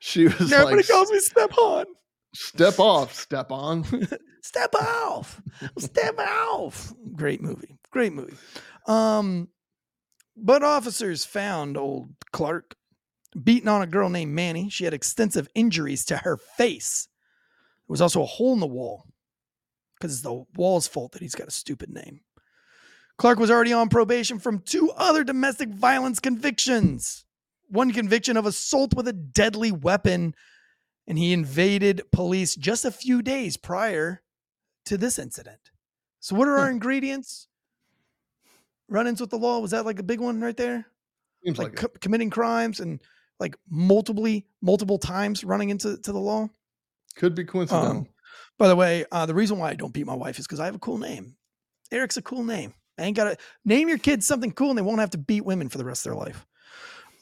she 0.00 0.24
was 0.24 0.52
Everybody 0.52 0.76
like, 0.78 0.88
calls 0.88 1.10
me 1.10 1.20
Step 1.20 1.56
On. 1.58 1.84
"Step 2.34 2.78
off, 2.78 3.14
step 3.14 3.50
on." 3.50 3.84
Step 4.42 4.74
off. 4.76 5.42
Step 5.78 6.18
off. 6.18 6.94
Great 7.14 7.42
movie. 7.42 7.76
Great 7.90 8.14
movie. 8.14 8.36
Um, 8.86 9.48
but 10.38 10.62
officers 10.62 11.26
found 11.26 11.76
old 11.76 12.08
Clark 12.32 12.74
beating 13.44 13.68
on 13.68 13.82
a 13.82 13.86
girl 13.86 14.08
named 14.08 14.32
Manny. 14.32 14.70
She 14.70 14.84
had 14.84 14.94
extensive 14.94 15.48
injuries 15.54 16.06
to 16.06 16.16
her 16.18 16.38
face. 16.38 17.08
There 17.86 17.92
was 17.92 18.00
also 18.00 18.22
a 18.22 18.26
hole 18.26 18.54
in 18.54 18.60
the 18.60 18.66
wall. 18.66 19.04
Because 19.98 20.14
it's 20.14 20.22
the 20.22 20.44
wall's 20.56 20.86
fault 20.86 21.12
that 21.12 21.22
he's 21.22 21.34
got 21.34 21.48
a 21.48 21.52
stupid 21.52 21.90
name. 21.90 22.20
Clark 23.16 23.38
was 23.38 23.50
already 23.50 23.72
on 23.72 23.88
probation 23.88 24.38
from 24.38 24.60
two 24.60 24.92
other 24.96 25.24
domestic 25.24 25.70
violence 25.70 26.20
convictions 26.20 27.24
one 27.68 27.92
conviction 27.92 28.36
of 28.36 28.46
assault 28.46 28.94
with 28.94 29.06
a 29.08 29.12
deadly 29.12 29.70
weapon, 29.70 30.34
and 31.06 31.18
he 31.18 31.32
invaded 31.32 32.02
police 32.12 32.54
just 32.54 32.84
a 32.84 32.90
few 32.90 33.22
days 33.22 33.56
prior 33.56 34.22
to 34.86 34.96
this 34.96 35.18
incident. 35.18 35.70
So, 36.20 36.34
what 36.34 36.48
are 36.48 36.58
our 36.58 36.70
ingredients? 36.70 37.48
Run 38.88 39.06
ins 39.06 39.20
with 39.20 39.30
the 39.30 39.38
law. 39.38 39.58
Was 39.58 39.72
that 39.72 39.84
like 39.84 39.98
a 39.98 40.04
big 40.04 40.20
one 40.20 40.40
right 40.40 40.56
there? 40.56 40.86
Seems 41.44 41.58
like 41.58 41.68
like, 41.68 41.76
co- 41.76 41.98
committing 42.00 42.30
crimes 42.30 42.80
and 42.80 43.00
like 43.38 43.56
multiply 43.68 44.38
multiple 44.62 44.98
times 44.98 45.44
running 45.44 45.70
into 45.70 45.98
to 45.98 46.12
the 46.12 46.18
law. 46.18 46.48
could 47.16 47.34
be 47.34 47.44
coincidental. 47.44 47.90
Um, 47.90 48.08
by 48.58 48.68
the 48.68 48.76
way, 48.76 49.04
uh, 49.12 49.26
the 49.26 49.34
reason 49.34 49.58
why 49.58 49.70
I 49.70 49.74
don't 49.74 49.92
beat 49.92 50.06
my 50.06 50.14
wife 50.14 50.38
is 50.38 50.46
because 50.46 50.60
I 50.60 50.66
have 50.66 50.74
a 50.74 50.80
cool 50.80 50.98
name. 50.98 51.36
Eric's 51.90 52.16
a 52.16 52.22
cool 52.22 52.44
name. 52.44 52.74
I 52.98 53.04
ain't 53.04 53.16
got 53.16 53.24
to 53.24 53.36
name 53.64 53.88
your 53.88 53.98
kids 53.98 54.26
something 54.26 54.52
cool 54.52 54.70
and 54.70 54.78
they 54.78 54.82
won't 54.82 55.00
have 55.00 55.10
to 55.10 55.18
beat 55.18 55.44
women 55.44 55.68
for 55.68 55.78
the 55.78 55.84
rest 55.84 56.04
of 56.04 56.12
their 56.12 56.20
life. 56.20 56.44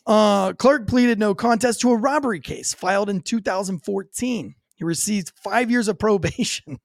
Uh, 0.07 0.53
Clark 0.55 0.87
pleaded 0.87 1.18
no 1.18 1.34
contest 1.34 1.80
to 1.80 1.91
a 1.91 1.97
robbery 1.97 2.41
case 2.41 2.72
filed 2.72 3.11
in 3.11 3.20
2014. 3.20 4.55
He 4.76 4.84
received 4.84 5.32
five 5.43 5.70
years 5.70 5.89
of 5.89 5.99
probation, 5.99 6.78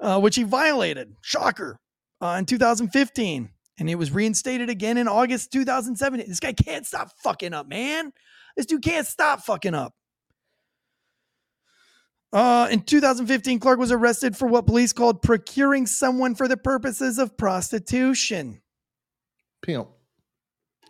uh, 0.00 0.20
which 0.20 0.36
he 0.36 0.44
violated. 0.44 1.14
Shocker. 1.20 1.78
Uh, 2.20 2.36
in 2.38 2.46
2015. 2.46 3.50
And 3.76 3.90
it 3.90 3.96
was 3.96 4.12
reinstated 4.12 4.70
again 4.70 4.98
in 4.98 5.08
August 5.08 5.52
2017. 5.52 6.28
This 6.28 6.40
guy 6.40 6.52
can't 6.52 6.86
stop 6.86 7.10
fucking 7.22 7.52
up, 7.52 7.66
man. 7.66 8.12
This 8.56 8.66
dude 8.66 8.82
can't 8.82 9.06
stop 9.06 9.40
fucking 9.42 9.74
up. 9.74 9.94
Uh, 12.34 12.66
in 12.68 12.82
2015, 12.82 13.60
Clark 13.60 13.78
was 13.78 13.92
arrested 13.92 14.36
for 14.36 14.48
what 14.48 14.66
police 14.66 14.92
called 14.92 15.22
procuring 15.22 15.86
someone 15.86 16.34
for 16.34 16.48
the 16.48 16.56
purposes 16.56 17.16
of 17.16 17.36
prostitution. 17.36 18.60
Pimp. 19.62 19.88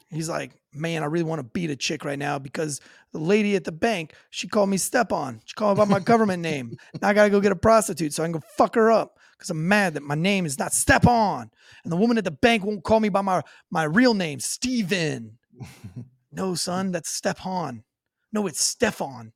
He's 0.09 0.31
like, 0.31 0.53
man, 0.73 1.03
I 1.03 1.07
really 1.07 1.25
want 1.25 1.41
to 1.41 1.43
beat 1.43 1.69
a 1.69 1.77
chick 1.77 2.03
right 2.03 2.19
now 2.19 2.39
because 2.39 2.81
the 3.13 3.19
lady 3.19 3.57
at 3.57 3.65
the 3.65 3.73
bank, 3.73 4.15
she 4.31 4.49
called 4.49 4.71
me 4.71 4.79
step 4.79 5.13
on. 5.13 5.43
She 5.45 5.53
called 5.53 5.77
me 5.77 5.85
by 5.85 5.91
my 5.91 6.01
government 6.01 6.43
name. 6.43 6.79
Now 7.03 7.09
I 7.09 7.13
got 7.13 7.25
to 7.25 7.31
go 7.31 7.43
get 7.43 7.53
a 7.53 7.57
prostitute 7.57 8.15
so 8.15 8.23
I 8.23 8.27
can 8.27 8.33
go 8.33 8.43
fuck 8.57 8.75
her 8.77 8.91
up 8.91 9.19
because 9.33 9.51
I'm 9.51 9.69
mad 9.69 9.95
that 9.95 10.03
my 10.03 10.15
name 10.15 10.47
is 10.47 10.59
not 10.59 10.73
step 10.73 11.07
on. 11.07 11.51
And 11.83 11.93
the 11.93 11.97
woman 11.97 12.17
at 12.17 12.25
the 12.25 12.31
bank 12.31 12.65
won't 12.65 12.85
call 12.85 13.01
me 13.01 13.11
by 13.11 13.21
my, 13.21 13.43
my 13.71 13.85
real 13.85 14.15
name, 14.15 14.41
Steven. 14.41 15.37
no, 16.33 16.55
son, 16.55 16.91
that's 16.91 17.11
step 17.11 17.45
on. 17.45 17.85
No, 18.33 18.47
it's 18.47 18.63
Stefan. 18.63 19.33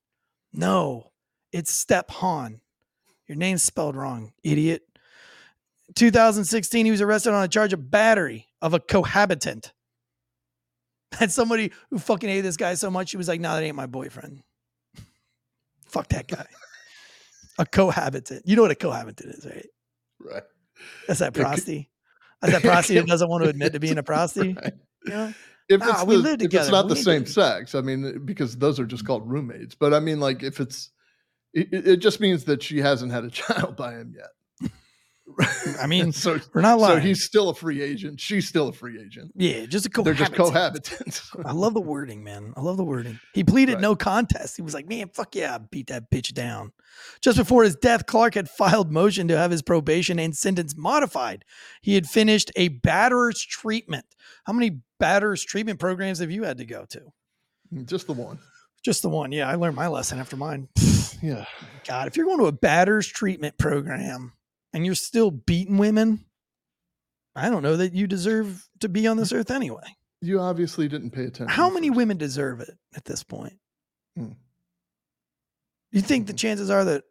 No, 0.51 1.11
it's 1.51 1.71
step 1.71 2.11
on. 2.23 2.61
Your 3.27 3.37
name's 3.37 3.63
spelled 3.63 3.95
wrong, 3.95 4.33
idiot. 4.43 4.83
2016, 5.95 6.85
he 6.85 6.91
was 6.91 7.01
arrested 7.01 7.33
on 7.33 7.43
a 7.43 7.47
charge 7.47 7.73
of 7.73 7.89
battery 7.91 8.47
of 8.61 8.73
a 8.73 8.79
cohabitant. 8.79 9.73
Had 11.13 11.31
somebody 11.31 11.71
who 11.89 11.97
fucking 11.99 12.29
hated 12.29 12.45
this 12.45 12.57
guy 12.57 12.75
so 12.75 12.91
much, 12.91 13.11
he 13.11 13.17
was 13.17 13.27
like, 13.27 13.41
"No, 13.41 13.53
that 13.55 13.63
ain't 13.63 13.75
my 13.75 13.87
boyfriend. 13.87 14.43
Fuck 15.87 16.09
that 16.09 16.27
guy." 16.27 16.45
a 17.57 17.65
cohabitant. 17.65 18.43
You 18.45 18.55
know 18.55 18.61
what 18.61 18.71
a 18.71 18.75
cohabitant 18.75 19.35
is, 19.35 19.45
right? 19.45 19.67
Right. 20.21 20.43
That's 21.07 21.19
that 21.19 21.33
prosty. 21.33 21.89
That's 22.41 22.53
that 22.53 22.61
prosty 22.61 22.93
that 22.95 23.05
doesn't 23.05 23.27
want 23.27 23.43
to 23.43 23.49
admit 23.49 23.73
to 23.73 23.81
being 23.81 23.97
a 23.97 24.03
prosty. 24.03 24.53
Right. 24.53 24.73
You 25.05 25.11
know? 25.11 25.33
If 25.67 25.79
Nah, 25.81 25.89
it's, 25.91 26.03
we 26.05 26.15
the- 26.15 26.21
live 26.21 26.41
if 26.41 26.53
it's 26.53 26.69
not 26.69 26.85
We 26.85 26.89
the 26.91 26.95
same 26.95 27.23
doing- 27.23 27.25
sex, 27.25 27.75
I 27.75 27.81
mean, 27.81 28.23
because 28.23 28.55
those 28.57 28.79
are 28.79 28.85
just 28.85 29.05
called 29.05 29.29
roommates. 29.29 29.75
But 29.75 29.93
I 29.93 29.99
mean, 29.99 30.21
like, 30.21 30.41
if 30.41 30.61
it's, 30.61 30.91
it, 31.53 31.67
it 31.71 31.97
just 31.97 32.19
means 32.19 32.43
that 32.45 32.61
she 32.63 32.79
hasn't 32.79 33.11
had 33.11 33.23
a 33.23 33.29
child 33.31 33.75
by 33.75 33.93
him 33.93 34.13
yet. 34.15 34.29
I 35.79 35.85
mean, 35.85 36.11
so 36.13 36.39
we're 36.53 36.61
not 36.61 36.79
lying. 36.79 36.97
so 37.01 37.07
he's 37.07 37.23
still 37.23 37.49
a 37.49 37.53
free 37.53 37.81
agent. 37.81 38.19
She's 38.19 38.47
still 38.47 38.69
a 38.69 38.73
free 38.73 38.99
agent. 38.99 39.31
Yeah, 39.35 39.65
just 39.67 39.85
a 39.85 40.01
They're 40.01 40.13
just 40.15 40.31
cohabitants. 40.31 41.21
I 41.45 41.51
love 41.51 41.75
the 41.75 41.81
wording, 41.81 42.23
man. 42.23 42.53
I 42.57 42.61
love 42.61 42.77
the 42.77 42.83
wording. 42.83 43.19
He 43.33 43.43
pleaded 43.43 43.73
Right. 43.73 43.81
no 43.81 43.95
contest. 43.95 44.55
He 44.55 44.63
was 44.63 44.73
like, 44.73 44.87
man, 44.89 45.09
fuck 45.13 45.35
yeah, 45.35 45.55
I 45.55 45.57
beat 45.59 45.87
that 45.87 46.09
bitch 46.09 46.33
down. 46.33 46.71
Just 47.21 47.37
before 47.37 47.63
his 47.63 47.75
death, 47.75 48.07
Clark 48.07 48.33
had 48.33 48.49
filed 48.49 48.91
motion 48.91 49.27
to 49.27 49.37
have 49.37 49.51
his 49.51 49.61
probation 49.61 50.17
and 50.17 50.35
sentence 50.35 50.75
modified. 50.75 51.45
He 51.81 51.93
had 51.93 52.07
finished 52.07 52.51
a 52.55 52.69
batter's 52.69 53.39
treatment. 53.39 54.05
How 54.45 54.53
many 54.53 54.79
batter's 54.99 55.43
treatment 55.43 55.79
programs 55.79 56.19
have 56.19 56.31
you 56.31 56.43
had 56.43 56.57
to 56.57 56.65
go 56.65 56.85
to? 56.89 57.01
just 57.85 58.07
the 58.07 58.13
one. 58.13 58.39
Just 58.83 59.01
the 59.01 59.09
one. 59.09 59.31
Yeah, 59.31 59.49
I 59.49 59.55
learned 59.55 59.75
my 59.75 59.87
lesson 59.87 60.19
after 60.19 60.35
mine. 60.37 60.67
Yeah. 61.21 61.43
God, 61.85 62.07
if 62.07 62.15
you're 62.15 62.27
going 62.27 62.39
to 62.39 62.45
a 62.45 62.51
batter's 62.53 63.05
treatment 63.05 63.57
program 63.57 64.31
and 64.71 64.85
you're 64.85 64.95
still 64.95 65.31
beating 65.31 65.77
women, 65.77 66.23
I 67.35 67.49
don't 67.49 67.61
know 67.61 67.75
that 67.75 67.91
you 67.91 68.07
deserve 68.07 68.65
to 68.79 68.87
be 68.87 69.05
on 69.05 69.17
this 69.17 69.33
earth 69.33 69.51
anyway. 69.51 69.83
You 70.21 70.39
obviously 70.39 70.87
didn't 70.87 71.09
pay 71.11 71.23
attention. 71.23 71.49
How 71.49 71.69
many 71.69 71.89
first- 71.89 71.97
women 71.97 72.17
deserve 72.17 72.61
it 72.61 72.69
at 72.95 73.03
this 73.03 73.21
point? 73.21 73.59
Hmm. 74.15 74.31
You 75.91 75.99
think 75.99 76.27
the 76.27 76.33
chances 76.33 76.69
are 76.69 76.85
that 76.85 77.03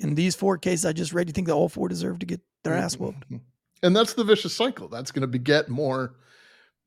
in 0.00 0.14
these 0.14 0.34
four 0.34 0.56
cases 0.56 0.86
I 0.86 0.94
just 0.94 1.12
read, 1.12 1.28
you 1.28 1.34
think 1.34 1.48
that 1.48 1.54
all 1.54 1.68
four 1.68 1.88
deserve 1.88 2.20
to 2.20 2.26
get 2.26 2.40
their 2.62 2.72
ass 2.72 2.96
whooped? 2.96 3.28
Mhm. 3.30 3.40
And 3.82 3.94
that's 3.94 4.14
the 4.14 4.24
vicious 4.24 4.54
cycle. 4.56 4.88
That's 4.88 5.10
going 5.12 5.20
to 5.20 5.26
beget 5.26 5.68
more, 5.68 6.14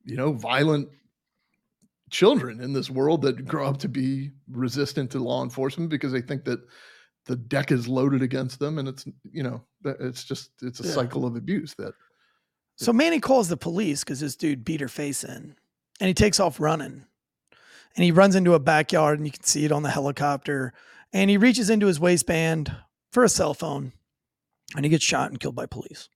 you 0.06 0.16
know, 0.16 0.34
violent 0.34 0.90
children 2.10 2.62
in 2.62 2.74
this 2.74 2.90
world 2.90 3.22
that 3.24 3.46
grow 3.46 3.68
up 3.68 3.78
to 3.80 3.90
be 3.90 4.32
resistant 4.52 5.12
to 5.12 5.20
law 5.20 5.44
enforcement 5.44 5.90
because 5.90 6.12
they 6.12 6.22
think 6.22 6.46
that 6.46 6.60
the 7.26 7.36
deck 7.36 7.72
is 7.72 7.88
loaded 7.88 8.22
against 8.22 8.60
them, 8.60 8.78
and 8.80 8.88
it's 8.88 9.06
you 9.32 9.44
know, 9.44 9.62
it's 9.84 10.24
just 10.24 10.52
it's 10.62 10.80
a 10.80 10.88
Yeah. 10.88 10.94
cycle 10.94 11.26
of 11.26 11.36
abuse 11.36 11.74
that 11.78 11.94
So 12.78 12.94
Manny 12.94 13.20
calls 13.20 13.50
the 13.50 13.58
police 13.58 14.04
because 14.04 14.20
this 14.20 14.36
dude 14.36 14.64
beat 14.64 14.82
her 14.82 14.88
face 14.88 15.24
in 15.24 15.56
and 16.00 16.08
he 16.08 16.14
takes 16.14 16.40
off 16.40 16.60
running. 16.60 17.06
And 17.96 18.04
he 18.04 18.12
runs 18.12 18.36
into 18.36 18.54
a 18.54 18.60
backyard 18.60 19.18
and 19.18 19.26
you 19.26 19.32
can 19.32 19.44
see 19.44 19.66
it 19.66 19.72
on 19.72 19.82
the 19.82 19.90
helicopter. 19.90 20.74
And 21.12 21.32
he 21.32 21.38
reaches 21.38 21.72
into 21.72 21.88
his 21.88 22.00
waistband 22.00 22.76
for 23.12 23.24
a 23.24 23.30
cell 23.30 23.56
phone 23.56 23.94
and 24.76 24.86
he 24.86 24.90
gets 24.90 25.04
shot 25.04 25.32
and 25.32 25.40
killed 25.40 25.56
by 25.56 25.66
police. 25.66 26.08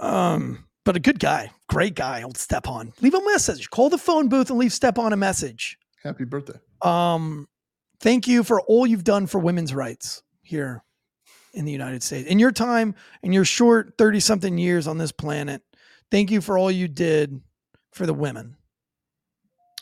Um, 0.00 0.66
but 0.86 0.94
a 0.94 1.00
good 1.00 1.18
guy, 1.18 1.50
great 1.68 1.96
guy, 1.96 2.22
old 2.22 2.38
Stepan. 2.38 2.92
Leave 3.02 3.12
a 3.12 3.24
message. 3.24 3.68
Call 3.70 3.90
the 3.90 3.98
phone 3.98 4.28
booth 4.28 4.50
and 4.50 4.58
leave 4.58 4.72
Stepan 4.72 5.12
a 5.12 5.16
message. 5.16 5.78
happy 6.02 6.24
birthday. 6.24 6.58
Um, 6.80 7.48
thank 8.00 8.28
you 8.28 8.44
for 8.44 8.60
all 8.62 8.86
you've 8.86 9.04
done 9.04 9.26
for 9.26 9.40
women's 9.40 9.74
rights 9.74 10.22
here 10.42 10.84
in 11.52 11.64
the 11.64 11.72
United 11.72 12.04
States. 12.04 12.28
In 12.28 12.38
your 12.38 12.52
time, 12.52 12.94
in 13.22 13.32
your 13.32 13.44
short 13.44 13.94
30 13.98 14.20
something 14.20 14.58
years 14.58 14.86
on 14.86 14.96
this 14.96 15.10
planet, 15.10 15.60
thank 16.12 16.30
you 16.30 16.40
for 16.40 16.56
all 16.56 16.70
you 16.70 16.86
did 16.86 17.40
for 17.90 18.06
the 18.06 18.14
women. 18.14 18.56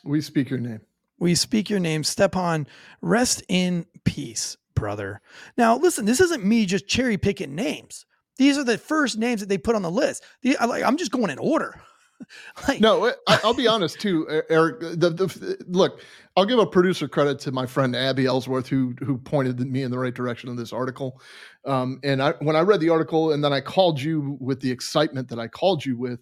We 0.05 0.23
speak 0.23 0.49
your 0.49 0.61
name. 0.61 0.81
We 1.19 1.35
speak 1.35 1.69
your 1.69 1.81
name, 1.81 2.03
Stepan. 2.03 2.67
Rest 3.03 3.43
in 3.51 3.85
peace, 4.05 4.57
brother. 4.75 5.21
Now, 5.59 5.77
listen, 5.77 6.07
this 6.07 6.21
isn't 6.21 6.45
me 6.45 6.65
just 6.65 6.89
cherry 6.89 7.19
picking 7.19 7.55
names. 7.55 8.07
These 8.37 8.59
are 8.59 8.64
the 8.64 8.78
first 8.78 9.18
names 9.18 9.41
that 9.41 9.49
they 9.49 9.59
put 9.59 9.76
on 9.76 9.82
the 9.82 9.91
list. 9.91 10.24
The, 10.43 10.57
I, 10.57 10.64
like, 10.64 10.85
I'm 10.85 10.97
just 10.97 11.12
going 11.12 11.30
in 11.30 11.39
order. 11.39 11.80
like, 12.68 12.80
No, 12.80 13.12
I, 13.26 13.41
I'll 13.45 13.55
be 13.55 13.66
honest 13.68 14.01
too, 14.01 14.26
Eric. 14.49 14.80
The, 14.80 15.11
the, 15.11 15.64
look, 15.68 16.01
I'll 16.37 16.45
give 16.45 16.59
a 16.59 16.66
producer 16.66 17.07
credit 17.07 17.39
to 17.41 17.53
my 17.53 17.66
friend 17.66 17.95
Abby 17.95 18.26
Ellsworth 18.26 18.66
who 18.68 18.95
who 19.01 19.18
pointed 19.18 19.61
me 19.61 19.82
in 19.82 19.91
the 19.91 19.99
right 19.99 20.14
direction 20.14 20.49
in 20.51 20.57
this 20.57 20.72
article. 20.72 21.20
Um, 21.64 22.01
and 22.03 22.22
I, 22.22 22.32
when 22.41 22.57
I 22.57 22.61
read 22.61 22.80
the 22.80 22.91
article, 22.91 23.32
and 23.32 23.43
then 23.43 23.53
I 23.53 23.61
called 23.61 24.01
you 24.01 24.37
with 24.41 24.61
the 24.61 24.70
excitement 24.70 25.28
that 25.28 25.39
I 25.39 25.49
called 25.49 25.85
you 25.85 25.97
with, 25.97 26.20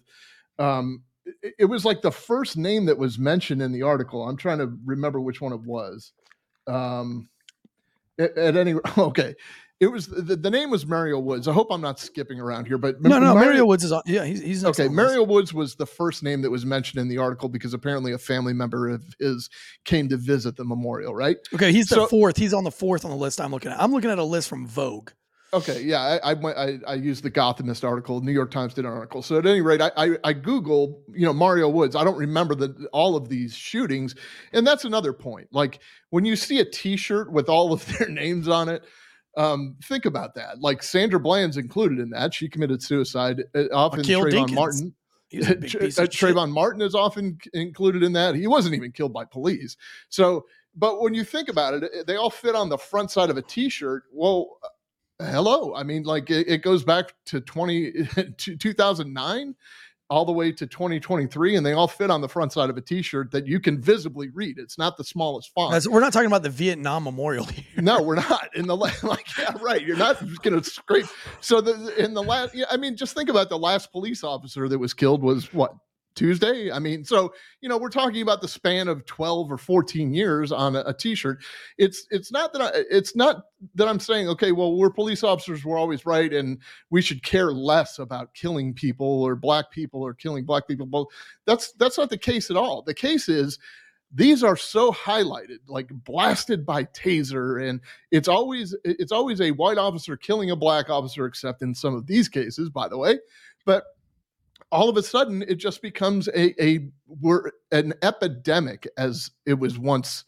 um, 0.59 1.03
it, 1.41 1.55
it 1.59 1.65
was 1.65 1.83
like 1.85 2.01
the 2.01 2.11
first 2.11 2.57
name 2.57 2.85
that 2.85 2.97
was 2.97 3.17
mentioned 3.17 3.61
in 3.61 3.71
the 3.71 3.81
article. 3.81 4.27
I'm 4.27 4.37
trying 4.37 4.59
to 4.59 4.71
remember 4.85 5.19
which 5.19 5.41
one 5.41 5.53
it 5.53 5.61
was. 5.61 6.13
Um, 6.67 7.29
at, 8.19 8.37
at 8.37 8.55
any 8.55 8.75
okay, 8.97 9.35
it 9.83 9.91
was 9.91 10.07
the, 10.07 10.35
the 10.35 10.49
name 10.49 10.69
was 10.69 10.85
Mario 10.85 11.19
Woods. 11.19 11.47
I 11.47 11.53
hope 11.53 11.67
I'm 11.71 11.81
not 11.81 11.99
skipping 11.99 12.39
around 12.39 12.65
here, 12.67 12.77
but 12.77 13.01
no, 13.01 13.19
no, 13.19 13.33
Mario- 13.33 13.33
Mario 13.35 13.65
Woods 13.65 13.83
is 13.83 13.91
on. 13.91 14.01
Yeah, 14.05 14.23
he's, 14.25 14.41
he's 14.41 14.65
Okay. 14.65 14.87
Mario 14.87 15.23
Woods 15.23 15.53
was 15.53 15.75
the 15.75 15.85
first 15.85 16.23
name 16.23 16.41
that 16.41 16.49
was 16.49 16.65
mentioned 16.65 17.01
in 17.01 17.07
the 17.09 17.17
article 17.17 17.49
because 17.49 17.73
apparently 17.73 18.11
a 18.13 18.17
family 18.17 18.53
member 18.53 18.87
of 18.89 19.03
his 19.19 19.49
came 19.85 20.07
to 20.09 20.17
visit 20.17 20.55
the 20.55 20.63
memorial, 20.65 21.13
right? 21.13 21.37
Okay, 21.53 21.71
he's 21.71 21.87
the 21.87 22.07
fourth. 22.07 22.37
He's 22.37 22.53
on 22.53 22.63
the 22.63 22.71
fourth 22.71 23.05
on 23.05 23.11
the 23.11 23.17
list 23.17 23.41
I'm 23.41 23.51
looking 23.51 23.71
at. 23.71 23.81
I'm 23.81 23.91
looking 23.91 24.09
at 24.09 24.17
a 24.19 24.23
list 24.23 24.49
from 24.49 24.65
Vogue. 24.67 25.11
Okay, 25.53 25.83
yeah, 25.83 25.99
I 26.23 26.31
I, 26.31 26.33
went- 26.33 26.57
I 26.57 26.79
I 26.87 26.95
used 26.95 27.23
the 27.23 27.29
Gothamist 27.29 27.83
article. 27.87 28.21
New 28.21 28.31
York 28.31 28.49
Times 28.49 28.73
did 28.73 28.85
an 28.85 28.91
article. 28.91 29.21
So 29.21 29.37
at 29.37 29.45
any 29.45 29.61
rate, 29.61 29.81
I, 29.81 29.91
I 29.95 30.17
I 30.23 30.33
Google, 30.33 31.03
you 31.13 31.27
know, 31.27 31.33
Mario 31.33 31.69
Woods. 31.69 31.95
I 31.95 32.03
don't 32.03 32.17
remember 32.17 32.55
the 32.55 32.87
all 32.91 33.15
of 33.15 33.29
these 33.29 33.53
shootings, 33.55 34.15
and 34.51 34.65
that's 34.65 34.83
another 34.83 35.13
point. 35.13 35.49
Like 35.51 35.77
when 36.09 36.25
you 36.25 36.35
see 36.35 36.57
a 36.59 36.65
T-shirt 36.65 37.31
with 37.31 37.49
all 37.49 37.71
of 37.71 37.85
their 37.85 38.07
names 38.09 38.47
on 38.47 38.67
it, 38.67 38.83
um, 39.37 39.75
think 39.83 40.05
about 40.05 40.35
that. 40.35 40.59
Like 40.59 40.83
Sandra 40.83 41.19
Bland's 41.19 41.57
included 41.57 41.99
in 41.99 42.09
that. 42.11 42.33
She 42.33 42.47
committed 42.47 42.81
suicide. 42.81 43.43
Uh, 43.55 43.65
often 43.73 44.01
Akil 44.01 44.21
Trayvon 44.21 44.31
Dinkins. 44.31 44.53
Martin. 44.53 44.95
He's 45.27 45.49
a 45.49 45.55
big 45.55 45.75
uh. 45.75 46.05
Trayvon 46.05 46.51
Martin 46.51 46.81
is 46.81 46.95
often 46.95 47.37
included 47.53 48.03
in 48.03 48.13
that. 48.13 48.35
He 48.35 48.47
wasn't 48.47 48.75
even 48.75 48.91
killed 48.91 49.13
by 49.13 49.25
police. 49.25 49.77
So, 50.09 50.45
but 50.75 51.01
when 51.01 51.13
you 51.13 51.23
think 51.23 51.49
about 51.49 51.73
it, 51.75 52.07
they 52.07 52.15
all 52.15 52.29
fit 52.29 52.55
on 52.55 52.69
the 52.69 52.77
front 52.77 53.11
side 53.11 53.29
of 53.29 53.37
a 53.37 53.41
T-shirt. 53.41 54.03
Well, 54.11 54.59
hello. 55.19 55.73
I 55.75 55.83
mean, 55.83 56.03
like 56.03 56.29
it, 56.29 56.47
it 56.47 56.61
goes 56.61 56.83
back 56.83 57.13
to 57.25 57.41
20 57.41 57.91
to 58.37 58.57
2009 58.57 59.55
all 60.09 60.25
the 60.25 60.31
way 60.31 60.51
to 60.51 60.67
2023 60.67 61.55
and 61.55 61.65
they 61.65 61.73
all 61.73 61.87
fit 61.87 62.11
on 62.11 62.21
the 62.21 62.27
front 62.29 62.51
side 62.51 62.69
of 62.69 62.77
a 62.77 62.81
t-shirt 62.81 63.31
that 63.31 63.47
you 63.47 63.59
can 63.59 63.81
visibly 63.81 64.29
read. 64.29 64.59
It's 64.59 64.77
not 64.77 64.97
the 64.97 65.03
smallest 65.03 65.51
font. 65.55 65.71
That's- 65.71 65.87
we're 65.87 66.01
not 66.01 66.13
talking 66.13 66.27
about 66.27 66.43
the 66.43 66.49
Vietnam 66.49 67.03
Memorial 67.05 67.45
here. 67.45 67.63
no, 67.77 68.01
we're 68.01 68.15
not 68.15 68.49
in 68.55 68.67
the 68.67 68.75
like 69.03 69.25
yeah, 69.37 69.53
right. 69.61 69.81
You're 69.81 69.97
not 69.97 70.19
going 70.41 70.61
to 70.61 70.69
scrape. 70.69 71.05
So 71.41 71.61
the 71.61 71.95
in 72.03 72.13
the 72.13 72.21
last, 72.23 72.53
yeah, 72.53 72.65
I 72.69 72.77
mean, 72.77 72.95
just 72.95 73.15
think 73.15 73.29
about 73.29 73.49
the 73.49 73.57
last 73.57 73.91
police 73.91 74.23
officer 74.23 74.67
that 74.67 74.77
was 74.77 74.93
killed 74.93 75.23
was 75.23 75.51
what 75.53 75.73
Tuesday. 76.15 76.71
I 76.71 76.79
mean, 76.79 77.03
so 77.03 77.33
you 77.61 77.69
know, 77.69 77.77
we're 77.77 77.89
talking 77.89 78.21
about 78.21 78.41
the 78.41 78.47
span 78.47 78.87
of 78.87 79.05
12 79.05 79.51
or 79.51 79.57
14 79.57 80.13
years 80.13 80.51
on 80.51 80.75
a 80.75 80.83
a 80.85 80.93
t-shirt. 80.93 81.39
It's 81.77 82.05
it's 82.11 82.31
not 82.31 82.53
that 82.53 82.61
I, 82.61 82.71
it's 82.89 83.15
not 83.15 83.43
that 83.75 83.87
I'm 83.87 83.99
saying 83.99 84.27
okay, 84.29 84.51
well, 84.51 84.75
we're 84.75 84.89
police 84.89 85.23
officers, 85.23 85.65
we're 85.65 85.77
always 85.77 86.05
right, 86.05 86.31
and 86.31 86.59
we 86.89 87.01
should 87.01 87.23
care 87.23 87.51
less 87.51 87.99
about 87.99 88.33
killing 88.33 88.73
people 88.73 89.23
or 89.23 89.35
black 89.35 89.71
people 89.71 90.01
or 90.01 90.13
killing 90.13 90.45
black 90.45 90.67
people. 90.67 90.85
Both 90.85 91.07
that's 91.45 91.73
that's 91.73 91.97
not 91.97 92.09
the 92.09 92.17
case 92.17 92.49
at 92.49 92.57
all. 92.57 92.81
The 92.81 92.93
case 92.93 93.29
is 93.29 93.59
these 94.15 94.43
are 94.43 94.55
so 94.55 94.91
highlighted 94.91 95.57
like 95.67 95.87
blasted 95.89 96.65
by 96.65 96.83
taser 96.85 97.67
and 97.67 97.81
it's 98.11 98.27
always 98.27 98.75
it's 98.83 99.11
always 99.11 99.41
a 99.41 99.51
white 99.51 99.79
officer 99.79 100.15
killing 100.15 100.51
a 100.51 100.55
black 100.55 100.89
officer 100.89 101.25
except 101.25 101.63
in 101.63 101.73
some 101.73 101.95
of 101.95 102.05
these 102.05 102.29
cases 102.29 102.69
by 102.69 102.87
the 102.87 102.97
way 102.97 103.17
but 103.65 103.85
all 104.73 104.89
of 104.89 104.97
a 104.97 105.03
sudden 105.03 105.43
it 105.43 105.55
just 105.55 105.81
becomes 105.81 106.27
a 106.29 106.61
a 106.61 106.89
we're 107.21 107.51
an 107.71 107.93
epidemic 108.01 108.87
as 108.97 109.29
it 109.45 109.53
was 109.53 109.77
once 109.77 110.25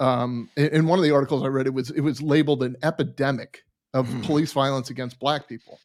um 0.00 0.50
in, 0.56 0.86
one 0.88 0.98
of 0.98 1.04
the 1.04 1.12
articles 1.12 1.44
i 1.44 1.46
read 1.46 1.66
it 1.66 1.72
was 1.72 1.90
it 1.90 2.00
was 2.00 2.20
labeled 2.20 2.64
an 2.64 2.76
epidemic 2.82 3.62
of 3.94 4.08
police 4.24 4.52
violence 4.52 4.90
against 4.90 5.20
black 5.20 5.48
people 5.48 5.78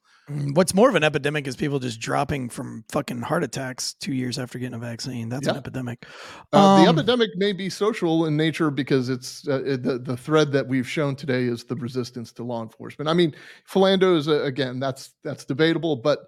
What's 0.54 0.74
more 0.76 0.90
of 0.90 0.96
an 0.96 1.04
epidemic 1.04 1.48
is 1.48 1.56
people 1.56 1.80
just 1.80 2.00
dropping 2.00 2.50
from 2.50 2.84
fucking 2.90 3.22
heart 3.22 3.44
attacks 3.44 3.94
two 3.96 4.14
years 4.14 4.38
after 4.38 4.60
getting 4.60 4.76
a 4.76 4.80
vaccine. 4.80 5.28
That's 5.30 5.48
an 5.48 5.56
epidemic. 5.58 6.06
Uh, 6.54 6.84
the 6.84 6.90
Um, 6.90 6.98
epidemic 7.00 7.32
may 7.36 7.52
be 7.52 7.70
social 7.70 8.26
in 8.28 8.38
nature 8.38 8.70
because 8.70 9.10
it's 9.10 9.48
uh, 9.48 9.64
it- 9.64 9.84
the 9.84 9.98
the 9.98 10.16
thread 10.16 10.52
that 10.52 10.68
we've 10.68 10.88
shown 10.88 11.16
today 11.16 11.46
is 11.46 11.64
the 11.64 11.76
resistance 11.76 12.32
to 12.34 12.44
law 12.44 12.62
enforcement. 12.62 13.10
I 13.10 13.14
mean, 13.14 13.34
Philando 13.68 14.16
is 14.16 14.28
uh, 14.28 14.44
again 14.44 14.80
that's 14.80 15.16
that's 15.24 15.46
debatable, 15.46 15.96
but 15.96 16.20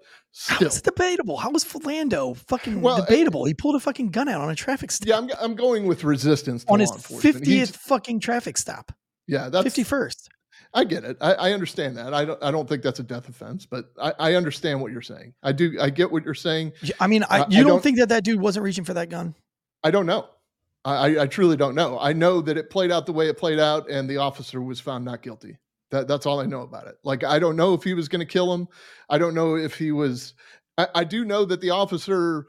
How 0.46 0.56
still, 0.56 0.68
is 0.68 0.78
it 0.78 0.84
debatable? 0.84 1.36
How 1.36 1.50
was 1.50 1.64
Philando 1.64 2.36
fucking 2.36 2.80
Well, 2.80 2.96
debatable? 3.04 3.44
He 3.44 3.54
pulled 3.54 3.76
a 3.76 3.80
fucking 3.80 4.08
gun 4.10 4.28
out 4.28 4.40
on 4.40 4.50
a 4.50 4.56
traffic 4.56 4.90
stop 4.90 5.06
yeah, 5.06 5.18
I'm 5.18 5.28
I'm 5.40 5.54
going 5.54 5.86
with 5.86 6.02
resistance 6.02 6.64
to 6.64 6.72
on 6.72 6.80
law 6.80 6.92
his 6.92 7.20
fiftieth 7.20 7.76
fucking 7.76 8.18
traffic 8.18 8.58
stop. 8.58 8.90
yeah, 9.28 9.48
that's 9.48 9.62
Fifty 9.64 9.84
first. 9.84 10.28
I 10.74 10.84
get 10.84 11.04
it. 11.04 11.16
I, 11.20 11.34
I 11.34 11.52
understand 11.52 11.96
that. 11.98 12.14
I 12.14 12.24
don't 12.24 12.42
I 12.42 12.50
don't 12.50 12.68
think 12.68 12.82
that's 12.82 12.98
a 13.00 13.02
death 13.02 13.28
offense, 13.28 13.66
but 13.66 13.92
I, 14.00 14.12
I 14.18 14.34
understand 14.34 14.80
what 14.80 14.90
you're 14.92 15.02
saying. 15.02 15.34
I 15.42 15.52
do. 15.52 15.76
I 15.80 15.90
get 15.90 16.10
what 16.10 16.24
you're 16.24 16.34
saying. 16.34 16.72
I 16.98 17.06
mean, 17.06 17.24
I, 17.28 17.40
you 17.48 17.58
don't, 17.58 17.66
don't- 17.66 17.82
think 17.82 17.98
that 17.98 18.08
that 18.08 18.24
dude 18.24 18.40
wasn't 18.40 18.64
reaching 18.64 18.84
for 18.84 18.94
that 18.94 19.10
gun? 19.10 19.34
I 19.84 19.90
don't 19.90 20.06
know. 20.06 20.28
I, 20.84 20.94
I- 20.94 21.22
I 21.22 21.26
truly 21.26 21.56
don't 21.56 21.74
know. 21.74 21.98
I 22.00 22.12
know 22.14 22.40
that 22.40 22.56
it 22.56 22.70
played 22.70 22.90
out 22.90 23.04
the 23.06 23.12
way 23.12 23.28
it 23.28 23.36
played 23.36 23.58
out, 23.60 23.90
and 23.90 24.08
the 24.08 24.16
officer 24.16 24.62
was 24.62 24.80
found 24.80 25.04
not 25.04 25.22
guilty. 25.22 25.58
That 25.90 26.08
that's 26.08 26.24
all 26.24 26.40
I 26.40 26.46
know 26.46 26.62
about 26.62 26.86
it. 26.86 26.96
Like 27.04 27.22
I 27.22 27.38
don't 27.38 27.56
know 27.56 27.74
if 27.74 27.82
he 27.82 27.92
was 27.92 28.08
going 28.08 28.20
to 28.20 28.32
kill 28.32 28.52
him. 28.54 28.66
I 29.10 29.18
don't 29.18 29.34
know 29.34 29.56
if 29.56 29.76
he 29.76 29.92
was. 29.92 30.32
I, 30.78 30.88
I 30.94 31.04
do 31.04 31.24
know 31.24 31.44
that 31.44 31.60
the 31.60 31.70
officer. 31.70 32.46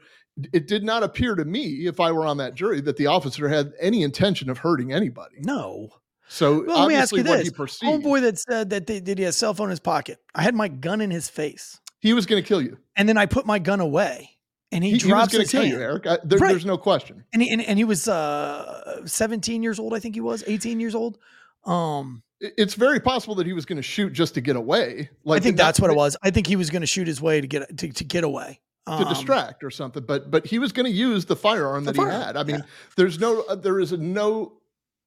It 0.52 0.66
did 0.66 0.82
not 0.82 1.04
appear 1.04 1.36
to 1.36 1.44
me, 1.44 1.86
if 1.86 2.00
I 2.00 2.10
were 2.10 2.26
on 2.26 2.38
that 2.38 2.56
jury, 2.56 2.80
that 2.80 2.96
the 2.96 3.06
officer 3.06 3.48
had 3.48 3.72
any 3.78 4.02
intention 4.02 4.50
of 4.50 4.58
hurting 4.58 4.92
anybody. 4.92 5.36
No. 5.38 5.90
So 6.28 6.64
Well, 6.64 6.80
let 6.80 6.88
me 6.88 6.94
ask 6.94 7.14
you 7.14 7.22
this: 7.22 7.50
perceived, 7.50 8.02
homeboy 8.04 8.22
that 8.22 8.38
said 8.38 8.70
that 8.70 8.86
they, 8.86 8.98
that 9.00 9.18
he 9.18 9.24
had 9.24 9.30
a 9.30 9.32
cell 9.32 9.54
phone 9.54 9.66
in 9.66 9.70
his 9.70 9.80
pocket. 9.80 10.18
I 10.34 10.42
had 10.42 10.54
my 10.54 10.68
gun 10.68 11.00
in 11.00 11.10
his 11.10 11.28
face, 11.28 11.80
he 12.00 12.12
was 12.14 12.26
going 12.26 12.42
to 12.42 12.46
kill 12.46 12.62
you. 12.62 12.78
and 12.96 13.08
then 13.08 13.16
I 13.18 13.26
put 13.26 13.44
my 13.46 13.58
gun 13.58 13.80
away, 13.80 14.30
and 14.72 14.82
he, 14.82 14.90
He, 14.92 14.96
he 14.98 15.04
was 15.04 15.10
drops 15.10 15.32
going 15.32 15.40
his 15.42 15.50
to 15.50 15.56
kill 15.56 15.64
hand. 15.66 15.74
you, 15.76 15.82
Eric. 15.82 16.06
I, 16.06 16.18
there, 16.24 16.38
Right. 16.38 16.48
There's 16.50 16.64
no 16.66 16.78
question. 16.78 17.24
And 17.32 17.42
he, 17.42 17.50
and, 17.50 17.60
and 17.62 17.78
he 17.78 17.84
was 17.84 18.08
uh 18.08 19.06
17 19.06 19.62
years 19.62 19.78
old, 19.78 19.92
I 19.94 20.00
think 20.00 20.14
he 20.14 20.20
was 20.20 20.42
18 20.46 20.80
years 20.80 20.94
old. 20.94 21.18
Um, 21.66 22.22
It's 22.40 22.74
very 22.74 23.00
possible 23.00 23.34
that 23.36 23.46
he 23.46 23.52
was 23.52 23.64
going 23.66 23.76
to 23.76 23.82
shoot 23.82 24.12
just 24.12 24.34
to 24.34 24.40
get 24.40 24.56
away. 24.56 25.10
Like 25.24 25.40
I 25.40 25.44
think 25.44 25.56
that- 25.56 25.64
that's 25.64 25.80
what 25.80 25.90
it 25.90 25.96
was. 25.96 26.16
I 26.22 26.30
think 26.30 26.46
he 26.46 26.56
was 26.56 26.70
going 26.70 26.82
to 26.82 26.86
shoot 26.86 27.06
his 27.06 27.20
way 27.20 27.40
to 27.40 27.46
get 27.46 27.76
to, 27.78 27.88
to 27.92 28.04
get 28.04 28.24
away. 28.24 28.60
to 28.86 28.92
Um, 28.92 29.08
distract 29.08 29.64
or 29.64 29.70
something 29.70 30.04
but 30.04 30.30
but 30.30 30.46
he 30.46 30.58
was 30.58 30.70
going 30.72 30.84
to 30.84 30.92
use 30.92 31.24
the 31.24 31.36
firearm 31.36 31.84
The 31.84 31.92
that 31.92 31.96
firearm, 31.96 32.20
he 32.20 32.26
had 32.26 32.36
i 32.36 32.42
mean 32.44 32.62
there's 32.96 33.18
no 33.18 33.40
uh, 33.48 33.54
there 33.54 33.80
is 33.80 33.92
no 33.92 34.58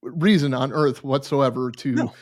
reason 0.01 0.53
on 0.53 0.71
earth 0.71 1.03
whatsoever 1.03 1.71
to 1.71 1.91
No, 1.93 2.13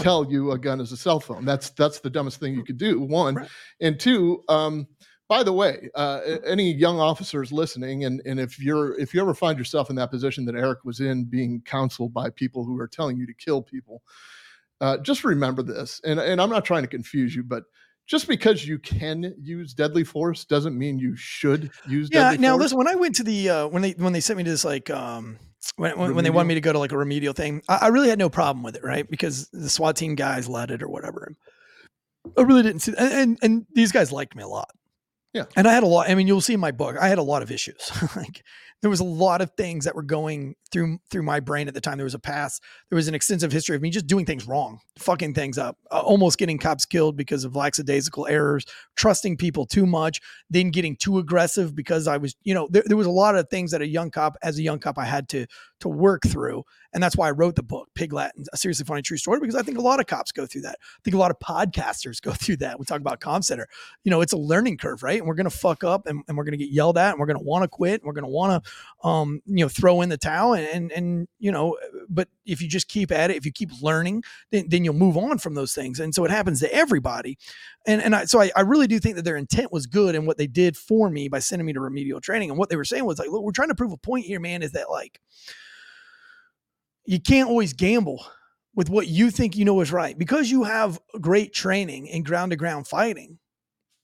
tell 0.00 0.30
you 0.30 0.52
a 0.52 0.58
gun 0.58 0.80
is 0.80 0.92
a 0.92 0.96
cell 0.96 1.18
phone 1.20 1.44
that's 1.44 1.70
that's 1.70 1.98
the 2.00 2.08
dumbest 2.10 2.38
thing 2.40 2.54
you 2.54 2.62
could 2.64 2.78
do 2.78 3.00
one 3.00 3.34
Right. 3.34 3.48
and 3.80 3.98
two 3.98 4.42
um 4.48 4.86
by 5.28 5.42
the 5.42 5.52
way 5.52 5.90
uh 5.96 6.20
any 6.46 6.72
young 6.72 7.00
officers 7.00 7.50
listening 7.52 8.04
and 8.04 8.22
and 8.24 8.38
if 8.38 8.58
you're 8.60 8.98
if 9.00 9.12
you 9.12 9.20
ever 9.20 9.34
find 9.34 9.58
yourself 9.58 9.90
in 9.90 9.96
that 9.96 10.10
position 10.12 10.44
that 10.44 10.54
eric 10.54 10.84
was 10.84 11.00
in 11.00 11.24
being 11.24 11.60
counseled 11.64 12.14
by 12.14 12.30
people 12.30 12.64
who 12.64 12.78
are 12.78 12.86
telling 12.88 13.16
you 13.16 13.26
to 13.26 13.34
kill 13.34 13.60
people 13.60 14.00
uh, 14.80 14.98
just 14.98 15.24
remember 15.24 15.62
this 15.62 16.00
and 16.04 16.20
and 16.20 16.40
i'm 16.40 16.50
not 16.50 16.64
trying 16.64 16.82
to 16.82 16.88
confuse 16.88 17.34
you 17.34 17.42
but 17.42 17.64
just 18.06 18.28
because 18.28 18.66
you 18.66 18.78
can 18.78 19.34
use 19.40 19.72
deadly 19.74 20.04
force 20.04 20.44
doesn't 20.44 20.76
mean 20.78 20.98
you 20.98 21.16
should 21.16 21.70
use 21.88 22.10
Yeah. 22.12 22.36
Now 22.38 22.50
force. 22.52 22.60
listen, 22.64 22.78
when 22.78 22.86
I 22.88 22.96
went 22.96 23.14
to 23.16 23.22
the 23.24 23.48
uh, 23.48 23.66
when 23.68 23.80
they 23.80 23.92
when 23.92 24.12
they 24.12 24.20
sent 24.20 24.36
me 24.36 24.44
to 24.44 24.50
this 24.50 24.62
like 24.64 24.90
um 24.90 25.38
when 25.76 25.98
when, 25.98 26.14
when 26.14 26.24
they 26.24 26.30
wanted 26.30 26.48
me 26.48 26.54
to 26.54 26.60
go 26.60 26.72
to 26.72 26.78
like 26.78 26.92
a 26.92 26.98
remedial 26.98 27.32
thing, 27.32 27.62
I, 27.68 27.78
I 27.82 27.86
really 27.88 28.08
had 28.08 28.18
no 28.18 28.30
problem 28.30 28.62
with 28.62 28.76
it, 28.76 28.84
right? 28.84 29.08
Because 29.08 29.48
the 29.52 29.68
SWAT 29.70 29.96
team 29.96 30.14
guys 30.14 30.48
led 30.48 30.70
it 30.70 30.82
or 30.82 30.88
whatever. 30.88 31.32
I 32.38 32.42
really 32.42 32.62
didn't 32.62 32.80
see, 32.80 32.94
and, 32.96 33.12
and 33.12 33.38
and 33.42 33.66
these 33.74 33.92
guys 33.92 34.12
liked 34.12 34.34
me 34.34 34.42
a 34.42 34.48
lot. 34.48 34.70
Yeah. 35.32 35.44
And 35.56 35.66
I 35.66 35.72
had 35.72 35.82
a 35.82 35.86
lot. 35.86 36.08
I 36.08 36.14
mean, 36.14 36.28
you'll 36.28 36.40
see 36.40 36.54
in 36.54 36.60
my 36.60 36.70
book. 36.70 36.96
I 36.96 37.08
had 37.08 37.18
a 37.18 37.22
lot 37.22 37.42
of 37.42 37.50
issues. 37.50 37.90
like 38.16 38.44
there 38.84 38.90
was 38.90 39.00
a 39.00 39.04
lot 39.04 39.40
of 39.40 39.50
things 39.56 39.86
that 39.86 39.94
were 39.94 40.02
going 40.02 40.54
through 40.70 40.98
through 41.10 41.22
my 41.22 41.40
brain 41.40 41.68
at 41.68 41.72
the 41.72 41.80
time. 41.80 41.96
There 41.96 42.04
was 42.04 42.12
a 42.12 42.18
past. 42.18 42.62
There 42.90 42.96
was 42.96 43.08
an 43.08 43.14
extensive 43.14 43.50
history 43.50 43.74
of 43.74 43.80
me 43.80 43.88
just 43.88 44.06
doing 44.06 44.26
things 44.26 44.46
wrong, 44.46 44.78
fucking 44.98 45.32
things 45.32 45.56
up, 45.56 45.78
uh, 45.90 46.00
almost 46.00 46.36
getting 46.36 46.58
cops 46.58 46.84
killed 46.84 47.16
because 47.16 47.44
of 47.44 47.56
lackadaisical 47.56 48.26
errors, 48.26 48.66
trusting 48.94 49.38
people 49.38 49.64
too 49.64 49.86
much, 49.86 50.20
then 50.50 50.70
getting 50.70 50.96
too 50.96 51.16
aggressive 51.16 51.74
because 51.74 52.06
I 52.06 52.18
was, 52.18 52.36
you 52.42 52.52
know, 52.52 52.68
there, 52.70 52.82
there 52.84 52.98
was 52.98 53.06
a 53.06 53.10
lot 53.10 53.36
of 53.36 53.48
things 53.48 53.70
that 53.70 53.80
a 53.80 53.86
young 53.86 54.10
cop, 54.10 54.36
as 54.42 54.58
a 54.58 54.62
young 54.62 54.80
cop, 54.80 54.98
I 54.98 55.06
had 55.06 55.30
to 55.30 55.46
to 55.84 55.88
work 55.88 56.22
through, 56.26 56.64
and 56.92 57.02
that's 57.02 57.16
why 57.16 57.28
I 57.28 57.32
wrote 57.32 57.54
the 57.54 57.62
book, 57.62 57.88
Pig 57.94 58.12
Latin, 58.12 58.44
a 58.52 58.56
seriously 58.56 58.84
funny 58.84 59.02
true 59.02 59.16
story, 59.16 59.38
because 59.38 59.54
I 59.54 59.62
think 59.62 59.78
a 59.78 59.82
lot 59.82 60.00
of 60.00 60.06
cops 60.06 60.32
go 60.32 60.46
through 60.46 60.62
that. 60.62 60.78
I 60.80 61.00
think 61.04 61.14
a 61.14 61.18
lot 61.18 61.30
of 61.30 61.38
podcasters 61.38 62.20
go 62.20 62.32
through 62.34 62.56
that. 62.58 62.78
We 62.78 62.86
talk 62.86 63.00
about 63.00 63.20
Com 63.20 63.42
Center, 63.42 63.68
you 64.02 64.10
know, 64.10 64.20
it's 64.20 64.32
a 64.32 64.38
learning 64.38 64.78
curve, 64.78 65.02
right? 65.02 65.18
And 65.18 65.28
we're 65.28 65.34
gonna 65.34 65.50
fuck 65.50 65.84
up, 65.84 66.06
and, 66.06 66.22
and 66.26 66.36
we're 66.36 66.44
gonna 66.44 66.56
get 66.56 66.70
yelled 66.70 66.98
at, 66.98 67.10
and 67.10 67.20
we're 67.20 67.26
gonna 67.26 67.40
want 67.42 67.62
to 67.62 67.68
quit, 67.68 68.00
and 68.00 68.06
we're 68.06 68.14
gonna 68.14 68.28
want 68.28 68.64
to, 68.64 69.08
um, 69.08 69.42
you 69.46 69.64
know, 69.64 69.68
throw 69.68 70.00
in 70.00 70.08
the 70.08 70.16
towel, 70.16 70.54
and, 70.54 70.66
and 70.66 70.92
and 70.92 71.28
you 71.38 71.52
know, 71.52 71.76
but 72.08 72.28
if 72.46 72.62
you 72.62 72.68
just 72.68 72.88
keep 72.88 73.12
at 73.12 73.30
it, 73.30 73.36
if 73.36 73.44
you 73.44 73.52
keep 73.52 73.70
learning, 73.82 74.22
then 74.50 74.68
then 74.68 74.84
you'll 74.84 74.94
move 74.94 75.16
on 75.16 75.38
from 75.38 75.54
those 75.54 75.74
things, 75.74 76.00
and 76.00 76.14
so 76.14 76.24
it 76.24 76.30
happens 76.30 76.60
to 76.60 76.74
everybody, 76.74 77.38
and 77.86 78.00
and 78.02 78.14
I, 78.14 78.24
so 78.24 78.40
I, 78.40 78.50
I 78.56 78.62
really 78.62 78.86
do 78.86 78.98
think 78.98 79.16
that 79.16 79.24
their 79.24 79.36
intent 79.36 79.72
was 79.72 79.86
good 79.86 80.14
and 80.14 80.26
what 80.26 80.38
they 80.38 80.46
did 80.46 80.76
for 80.76 81.10
me 81.10 81.28
by 81.28 81.38
sending 81.38 81.66
me 81.66 81.72
to 81.74 81.80
remedial 81.80 82.20
training, 82.20 82.50
and 82.50 82.58
what 82.58 82.70
they 82.70 82.76
were 82.76 82.84
saying 82.84 83.04
was 83.04 83.18
like, 83.18 83.30
look, 83.30 83.42
we're 83.42 83.52
trying 83.52 83.68
to 83.68 83.74
prove 83.74 83.92
a 83.92 83.96
point 83.96 84.24
here, 84.24 84.40
man, 84.40 84.62
is 84.62 84.72
that 84.72 84.90
like 84.90 85.20
you 87.06 87.20
can't 87.20 87.48
always 87.48 87.72
gamble 87.72 88.24
with 88.74 88.88
what 88.90 89.06
you 89.06 89.30
think 89.30 89.56
you 89.56 89.64
know 89.64 89.80
is 89.80 89.92
right 89.92 90.18
because 90.18 90.50
you 90.50 90.64
have 90.64 90.98
great 91.20 91.52
training 91.54 92.06
in 92.06 92.22
ground 92.22 92.50
to 92.50 92.56
ground 92.56 92.86
fighting. 92.88 93.38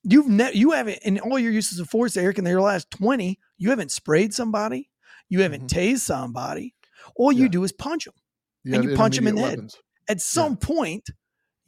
You've 0.03 0.29
ne- 0.29 0.53
you 0.55 0.71
haven't 0.73 0.99
in 1.03 1.19
all 1.21 1.39
your 1.39 1.53
uses 1.53 1.79
of 1.79 1.89
force, 1.91 2.17
Eric, 2.17 2.39
in 2.39 2.47
your 2.47 2.61
last 2.63 2.91
20, 2.91 3.39
you 3.59 3.71
haven't 3.71 3.91
sprayed 3.93 4.33
somebody, 4.33 4.89
you 5.29 5.41
haven't 5.43 5.69
tased 5.71 6.01
somebody. 6.01 6.75
All 7.17 7.33
you 7.33 7.45
Yeah. 7.45 7.49
do 7.51 7.65
is 7.65 7.73
punch 7.73 8.05
them 8.05 8.15
You 8.65 8.75
and 8.75 8.85
you 8.85 8.97
punch 8.97 9.17
them 9.17 9.27
in 9.27 9.35
the 9.35 9.41
intermediate 9.43 9.73
head. 9.73 9.81
At 10.09 10.21
some 10.23 10.57
point, 10.57 11.11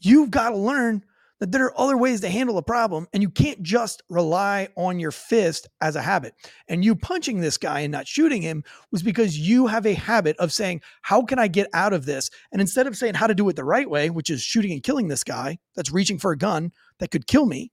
you've 0.00 0.30
got 0.30 0.50
to 0.50 0.56
learn 0.56 1.04
that 1.42 1.50
there 1.50 1.64
are 1.64 1.80
other 1.80 1.96
ways 1.96 2.20
to 2.20 2.28
handle 2.28 2.56
a 2.56 2.62
problem 2.62 3.08
and 3.12 3.20
you 3.20 3.28
can't 3.28 3.60
just 3.64 4.00
rely 4.08 4.68
on 4.76 5.00
your 5.00 5.10
fist 5.10 5.68
as 5.80 5.96
a 5.96 6.00
habit. 6.00 6.34
And 6.68 6.84
you 6.84 6.94
punching 6.94 7.40
this 7.40 7.58
guy 7.58 7.80
and 7.80 7.90
not 7.90 8.06
shooting 8.06 8.42
him 8.42 8.62
was 8.92 9.02
because 9.02 9.36
you 9.36 9.66
have 9.66 9.84
a 9.84 9.94
habit 9.94 10.36
of 10.36 10.52
saying, 10.52 10.82
How 11.00 11.24
can 11.24 11.40
I 11.40 11.48
get 11.48 11.66
out 11.74 11.92
of 11.92 12.06
this? 12.06 12.30
And 12.52 12.60
instead 12.60 12.86
of 12.86 12.96
saying 12.96 13.14
how 13.14 13.26
to 13.26 13.34
do 13.34 13.48
it 13.48 13.56
the 13.56 13.64
right 13.64 13.90
way, 13.90 14.08
which 14.08 14.30
is 14.30 14.40
shooting 14.40 14.70
and 14.70 14.84
killing 14.84 15.08
this 15.08 15.24
guy 15.24 15.58
that's 15.74 15.90
reaching 15.90 16.16
for 16.16 16.30
a 16.30 16.38
gun 16.38 16.70
that 17.00 17.10
could 17.10 17.26
kill 17.26 17.46
me, 17.46 17.72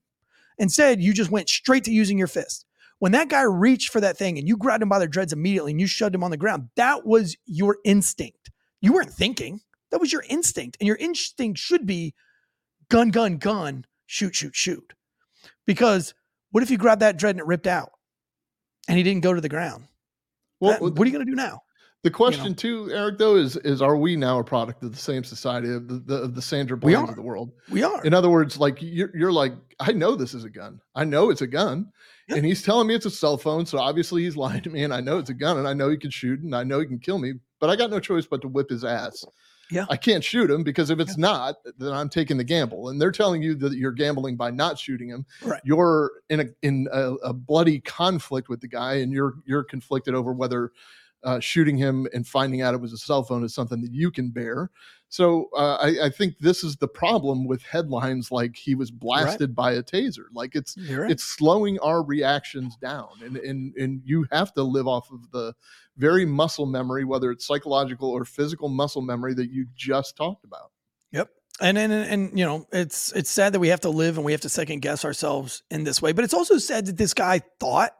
instead, 0.57 0.99
you 0.99 1.13
just 1.13 1.29
went 1.29 1.47
straight 1.47 1.83
to 1.83 1.91
using 1.91 2.17
your 2.17 2.25
fist. 2.25 2.65
When 2.97 3.11
that 3.11 3.29
guy 3.29 3.43
reached 3.43 3.91
for 3.91 4.01
that 4.01 4.17
thing 4.17 4.39
and 4.39 4.47
you 4.47 4.57
grabbed 4.57 4.81
him 4.81 4.89
by 4.89 4.97
the 4.97 5.07
dreads 5.07 5.31
immediately 5.31 5.73
and 5.73 5.79
you 5.79 5.85
shoved 5.85 6.15
him 6.15 6.23
on 6.23 6.31
the 6.31 6.37
ground, 6.37 6.69
that 6.75 7.05
was 7.05 7.37
your 7.45 7.77
instinct. 7.85 8.49
You 8.81 8.93
weren't 8.93 9.13
thinking. 9.13 9.61
That 9.91 10.01
was 10.01 10.11
your 10.11 10.25
instinct. 10.27 10.77
And 10.79 10.87
your 10.87 10.97
instinct 10.97 11.59
should 11.59 11.85
be 11.85 12.15
gun, 12.89 13.09
gun, 13.09 13.37
gun, 13.37 13.85
shoot, 14.07 14.35
shoot, 14.35 14.55
shoot. 14.55 14.93
Because 15.65 16.13
what 16.51 16.63
if 16.63 16.69
you 16.71 16.77
grabbed 16.77 17.01
that 17.01 17.17
dread 17.17 17.31
and 17.35 17.39
it 17.39 17.45
ripped 17.45 17.67
out 17.67 17.91
and 18.87 18.97
he 18.97 19.03
didn't 19.03 19.23
go 19.23 19.33
to 19.33 19.41
the 19.41 19.49
ground? 19.49 19.85
Well, 20.59 20.73
That- 20.73 20.81
what 20.81 21.01
are 21.01 21.05
you 21.05 21.13
going 21.13 21.25
to 21.25 21.31
do 21.31 21.35
now? 21.35 21.61
The 22.01 22.09
question 22.11 22.55
too, 22.55 22.89
Eric, 22.93 23.17
though, 23.17 23.35
is 23.35 23.57
is 23.57 23.81
are 23.81 23.97
we 23.97 24.15
now 24.15 24.39
a 24.39 24.43
product 24.43 24.81
of 24.83 24.93
the 24.93 24.97
same 24.97 25.21
society 25.21 25.69
of 25.69 25.89
the, 25.89 25.95
the 25.99 26.15
of 26.15 26.33
the 26.33 26.41
Sandra 26.41 26.77
are. 26.81 27.03
of 27.09 27.15
the 27.17 27.21
world? 27.21 27.51
We 27.69 27.83
are. 27.83 28.01
In 28.05 28.13
other 28.13 28.29
words, 28.29 28.57
like 28.57 28.77
you're, 28.81 29.11
you're 29.13 29.33
like, 29.33 29.51
I 29.81 29.91
know 29.91 30.15
this 30.15 30.33
is 30.33 30.45
a 30.45 30.49
gun. 30.49 30.79
I 30.95 31.03
know 31.03 31.29
it's 31.29 31.41
a 31.41 31.47
gun. 31.47 31.91
And 32.29 32.45
he's 32.45 32.61
telling 32.61 32.87
me 32.87 32.95
it's 32.95 33.05
a 33.07 33.11
cell 33.11 33.37
phone. 33.37 33.65
So 33.65 33.79
obviously 33.79 34.23
he's 34.23 34.37
lying 34.45 34.61
to 34.61 34.69
me. 34.69 34.83
And 34.83 34.93
I 34.93 35.01
know 35.01 35.17
it's 35.17 35.29
a 35.29 35.33
gun 35.33 35.57
and 35.57 35.67
I 35.67 35.73
know 35.73 35.89
he 35.89 35.97
can 35.97 36.09
shoot 36.11 36.39
and 36.39 36.55
I 36.55 36.63
know 36.63 36.79
he 36.79 36.85
can 36.85 36.99
kill 36.99 37.17
me. 37.17 37.33
But 37.59 37.69
I 37.69 37.75
got 37.75 37.89
no 37.89 37.99
choice 37.99 38.25
but 38.25 38.41
to 38.43 38.47
whip 38.47 38.69
his 38.69 38.85
ass. 38.85 39.25
Yeah. 39.71 39.85
I 39.89 39.97
can't 39.97 40.23
shoot 40.23 40.49
him 40.49 40.63
because 40.63 40.89
if 40.89 40.99
it's 40.99 41.17
not, 41.17 41.57
then 41.77 41.93
I'm 41.93 42.09
taking 42.09 42.37
the 42.37 42.43
gamble. 42.43 42.89
And 42.89 42.99
they're 42.99 43.11
telling 43.11 43.43
you 43.43 43.53
that 43.55 43.73
you're 43.73 43.91
gambling 43.91 44.35
by 44.35 44.49
not 44.49 44.79
shooting 44.79 45.09
him. 45.09 45.25
Right. 45.43 45.61
You're 45.63 46.11
in 46.29 46.39
a 46.39 46.45
in 46.63 46.87
a, 46.91 47.13
a 47.15 47.33
bloody 47.33 47.79
conflict 47.79 48.49
with 48.49 48.61
the 48.61 48.67
guy, 48.67 48.95
and 48.95 49.11
you're 49.11 49.35
you're 49.45 49.63
conflicted 49.63 50.15
over 50.15 50.33
whether 50.33 50.71
uh, 51.23 51.39
shooting 51.39 51.77
him 51.77 52.07
and 52.13 52.27
finding 52.27 52.61
out 52.61 52.73
it 52.73 52.81
was 52.81 52.93
a 52.93 52.97
cell 52.97 53.23
phone 53.23 53.43
is 53.43 53.53
something 53.53 53.81
that 53.81 53.93
you 53.93 54.11
can 54.11 54.29
bear. 54.29 54.69
So 55.09 55.49
uh, 55.55 55.77
I, 55.81 56.05
I 56.05 56.09
think 56.09 56.37
this 56.37 56.63
is 56.63 56.77
the 56.77 56.87
problem 56.87 57.45
with 57.45 57.63
headlines 57.63 58.31
like 58.31 58.55
he 58.55 58.75
was 58.75 58.91
blasted 58.91 59.55
by 59.55 59.73
a 59.73 59.83
taser. 59.83 60.25
Like 60.33 60.55
it's 60.55 60.77
right. 60.89 61.09
it's 61.09 61.23
slowing 61.23 61.79
our 61.79 62.03
reactions 62.03 62.75
down, 62.77 63.09
and 63.23 63.35
and 63.37 63.75
and 63.75 64.01
you 64.05 64.27
have 64.31 64.53
to 64.53 64.63
live 64.63 64.87
off 64.87 65.11
of 65.11 65.31
the 65.31 65.53
very 65.97 66.25
muscle 66.25 66.67
memory, 66.67 67.05
whether 67.05 67.31
it's 67.31 67.45
psychological 67.45 68.09
or 68.09 68.23
physical 68.23 68.69
muscle 68.69 69.01
memory 69.01 69.33
that 69.33 69.49
you 69.49 69.65
just 69.75 70.15
talked 70.15 70.45
about. 70.45 70.71
Yep. 71.11 71.29
And 71.59 71.77
and 71.79 71.91
and, 71.91 72.11
and 72.11 72.39
you 72.39 72.45
know, 72.45 72.67
it's 72.71 73.11
it's 73.13 73.31
sad 73.31 73.53
that 73.53 73.59
we 73.59 73.69
have 73.69 73.81
to 73.81 73.89
live 73.89 74.17
and 74.17 74.25
we 74.25 74.31
have 74.31 74.41
to 74.41 74.49
second 74.49 74.81
guess 74.81 75.03
ourselves 75.03 75.63
in 75.71 75.85
this 75.85 76.03
way. 76.03 76.11
But 76.11 76.23
it's 76.23 76.35
also 76.35 76.59
sad 76.59 76.85
that 76.85 76.97
this 76.97 77.15
guy 77.15 77.41
thought 77.59 77.93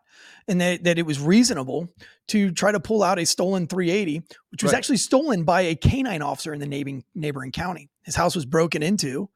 and 0.49 0.59
that, 0.59 0.83
that 0.83 0.97
it 0.99 1.05
was 1.05 1.19
reasonable 1.19 1.87
to 2.29 2.51
try 2.51 2.71
to 2.71 2.79
pull 2.79 3.03
out 3.03 3.19
a 3.19 3.25
stolen 3.25 3.67
380, 3.67 4.23
which 4.51 4.63
was 4.63 4.73
Right. 4.73 4.77
actually 4.77 4.97
stolen 4.97 5.43
by 5.43 5.61
a 5.61 5.75
canine 5.75 6.21
officer 6.21 6.53
in 6.53 6.59
the 6.59 6.65
neighboring 6.67 7.03
neighboring 7.15 7.51
county. 7.51 7.89
His 8.03 8.15
house 8.15 8.35
was 8.35 8.45
broken 8.45 8.83
into, 8.83 9.29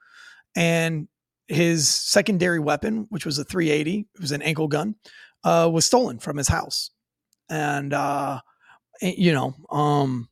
and 0.55 1.07
his 1.47 1.87
secondary 1.87 2.59
weapon, 2.59 3.05
which 3.09 3.25
was 3.25 3.37
a 3.37 3.43
380, 3.43 4.07
it 4.15 4.21
was 4.21 4.31
an 4.31 4.41
ankle 4.41 4.67
gun, 4.67 4.95
uh, 5.43 5.69
was 5.71 5.85
stolen 5.85 6.19
from 6.19 6.37
his 6.37 6.47
house. 6.47 6.89
And 7.49 7.93
uh, 7.93 8.41
you 9.01 9.33
know, 9.33 9.53
um, 9.69 10.29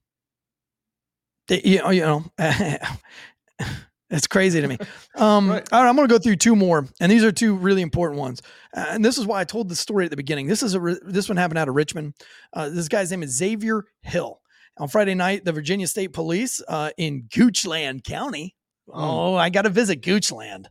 they, 1.48 1.62
you 1.64 1.80
know, 1.80 1.90
you 1.90 2.02
know, 2.02 2.24
it's 4.12 4.28
crazy 4.28 4.62
to 4.62 4.68
me. 4.68 4.78
Um, 5.16 5.50
Right. 5.50 5.68
all 5.74 5.82
right, 5.84 5.90
I'm 5.90 5.96
going 5.96 6.08
to 6.08 6.14
go 6.14 6.20
through 6.20 6.36
two 6.38 6.56
more, 6.56 6.86
and 7.00 7.12
these 7.12 7.24
are 7.24 7.32
two 7.32 7.56
really 7.56 7.82
important 7.82 8.20
ones. 8.20 8.42
Uh, 8.76 8.86
and 8.92 9.04
this 9.04 9.18
is 9.18 9.26
why 9.26 9.42
I 9.42 9.44
told 9.44 9.68
the 9.70 9.76
story 9.76 10.06
at 10.06 10.12
the 10.12 10.18
beginning. 10.18 10.48
This 10.48 10.64
is 10.64 10.74
a 10.76 10.80
this 11.04 11.28
one 11.28 11.38
happened 11.38 11.58
out 11.58 11.68
of 11.70 11.76
Richmond. 11.76 12.14
Uh, 12.54 12.70
this 12.70 12.88
guy's 12.88 13.12
name 13.12 13.24
is 13.24 13.40
Xzavier 13.42 13.82
Hill. 14.02 14.40
On 14.78 14.88
Friday 14.88 15.16
night, 15.16 15.44
the 15.46 15.52
Virginia 15.52 15.86
State 15.88 16.14
Police 16.14 16.62
uh, 16.68 16.92
in 16.98 17.24
Goochland 17.24 18.04
County. 18.06 18.56
Oh, 18.92 19.36
I 19.36 19.50
got 19.50 19.64
to 19.64 19.70
visit 19.70 20.02
Goochland. 20.02 20.68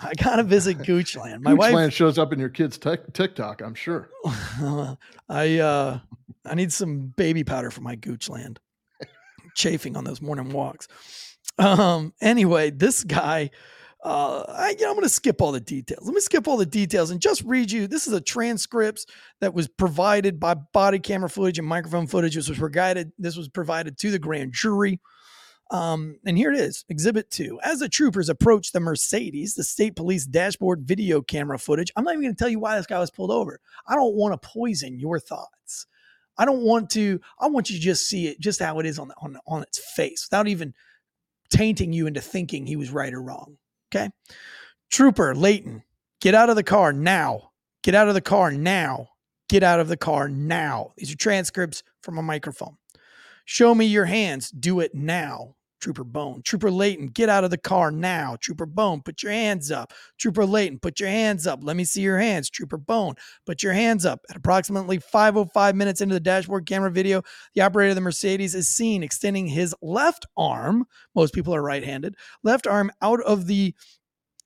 I 0.00 0.12
got 0.22 0.36
to 0.36 0.42
visit 0.42 0.78
Goochland. 0.90 1.42
My 1.42 1.54
wife 1.54 1.72
Goochland 1.72 1.92
shows 1.92 2.18
up 2.18 2.32
in 2.32 2.38
your 2.38 2.48
kid's 2.50 2.76
tic- 2.78 3.12
TikTok, 3.12 3.62
I'm 3.62 3.74
sure. 3.74 4.10
I 5.28 5.58
uh 5.58 5.98
I 6.44 6.54
need 6.54 6.72
some 6.72 7.14
baby 7.16 7.44
powder 7.44 7.70
for 7.70 7.80
my 7.80 7.96
Goochland. 7.96 8.58
Chafing 9.54 9.96
on 9.96 10.04
those 10.04 10.20
morning 10.20 10.50
walks. 10.50 10.86
Um 11.58 12.12
anyway, 12.20 12.70
this 12.70 13.04
guy 13.04 13.50
uh 14.04 14.44
I 14.48 14.70
you 14.70 14.84
know, 14.84 14.90
I'm 14.90 14.94
going 14.94 15.02
to 15.02 15.08
skip 15.08 15.40
all 15.40 15.52
the 15.52 15.60
details. 15.60 16.06
Let 16.06 16.14
me 16.14 16.20
skip 16.20 16.46
all 16.46 16.56
the 16.56 16.66
details 16.66 17.10
and 17.10 17.20
just 17.20 17.42
read 17.42 17.72
you. 17.72 17.86
This 17.86 18.06
is 18.06 18.12
a 18.12 18.20
transcripts 18.20 19.06
that 19.40 19.54
was 19.54 19.68
provided 19.68 20.38
by 20.38 20.54
body 20.54 20.98
camera 20.98 21.30
footage 21.30 21.58
and 21.58 21.66
microphone 21.66 22.06
footage. 22.06 22.34
This 22.34 22.48
was 22.48 22.58
provided 22.58 23.12
this 23.18 23.36
was 23.36 23.48
provided 23.48 23.98
to 23.98 24.10
the 24.10 24.18
grand 24.18 24.52
jury. 24.52 25.00
Um, 25.72 26.20
and 26.24 26.38
here 26.38 26.52
it 26.52 26.60
is 26.60 26.84
Exhibit 26.88 27.28
two. 27.28 27.58
As 27.64 27.80
the 27.80 27.88
troopers 27.88 28.28
approached 28.28 28.72
the 28.72 28.78
Mercedes, 28.78 29.54
the 29.54 29.64
state 29.64 29.96
police 29.96 30.24
dashboard 30.24 30.82
video 30.82 31.20
camera 31.20 31.58
footage. 31.58 31.90
I'm 31.96 32.04
not 32.04 32.12
even 32.12 32.22
going 32.22 32.34
to 32.36 32.38
tell 32.38 32.48
you 32.48 32.60
why 32.60 32.76
this 32.76 32.86
guy 32.86 33.00
was 33.00 33.10
pulled 33.10 33.32
over. 33.32 33.58
I 33.84 33.96
don't 33.96 34.14
want 34.14 34.40
to 34.40 34.48
poison 34.48 35.00
your 35.00 35.18
thoughts. 35.18 35.88
I 36.38 36.44
don't 36.44 36.60
want 36.60 36.90
to, 36.90 37.18
I 37.40 37.48
want 37.48 37.68
you 37.70 37.76
to 37.78 37.82
just 37.82 38.06
see 38.06 38.28
it 38.28 38.38
just 38.38 38.60
how 38.60 38.78
it 38.78 38.86
is 38.86 38.98
on, 39.00 39.08
the, 39.08 39.14
on, 39.20 39.38
on 39.48 39.62
its 39.62 39.78
face 39.78 40.28
without 40.30 40.46
even 40.46 40.72
tainting 41.48 41.92
you 41.92 42.06
into 42.06 42.20
thinking 42.20 42.66
he 42.66 42.76
was 42.76 42.90
right 42.90 43.12
or 43.12 43.22
wrong. 43.22 43.56
Okay. 43.94 44.10
Trooper 44.90 45.34
Leighton, 45.34 45.82
get 46.20 46.34
out 46.34 46.50
of 46.50 46.56
the 46.56 46.62
car 46.62 46.92
now. 46.92 47.50
Get 47.82 47.94
out 47.94 48.08
of 48.08 48.14
the 48.14 48.20
car 48.20 48.50
now. 48.50 49.08
Get 49.48 49.62
out 49.62 49.80
of 49.80 49.88
the 49.88 49.96
car 49.96 50.28
now. 50.28 50.92
These 50.96 51.12
are 51.12 51.16
transcripts 51.16 51.82
from 52.02 52.18
a 52.18 52.22
microphone. 52.22 52.76
Show 53.44 53.74
me 53.74 53.86
your 53.86 54.06
hands. 54.06 54.50
Do 54.50 54.80
it 54.80 54.94
now. 54.94 55.54
Trooper 55.80 56.04
Bone. 56.04 56.42
Trooper 56.42 56.70
Layton, 56.70 57.08
get 57.08 57.28
out 57.28 57.44
of 57.44 57.50
the 57.50 57.58
car 57.58 57.90
now. 57.90 58.36
Trooper 58.40 58.66
Bone, 58.66 59.02
put 59.02 59.22
your 59.22 59.32
hands 59.32 59.70
up. 59.70 59.92
Trooper 60.18 60.46
Layton, 60.46 60.78
put 60.78 61.00
your 61.00 61.08
hands 61.08 61.46
up. 61.46 61.60
Let 61.62 61.76
me 61.76 61.84
see 61.84 62.02
your 62.02 62.18
hands. 62.18 62.50
Trooper 62.50 62.78
Bone, 62.78 63.14
put 63.44 63.62
your 63.62 63.72
hands 63.72 64.06
up. 64.06 64.20
At 64.30 64.36
approximately 64.36 64.98
505 64.98 65.76
minutes 65.76 66.00
into 66.00 66.14
the 66.14 66.20
dashboard 66.20 66.66
camera 66.66 66.90
video, 66.90 67.22
the 67.54 67.60
operator 67.60 67.90
of 67.90 67.94
the 67.94 68.00
Mercedes 68.00 68.54
is 68.54 68.68
seen 68.68 69.02
extending 69.02 69.46
his 69.46 69.74
left 69.82 70.26
arm. 70.36 70.86
Most 71.14 71.34
people 71.34 71.54
are 71.54 71.62
right 71.62 71.84
handed. 71.84 72.16
Left 72.42 72.66
arm 72.66 72.90
out 73.02 73.20
of 73.22 73.46
the 73.46 73.74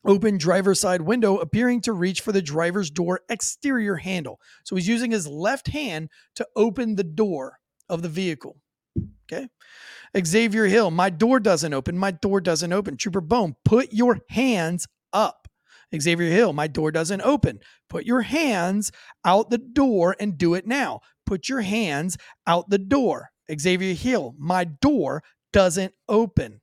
open 0.05 0.39
driver's 0.39 0.81
side 0.81 1.03
window, 1.03 1.39
appearing 1.39 1.81
to 1.83 1.93
reach 1.93 2.23
for 2.23 2.33
the 2.33 2.43
driver's 2.43 2.91
door 2.91 3.21
exterior 3.29 3.97
handle. 3.97 4.41
So 4.65 4.77
he's 4.77 4.89
using 4.89 5.11
his 5.11 5.27
left 5.27 5.69
hand 5.69 6.09
to 6.37 6.47
open 6.57 6.97
the 6.97 7.05
door 7.05 7.59
of 7.89 8.03
the 8.03 8.09
vehicle. 8.09 8.57
Okay. 9.31 9.49
Xzavier 10.17 10.69
Hill, 10.69 10.91
my 10.91 11.11
door 11.11 11.39
doesn't 11.41 11.73
open. 11.73 11.97
My 11.97 12.11
door 12.11 12.41
doesn't 12.41 12.73
open. 12.73 12.97
Trooper 12.97 13.21
Bone, 13.21 13.55
put 13.65 13.93
your 13.93 14.19
hands 14.29 14.87
up. 15.13 15.49
Xzavier 15.95 16.31
Hill, 16.31 16.53
my 16.53 16.67
door 16.67 16.91
doesn't 16.91 17.21
open. 17.23 17.61
Put 17.89 18.07
your 18.07 18.23
hands 18.23 18.93
out 19.25 19.51
the 19.51 19.59
door 19.59 20.17
and 20.21 20.39
do 20.39 20.55
it 20.55 20.67
now. 20.67 21.01
Put 21.27 21.49
your 21.49 21.61
hands 21.61 22.17
out 22.47 22.71
the 22.71 22.79
door. 22.79 23.31
Xzavier 23.51 23.95
Hill, 23.95 24.35
my 24.39 24.65
door 24.65 25.23
doesn't 25.53 25.95
open. 26.09 26.61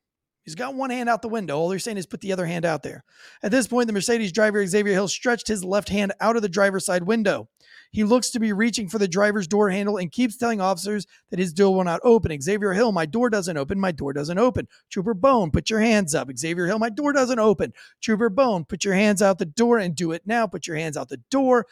He's 0.48 0.54
got 0.54 0.74
one 0.74 0.88
hand 0.88 1.10
out 1.10 1.20
the 1.20 1.28
window. 1.28 1.58
All 1.58 1.68
they're 1.68 1.78
saying 1.78 1.98
is 1.98 2.06
put 2.06 2.22
the 2.22 2.32
other 2.32 2.46
hand 2.46 2.64
out 2.64 2.82
there. 2.82 3.04
At 3.42 3.50
this 3.50 3.66
point, 3.66 3.86
the 3.86 3.92
Mercedes 3.92 4.32
driver, 4.32 4.64
Xzavier 4.64 4.92
Hill, 4.92 5.06
stretched 5.06 5.46
his 5.46 5.62
left 5.62 5.90
hand 5.90 6.14
out 6.22 6.36
of 6.36 6.42
the 6.42 6.48
driver's 6.48 6.86
side 6.86 7.02
window. 7.02 7.50
He 7.90 8.02
looks 8.02 8.30
to 8.30 8.40
be 8.40 8.54
reaching 8.54 8.88
for 8.88 8.98
the 8.98 9.06
driver's 9.06 9.46
door 9.46 9.68
handle 9.68 9.98
and 9.98 10.10
keeps 10.10 10.38
telling 10.38 10.58
officers 10.58 11.06
that 11.28 11.38
his 11.38 11.52
door 11.52 11.74
will 11.74 11.84
not 11.84 12.00
open. 12.02 12.32
Xzavier 12.32 12.74
Hill, 12.74 12.92
my 12.92 13.04
door 13.04 13.28
doesn't 13.28 13.58
open. 13.58 13.78
My 13.78 13.92
door 13.92 14.14
doesn't 14.14 14.38
open. 14.38 14.68
Trooper 14.88 15.12
Bone, 15.12 15.50
put 15.50 15.68
your 15.68 15.80
hands 15.80 16.14
up. 16.14 16.28
Xzavier 16.28 16.66
Hill, 16.66 16.78
my 16.78 16.88
door 16.88 17.12
doesn't 17.12 17.38
open. 17.38 17.74
Trooper 18.00 18.30
Bone, 18.30 18.64
put 18.64 18.84
your 18.84 18.94
hands 18.94 19.20
out 19.20 19.38
the 19.38 19.44
door 19.44 19.76
and 19.76 19.94
do 19.94 20.12
it 20.12 20.22
now. 20.24 20.46
Put 20.46 20.66
your 20.66 20.76
hands 20.76 20.96
out 20.96 21.10
the 21.10 21.20
door. 21.30 21.66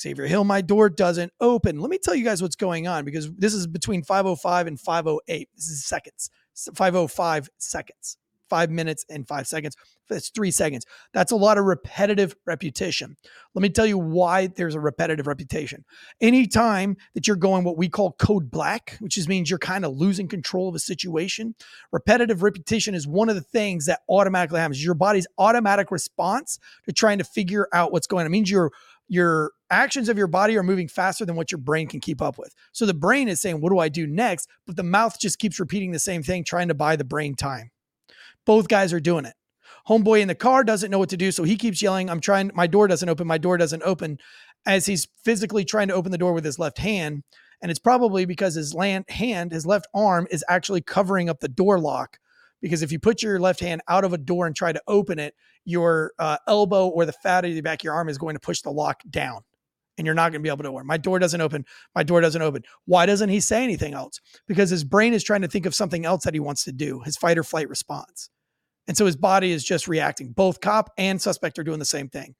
Xzavier 0.00 0.26
Hill, 0.26 0.44
my 0.44 0.62
door 0.62 0.88
doesn't 0.88 1.34
open. 1.38 1.80
Let 1.80 1.90
me 1.90 1.98
tell 1.98 2.14
you 2.14 2.24
guys 2.24 2.40
what's 2.40 2.56
going 2.56 2.88
on 2.88 3.04
because 3.04 3.30
this 3.34 3.52
is 3.52 3.66
between 3.66 4.02
505 4.02 4.68
and 4.68 4.80
508. 4.80 5.48
This 5.54 5.68
is 5.68 5.84
seconds. 5.84 6.30
505 6.54 7.48
seconds. 7.58 8.18
Five 8.48 8.70
minutes 8.70 9.06
and 9.08 9.26
five 9.26 9.46
seconds. 9.46 9.76
That's 10.10 10.28
three 10.28 10.50
seconds. 10.50 10.84
That's 11.14 11.32
a 11.32 11.36
lot 11.36 11.56
of 11.56 11.64
repetitive 11.64 12.36
repetition. 12.44 13.16
Let 13.54 13.62
me 13.62 13.70
tell 13.70 13.86
you 13.86 13.96
why 13.96 14.48
there's 14.48 14.74
a 14.74 14.80
repetitive 14.80 15.26
repetition. 15.26 15.84
Anytime 16.20 16.96
that 17.14 17.26
you're 17.26 17.36
going 17.36 17.64
what 17.64 17.78
we 17.78 17.88
call 17.88 18.12
code 18.12 18.50
black, 18.50 18.96
which 19.00 19.14
just 19.14 19.28
means 19.28 19.48
you're 19.48 19.58
kind 19.58 19.86
of 19.86 19.96
losing 19.96 20.28
control 20.28 20.68
of 20.68 20.74
a 20.74 20.80
situation, 20.80 21.54
repetitive 21.92 22.42
repetition 22.42 22.94
is 22.94 23.06
one 23.06 23.30
of 23.30 23.36
the 23.36 23.40
things 23.40 23.86
that 23.86 24.00
automatically 24.08 24.60
happens. 24.60 24.84
Your 24.84 24.94
body's 24.94 25.26
automatic 25.38 25.90
response 25.90 26.58
to 26.84 26.92
trying 26.92 27.18
to 27.18 27.24
figure 27.24 27.68
out 27.72 27.90
what's 27.92 28.06
going 28.06 28.22
on. 28.22 28.26
It 28.26 28.30
means 28.30 28.50
your 28.50 28.70
your 29.12 29.52
actions 29.68 30.08
of 30.08 30.16
your 30.16 30.26
body 30.26 30.56
are 30.56 30.62
moving 30.62 30.88
faster 30.88 31.26
than 31.26 31.36
what 31.36 31.52
your 31.52 31.58
brain 31.58 31.86
can 31.86 32.00
keep 32.00 32.22
up 32.22 32.38
with. 32.38 32.54
So 32.72 32.86
the 32.86 32.94
brain 32.94 33.28
is 33.28 33.42
saying, 33.42 33.60
What 33.60 33.68
do 33.68 33.78
I 33.78 33.90
do 33.90 34.06
next? 34.06 34.48
But 34.66 34.76
the 34.76 34.82
mouth 34.82 35.20
just 35.20 35.38
keeps 35.38 35.60
repeating 35.60 35.92
the 35.92 35.98
same 35.98 36.22
thing, 36.22 36.44
trying 36.44 36.68
to 36.68 36.74
buy 36.74 36.96
the 36.96 37.04
brain 37.04 37.34
time. 37.34 37.70
Both 38.46 38.68
guys 38.68 38.90
are 38.90 39.00
doing 39.00 39.26
it. 39.26 39.34
Homeboy 39.86 40.22
in 40.22 40.28
the 40.28 40.34
car 40.34 40.64
doesn't 40.64 40.90
know 40.90 40.98
what 40.98 41.10
to 41.10 41.18
do. 41.18 41.30
So 41.30 41.44
he 41.44 41.56
keeps 41.56 41.82
yelling, 41.82 42.08
I'm 42.08 42.20
trying, 42.20 42.52
my 42.54 42.66
door 42.66 42.88
doesn't 42.88 43.08
open, 43.08 43.26
my 43.26 43.36
door 43.36 43.58
doesn't 43.58 43.82
open, 43.82 44.16
as 44.64 44.86
he's 44.86 45.06
physically 45.24 45.66
trying 45.66 45.88
to 45.88 45.94
open 45.94 46.10
the 46.10 46.16
door 46.16 46.32
with 46.32 46.44
his 46.44 46.58
left 46.58 46.78
hand. 46.78 47.22
And 47.60 47.70
it's 47.70 47.80
probably 47.80 48.24
because 48.24 48.54
his 48.54 48.72
land, 48.72 49.04
hand, 49.10 49.52
his 49.52 49.66
left 49.66 49.88
arm 49.94 50.26
is 50.30 50.42
actually 50.48 50.80
covering 50.80 51.28
up 51.28 51.40
the 51.40 51.48
door 51.48 51.78
lock. 51.78 52.16
Because 52.62 52.82
if 52.82 52.90
you 52.90 52.98
put 52.98 53.22
your 53.22 53.38
left 53.38 53.60
hand 53.60 53.82
out 53.88 54.04
of 54.04 54.14
a 54.14 54.18
door 54.18 54.46
and 54.46 54.56
try 54.56 54.72
to 54.72 54.80
open 54.88 55.18
it, 55.18 55.34
your 55.64 56.12
uh, 56.18 56.38
elbow 56.48 56.88
or 56.88 57.04
the 57.04 57.12
fat 57.12 57.44
of 57.44 57.52
the 57.52 57.60
back 57.60 57.80
of 57.80 57.84
your 57.84 57.94
arm 57.94 58.08
is 58.08 58.16
going 58.16 58.34
to 58.34 58.40
push 58.40 58.62
the 58.62 58.70
lock 58.70 59.02
down 59.10 59.42
and 59.98 60.06
you're 60.06 60.14
not 60.14 60.32
going 60.32 60.40
to 60.40 60.42
be 60.42 60.48
able 60.48 60.62
to 60.62 60.70
open. 60.70 60.86
My 60.86 60.96
door 60.96 61.18
doesn't 61.18 61.40
open. 61.40 61.64
My 61.94 62.02
door 62.02 62.20
doesn't 62.20 62.40
open. 62.40 62.62
Why 62.86 63.06
doesn't 63.06 63.28
he 63.28 63.40
say 63.40 63.62
anything 63.62 63.94
else? 63.94 64.20
Because 64.46 64.70
his 64.70 64.84
brain 64.84 65.12
is 65.12 65.22
trying 65.22 65.42
to 65.42 65.48
think 65.48 65.66
of 65.66 65.74
something 65.74 66.06
else 66.06 66.24
that 66.24 66.34
he 66.34 66.40
wants 66.40 66.64
to 66.64 66.72
do, 66.72 67.00
his 67.00 67.16
fight 67.16 67.38
or 67.38 67.44
flight 67.44 67.68
response. 67.68 68.30
And 68.88 68.96
so 68.96 69.06
his 69.06 69.16
body 69.16 69.52
is 69.52 69.64
just 69.64 69.88
reacting. 69.88 70.32
Both 70.32 70.60
cop 70.60 70.90
and 70.98 71.20
suspect 71.20 71.58
are 71.58 71.64
doing 71.64 71.78
the 71.78 71.84
same 71.84 72.08
thing. 72.08 72.34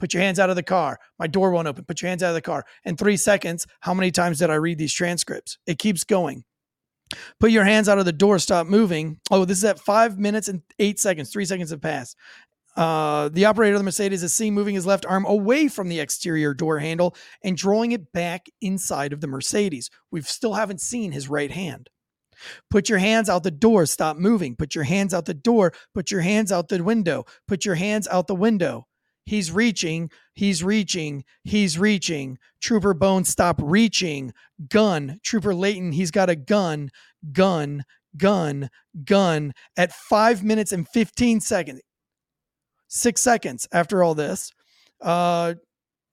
Put 0.00 0.14
your 0.14 0.22
hands 0.22 0.38
out 0.38 0.50
of 0.50 0.56
the 0.56 0.62
car. 0.62 0.98
My 1.18 1.26
door 1.26 1.50
won't 1.50 1.68
open. 1.68 1.84
Put 1.84 2.02
your 2.02 2.08
hands 2.08 2.22
out 2.22 2.30
of 2.30 2.34
the 2.34 2.42
car. 2.42 2.64
In 2.84 2.96
three 2.96 3.16
seconds, 3.16 3.66
how 3.80 3.94
many 3.94 4.10
times 4.10 4.38
did 4.38 4.50
I 4.50 4.54
read 4.54 4.78
these 4.78 4.92
transcripts? 4.92 5.58
It 5.66 5.78
keeps 5.78 6.04
going. 6.04 6.44
Put 7.40 7.50
your 7.50 7.64
hands 7.64 7.88
out 7.88 7.98
of 7.98 8.04
the 8.04 8.12
door. 8.12 8.38
Stop 8.38 8.66
moving. 8.66 9.18
Oh, 9.30 9.44
this 9.44 9.58
is 9.58 9.64
at 9.64 9.80
five 9.80 10.18
minutes 10.18 10.48
and 10.48 10.62
eight 10.78 10.98
seconds. 10.98 11.30
Three 11.30 11.44
seconds 11.44 11.70
have 11.70 11.80
passed. 11.80 12.16
Uh, 12.76 13.28
the 13.28 13.44
operator 13.44 13.74
of 13.74 13.80
the 13.80 13.84
Mercedes 13.84 14.22
is 14.22 14.34
seen 14.34 14.54
moving 14.54 14.74
his 14.74 14.86
left 14.86 15.06
arm 15.06 15.24
away 15.26 15.68
from 15.68 15.88
the 15.88 16.00
exterior 16.00 16.54
door 16.54 16.78
handle 16.80 17.14
and 17.42 17.56
drawing 17.56 17.92
it 17.92 18.12
back 18.12 18.46
inside 18.60 19.12
of 19.12 19.20
the 19.20 19.28
Mercedes. 19.28 19.90
We 20.10 20.22
still 20.22 20.54
haven't 20.54 20.80
seen 20.80 21.12
his 21.12 21.28
right 21.28 21.50
hand. 21.50 21.88
Put 22.70 22.88
your 22.88 22.98
hands 22.98 23.28
out 23.28 23.44
the 23.44 23.50
door. 23.50 23.86
Stop 23.86 24.16
moving. 24.16 24.56
Put 24.56 24.74
your 24.74 24.84
hands 24.84 25.14
out 25.14 25.26
the 25.26 25.34
door. 25.34 25.72
Put 25.94 26.10
your 26.10 26.20
hands 26.20 26.50
out 26.50 26.68
the 26.68 26.82
window. 26.82 27.24
Put 27.46 27.64
your 27.64 27.76
hands 27.76 28.08
out 28.08 28.26
the 28.26 28.34
window. 28.34 28.86
He's 29.24 29.50
reaching. 29.50 30.10
He's 30.34 30.62
reaching. 30.62 31.24
He's 31.44 31.78
reaching. 31.78 32.38
Trooper 32.60 32.94
Bones, 32.94 33.28
stop 33.28 33.60
reaching. 33.62 34.32
Gun. 34.68 35.18
Trooper 35.22 35.54
Layton, 35.54 35.92
he's 35.92 36.10
got 36.10 36.30
a 36.30 36.36
gun. 36.36 36.90
Gun. 37.32 37.84
Gun. 38.16 38.70
Gun. 39.04 39.52
At 39.76 39.92
five 39.92 40.44
minutes 40.44 40.72
and 40.72 40.88
15 40.88 41.40
seconds, 41.40 41.80
six 42.88 43.20
seconds 43.20 43.66
after 43.72 44.02
all 44.02 44.14
this, 44.14 44.52
uh, 45.00 45.54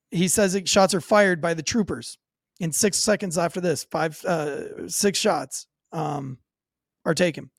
he 0.09 0.27
says 0.27 0.59
shots 0.65 0.93
are 0.93 1.01
fired 1.01 1.41
by 1.41 1.53
the 1.53 1.63
troopers. 1.63 2.17
In 2.59 2.71
six 2.71 2.97
seconds 2.97 3.37
after 3.37 3.59
this, 3.59 3.85
five, 3.85 4.23
uh, 4.23 4.87
six 4.87 5.17
shots 5.17 5.67
um, 5.91 6.37
are 7.05 7.15
taken. 7.15 7.49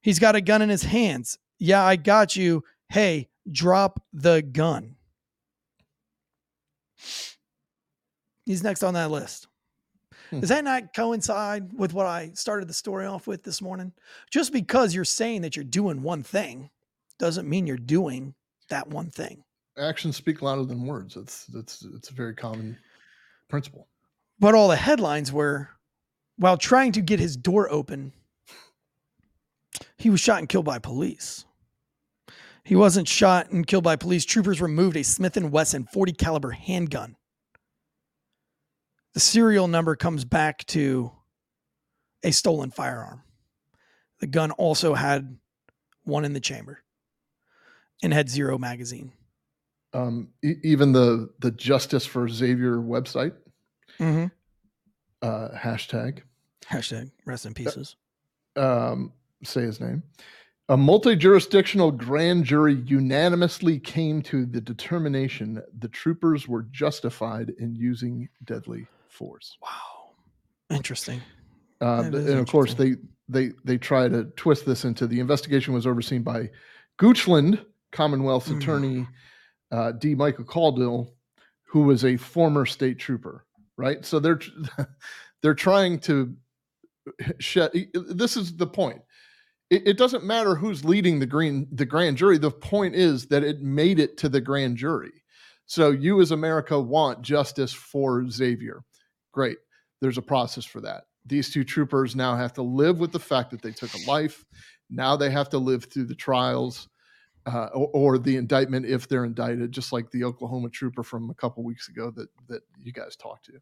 He's 0.00 0.18
got 0.18 0.36
a 0.36 0.40
gun 0.40 0.62
in 0.62 0.68
his 0.68 0.84
hands. 0.84 1.38
Yeah, 1.58 1.84
I 1.84 1.96
got 1.96 2.34
you. 2.36 2.64
Hey, 2.88 3.28
drop 3.50 4.02
the 4.12 4.42
gun. 4.42 4.96
He's 8.44 8.62
next 8.62 8.82
on 8.82 8.94
that 8.94 9.10
list. 9.10 9.46
Hmm. 10.30 10.40
Does 10.40 10.48
that 10.48 10.64
not 10.64 10.94
coincide 10.94 11.72
with 11.72 11.92
what 11.92 12.06
I 12.06 12.32
started 12.34 12.68
the 12.68 12.74
story 12.74 13.06
off 13.06 13.26
with 13.26 13.42
this 13.42 13.62
morning? 13.62 13.92
Just 14.30 14.52
because 14.52 14.94
you're 14.94 15.04
saying 15.04 15.42
that 15.42 15.56
you're 15.56 15.64
doing 15.64 16.02
one 16.02 16.22
thing 16.22 16.70
doesn't 17.18 17.48
mean 17.48 17.66
you're 17.66 17.76
doing 17.76 18.34
that 18.68 18.88
one 18.88 19.10
thing. 19.10 19.44
Actions 19.78 20.16
speak 20.16 20.42
louder 20.42 20.64
than 20.64 20.86
words. 20.86 21.14
That's 21.14 21.44
that's 21.46 21.84
it's 21.94 22.10
a 22.10 22.14
very 22.14 22.34
common 22.34 22.76
principle. 23.48 23.86
But 24.40 24.54
all 24.54 24.68
the 24.68 24.76
headlines 24.76 25.32
were 25.32 25.68
while 26.36 26.56
trying 26.56 26.92
to 26.92 27.00
get 27.00 27.20
his 27.20 27.36
door 27.36 27.70
open, 27.70 28.12
he 29.96 30.10
was 30.10 30.20
shot 30.20 30.38
and 30.38 30.48
killed 30.48 30.64
by 30.64 30.78
police. 30.78 31.44
He 32.68 32.76
wasn't 32.76 33.08
shot 33.08 33.50
and 33.50 33.66
killed 33.66 33.84
by 33.84 33.96
police. 33.96 34.26
Troopers 34.26 34.60
removed 34.60 34.94
a 34.98 35.02
Smith 35.02 35.36
& 35.36 35.42
Wesson 35.42 35.86
40 35.90 36.12
caliber 36.12 36.50
handgun. 36.50 37.16
The 39.14 39.20
serial 39.20 39.68
number 39.68 39.96
comes 39.96 40.26
back 40.26 40.66
to 40.66 41.10
a 42.22 42.30
stolen 42.30 42.70
firearm. 42.70 43.22
The 44.20 44.26
gun 44.26 44.50
also 44.50 44.92
had 44.92 45.38
one 46.04 46.26
in 46.26 46.34
the 46.34 46.40
chamber 46.40 46.80
and 48.02 48.12
had 48.12 48.28
zero 48.28 48.58
magazine. 48.58 49.12
Um, 49.94 50.28
e- 50.44 50.56
even 50.62 50.92
the 50.92 51.30
the 51.38 51.50
Justice 51.50 52.04
for 52.04 52.28
Xzavier 52.28 52.84
website 52.86 53.32
Mm-hmm. 53.98 54.26
uh, 55.22 55.48
hashtag 55.56 56.20
Hashtag 56.66 57.10
rest 57.24 57.46
in 57.46 57.54
pieces. 57.54 57.96
um, 58.56 59.14
say 59.42 59.62
his 59.62 59.80
name. 59.80 60.02
A 60.70 60.76
multi 60.76 61.16
jurisdictional 61.16 61.90
grand 61.90 62.44
jury 62.44 62.74
unanimously 62.86 63.78
came 63.78 64.20
to 64.22 64.44
the 64.44 64.60
determination 64.60 65.62
the 65.78 65.88
troopers 65.88 66.46
were 66.46 66.62
justified 66.70 67.54
in 67.58 67.74
using 67.74 68.28
deadly 68.44 68.86
force. 69.08 69.56
Wow. 69.62 70.10
Interesting. 70.70 71.22
Uh, 71.80 72.02
and 72.12 72.28
of 72.38 72.46
course, 72.48 72.74
they 72.74 72.96
they 73.28 73.52
they 73.64 73.78
try 73.78 74.08
to 74.08 74.24
twist 74.36 74.66
this 74.66 74.84
into 74.84 75.06
the 75.06 75.20
investigation 75.20 75.72
was 75.72 75.86
overseen 75.86 76.22
by 76.22 76.50
Goochland, 76.98 77.64
Commonwealth's 77.92 78.48
Mm. 78.50 78.56
attorney 78.58 79.06
uh, 79.70 79.92
D. 79.92 80.14
Michael 80.14 80.44
Caldwell, 80.44 81.14
who 81.64 81.82
was 81.82 82.04
a 82.04 82.16
former 82.18 82.66
state 82.66 82.98
trooper. 82.98 83.46
Right, 83.78 84.04
so 84.04 84.18
they're 84.18 84.40
they're 85.42 85.54
trying 85.54 86.00
to 86.00 86.36
shed. 87.38 87.70
This 87.94 88.36
is 88.36 88.54
the 88.56 88.66
point. 88.66 89.00
It, 89.70 89.86
it 89.86 89.98
doesn't 89.98 90.24
matter 90.24 90.54
who's 90.54 90.84
leading 90.84 91.18
the 91.18 91.26
green 91.26 91.68
the 91.72 91.86
grand 91.86 92.16
jury. 92.16 92.38
The 92.38 92.50
point 92.50 92.94
is 92.94 93.26
that 93.26 93.44
it 93.44 93.60
made 93.60 93.98
it 93.98 94.16
to 94.18 94.28
the 94.28 94.40
grand 94.40 94.76
jury. 94.76 95.12
So 95.66 95.90
you, 95.90 96.20
as 96.20 96.30
America, 96.30 96.80
want 96.80 97.22
justice 97.22 97.72
for 97.72 98.22
Xzavier. 98.22 98.80
Great. 99.32 99.58
There's 100.00 100.18
a 100.18 100.22
process 100.22 100.64
for 100.64 100.80
that. 100.80 101.04
These 101.26 101.52
two 101.52 101.64
troopers 101.64 102.16
now 102.16 102.36
have 102.36 102.54
to 102.54 102.62
live 102.62 103.00
with 103.00 103.12
the 103.12 103.18
fact 103.18 103.50
that 103.50 103.60
they 103.60 103.72
took 103.72 103.92
a 103.92 104.10
life. 104.10 104.44
Now 104.88 105.16
they 105.16 105.30
have 105.30 105.50
to 105.50 105.58
live 105.58 105.84
through 105.84 106.06
the 106.06 106.14
trials 106.14 106.88
uh, 107.44 107.66
or, 107.74 107.90
or 107.92 108.18
the 108.18 108.36
indictment 108.36 108.86
if 108.86 109.08
they're 109.08 109.24
indicted, 109.24 109.72
just 109.72 109.92
like 109.92 110.10
the 110.10 110.24
Oklahoma 110.24 110.70
trooper 110.70 111.02
from 111.02 111.28
a 111.28 111.34
couple 111.34 111.62
weeks 111.64 111.88
ago 111.88 112.10
that 112.12 112.28
that 112.48 112.62
you 112.82 112.92
guys 112.92 113.16
talked 113.16 113.44
to. 113.46 113.60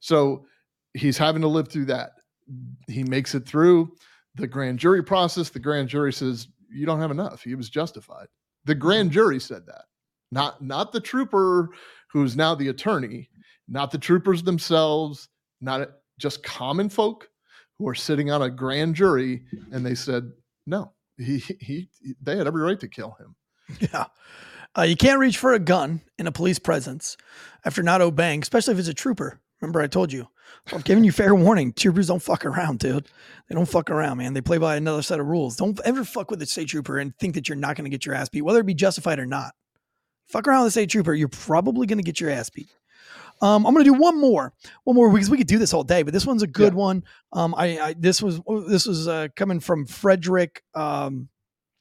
So 0.00 0.46
he's 0.94 1.18
having 1.18 1.42
to 1.42 1.48
live 1.48 1.68
through 1.68 1.86
that. 1.86 2.12
He 2.88 3.04
makes 3.04 3.34
it 3.34 3.46
through 3.46 3.92
the 4.36 4.46
grand 4.46 4.78
jury 4.78 5.02
process. 5.02 5.50
The 5.50 5.58
grand 5.58 5.88
jury 5.88 6.12
says 6.12 6.48
you 6.70 6.86
don't 6.86 7.00
have 7.00 7.10
enough. 7.10 7.42
He 7.42 7.54
was 7.54 7.70
justified. 7.70 8.26
The 8.64 8.74
grand 8.74 9.10
jury 9.10 9.40
said 9.40 9.66
that, 9.66 9.84
not 10.30 10.62
not 10.62 10.92
the 10.92 11.00
trooper 11.00 11.68
who's 12.10 12.36
now 12.36 12.54
the 12.54 12.68
attorney, 12.68 13.28
not 13.68 13.90
the 13.90 13.98
troopers 13.98 14.42
themselves, 14.42 15.28
not 15.60 15.88
just 16.18 16.42
common 16.42 16.88
folk 16.88 17.28
who 17.78 17.88
are 17.88 17.94
sitting 17.94 18.30
on 18.30 18.42
a 18.42 18.50
grand 18.50 18.94
jury, 18.94 19.44
and 19.72 19.84
they 19.84 19.94
said 19.94 20.30
no. 20.66 20.92
He, 21.18 21.38
he, 21.38 21.88
he 22.00 22.16
they 22.22 22.36
had 22.36 22.46
every 22.46 22.62
right 22.62 22.80
to 22.80 22.88
kill 22.88 23.16
him. 23.20 23.36
Yeah. 23.92 24.06
Uh, 24.76 24.82
you 24.82 24.96
can't 24.96 25.20
reach 25.20 25.38
for 25.38 25.52
a 25.52 25.58
gun 25.60 26.00
in 26.18 26.26
a 26.26 26.32
police 26.32 26.58
presence 26.58 27.16
after 27.64 27.82
not 27.82 28.00
obeying, 28.00 28.42
especially 28.42 28.72
if 28.72 28.80
it's 28.80 28.88
a 28.88 28.94
trooper. 28.94 29.40
Remember, 29.60 29.80
I 29.80 29.86
told 29.86 30.12
you, 30.12 30.28
I'm 30.72 30.80
giving 30.80 31.04
you 31.04 31.12
fair 31.12 31.34
warning. 31.34 31.72
Troopers 31.72 32.08
don't 32.08 32.22
fuck 32.22 32.44
around, 32.44 32.78
dude. 32.80 33.08
They 33.48 33.54
don't 33.54 33.68
fuck 33.68 33.90
around, 33.90 34.18
man. 34.18 34.34
They 34.34 34.40
play 34.40 34.58
by 34.58 34.76
another 34.76 35.02
set 35.02 35.20
of 35.20 35.26
rules. 35.26 35.56
Don't 35.56 35.78
ever 35.84 36.04
fuck 36.04 36.30
with 36.30 36.42
a 36.42 36.46
state 36.46 36.68
trooper 36.68 36.98
and 36.98 37.16
think 37.18 37.34
that 37.34 37.48
you're 37.48 37.56
not 37.56 37.76
going 37.76 37.84
to 37.84 37.90
get 37.90 38.04
your 38.04 38.14
ass 38.14 38.28
beat, 38.28 38.42
whether 38.42 38.60
it 38.60 38.66
be 38.66 38.74
justified 38.74 39.18
or 39.18 39.26
not. 39.26 39.54
Fuck 40.26 40.48
around 40.48 40.62
with 40.62 40.68
a 40.68 40.72
state 40.72 40.90
trooper, 40.90 41.14
you're 41.14 41.28
probably 41.28 41.86
going 41.86 41.98
to 41.98 42.04
get 42.04 42.20
your 42.20 42.30
ass 42.30 42.50
beat. 42.50 42.68
Um, 43.42 43.66
I'm 43.66 43.74
going 43.74 43.84
to 43.84 43.92
do 43.92 43.98
one 43.98 44.20
more, 44.20 44.52
one 44.84 44.96
more 44.96 45.10
because 45.10 45.28
we 45.28 45.36
could 45.36 45.46
do 45.46 45.58
this 45.58 45.74
all 45.74 45.84
day, 45.84 46.02
but 46.02 46.12
this 46.12 46.26
one's 46.26 46.42
a 46.42 46.46
good 46.46 46.72
one. 46.72 47.04
Um, 47.32 47.54
I, 47.56 47.78
I 47.78 47.94
this 47.98 48.22
was 48.22 48.40
this 48.68 48.86
was 48.86 49.08
uh, 49.08 49.28
coming 49.34 49.60
from 49.60 49.86
Frederick 49.86 50.62
um, 50.74 51.28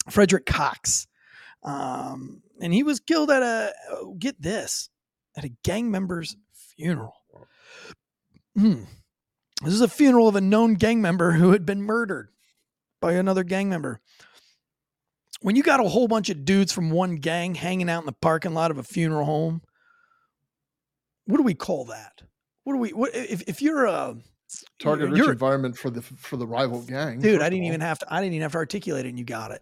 Frederick 0.10 0.46
Cox, 0.46 1.08
um, 1.64 2.42
and 2.60 2.74
he 2.74 2.84
was 2.84 3.00
killed 3.00 3.30
at 3.30 3.44
a 3.44 3.72
oh, 3.92 4.16
get 4.18 4.42
this 4.42 4.90
at 5.38 5.46
a 5.46 5.52
gang 5.64 5.92
member's 5.92 6.36
funeral. 6.78 7.14
Hmm. 8.58 8.84
This 9.64 9.74
is 9.74 9.82
a 9.82 9.88
funeral 9.88 10.28
of 10.28 10.36
a 10.36 10.42
known 10.42 10.76
gang 10.76 11.02
member 11.02 11.32
who 11.32 11.52
had 11.52 11.66
been 11.66 11.82
murdered 11.82 12.30
by 13.02 13.14
another 13.14 13.44
gang 13.44 13.70
member. 13.70 14.00
When 15.42 15.56
you 15.56 15.64
got 15.64 15.80
a 15.80 15.90
whole 15.90 16.08
bunch 16.08 16.30
of 16.30 16.46
dudes 16.46 16.72
from 16.72 16.90
one 16.92 17.16
gang 17.16 17.56
hanging 17.56 17.90
out 17.90 18.02
in 18.02 18.06
the 18.06 18.14
parking 18.14 18.54
lot 18.54 18.72
of 18.72 18.78
a 18.78 18.84
funeral 18.84 19.26
home, 19.26 19.62
what 21.26 21.38
do 21.38 21.44
we 21.44 21.54
call 21.54 21.86
that? 21.86 22.22
What 22.64 22.74
do 22.74 22.80
we? 22.80 22.90
What 22.92 23.14
if 23.14 23.44
if 23.48 23.62
you're 23.62 23.86
a 23.86 24.16
Target 24.80 25.12
rich 25.12 25.28
environment 25.28 25.78
for 25.78 25.90
the 25.90 26.02
for 26.02 26.38
the 26.38 26.46
rival 26.46 26.82
gang. 26.82 27.20
dude? 27.20 27.42
I 27.42 27.50
didn't 27.50 27.66
even 27.66 27.82
have 27.82 28.00
to. 28.00 28.14
I 28.14 28.22
didn't 28.22 28.34
even 28.34 28.44
have 28.44 28.52
to 28.54 28.58
articulate 28.58 29.06
it, 29.06 29.10
and 29.10 29.18
you 29.20 29.26
got 29.26 29.52
it. 29.52 29.62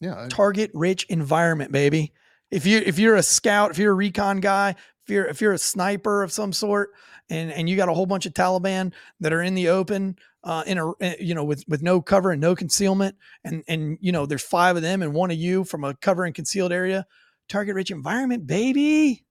Yeah, 0.00 0.24
I- 0.24 0.28
Target 0.28 0.70
rich 0.74 1.04
environment, 1.08 1.72
baby. 1.72 2.12
If 2.50 2.66
you 2.66 2.82
if 2.84 2.98
you're 2.98 3.16
a 3.16 3.22
scout, 3.22 3.70
if 3.70 3.78
you're 3.78 3.92
a 3.92 3.94
recon 3.94 4.40
guy, 4.40 4.74
if 5.04 5.10
you're 5.10 5.26
if 5.26 5.40
you're 5.40 5.52
a 5.52 5.58
sniper 5.58 6.22
of 6.22 6.32
some 6.32 6.52
sort, 6.52 6.90
and 7.28 7.52
and 7.52 7.68
you 7.68 7.76
got 7.76 7.88
a 7.88 7.94
whole 7.94 8.06
bunch 8.06 8.26
of 8.26 8.32
Taliban 8.32 8.92
that 9.20 9.32
are 9.32 9.42
in 9.42 9.54
the 9.54 9.68
open, 9.68 10.16
uh, 10.42 10.64
in 10.66 10.78
a 10.78 10.90
uh, 10.90 11.12
you 11.20 11.34
know 11.34 11.44
with 11.44 11.64
with 11.68 11.82
no 11.82 12.00
cover 12.00 12.30
and 12.32 12.40
no 12.40 12.54
concealment, 12.54 13.16
and 13.44 13.62
and 13.68 13.98
you 14.00 14.12
know 14.12 14.26
there's 14.26 14.42
five 14.42 14.76
of 14.76 14.82
them 14.82 15.02
and 15.02 15.12
one 15.12 15.30
of 15.30 15.36
you 15.36 15.64
from 15.64 15.84
a 15.84 15.94
cover 15.94 16.24
and 16.24 16.34
concealed 16.34 16.72
area. 16.72 17.06
Target 17.48 17.74
rich 17.74 17.90
environment, 17.90 18.46
baby. 18.46 19.24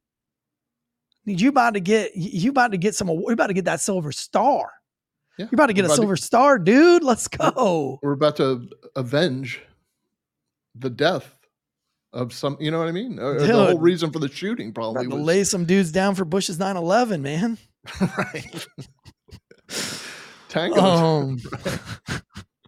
Need 1.25 1.41
you 1.41 1.49
about 1.49 1.73
to 1.73 1.79
get 1.79 2.11
you 2.15 2.51
about 2.51 2.71
to 2.71 2.77
get 2.77 2.93
some 2.95 3.07
you 3.09 3.25
about 3.29 3.47
to 3.47 3.53
get 3.53 3.65
that 3.65 3.81
silver 3.81 4.11
star. 4.11 4.69
Yeah, 5.39 5.45
You're 5.45 5.55
about 5.55 5.67
to 5.67 5.73
get 5.73 5.83
a 5.83 5.85
about 5.85 5.95
to- 5.95 6.01
silver 6.01 6.17
star, 6.17 6.59
dude. 6.59 7.03
Let's 7.03 7.27
go. 7.27 7.97
we're 8.03 8.11
about 8.11 8.35
to 8.37 8.69
avenge 8.95 9.61
the 10.75 10.91
death 10.91 11.33
of 12.13 12.33
some. 12.33 12.57
You 12.59 12.71
know 12.71 12.79
what 12.79 12.87
I 12.87 12.91
mean? 12.91 13.19
Or 13.19 13.39
the 13.39 13.51
whole 13.51 13.79
reason 13.79 14.11
for 14.11 14.19
the 14.19 14.29
shooting 14.29 14.73
probably 14.73 15.07
was 15.07 15.19
lay 15.19 15.43
some 15.43 15.65
dudes 15.65 15.91
down 15.91 16.15
for 16.15 16.25
Bush's 16.25 16.57
9/11, 16.57 17.21
man. 17.21 17.57
right. 18.17 18.67
Tango. 20.49 20.79
Um, 20.79 21.39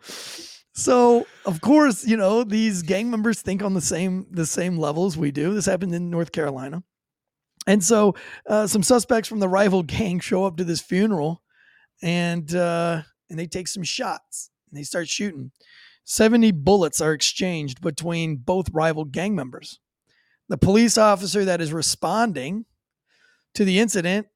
so 0.73 1.27
of 1.45 1.61
course, 1.61 2.05
you 2.05 2.17
know 2.17 2.43
these 2.43 2.81
gang 2.81 3.09
members 3.09 3.41
think 3.41 3.63
on 3.63 3.73
the 3.73 3.81
same 3.81 4.25
the 4.31 4.45
same 4.45 4.77
levels 4.77 5.15
we 5.15 5.31
do. 5.31 5.53
This 5.53 5.65
happened 5.65 5.93
in 5.93 6.09
North 6.09 6.31
Carolina. 6.31 6.83
And 7.67 7.83
so 7.83 8.13
uh, 8.47 8.67
some 8.67 8.83
suspects 8.83 9.27
from 9.27 9.39
the 9.39 9.49
rival 9.49 9.83
gang 9.83 10.19
show 10.19 10.45
up 10.45 10.57
to 10.57 10.63
this 10.63 10.81
funeral 10.81 11.41
and 12.01 12.53
uh, 12.53 13.01
and 13.29 13.39
they 13.39 13.47
take 13.47 13.67
some 13.67 13.83
shots 13.83 14.51
and 14.69 14.77
they 14.77 14.83
start 14.83 15.07
shooting. 15.07 15.51
70 16.05 16.51
bullets 16.51 17.01
are 17.01 17.13
exchanged 17.13 17.81
between 17.81 18.37
both 18.37 18.69
rival 18.71 19.05
gang 19.05 19.35
members. 19.35 19.79
The 20.47 20.57
police 20.57 20.97
officer 20.97 21.43
that 21.45 21.61
is 21.61 21.73
responding 21.73 22.65
to 23.55 23.65
the 23.65 23.79
incident 23.79 24.27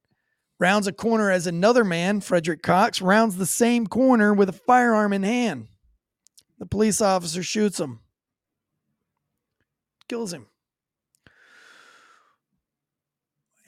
rounds 0.58 0.88
a 0.88 0.92
corner 0.92 1.30
as 1.30 1.46
another 1.46 1.84
man, 1.84 2.20
Frederick 2.20 2.62
Cox, 2.62 3.00
rounds 3.00 3.36
the 3.36 3.46
same 3.46 3.86
corner 3.86 4.34
with 4.34 4.48
a 4.48 4.52
firearm 4.52 5.12
in 5.12 5.22
hand. 5.22 5.68
The 6.58 6.66
police 6.66 7.00
officer 7.00 7.42
shoots 7.42 7.80
him, 7.80 8.00
kills 10.08 10.32
him. 10.32 10.46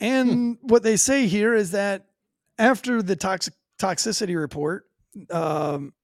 And 0.01 0.59
what 0.61 0.83
they 0.83 0.97
say 0.97 1.29
here 1.29 1.55
is 1.55 1.71
that 1.71 2.07
after 2.59 3.03
the 3.03 3.15
toxic 3.15 3.55
toxicity 3.79 4.39
report, 4.39 4.87
um, 5.31 5.95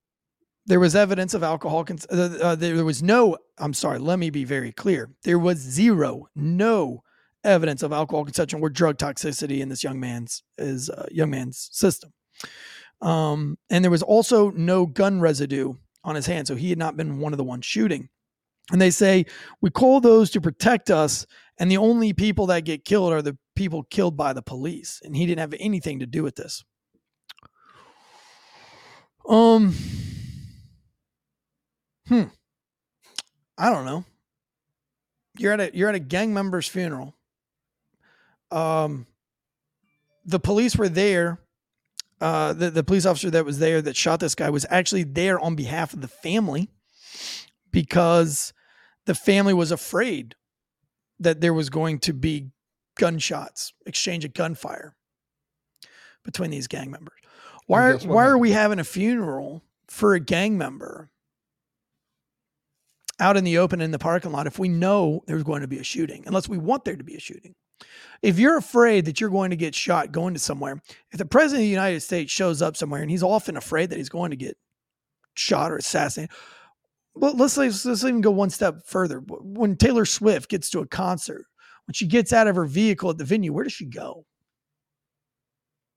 there 0.69 0.79
was 0.79 0.95
evidence 0.95 1.35
of 1.35 1.43
alcohol. 1.43 1.83
Cons- 1.85 2.07
uh, 2.11 2.39
uh, 2.41 2.55
there 2.55 2.85
was 2.85 3.03
no. 3.03 3.39
I'm 3.57 3.75
sorry. 3.75 3.99
Let 3.99 4.19
me 4.19 4.31
be 4.31 4.45
very 4.45 4.71
clear. 4.71 5.11
There 5.25 5.39
was 5.39 5.59
zero, 5.59 6.29
no 6.37 7.03
evidence 7.43 7.83
of 7.83 7.93
alcohol 7.93 8.25
consumption 8.25 8.61
or 8.61 8.69
drug 8.69 8.99
toxicity 8.99 9.61
in 9.61 9.71
this 9.71 9.83
young 9.83 9.99
man's 9.99 10.43
is 10.59 10.91
uh, 10.91 11.07
young 11.11 11.31
man's 11.31 11.71
system. 11.73 12.13
Um, 13.01 13.57
and 13.71 13.83
there 13.83 13.91
was 13.91 14.03
also 14.03 14.51
no 14.51 14.85
gun 14.85 15.21
residue 15.21 15.75
on 16.05 16.15
his 16.15 16.27
hand, 16.27 16.47
so 16.47 16.55
he 16.55 16.69
had 16.69 16.79
not 16.79 16.97
been 16.97 17.19
one 17.19 17.33
of 17.33 17.39
the 17.39 17.45
ones 17.45 17.65
shooting. 17.65 18.11
And 18.71 18.81
they 18.81 18.91
say 18.91 19.25
we 19.63 19.71
call 19.71 20.01
those 20.01 20.31
to 20.33 20.41
protect 20.41 20.91
us, 20.91 21.27
and 21.59 21.71
the 21.71 21.79
only 21.79 22.13
people 22.13 22.47
that 22.47 22.67
get 22.67 22.85
killed 22.85 23.13
are 23.13 23.23
the 23.23 23.39
people 23.57 23.85
killed 23.85 24.19
by 24.19 24.35
the 24.35 24.43
police, 24.43 25.01
and 25.03 25.17
he 25.17 25.25
didn't 25.25 25.41
have 25.41 25.55
anything 25.59 26.01
to 26.01 26.07
do 26.07 26.23
with 26.23 26.37
this. 26.37 26.63
Um, 29.27 29.75
hmm. 32.09 32.25
I 33.57 33.71
don't 33.71 33.85
know. 33.85 34.05
You're 35.37 35.53
at 35.53 35.61
a 35.61 35.71
you're 35.75 35.89
at 35.89 35.95
a 35.95 36.01
gang 36.01 36.33
member's 36.35 36.69
funeral. 36.69 37.15
Um, 38.51 39.07
the 40.25 40.41
police 40.41 40.77
were 40.77 40.89
there. 40.89 41.39
Uh, 42.21 42.53
the 42.53 42.71
the 42.71 42.85
police 42.85 43.07
officer 43.07 43.31
that 43.31 43.45
was 43.45 43.59
there 43.59 43.81
that 43.83 43.97
shot 43.97 44.21
this 44.21 44.35
guy 44.35 44.51
was 44.51 44.67
actually 44.71 45.05
there 45.05 45.39
on 45.39 45.55
behalf 45.55 45.93
of 45.93 46.01
the 46.01 46.09
family 46.09 46.69
because 47.71 48.53
the 49.07 49.15
family 49.15 49.55
was 49.55 49.71
afraid 49.71 50.35
that 51.21 51.41
there 51.41 51.55
was 51.55 51.71
going 51.71 51.99
to 52.01 52.13
be 52.13 52.51
gunshots, 52.97 53.73
exchange 53.87 54.25
of 54.25 54.35
gunfire 54.35 54.97
between 56.25 56.51
these 56.51 56.67
gang 56.67 56.91
members. 56.91 57.19
Why 57.67 57.95
why 57.95 58.27
are 58.27 58.39
we 58.39 58.51
having 58.51 58.79
a 58.79 58.85
funeral 58.85 59.63
for 59.89 60.15
a 60.15 60.21
gang 60.21 60.59
member 60.59 61.11
out 63.21 63.37
in 63.37 63.45
the 63.45 63.59
open 63.59 63.81
in 63.81 63.91
the 63.91 63.99
parking 63.99 64.33
lot 64.33 64.47
if 64.47 64.59
we 64.59 64.69
know 64.69 65.23
there's 65.27 65.43
going 65.45 65.63
to 65.63 65.69
be 65.69 65.79
a 65.79 65.85
shooting, 65.85 66.25
unless 66.27 66.49
we 66.49 66.59
want 66.59 66.85
there 66.85 66.97
to 66.97 67.05
be 67.05 67.17
a 67.17 67.21
shooting? 67.21 67.55
If 68.23 68.39
you're 68.39 68.57
afraid 68.57 69.05
that 69.05 69.21
you're 69.21 69.31
going 69.31 69.51
to 69.51 69.57
get 69.57 69.75
shot 69.75 70.11
going 70.11 70.35
to 70.35 70.41
somewhere, 70.41 70.81
if 71.13 71.19
the 71.19 71.25
president 71.25 71.63
of 71.63 71.67
the 71.67 71.71
United 71.71 72.01
States 72.01 72.33
shows 72.33 72.61
up 72.61 72.77
somewhere 72.77 73.03
and 73.03 73.11
he's 73.11 73.23
often 73.23 73.57
afraid 73.57 73.91
that 73.91 73.99
he's 73.99 74.09
going 74.09 74.31
to 74.31 74.37
get 74.37 74.57
shot 75.35 75.71
or 75.71 75.77
assassinated, 75.77 76.35
well, 77.15 77.35
let's, 77.37 77.57
let's 77.57 77.85
let's 77.85 78.05
even 78.05 78.21
go 78.21 78.31
one 78.31 78.51
step 78.51 78.87
further. 78.87 79.21
When 79.27 79.77
Taylor 79.77 80.05
Swift 80.05 80.49
gets 80.49 80.71
to 80.71 80.81
a 80.81 80.87
concert, 80.87 81.47
when 81.87 81.95
she 81.95 82.07
gets 82.07 82.33
out 82.33 82.47
of 82.47 82.57
her 82.57 82.65
vehicle 82.65 83.11
at 83.11 83.19
the 83.19 83.25
venue, 83.25 83.53
where 83.53 83.65
does 83.65 83.73
she 83.73 83.87
go? 83.87 84.25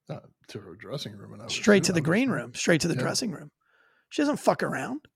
Uh, 0.08 0.18
to 0.48 0.58
her 0.58 0.74
dressing 0.74 1.16
room. 1.16 1.38
And 1.40 1.50
straight 1.50 1.84
to 1.84 1.92
the 1.92 2.00
green 2.00 2.28
room, 2.30 2.54
straight 2.54 2.80
to 2.82 2.88
the 2.88 2.94
Yeah. 2.94 3.00
dressing 3.02 3.30
room. 3.30 3.50
She 4.08 4.22
doesn't 4.22 4.38
fuck 4.38 4.62
around. 4.62 5.06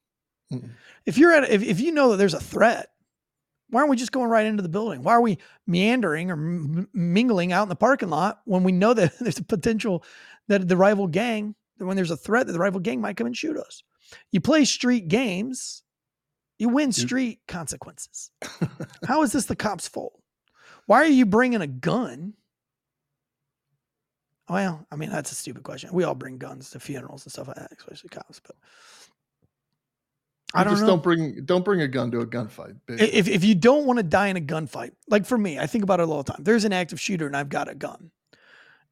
Mm-mm. 0.52 0.70
If 1.04 1.18
you're 1.18 1.32
at, 1.32 1.48
if, 1.50 1.62
if 1.62 1.80
you 1.80 1.92
know 1.92 2.10
that 2.10 2.16
there's 2.16 2.34
a 2.34 2.40
threat, 2.40 2.90
why 3.70 3.80
aren't 3.80 3.90
we 3.90 3.96
just 3.96 4.12
going 4.12 4.30
right 4.30 4.46
into 4.46 4.62
the 4.62 4.68
building? 4.68 5.02
Why 5.02 5.12
are 5.12 5.20
we 5.20 5.38
meandering 5.66 6.30
or 6.30 6.34
m- 6.34 6.88
mingling 6.92 7.52
out 7.52 7.64
in 7.64 7.68
the 7.68 7.76
parking 7.76 8.10
lot 8.10 8.40
when 8.44 8.62
we 8.62 8.72
know 8.72 8.94
that 8.94 9.18
there's 9.20 9.38
a 9.38 9.44
potential 9.44 10.04
that 10.48 10.68
the 10.68 10.76
rival 10.76 11.08
gang, 11.08 11.54
that 11.78 11.86
when 11.86 11.96
there's 11.96 12.10
a 12.10 12.16
threat 12.16 12.46
that 12.46 12.52
the 12.52 12.58
rival 12.58 12.80
gang 12.80 13.00
might 13.00 13.16
come 13.16 13.26
and 13.26 13.36
shoot 13.36 13.56
us? 13.56 13.82
You 14.30 14.40
play 14.40 14.64
street 14.64 15.08
games, 15.08 15.82
you 16.58 16.68
win 16.68 16.92
street 16.92 17.40
consequences. 17.48 18.30
How 19.06 19.22
is 19.22 19.32
this 19.32 19.46
the 19.46 19.56
cops' 19.56 19.88
fault? 19.88 20.20
Why 20.86 20.98
are 20.98 21.06
you 21.06 21.26
bringing 21.26 21.60
a 21.60 21.66
gun? 21.66 22.34
Well, 24.48 24.86
I 24.92 24.96
mean, 24.96 25.10
that's 25.10 25.32
a 25.32 25.34
stupid 25.34 25.64
question. 25.64 25.90
We 25.92 26.04
all 26.04 26.14
bring 26.14 26.38
guns 26.38 26.70
to 26.70 26.80
funerals 26.80 27.24
and 27.24 27.32
stuff 27.32 27.48
like 27.48 27.56
that, 27.56 27.72
especially 27.76 28.10
cops. 28.10 28.40
But 28.40 28.54
I 30.54 30.64
don't 30.64 30.72
just 30.74 30.82
know. 30.82 30.88
don't 30.88 31.02
bring 31.02 31.44
don't 31.44 31.64
bring 31.64 31.80
a 31.82 31.88
gun 31.88 32.10
to 32.12 32.20
a 32.20 32.26
gunfight. 32.26 32.76
If, 32.88 33.28
if 33.28 33.44
you 33.44 33.54
don't 33.54 33.84
want 33.84 33.98
to 33.98 34.02
die 34.02 34.28
in 34.28 34.36
a 34.36 34.40
gunfight, 34.40 34.92
like 35.08 35.26
for 35.26 35.36
me, 35.36 35.58
I 35.58 35.66
think 35.66 35.84
about 35.84 36.00
it 36.00 36.04
all 36.04 36.22
the 36.22 36.32
time. 36.32 36.42
There's 36.44 36.64
an 36.64 36.72
active 36.72 37.00
shooter 37.00 37.26
and 37.26 37.36
I've 37.36 37.48
got 37.48 37.68
a 37.68 37.74
gun. 37.74 38.10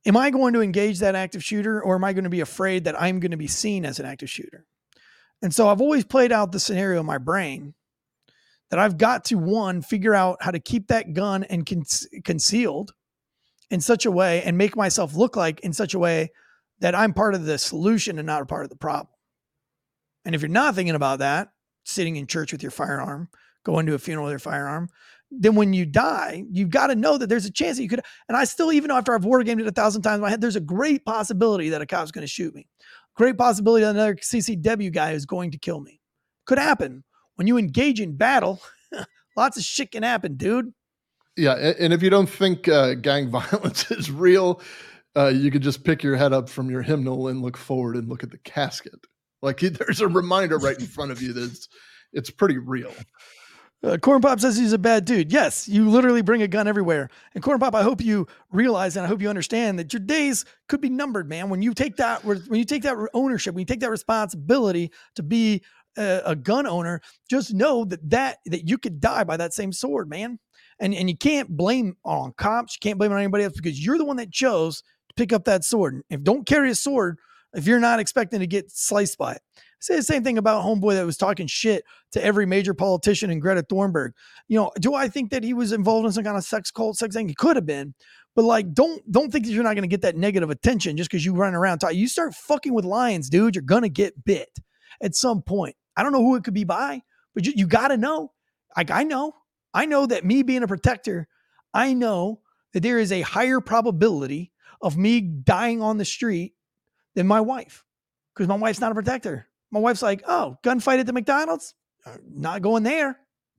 Am 0.07 0.17
I 0.17 0.31
going 0.31 0.53
to 0.55 0.61
engage 0.61 0.99
that 0.99 1.15
active 1.15 1.43
shooter 1.43 1.83
or 1.83 1.95
am 1.95 2.05
I 2.05 2.13
going 2.13 2.25
to 2.25 2.31
be 2.31 2.41
afraid 2.41 2.85
that 2.85 3.01
I'm 3.01 3.21
going 3.21 3.31
to 3.31 3.37
be 3.37 3.47
seen 3.47 3.85
as 3.85 3.99
an 3.99 4.07
active 4.07 4.29
shooter? 4.29 4.67
And 5.43 5.55
so 5.55 5.69
I've 5.69 5.81
always 5.81 6.05
played 6.05 6.33
out 6.33 6.53
the 6.53 6.61
scenario 6.61 7.01
in 7.01 7.07
my 7.07 7.19
brain 7.19 7.75
that 8.71 8.79
I've 8.79 8.99
got 8.99 9.25
to 9.27 9.37
one, 9.37 9.83
figure 9.83 10.15
out 10.15 10.39
how 10.41 10.51
to 10.51 10.59
keep 10.59 10.89
that 10.89 11.13
gun 11.13 11.45
and 11.45 11.65
con- 11.65 11.85
concealed 12.25 12.93
in 13.71 13.81
such 13.81 14.05
a 14.05 14.11
way 14.11 14.43
and 14.43 14.59
make 14.59 14.77
myself 14.77 15.15
look 15.15 15.37
like 15.37 15.61
in 15.61 15.73
such 15.73 15.95
a 15.95 15.99
way 15.99 16.31
that 16.81 16.95
I'm 16.95 17.15
part 17.15 17.35
of 17.35 17.45
the 17.45 17.59
solution 17.59 18.19
and 18.19 18.27
not 18.27 18.43
a 18.43 18.47
part 18.47 18.65
of 18.65 18.71
the 18.71 18.77
problem. 18.77 19.09
And 20.25 20.35
if 20.35 20.41
you're 20.41 20.49
not 20.49 20.75
thinking 20.75 20.95
about 20.95 21.19
that, 21.19 21.51
sitting 21.85 22.17
in 22.17 22.27
church 22.27 22.53
with 22.53 22.63
your 22.63 22.71
firearm, 22.71 23.29
going 23.65 23.87
to 23.87 23.95
a 23.95 23.99
funeral 23.99 24.27
with 24.27 24.33
your 24.33 24.39
firearm, 24.39 24.89
then 25.31 25.55
when 25.55 25.73
you 25.73 25.87
die, 25.87 26.45
you've 26.51 26.71
got 26.71 26.89
to 26.89 26.95
know 26.95 27.19
that 27.19 27.29
there's 27.29 27.47
a 27.47 27.53
chance 27.53 27.77
that 27.77 27.83
you 27.83 27.89
could. 27.89 28.03
And 28.29 28.37
I 28.37 28.45
still, 28.45 28.73
even 28.73 28.91
after 28.91 29.15
I've 29.15 29.25
war 29.25 29.43
gamed 29.43 29.61
it 29.61 29.67
a 29.67 29.73
thousand 29.73 30.03
times 30.03 30.17
in 30.17 30.23
my 30.23 30.31
head, 30.31 30.41
there's 30.41 30.57
a 30.57 30.61
great 30.61 31.05
possibility 31.05 31.71
that 31.71 31.83
a 31.83 31.87
cop's 31.87 32.11
going 32.11 32.23
to 32.23 32.29
shoot 32.29 32.55
me. 32.55 32.67
Great 33.17 33.39
possibility 33.39 33.85
that 33.85 33.91
another 33.91 34.17
CCW 34.17 34.93
guy 34.93 35.13
is 35.13 35.27
going 35.27 35.51
to 35.53 35.59
kill 35.59 35.81
me. 35.81 36.01
Could 36.47 36.59
happen. 36.59 37.05
When 37.37 37.47
you 37.47 37.59
engage 37.59 38.01
in 38.01 38.17
battle, 38.17 38.61
lots 39.37 39.57
of 39.57 39.65
shit 39.65 39.93
can 39.93 40.03
happen, 40.03 40.37
dude. 40.37 40.73
Yeah, 41.37 41.55
and 41.55 41.93
if 41.93 42.03
you 42.03 42.11
don't 42.11 42.29
think 42.29 42.69
uh, 42.69 42.95
gang 42.95 43.31
violence 43.31 43.91
is 43.91 44.11
real, 44.11 44.61
uh, 45.17 45.29
you 45.29 45.51
could 45.51 45.63
just 45.63 45.85
pick 45.85 46.03
your 46.03 46.17
head 46.17 46.33
up 46.33 46.49
from 46.49 46.71
your 46.71 46.83
hymnal 46.83 47.29
and 47.29 47.43
look 47.43 47.57
forward 47.57 47.97
and 47.97 48.09
look 48.09 48.23
at 48.23 48.31
the 48.31 48.39
casket. 48.39 49.07
Like 49.45 49.61
there's 49.61 50.01
a 50.01 50.09
reminder 50.09 50.59
right 50.59 50.79
in 50.79 50.87
front 50.87 51.13
of 51.13 51.23
you 51.23 51.33
that 51.35 51.45
it's, 51.45 51.69
it's 52.13 52.31
pretty 52.31 52.59
real. 52.59 52.93
Uh, 53.83 53.99
Corn 53.99 54.23
Pop 54.23 54.41
says 54.41 54.57
he's 54.57 54.73
a 54.73 54.79
bad 54.79 55.05
dude. 55.05 55.31
Yes, 55.31 55.69
you 55.69 55.91
literally 55.91 56.23
bring 56.23 56.41
a 56.41 56.49
gun 56.49 56.67
everywhere. 56.67 57.11
And 57.35 57.45
Corn 57.45 57.59
Pop, 57.59 57.75
I 57.75 57.83
hope 57.83 58.01
you 58.01 58.27
realize 58.51 58.97
and 58.97 59.05
I 59.05 59.09
hope 59.09 59.21
you 59.21 59.29
understand 59.29 59.79
that 59.79 59.93
your 59.93 60.01
days 60.01 60.47
could 60.69 60.81
be 60.81 60.89
numbered, 60.89 61.29
man. 61.29 61.51
When 61.51 61.61
you 61.61 61.75
take 61.75 61.97
that, 61.97 62.25
when 62.25 62.41
you 62.53 62.65
take 62.65 62.83
that 62.85 62.97
ownership, 63.13 63.55
when 63.55 63.61
you 63.61 63.67
take 63.67 63.81
that 63.81 63.91
responsibility 63.91 64.91
to 65.17 65.23
be 65.23 65.63
a, 65.99 66.23
a 66.25 66.35
gun 66.35 66.67
owner, 66.67 67.03
just 67.29 67.53
know 67.53 67.85
that 67.85 68.09
that 68.09 68.39
that 68.47 68.67
you 68.67 68.79
could 68.79 69.01
die 69.01 69.25
by 69.25 69.37
that 69.37 69.53
same 69.53 69.73
sword, 69.73 70.09
man. 70.09 70.39
And 70.81 70.95
and 70.95 71.11
you 71.11 71.17
can't 71.17 71.51
blame 71.51 71.97
on 72.07 72.33
cops. 72.39 72.77
You 72.77 72.89
can't 72.89 72.99
blame 72.99 73.13
on 73.13 73.19
anybody 73.19 73.45
else 73.45 73.55
because 73.55 73.85
you're 73.85 73.99
the 73.99 74.07
one 74.07 74.17
that 74.17 74.33
chose 74.33 74.79
to 74.81 75.15
pick 75.15 75.31
up 75.35 75.45
that 75.45 75.63
sword. 75.63 76.03
If 76.09 76.23
don't 76.23 76.47
carry 76.47 76.71
a 76.71 76.75
sword, 76.75 77.19
if 77.55 77.67
you're 77.67 77.81
not 77.81 78.01
expecting 78.01 78.41
to 78.41 78.47
get 78.47 78.71
sliced 78.71 79.19
by 79.19 79.33
it. 79.35 79.43
Say 79.81 79.97
the 79.97 80.03
same 80.03 80.25
thing 80.25 80.39
about 80.39 80.65
homeboy 80.65 80.95
that 80.95 81.05
was 81.05 81.19
talking 81.19 81.47
shit 81.47 81.85
to 82.13 82.25
every 82.25 82.47
major 82.47 82.73
politician 82.73 83.31
and 83.31 83.41
Greta 83.41 83.63
Thunberg. 83.63 84.13
You 84.49 84.57
know, 84.57 84.71
do 84.81 84.95
I 84.95 85.09
think 85.09 85.31
that 85.31 85.45
he 85.45 85.53
was 85.53 85.73
involved 85.73 86.07
in 86.07 86.13
some 86.13 86.25
kind 86.25 86.39
of 86.39 86.45
sex 86.45 86.71
cult, 86.71 86.97
sex 86.97 87.15
thing? 87.15 87.29
He 87.29 87.35
could 87.35 87.57
have 87.57 87.67
been, 87.67 87.95
but 88.35 88.45
like, 88.45 88.73
don't 88.73 89.03
don't 89.13 89.31
think 89.31 89.45
that 89.45 89.53
you're 89.53 89.63
not 89.63 89.75
going 89.75 89.83
to 89.83 89.89
get 89.89 90.01
that 90.01 90.17
negative 90.17 90.49
attention 90.49 90.97
just 90.97 91.11
because 91.11 91.25
you 91.25 91.35
run 91.35 91.55
around. 91.55 91.81
Talk. 91.81 91.95
You 91.95 92.09
start 92.09 92.35
fucking 92.35 92.73
with 92.73 92.87
lions, 92.87 93.29
dude. 93.29 93.55
You're 93.55 93.63
gonna 93.63 93.91
get 93.91 94.25
bit 94.25 94.49
at 95.03 95.15
some 95.15 95.43
point. 95.43 95.77
I 95.97 96.03
don't 96.03 96.13
know 96.13 96.23
who 96.23 96.35
it 96.37 96.45
could 96.45 96.55
be 96.55 96.65
by, 96.65 97.03
but 97.35 97.47
you, 97.47 97.53
you 97.55 97.67
got 97.67 97.89
to 97.89 97.97
know. 97.97 98.33
Like 98.77 98.91
I 98.91 99.03
know, 99.03 99.35
I 99.75 99.87
know 99.87 100.07
that 100.07 100.25
me 100.25 100.43
being 100.43 100.63
a 100.63 100.69
protector, 100.69 101.29
I 101.75 101.93
know 101.93 102.41
that 102.73 102.83
there 102.83 102.99
is 102.99 103.13
a 103.13 103.21
higher 103.21 103.61
probability 103.61 104.51
of 104.81 104.97
me 104.97 105.21
dying 105.21 105.83
on 105.83 105.99
the 105.99 106.05
street 106.05 106.55
than 107.15 107.27
my 107.27 107.41
wife 107.41 107.85
because 108.35 108.49
my 108.49 108.57
wife's 108.57 108.81
not 108.81 108.93
a 108.93 108.95
protector. 108.95 109.47
My 109.71 109.81
wife's 109.81 110.03
like, 110.03 110.23
oh, 110.27 110.59
gunfight 110.63 111.01
at 111.01 111.07
the 111.07 111.13
McDonald's? 111.13 111.75
Uh, 112.07 112.17
Not 112.29 112.63
going 112.63 112.83
there. 112.83 113.19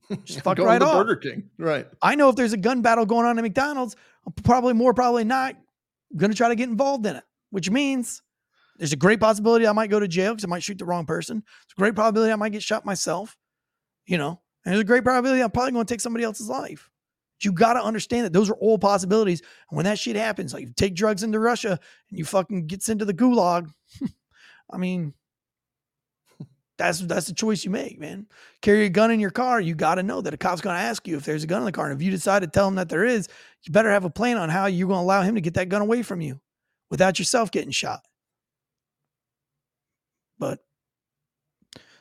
Just 0.23 0.41
fuck 0.41 0.59
right 0.59 0.79
to 0.79 0.85
off. 0.85 1.05
Burger 1.05 1.15
King, 1.15 1.49
right? 1.57 1.87
I 2.01 2.15
know 2.15 2.29
if 2.29 2.35
there's 2.35 2.53
a 2.53 2.57
gun 2.57 2.81
battle 2.81 3.05
going 3.05 3.25
on 3.25 3.37
at 3.37 3.41
McDonald's, 3.41 3.95
I'm 4.25 4.33
probably 4.43 4.73
more 4.73 4.93
probably 4.93 5.23
not 5.23 5.55
going 6.15 6.31
to 6.31 6.37
try 6.37 6.49
to 6.49 6.55
get 6.55 6.69
involved 6.69 7.05
in 7.05 7.15
it, 7.15 7.23
which 7.49 7.69
means 7.71 8.21
there's 8.77 8.93
a 8.93 8.97
great 8.97 9.19
possibility 9.19 9.65
I 9.65 9.71
might 9.71 9.89
go 9.89 9.99
to 9.99 10.07
jail 10.07 10.33
because 10.33 10.45
I 10.45 10.47
might 10.47 10.63
shoot 10.63 10.77
the 10.77 10.85
wrong 10.85 11.05
person. 11.05 11.43
It's 11.63 11.73
a 11.73 11.79
great 11.79 11.95
probability 11.95 12.31
I 12.31 12.35
might 12.35 12.51
get 12.51 12.61
shot 12.61 12.85
myself, 12.85 13.35
you 14.05 14.17
know, 14.17 14.41
and 14.63 14.73
there's 14.73 14.81
a 14.81 14.85
great 14.85 15.03
probability 15.03 15.41
I'm 15.41 15.51
probably 15.51 15.71
going 15.71 15.85
to 15.85 15.93
take 15.93 16.01
somebody 16.01 16.23
else's 16.23 16.49
life. 16.49 16.89
You 17.41 17.51
got 17.51 17.73
to 17.73 17.83
understand 17.83 18.25
that 18.25 18.33
those 18.33 18.49
are 18.49 18.55
all 18.55 18.77
possibilities. 18.77 19.41
And 19.69 19.77
when 19.77 19.85
that 19.85 19.99
shit 19.99 20.15
happens, 20.15 20.53
like 20.53 20.63
you 20.63 20.73
take 20.75 20.95
drugs 20.95 21.21
into 21.21 21.39
Russia 21.39 21.79
and 22.09 22.17
you 22.17 22.25
fucking 22.25 22.67
gets 22.67 22.89
into 22.89 23.05
the 23.05 23.13
gulag, 23.13 23.69
I 24.71 24.77
mean, 24.77 25.13
that's 26.77 26.99
that's 26.99 27.27
the 27.27 27.33
choice 27.33 27.63
you 27.63 27.71
make, 27.71 27.99
man. 27.99 28.27
Carry 28.61 28.85
a 28.85 28.89
gun 28.89 29.11
in 29.11 29.19
your 29.19 29.29
car, 29.31 29.61
you 29.61 29.75
got 29.75 29.95
to 29.95 30.03
know 30.03 30.21
that 30.21 30.33
a 30.33 30.37
cop's 30.37 30.61
going 30.61 30.75
to 30.75 30.81
ask 30.81 31.07
you 31.07 31.15
if 31.15 31.23
there's 31.23 31.43
a 31.43 31.47
gun 31.47 31.61
in 31.61 31.65
the 31.65 31.71
car. 31.71 31.89
And 31.89 31.99
if 31.99 32.03
you 32.03 32.11
decide 32.11 32.41
to 32.41 32.47
tell 32.47 32.67
him 32.67 32.75
that 32.75 32.89
there 32.89 33.05
is, 33.05 33.29
you 33.63 33.71
better 33.71 33.91
have 33.91 34.05
a 34.05 34.09
plan 34.09 34.37
on 34.37 34.49
how 34.49 34.65
you're 34.65 34.87
going 34.87 34.99
to 34.99 35.03
allow 35.03 35.21
him 35.21 35.35
to 35.35 35.41
get 35.41 35.53
that 35.53 35.69
gun 35.69 35.81
away 35.81 36.03
from 36.03 36.21
you 36.21 36.39
without 36.89 37.17
yourself 37.17 37.51
getting 37.51 37.71
shot. 37.71 38.01
But 40.37 40.59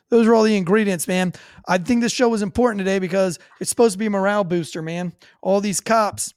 those 0.09 0.27
are 0.27 0.35
all 0.35 0.43
the 0.43 0.57
ingredients, 0.57 1.07
man. 1.07 1.33
I 1.67 1.77
think 1.77 2.01
this 2.01 2.11
show 2.11 2.29
was 2.29 2.41
important 2.41 2.79
today 2.79 2.99
because 2.99 3.39
it's 3.59 3.69
supposed 3.69 3.93
to 3.93 3.99
be 3.99 4.05
a 4.05 4.09
morale 4.09 4.43
booster, 4.43 4.81
man. 4.81 5.13
All 5.41 5.61
these 5.61 5.81
cops, 5.81 6.33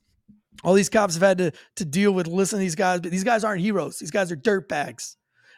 all 0.64 0.74
these 0.74 0.88
cops 0.88 1.14
have 1.14 1.22
had 1.22 1.38
to 1.38 1.52
to 1.76 1.84
deal 1.84 2.12
with 2.12 2.26
listening 2.26 2.60
to 2.60 2.64
these 2.64 2.74
guys, 2.74 3.00
but 3.00 3.10
these 3.10 3.24
guys 3.24 3.44
aren't 3.44 3.60
heroes. 3.60 3.98
These 3.98 4.10
guys 4.10 4.32
are 4.32 4.36
dirtbags. 4.36 5.16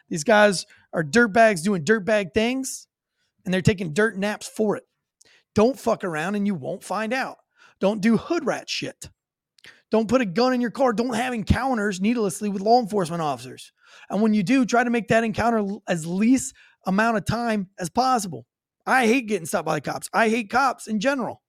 These 0.09 0.23
guys 0.23 0.65
are 0.93 1.03
dirtbags 1.03 1.63
doing 1.63 1.85
dirtbag 1.85 2.33
things, 2.33 2.87
and 3.45 3.53
they're 3.53 3.61
taking 3.61 3.93
dirt 3.93 4.17
naps 4.17 4.47
for 4.47 4.75
it. 4.75 4.83
Don't 5.55 5.79
fuck 5.79 6.03
around 6.03 6.35
and 6.35 6.45
you 6.47 6.55
won't 6.55 6.83
find 6.83 7.13
out. 7.13 7.37
Don't 7.79 8.01
do 8.01 8.17
hood 8.17 8.45
rat 8.45 8.69
shit. 8.69 9.09
Don't 9.89 10.07
put 10.07 10.21
a 10.21 10.25
gun 10.25 10.53
in 10.53 10.61
your 10.61 10.71
car. 10.71 10.93
Don't 10.93 11.15
have 11.15 11.33
encounters 11.33 11.99
needlessly 11.99 12.47
with 12.47 12.61
law 12.61 12.79
enforcement 12.79 13.21
officers. 13.21 13.73
And 14.09 14.21
when 14.21 14.33
you 14.33 14.41
do, 14.41 14.65
try 14.65 14.83
to 14.83 14.89
make 14.89 15.09
that 15.09 15.25
encounter 15.25 15.65
as 15.87 16.05
least 16.05 16.55
amount 16.85 17.17
of 17.17 17.25
time 17.25 17.69
as 17.79 17.89
possible. 17.89 18.45
I 18.85 19.07
hate 19.07 19.27
getting 19.27 19.45
stopped 19.45 19.65
by 19.65 19.75
the 19.75 19.81
cops. 19.81 20.09
I 20.13 20.29
hate 20.29 20.49
cops 20.49 20.87
in 20.87 20.99
general. 20.99 21.41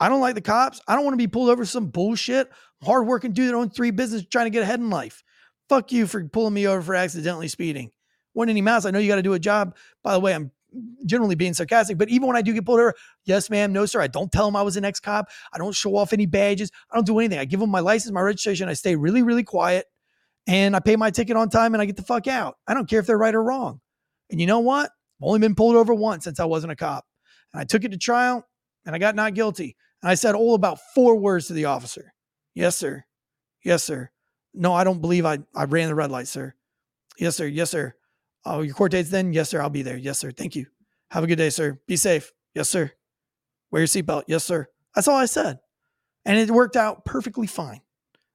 I 0.00 0.08
don't 0.08 0.20
like 0.20 0.36
the 0.36 0.40
cops. 0.40 0.80
I 0.86 0.94
don't 0.94 1.04
want 1.04 1.14
to 1.14 1.18
be 1.18 1.26
pulled 1.26 1.50
over 1.50 1.64
some 1.64 1.88
bullshit. 1.88 2.48
Hardworking 2.84 3.32
dude 3.32 3.48
that 3.48 3.56
owns 3.56 3.74
three 3.74 3.90
businesses 3.90 4.28
trying 4.28 4.46
to 4.46 4.50
get 4.50 4.62
ahead 4.62 4.78
in 4.78 4.90
life. 4.90 5.24
Fuck 5.68 5.90
you 5.90 6.06
for 6.06 6.24
pulling 6.28 6.54
me 6.54 6.66
over 6.66 6.80
for 6.80 6.94
accidentally 6.94 7.48
speeding. 7.48 7.90
Wasn't 8.34 8.50
any 8.50 8.62
mouse. 8.62 8.84
I 8.84 8.90
know 8.92 9.00
you 9.00 9.08
got 9.08 9.16
to 9.16 9.22
do 9.22 9.34
a 9.34 9.38
job. 9.40 9.74
By 10.04 10.14
the 10.14 10.20
way, 10.20 10.34
I'm 10.34 10.52
generally 11.04 11.34
being 11.34 11.54
sarcastic, 11.54 11.98
but 11.98 12.08
even 12.08 12.28
when 12.28 12.36
I 12.36 12.42
do 12.42 12.52
get 12.52 12.64
pulled 12.64 12.78
over, 12.78 12.94
yes, 13.24 13.50
ma'am, 13.50 13.72
no, 13.72 13.86
sir. 13.86 14.00
I 14.00 14.06
don't 14.06 14.30
tell 14.30 14.46
them 14.46 14.54
I 14.54 14.62
was 14.62 14.76
an 14.76 14.84
ex 14.84 15.00
cop. 15.00 15.28
I 15.52 15.58
don't 15.58 15.74
show 15.74 15.96
off 15.96 16.12
any 16.12 16.26
badges. 16.26 16.70
I 16.90 16.94
don't 16.94 17.06
do 17.06 17.18
anything. 17.18 17.38
I 17.38 17.44
give 17.44 17.58
them 17.58 17.70
my 17.70 17.80
license, 17.80 18.12
my 18.12 18.20
registration. 18.20 18.68
I 18.68 18.74
stay 18.74 18.94
really, 18.94 19.22
really 19.22 19.42
quiet 19.42 19.86
and 20.46 20.76
I 20.76 20.80
pay 20.80 20.96
my 20.96 21.10
ticket 21.10 21.36
on 21.36 21.50
time 21.50 21.74
and 21.74 21.82
I 21.82 21.86
get 21.86 21.96
the 21.96 22.02
fuck 22.02 22.26
out. 22.26 22.56
I 22.66 22.74
don't 22.74 22.88
care 22.88 23.00
if 23.00 23.06
they're 23.06 23.18
right 23.18 23.34
or 23.34 23.42
wrong. 23.42 23.80
And 24.30 24.40
you 24.40 24.46
know 24.46 24.60
what? 24.60 24.90
I've 25.20 25.26
only 25.26 25.40
been 25.40 25.54
pulled 25.54 25.76
over 25.76 25.94
once 25.94 26.24
since 26.24 26.40
I 26.40 26.44
wasn't 26.44 26.72
a 26.72 26.76
cop. 26.76 27.04
And 27.52 27.60
I 27.60 27.64
took 27.64 27.84
it 27.84 27.90
to 27.90 27.98
trial 27.98 28.46
and 28.84 28.94
I 28.94 28.98
got 28.98 29.14
not 29.14 29.34
guilty. 29.34 29.76
And 30.02 30.10
I 30.10 30.14
said 30.14 30.34
all 30.34 30.54
about 30.54 30.78
four 30.94 31.16
words 31.16 31.46
to 31.46 31.52
the 31.52 31.64
officer. 31.66 32.12
Yes, 32.54 32.76
sir. 32.76 33.04
Yes, 33.64 33.82
sir. 33.82 34.10
No, 34.54 34.72
I 34.72 34.84
don't 34.84 35.00
believe 35.00 35.26
I, 35.26 35.38
I 35.54 35.64
ran 35.64 35.88
the 35.88 35.94
red 35.94 36.10
light, 36.10 36.28
sir. 36.28 36.54
Yes, 37.18 37.36
sir. 37.36 37.46
Yes, 37.46 37.70
sir. 37.70 37.94
Oh, 38.44 38.62
your 38.62 38.74
court 38.74 38.92
date's 38.92 39.10
then? 39.10 39.32
Yes, 39.32 39.50
sir. 39.50 39.60
I'll 39.60 39.70
be 39.70 39.82
there. 39.82 39.96
Yes, 39.96 40.18
sir. 40.18 40.30
Thank 40.30 40.56
you. 40.56 40.66
Have 41.10 41.24
a 41.24 41.26
good 41.26 41.36
day, 41.36 41.50
sir. 41.50 41.80
Be 41.86 41.96
safe. 41.96 42.32
Yes, 42.54 42.68
sir. 42.68 42.92
Wear 43.70 43.82
your 43.82 43.86
seatbelt. 43.88 44.24
Yes, 44.26 44.44
sir. 44.44 44.68
That's 44.94 45.08
all 45.08 45.16
I 45.16 45.26
said. 45.26 45.58
And 46.24 46.38
it 46.38 46.50
worked 46.50 46.76
out 46.76 47.04
perfectly 47.04 47.46
fine. 47.46 47.80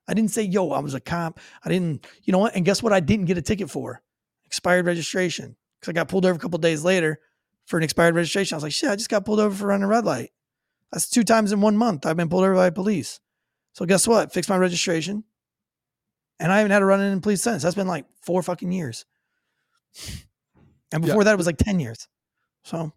I 0.07 0.14
didn't 0.14 0.32
say, 0.32 0.44
yo, 0.44 0.72
I 0.72 0.80
was 0.80 0.94
a 0.94 0.99
cop. 0.99 1.40
I 1.64 1.70
didn't, 1.70 2.06
you 2.24 2.32
know 2.34 2.40
what? 2.40 2.56
And 2.56 2.65
guess 2.65 2.84
what? 2.84 2.94
I 2.94 2.99
didn't 2.99 3.26
get 3.26 3.38
a 3.38 3.41
ticket 3.41 3.70
for 3.70 4.02
expired 4.45 4.86
registration 4.86 5.56
because 5.84 5.91
I 5.91 5.99
got 5.99 6.07
pulled 6.07 6.26
over 6.26 6.35
a 6.35 6.39
couple 6.39 6.57
days 6.60 6.84
later 6.84 7.19
for 7.65 7.77
an 7.77 7.84
expired 7.84 8.15
registration. 8.15 8.55
I 8.55 8.57
was 8.57 8.64
like, 8.64 8.72
shit, 8.72 8.89
I 8.89 8.95
just 8.95 9.10
got 9.10 9.26
pulled 9.26 9.39
over 9.39 9.53
for 9.53 9.68
running 9.68 9.84
a 9.84 9.88
red 9.88 10.05
light. 10.05 10.31
That's 10.91 11.10
two 11.10 11.23
times 11.23 11.51
in 11.51 11.60
one 11.60 11.76
month 11.76 12.05
I've 12.05 12.15
been 12.15 12.30
pulled 12.30 12.43
over 12.43 12.55
by 12.55 12.69
police. 12.69 13.19
So 13.73 13.85
guess 13.85 14.07
what? 14.07 14.31
Fixed 14.31 14.49
my 14.49 14.57
registration. 14.57 15.23
And 16.39 16.51
I 16.51 16.57
haven't 16.57 16.72
had 16.72 16.81
a 16.81 16.85
run 16.85 17.01
in 17.01 17.22
police 17.22 17.41
since. 17.41 17.64
That's 17.64 17.76
been 17.76 17.88
like 17.88 18.05
four 18.22 18.41
fucking 18.43 18.72
years. 18.72 19.05
And 20.91 21.01
before 21.01 21.22
yeah. 21.22 21.26
that, 21.26 21.34
it 21.34 21.38
was 21.38 21.47
like 21.47 21.57
10 21.57 21.80
years. 21.80 22.07
So, 22.64 22.93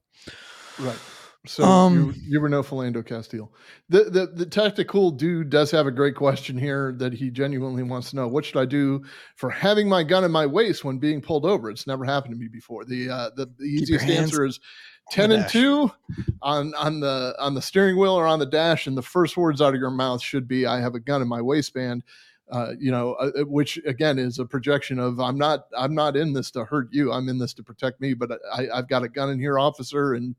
right. 0.78 0.98
So 1.47 1.64
um, 1.64 1.94
you, 1.94 2.23
you, 2.28 2.40
were 2.40 2.48
no 2.48 2.62
Philando 2.62 3.05
Castile. 3.05 3.52
The, 3.89 4.05
the 4.05 4.27
the 4.27 4.47
tactical 4.47 5.10
dude 5.10 5.51
does 5.51 5.70
have 5.70 5.86
a 5.86 5.90
great 5.90 6.14
question 6.14 6.59
here 6.59 6.94
that 6.98 7.12
he 7.12 7.31
genuinely 7.31 7.82
wants 7.82 8.10
to 8.10 8.16
know. 8.16 8.28
What 8.28 8.44
should 8.44 8.59
I 8.59 8.64
do 8.64 9.05
for 9.36 9.51
having 9.51 9.89
my 9.89 10.02
gun 10.02 10.24
in 10.24 10.31
my 10.31 10.47
waist 10.47 10.85
when 10.85 10.98
being 10.98 11.20
pulled 11.20 11.44
over? 11.44 11.70
It's 11.70 11.86
never 11.86 12.05
happened 12.05 12.35
to 12.35 12.39
me 12.39 12.48
before. 12.48 12.85
The 12.85 13.10
uh, 13.10 13.31
the, 13.36 13.47
the 13.59 13.64
easiest 13.64 14.06
answer 14.06 14.44
is 14.44 14.60
ten 15.10 15.32
and 15.32 15.48
two 15.48 15.90
on 16.43 16.74
on 16.74 17.01
the 17.01 17.35
on 17.39 17.55
the 17.55 17.62
steering 17.62 17.98
wheel 17.98 18.14
or 18.14 18.27
on 18.27 18.39
the 18.39 18.47
dash, 18.47 18.86
and 18.86 18.97
the 18.97 19.02
first 19.02 19.36
words 19.36 19.60
out 19.62 19.74
of 19.74 19.81
your 19.81 19.90
mouth 19.90 20.23
should 20.23 20.48
be, 20.48 20.66
"I 20.66 20.81
have 20.81 20.94
a 20.94 21.01
gun 21.01 21.23
in 21.23 21.28
my 21.28 21.43
waistband." 21.43 22.02
Uh, 22.51 22.74
you 22.78 22.93
know, 22.93 23.14
uh, 23.14 23.32
uh 23.40 23.44
which 23.44 23.77
again 23.86 24.20
is 24.20 24.39
a 24.39 24.44
projection 24.44 25.01
of 25.01 25.18
I'm 25.18 25.36
not 25.36 25.66
I'm 25.77 25.94
not 25.94 26.16
in 26.16 26.32
this 26.32 26.51
to 26.52 26.64
hurt 26.64 26.89
you. 26.93 27.12
I'm 27.12 27.28
in 27.28 27.39
this 27.39 27.55
to 27.55 27.62
protect 27.62 28.01
me. 28.01 28.14
But 28.14 28.39
I, 28.52 28.68
I've 28.73 28.89
got 28.89 29.02
a 29.02 29.09
gun 29.09 29.31
in 29.31 29.40
here, 29.40 29.59
officer, 29.59 30.14
and 30.14 30.36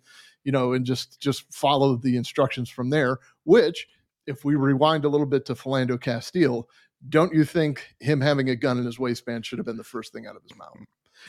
you 0.48 0.54
know, 0.54 0.72
and 0.72 0.86
just 0.86 1.20
just 1.20 1.54
follow 1.54 1.98
the 1.98 2.16
instructions 2.16 2.70
from 2.70 2.90
there. 2.90 3.20
Which, 3.44 3.86
if 4.28 4.46
we 4.46 4.56
rewind 4.56 5.04
a 5.04 5.10
little 5.10 5.26
bit 5.26 5.46
to 5.48 5.56
Philando 5.56 6.00
Castile, 6.00 6.70
don't 7.10 7.34
you 7.34 7.44
think 7.44 7.94
him 8.00 8.22
having 8.22 8.50
a 8.50 8.56
gun 8.56 8.78
in 8.78 8.86
his 8.86 8.98
waistband 8.98 9.46
should 9.46 9.60
have 9.60 9.66
been 9.66 9.76
the 9.76 9.84
first 9.84 10.14
thing 10.14 10.26
out 10.26 10.38
of 10.38 10.44
his 10.44 10.58
mouth? 10.58 10.78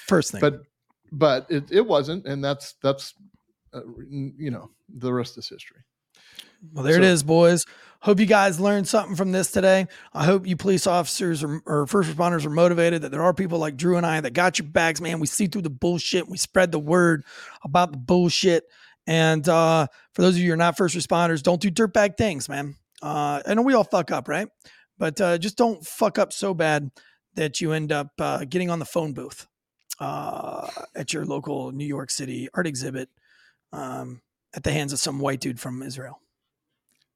First 0.06 0.30
thing, 0.30 0.40
but 0.40 0.62
but 1.10 1.46
it, 1.50 1.64
it 1.72 1.84
wasn't, 1.84 2.26
and 2.26 2.44
that's 2.44 2.74
that's 2.80 3.14
uh, 3.74 3.80
you 4.06 4.52
know 4.52 4.70
the 4.88 5.12
rest 5.12 5.36
is 5.36 5.48
history. 5.48 5.78
Well, 6.72 6.84
there 6.84 6.94
so, 6.94 7.00
it 7.00 7.04
is, 7.04 7.24
boys. 7.24 7.66
Hope 8.00 8.20
you 8.20 8.26
guys 8.26 8.60
learned 8.60 8.86
something 8.86 9.16
from 9.16 9.32
this 9.32 9.50
today. 9.50 9.88
I 10.14 10.24
hope 10.24 10.46
you 10.46 10.54
police 10.54 10.86
officers 10.86 11.42
or, 11.42 11.60
or, 11.66 11.88
first 11.88 12.08
responders 12.08 12.46
are 12.46 12.50
motivated 12.50 13.02
that 13.02 13.10
there 13.10 13.22
are 13.22 13.34
people 13.34 13.58
like 13.58 13.76
Drew 13.76 13.96
and 13.96 14.06
I 14.06 14.20
that 14.20 14.34
got 14.34 14.60
your 14.60 14.68
bags, 14.68 15.00
man. 15.00 15.18
We 15.18 15.26
see 15.26 15.48
through 15.48 15.62
the 15.62 15.70
bullshit. 15.70 16.28
We 16.28 16.38
spread 16.38 16.70
the 16.70 16.78
word 16.78 17.24
about 17.64 17.90
the 17.90 17.98
bullshit. 17.98 18.64
And 19.08 19.48
uh, 19.48 19.86
for 20.12 20.20
those 20.20 20.34
of 20.34 20.42
you 20.42 20.48
who 20.48 20.52
are 20.52 20.58
not 20.58 20.76
first 20.76 20.94
responders, 20.94 21.42
don't 21.42 21.62
do 21.62 21.70
dirtbag 21.70 22.18
things, 22.18 22.46
man. 22.46 22.76
Uh, 23.00 23.40
I 23.46 23.54
know 23.54 23.62
we 23.62 23.72
all 23.72 23.82
fuck 23.82 24.10
up, 24.10 24.28
right? 24.28 24.48
But 24.98 25.18
uh, 25.18 25.38
just 25.38 25.56
don't 25.56 25.82
fuck 25.84 26.18
up 26.18 26.30
so 26.30 26.52
bad 26.52 26.90
that 27.32 27.62
you 27.62 27.72
end 27.72 27.90
up 27.90 28.10
uh, 28.18 28.44
getting 28.44 28.68
on 28.68 28.80
the 28.80 28.84
phone 28.84 29.14
booth 29.14 29.46
uh, 29.98 30.68
at 30.94 31.14
your 31.14 31.24
local 31.24 31.72
New 31.72 31.86
York 31.86 32.10
City 32.10 32.50
art 32.52 32.66
exhibit 32.66 33.08
um, 33.72 34.20
at 34.54 34.62
the 34.62 34.72
hands 34.72 34.92
of 34.92 34.98
some 34.98 35.20
white 35.20 35.40
dude 35.40 35.58
from 35.58 35.82
Israel. 35.82 36.20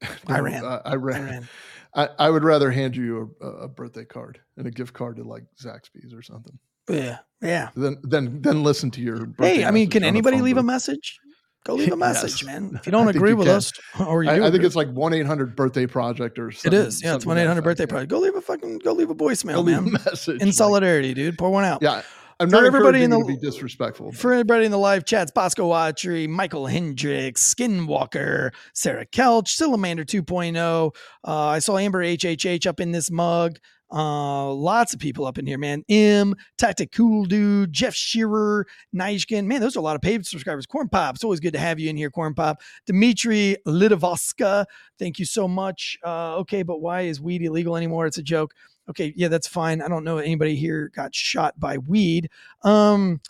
Iran. 0.27 0.65
Uh, 0.65 0.81
Iran. 0.87 1.27
Iran. 1.27 1.49
I, 1.95 2.09
I 2.17 2.29
would 2.31 2.43
rather 2.43 2.71
hand 2.71 2.95
you 2.95 3.35
a, 3.39 3.45
a, 3.45 3.67
birthday 3.67 4.03
card 4.03 4.39
and 4.57 4.65
a 4.65 4.71
gift 4.71 4.93
card 4.95 5.17
to 5.17 5.23
like 5.23 5.43
Zaxby's 5.61 6.11
or 6.11 6.23
something. 6.23 6.57
Yeah, 6.89 7.19
yeah. 7.39 7.69
Then 7.75 7.97
then 8.01 8.41
then 8.41 8.63
listen 8.63 8.89
to 8.91 9.01
your. 9.01 9.27
Hey, 9.37 9.63
I 9.63 9.69
mean, 9.69 9.91
can 9.91 10.03
anybody 10.03 10.41
leave 10.41 10.55
booth. 10.55 10.63
a 10.63 10.65
message? 10.65 11.19
Go 11.65 11.75
leave 11.75 11.91
a 11.93 11.95
message, 11.97 12.41
yes. 12.41 12.43
man. 12.43 12.71
If 12.75 12.85
you 12.85 12.91
don't 12.91 13.07
agree 13.07 13.31
you 13.31 13.37
with 13.37 13.47
can. 13.47 13.55
us, 13.55 13.71
or 14.05 14.23
you 14.23 14.29
I, 14.29 14.47
I 14.47 14.51
think 14.51 14.63
it's 14.63 14.75
like 14.75 14.89
one 14.91 15.13
eight 15.13 15.25
hundred 15.25 15.55
birthday 15.55 15.87
project 15.87 16.37
or 16.37 16.51
something. 16.51 16.79
It 16.79 16.87
is, 16.87 17.03
yeah. 17.03 17.15
It's 17.15 17.25
one 17.25 17.37
eight 17.37 17.47
hundred 17.47 17.63
birthday 17.63 17.85
project. 17.85 18.09
Go 18.09 18.19
leave 18.19 18.35
a 18.35 18.41
fucking 18.41 18.79
go 18.79 18.93
leave 18.93 19.09
a 19.09 19.15
voicemail, 19.15 19.55
go 19.55 19.63
man. 19.63 19.87
A 19.87 19.91
message 19.91 20.41
in 20.41 20.51
solidarity, 20.51 21.13
dude. 21.13 21.37
Pour 21.37 21.49
one 21.51 21.65
out. 21.65 21.81
Yeah. 21.81 22.01
I'm 22.39 22.49
for 22.49 22.55
not 22.57 22.65
everybody 22.65 23.03
in 23.03 23.11
the 23.11 23.19
to 23.19 23.25
be 23.25 23.37
disrespectful. 23.37 24.11
For 24.11 24.33
everybody 24.33 24.65
in 24.65 24.71
the 24.71 24.77
live 24.77 25.05
chats, 25.05 25.31
Bosco 25.31 25.67
Watchery, 25.67 26.27
Michael 26.27 26.65
Hendricks, 26.65 27.53
Skinwalker, 27.53 28.51
Sarah 28.73 29.05
Kelch, 29.05 29.55
Silamander 29.55 30.03
2.0. 30.03 30.95
Uh, 31.25 31.31
I 31.31 31.59
saw 31.59 31.77
Amber 31.77 32.03
HHH 32.03 32.65
up 32.65 32.79
in 32.79 32.91
this 32.91 33.11
mug. 33.11 33.59
Uh, 33.93 34.51
lots 34.51 34.93
of 34.93 34.99
people 34.99 35.25
up 35.25 35.37
in 35.37 35.45
here, 35.45 35.59
man. 35.59 35.83
M, 35.87 36.33
Tactic 36.57 36.91
Cool 36.91 37.25
Dude, 37.25 37.71
Jeff 37.71 37.93
Shearer, 37.93 38.65
Nijkin. 38.95 39.45
Man, 39.45 39.61
those 39.61 39.75
are 39.75 39.79
a 39.79 39.83
lot 39.83 39.95
of 39.95 40.01
paid 40.01 40.25
subscribers. 40.25 40.65
Corn 40.65 40.89
Pop, 40.89 41.13
it's 41.13 41.23
always 41.23 41.39
good 41.39 41.53
to 41.53 41.59
have 41.59 41.79
you 41.79 41.89
in 41.89 41.97
here, 41.97 42.09
Corn 42.09 42.33
Pop. 42.33 42.61
Dimitri 42.87 43.57
Lidovoska, 43.67 44.65
thank 44.97 45.19
you 45.19 45.25
so 45.25 45.47
much. 45.47 45.97
Uh, 46.03 46.37
okay, 46.37 46.63
but 46.63 46.81
why 46.81 47.01
is 47.01 47.21
weed 47.21 47.43
illegal 47.43 47.77
anymore? 47.77 48.07
It's 48.07 48.17
a 48.17 48.23
joke. 48.23 48.53
Okay, 48.89 49.13
yeah, 49.15 49.27
that's 49.27 49.47
fine. 49.47 49.79
I 49.81 49.87
don't 49.87 50.03
know 50.03 50.17
anybody 50.17 50.55
here 50.55 50.89
got 50.95 51.13
shot 51.13 51.59
by 51.59 51.77
weed. 51.77 52.29
Um, 52.63 53.21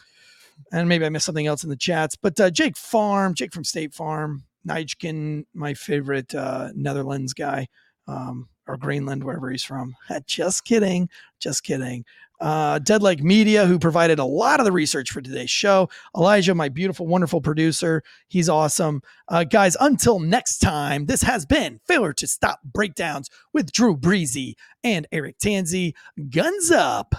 and 0.72 0.88
maybe 0.88 1.06
I 1.06 1.10
missed 1.10 1.26
something 1.26 1.45
else 1.45 1.65
in 1.65 1.69
the 1.69 1.76
chats, 1.76 2.15
but 2.15 2.40
uh, 2.40 2.49
Jake 2.49 2.77
Farm, 2.77 3.34
Jake 3.34 3.53
from 3.53 3.65
State 3.65 3.94
Farm, 3.94 4.45
Nijkin, 4.65 5.45
my 5.53 5.73
favorite 5.73 6.34
uh, 6.34 6.69
Netherlands 6.73 7.34
guy. 7.34 7.68
Um, 8.07 8.48
or 8.68 8.77
Greenland, 8.77 9.23
wherever 9.23 9.49
he's 9.49 9.64
from. 9.64 9.95
just 10.26 10.65
kidding. 10.65 11.10
Just 11.40 11.64
kidding. 11.64 12.06
Uh, 12.40 12.77
Dead 12.80 13.02
Like 13.02 13.23
Media, 13.23 13.65
who 13.65 13.80
provided 13.80 14.19
a 14.19 14.26
lot 14.26 14.60
of 14.60 14.65
the 14.65 14.72
research 14.72 15.11
for 15.11 15.22
today's 15.22 15.49
show. 15.49 15.90
Elijah, 16.18 16.53
my 16.53 16.68
beautiful, 16.68 17.07
wonderful 17.07 17.40
producer. 17.40 18.03
He's 18.27 18.49
awesome. 18.49 19.02
Uh, 19.30 19.45
guys, 19.45 19.77
until 19.80 20.19
next 20.19 20.57
time, 20.57 21.06
this 21.06 21.22
has 21.22 21.45
been 21.45 21.80
Failure 21.88 22.11
to 22.14 22.27
Stop 22.27 22.60
Breakdowns 22.64 23.30
with 23.53 23.72
Drew 23.72 23.95
Breezy 23.95 24.57
and 24.84 25.07
Eric 25.14 25.38
Tanzi. 25.40 25.94
Guns 26.30 26.69
up. 26.69 27.15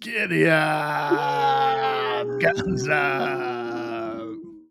Giddy 0.00 0.46
up. 0.48 2.28
Guns 2.38 2.86
up. 2.88 3.55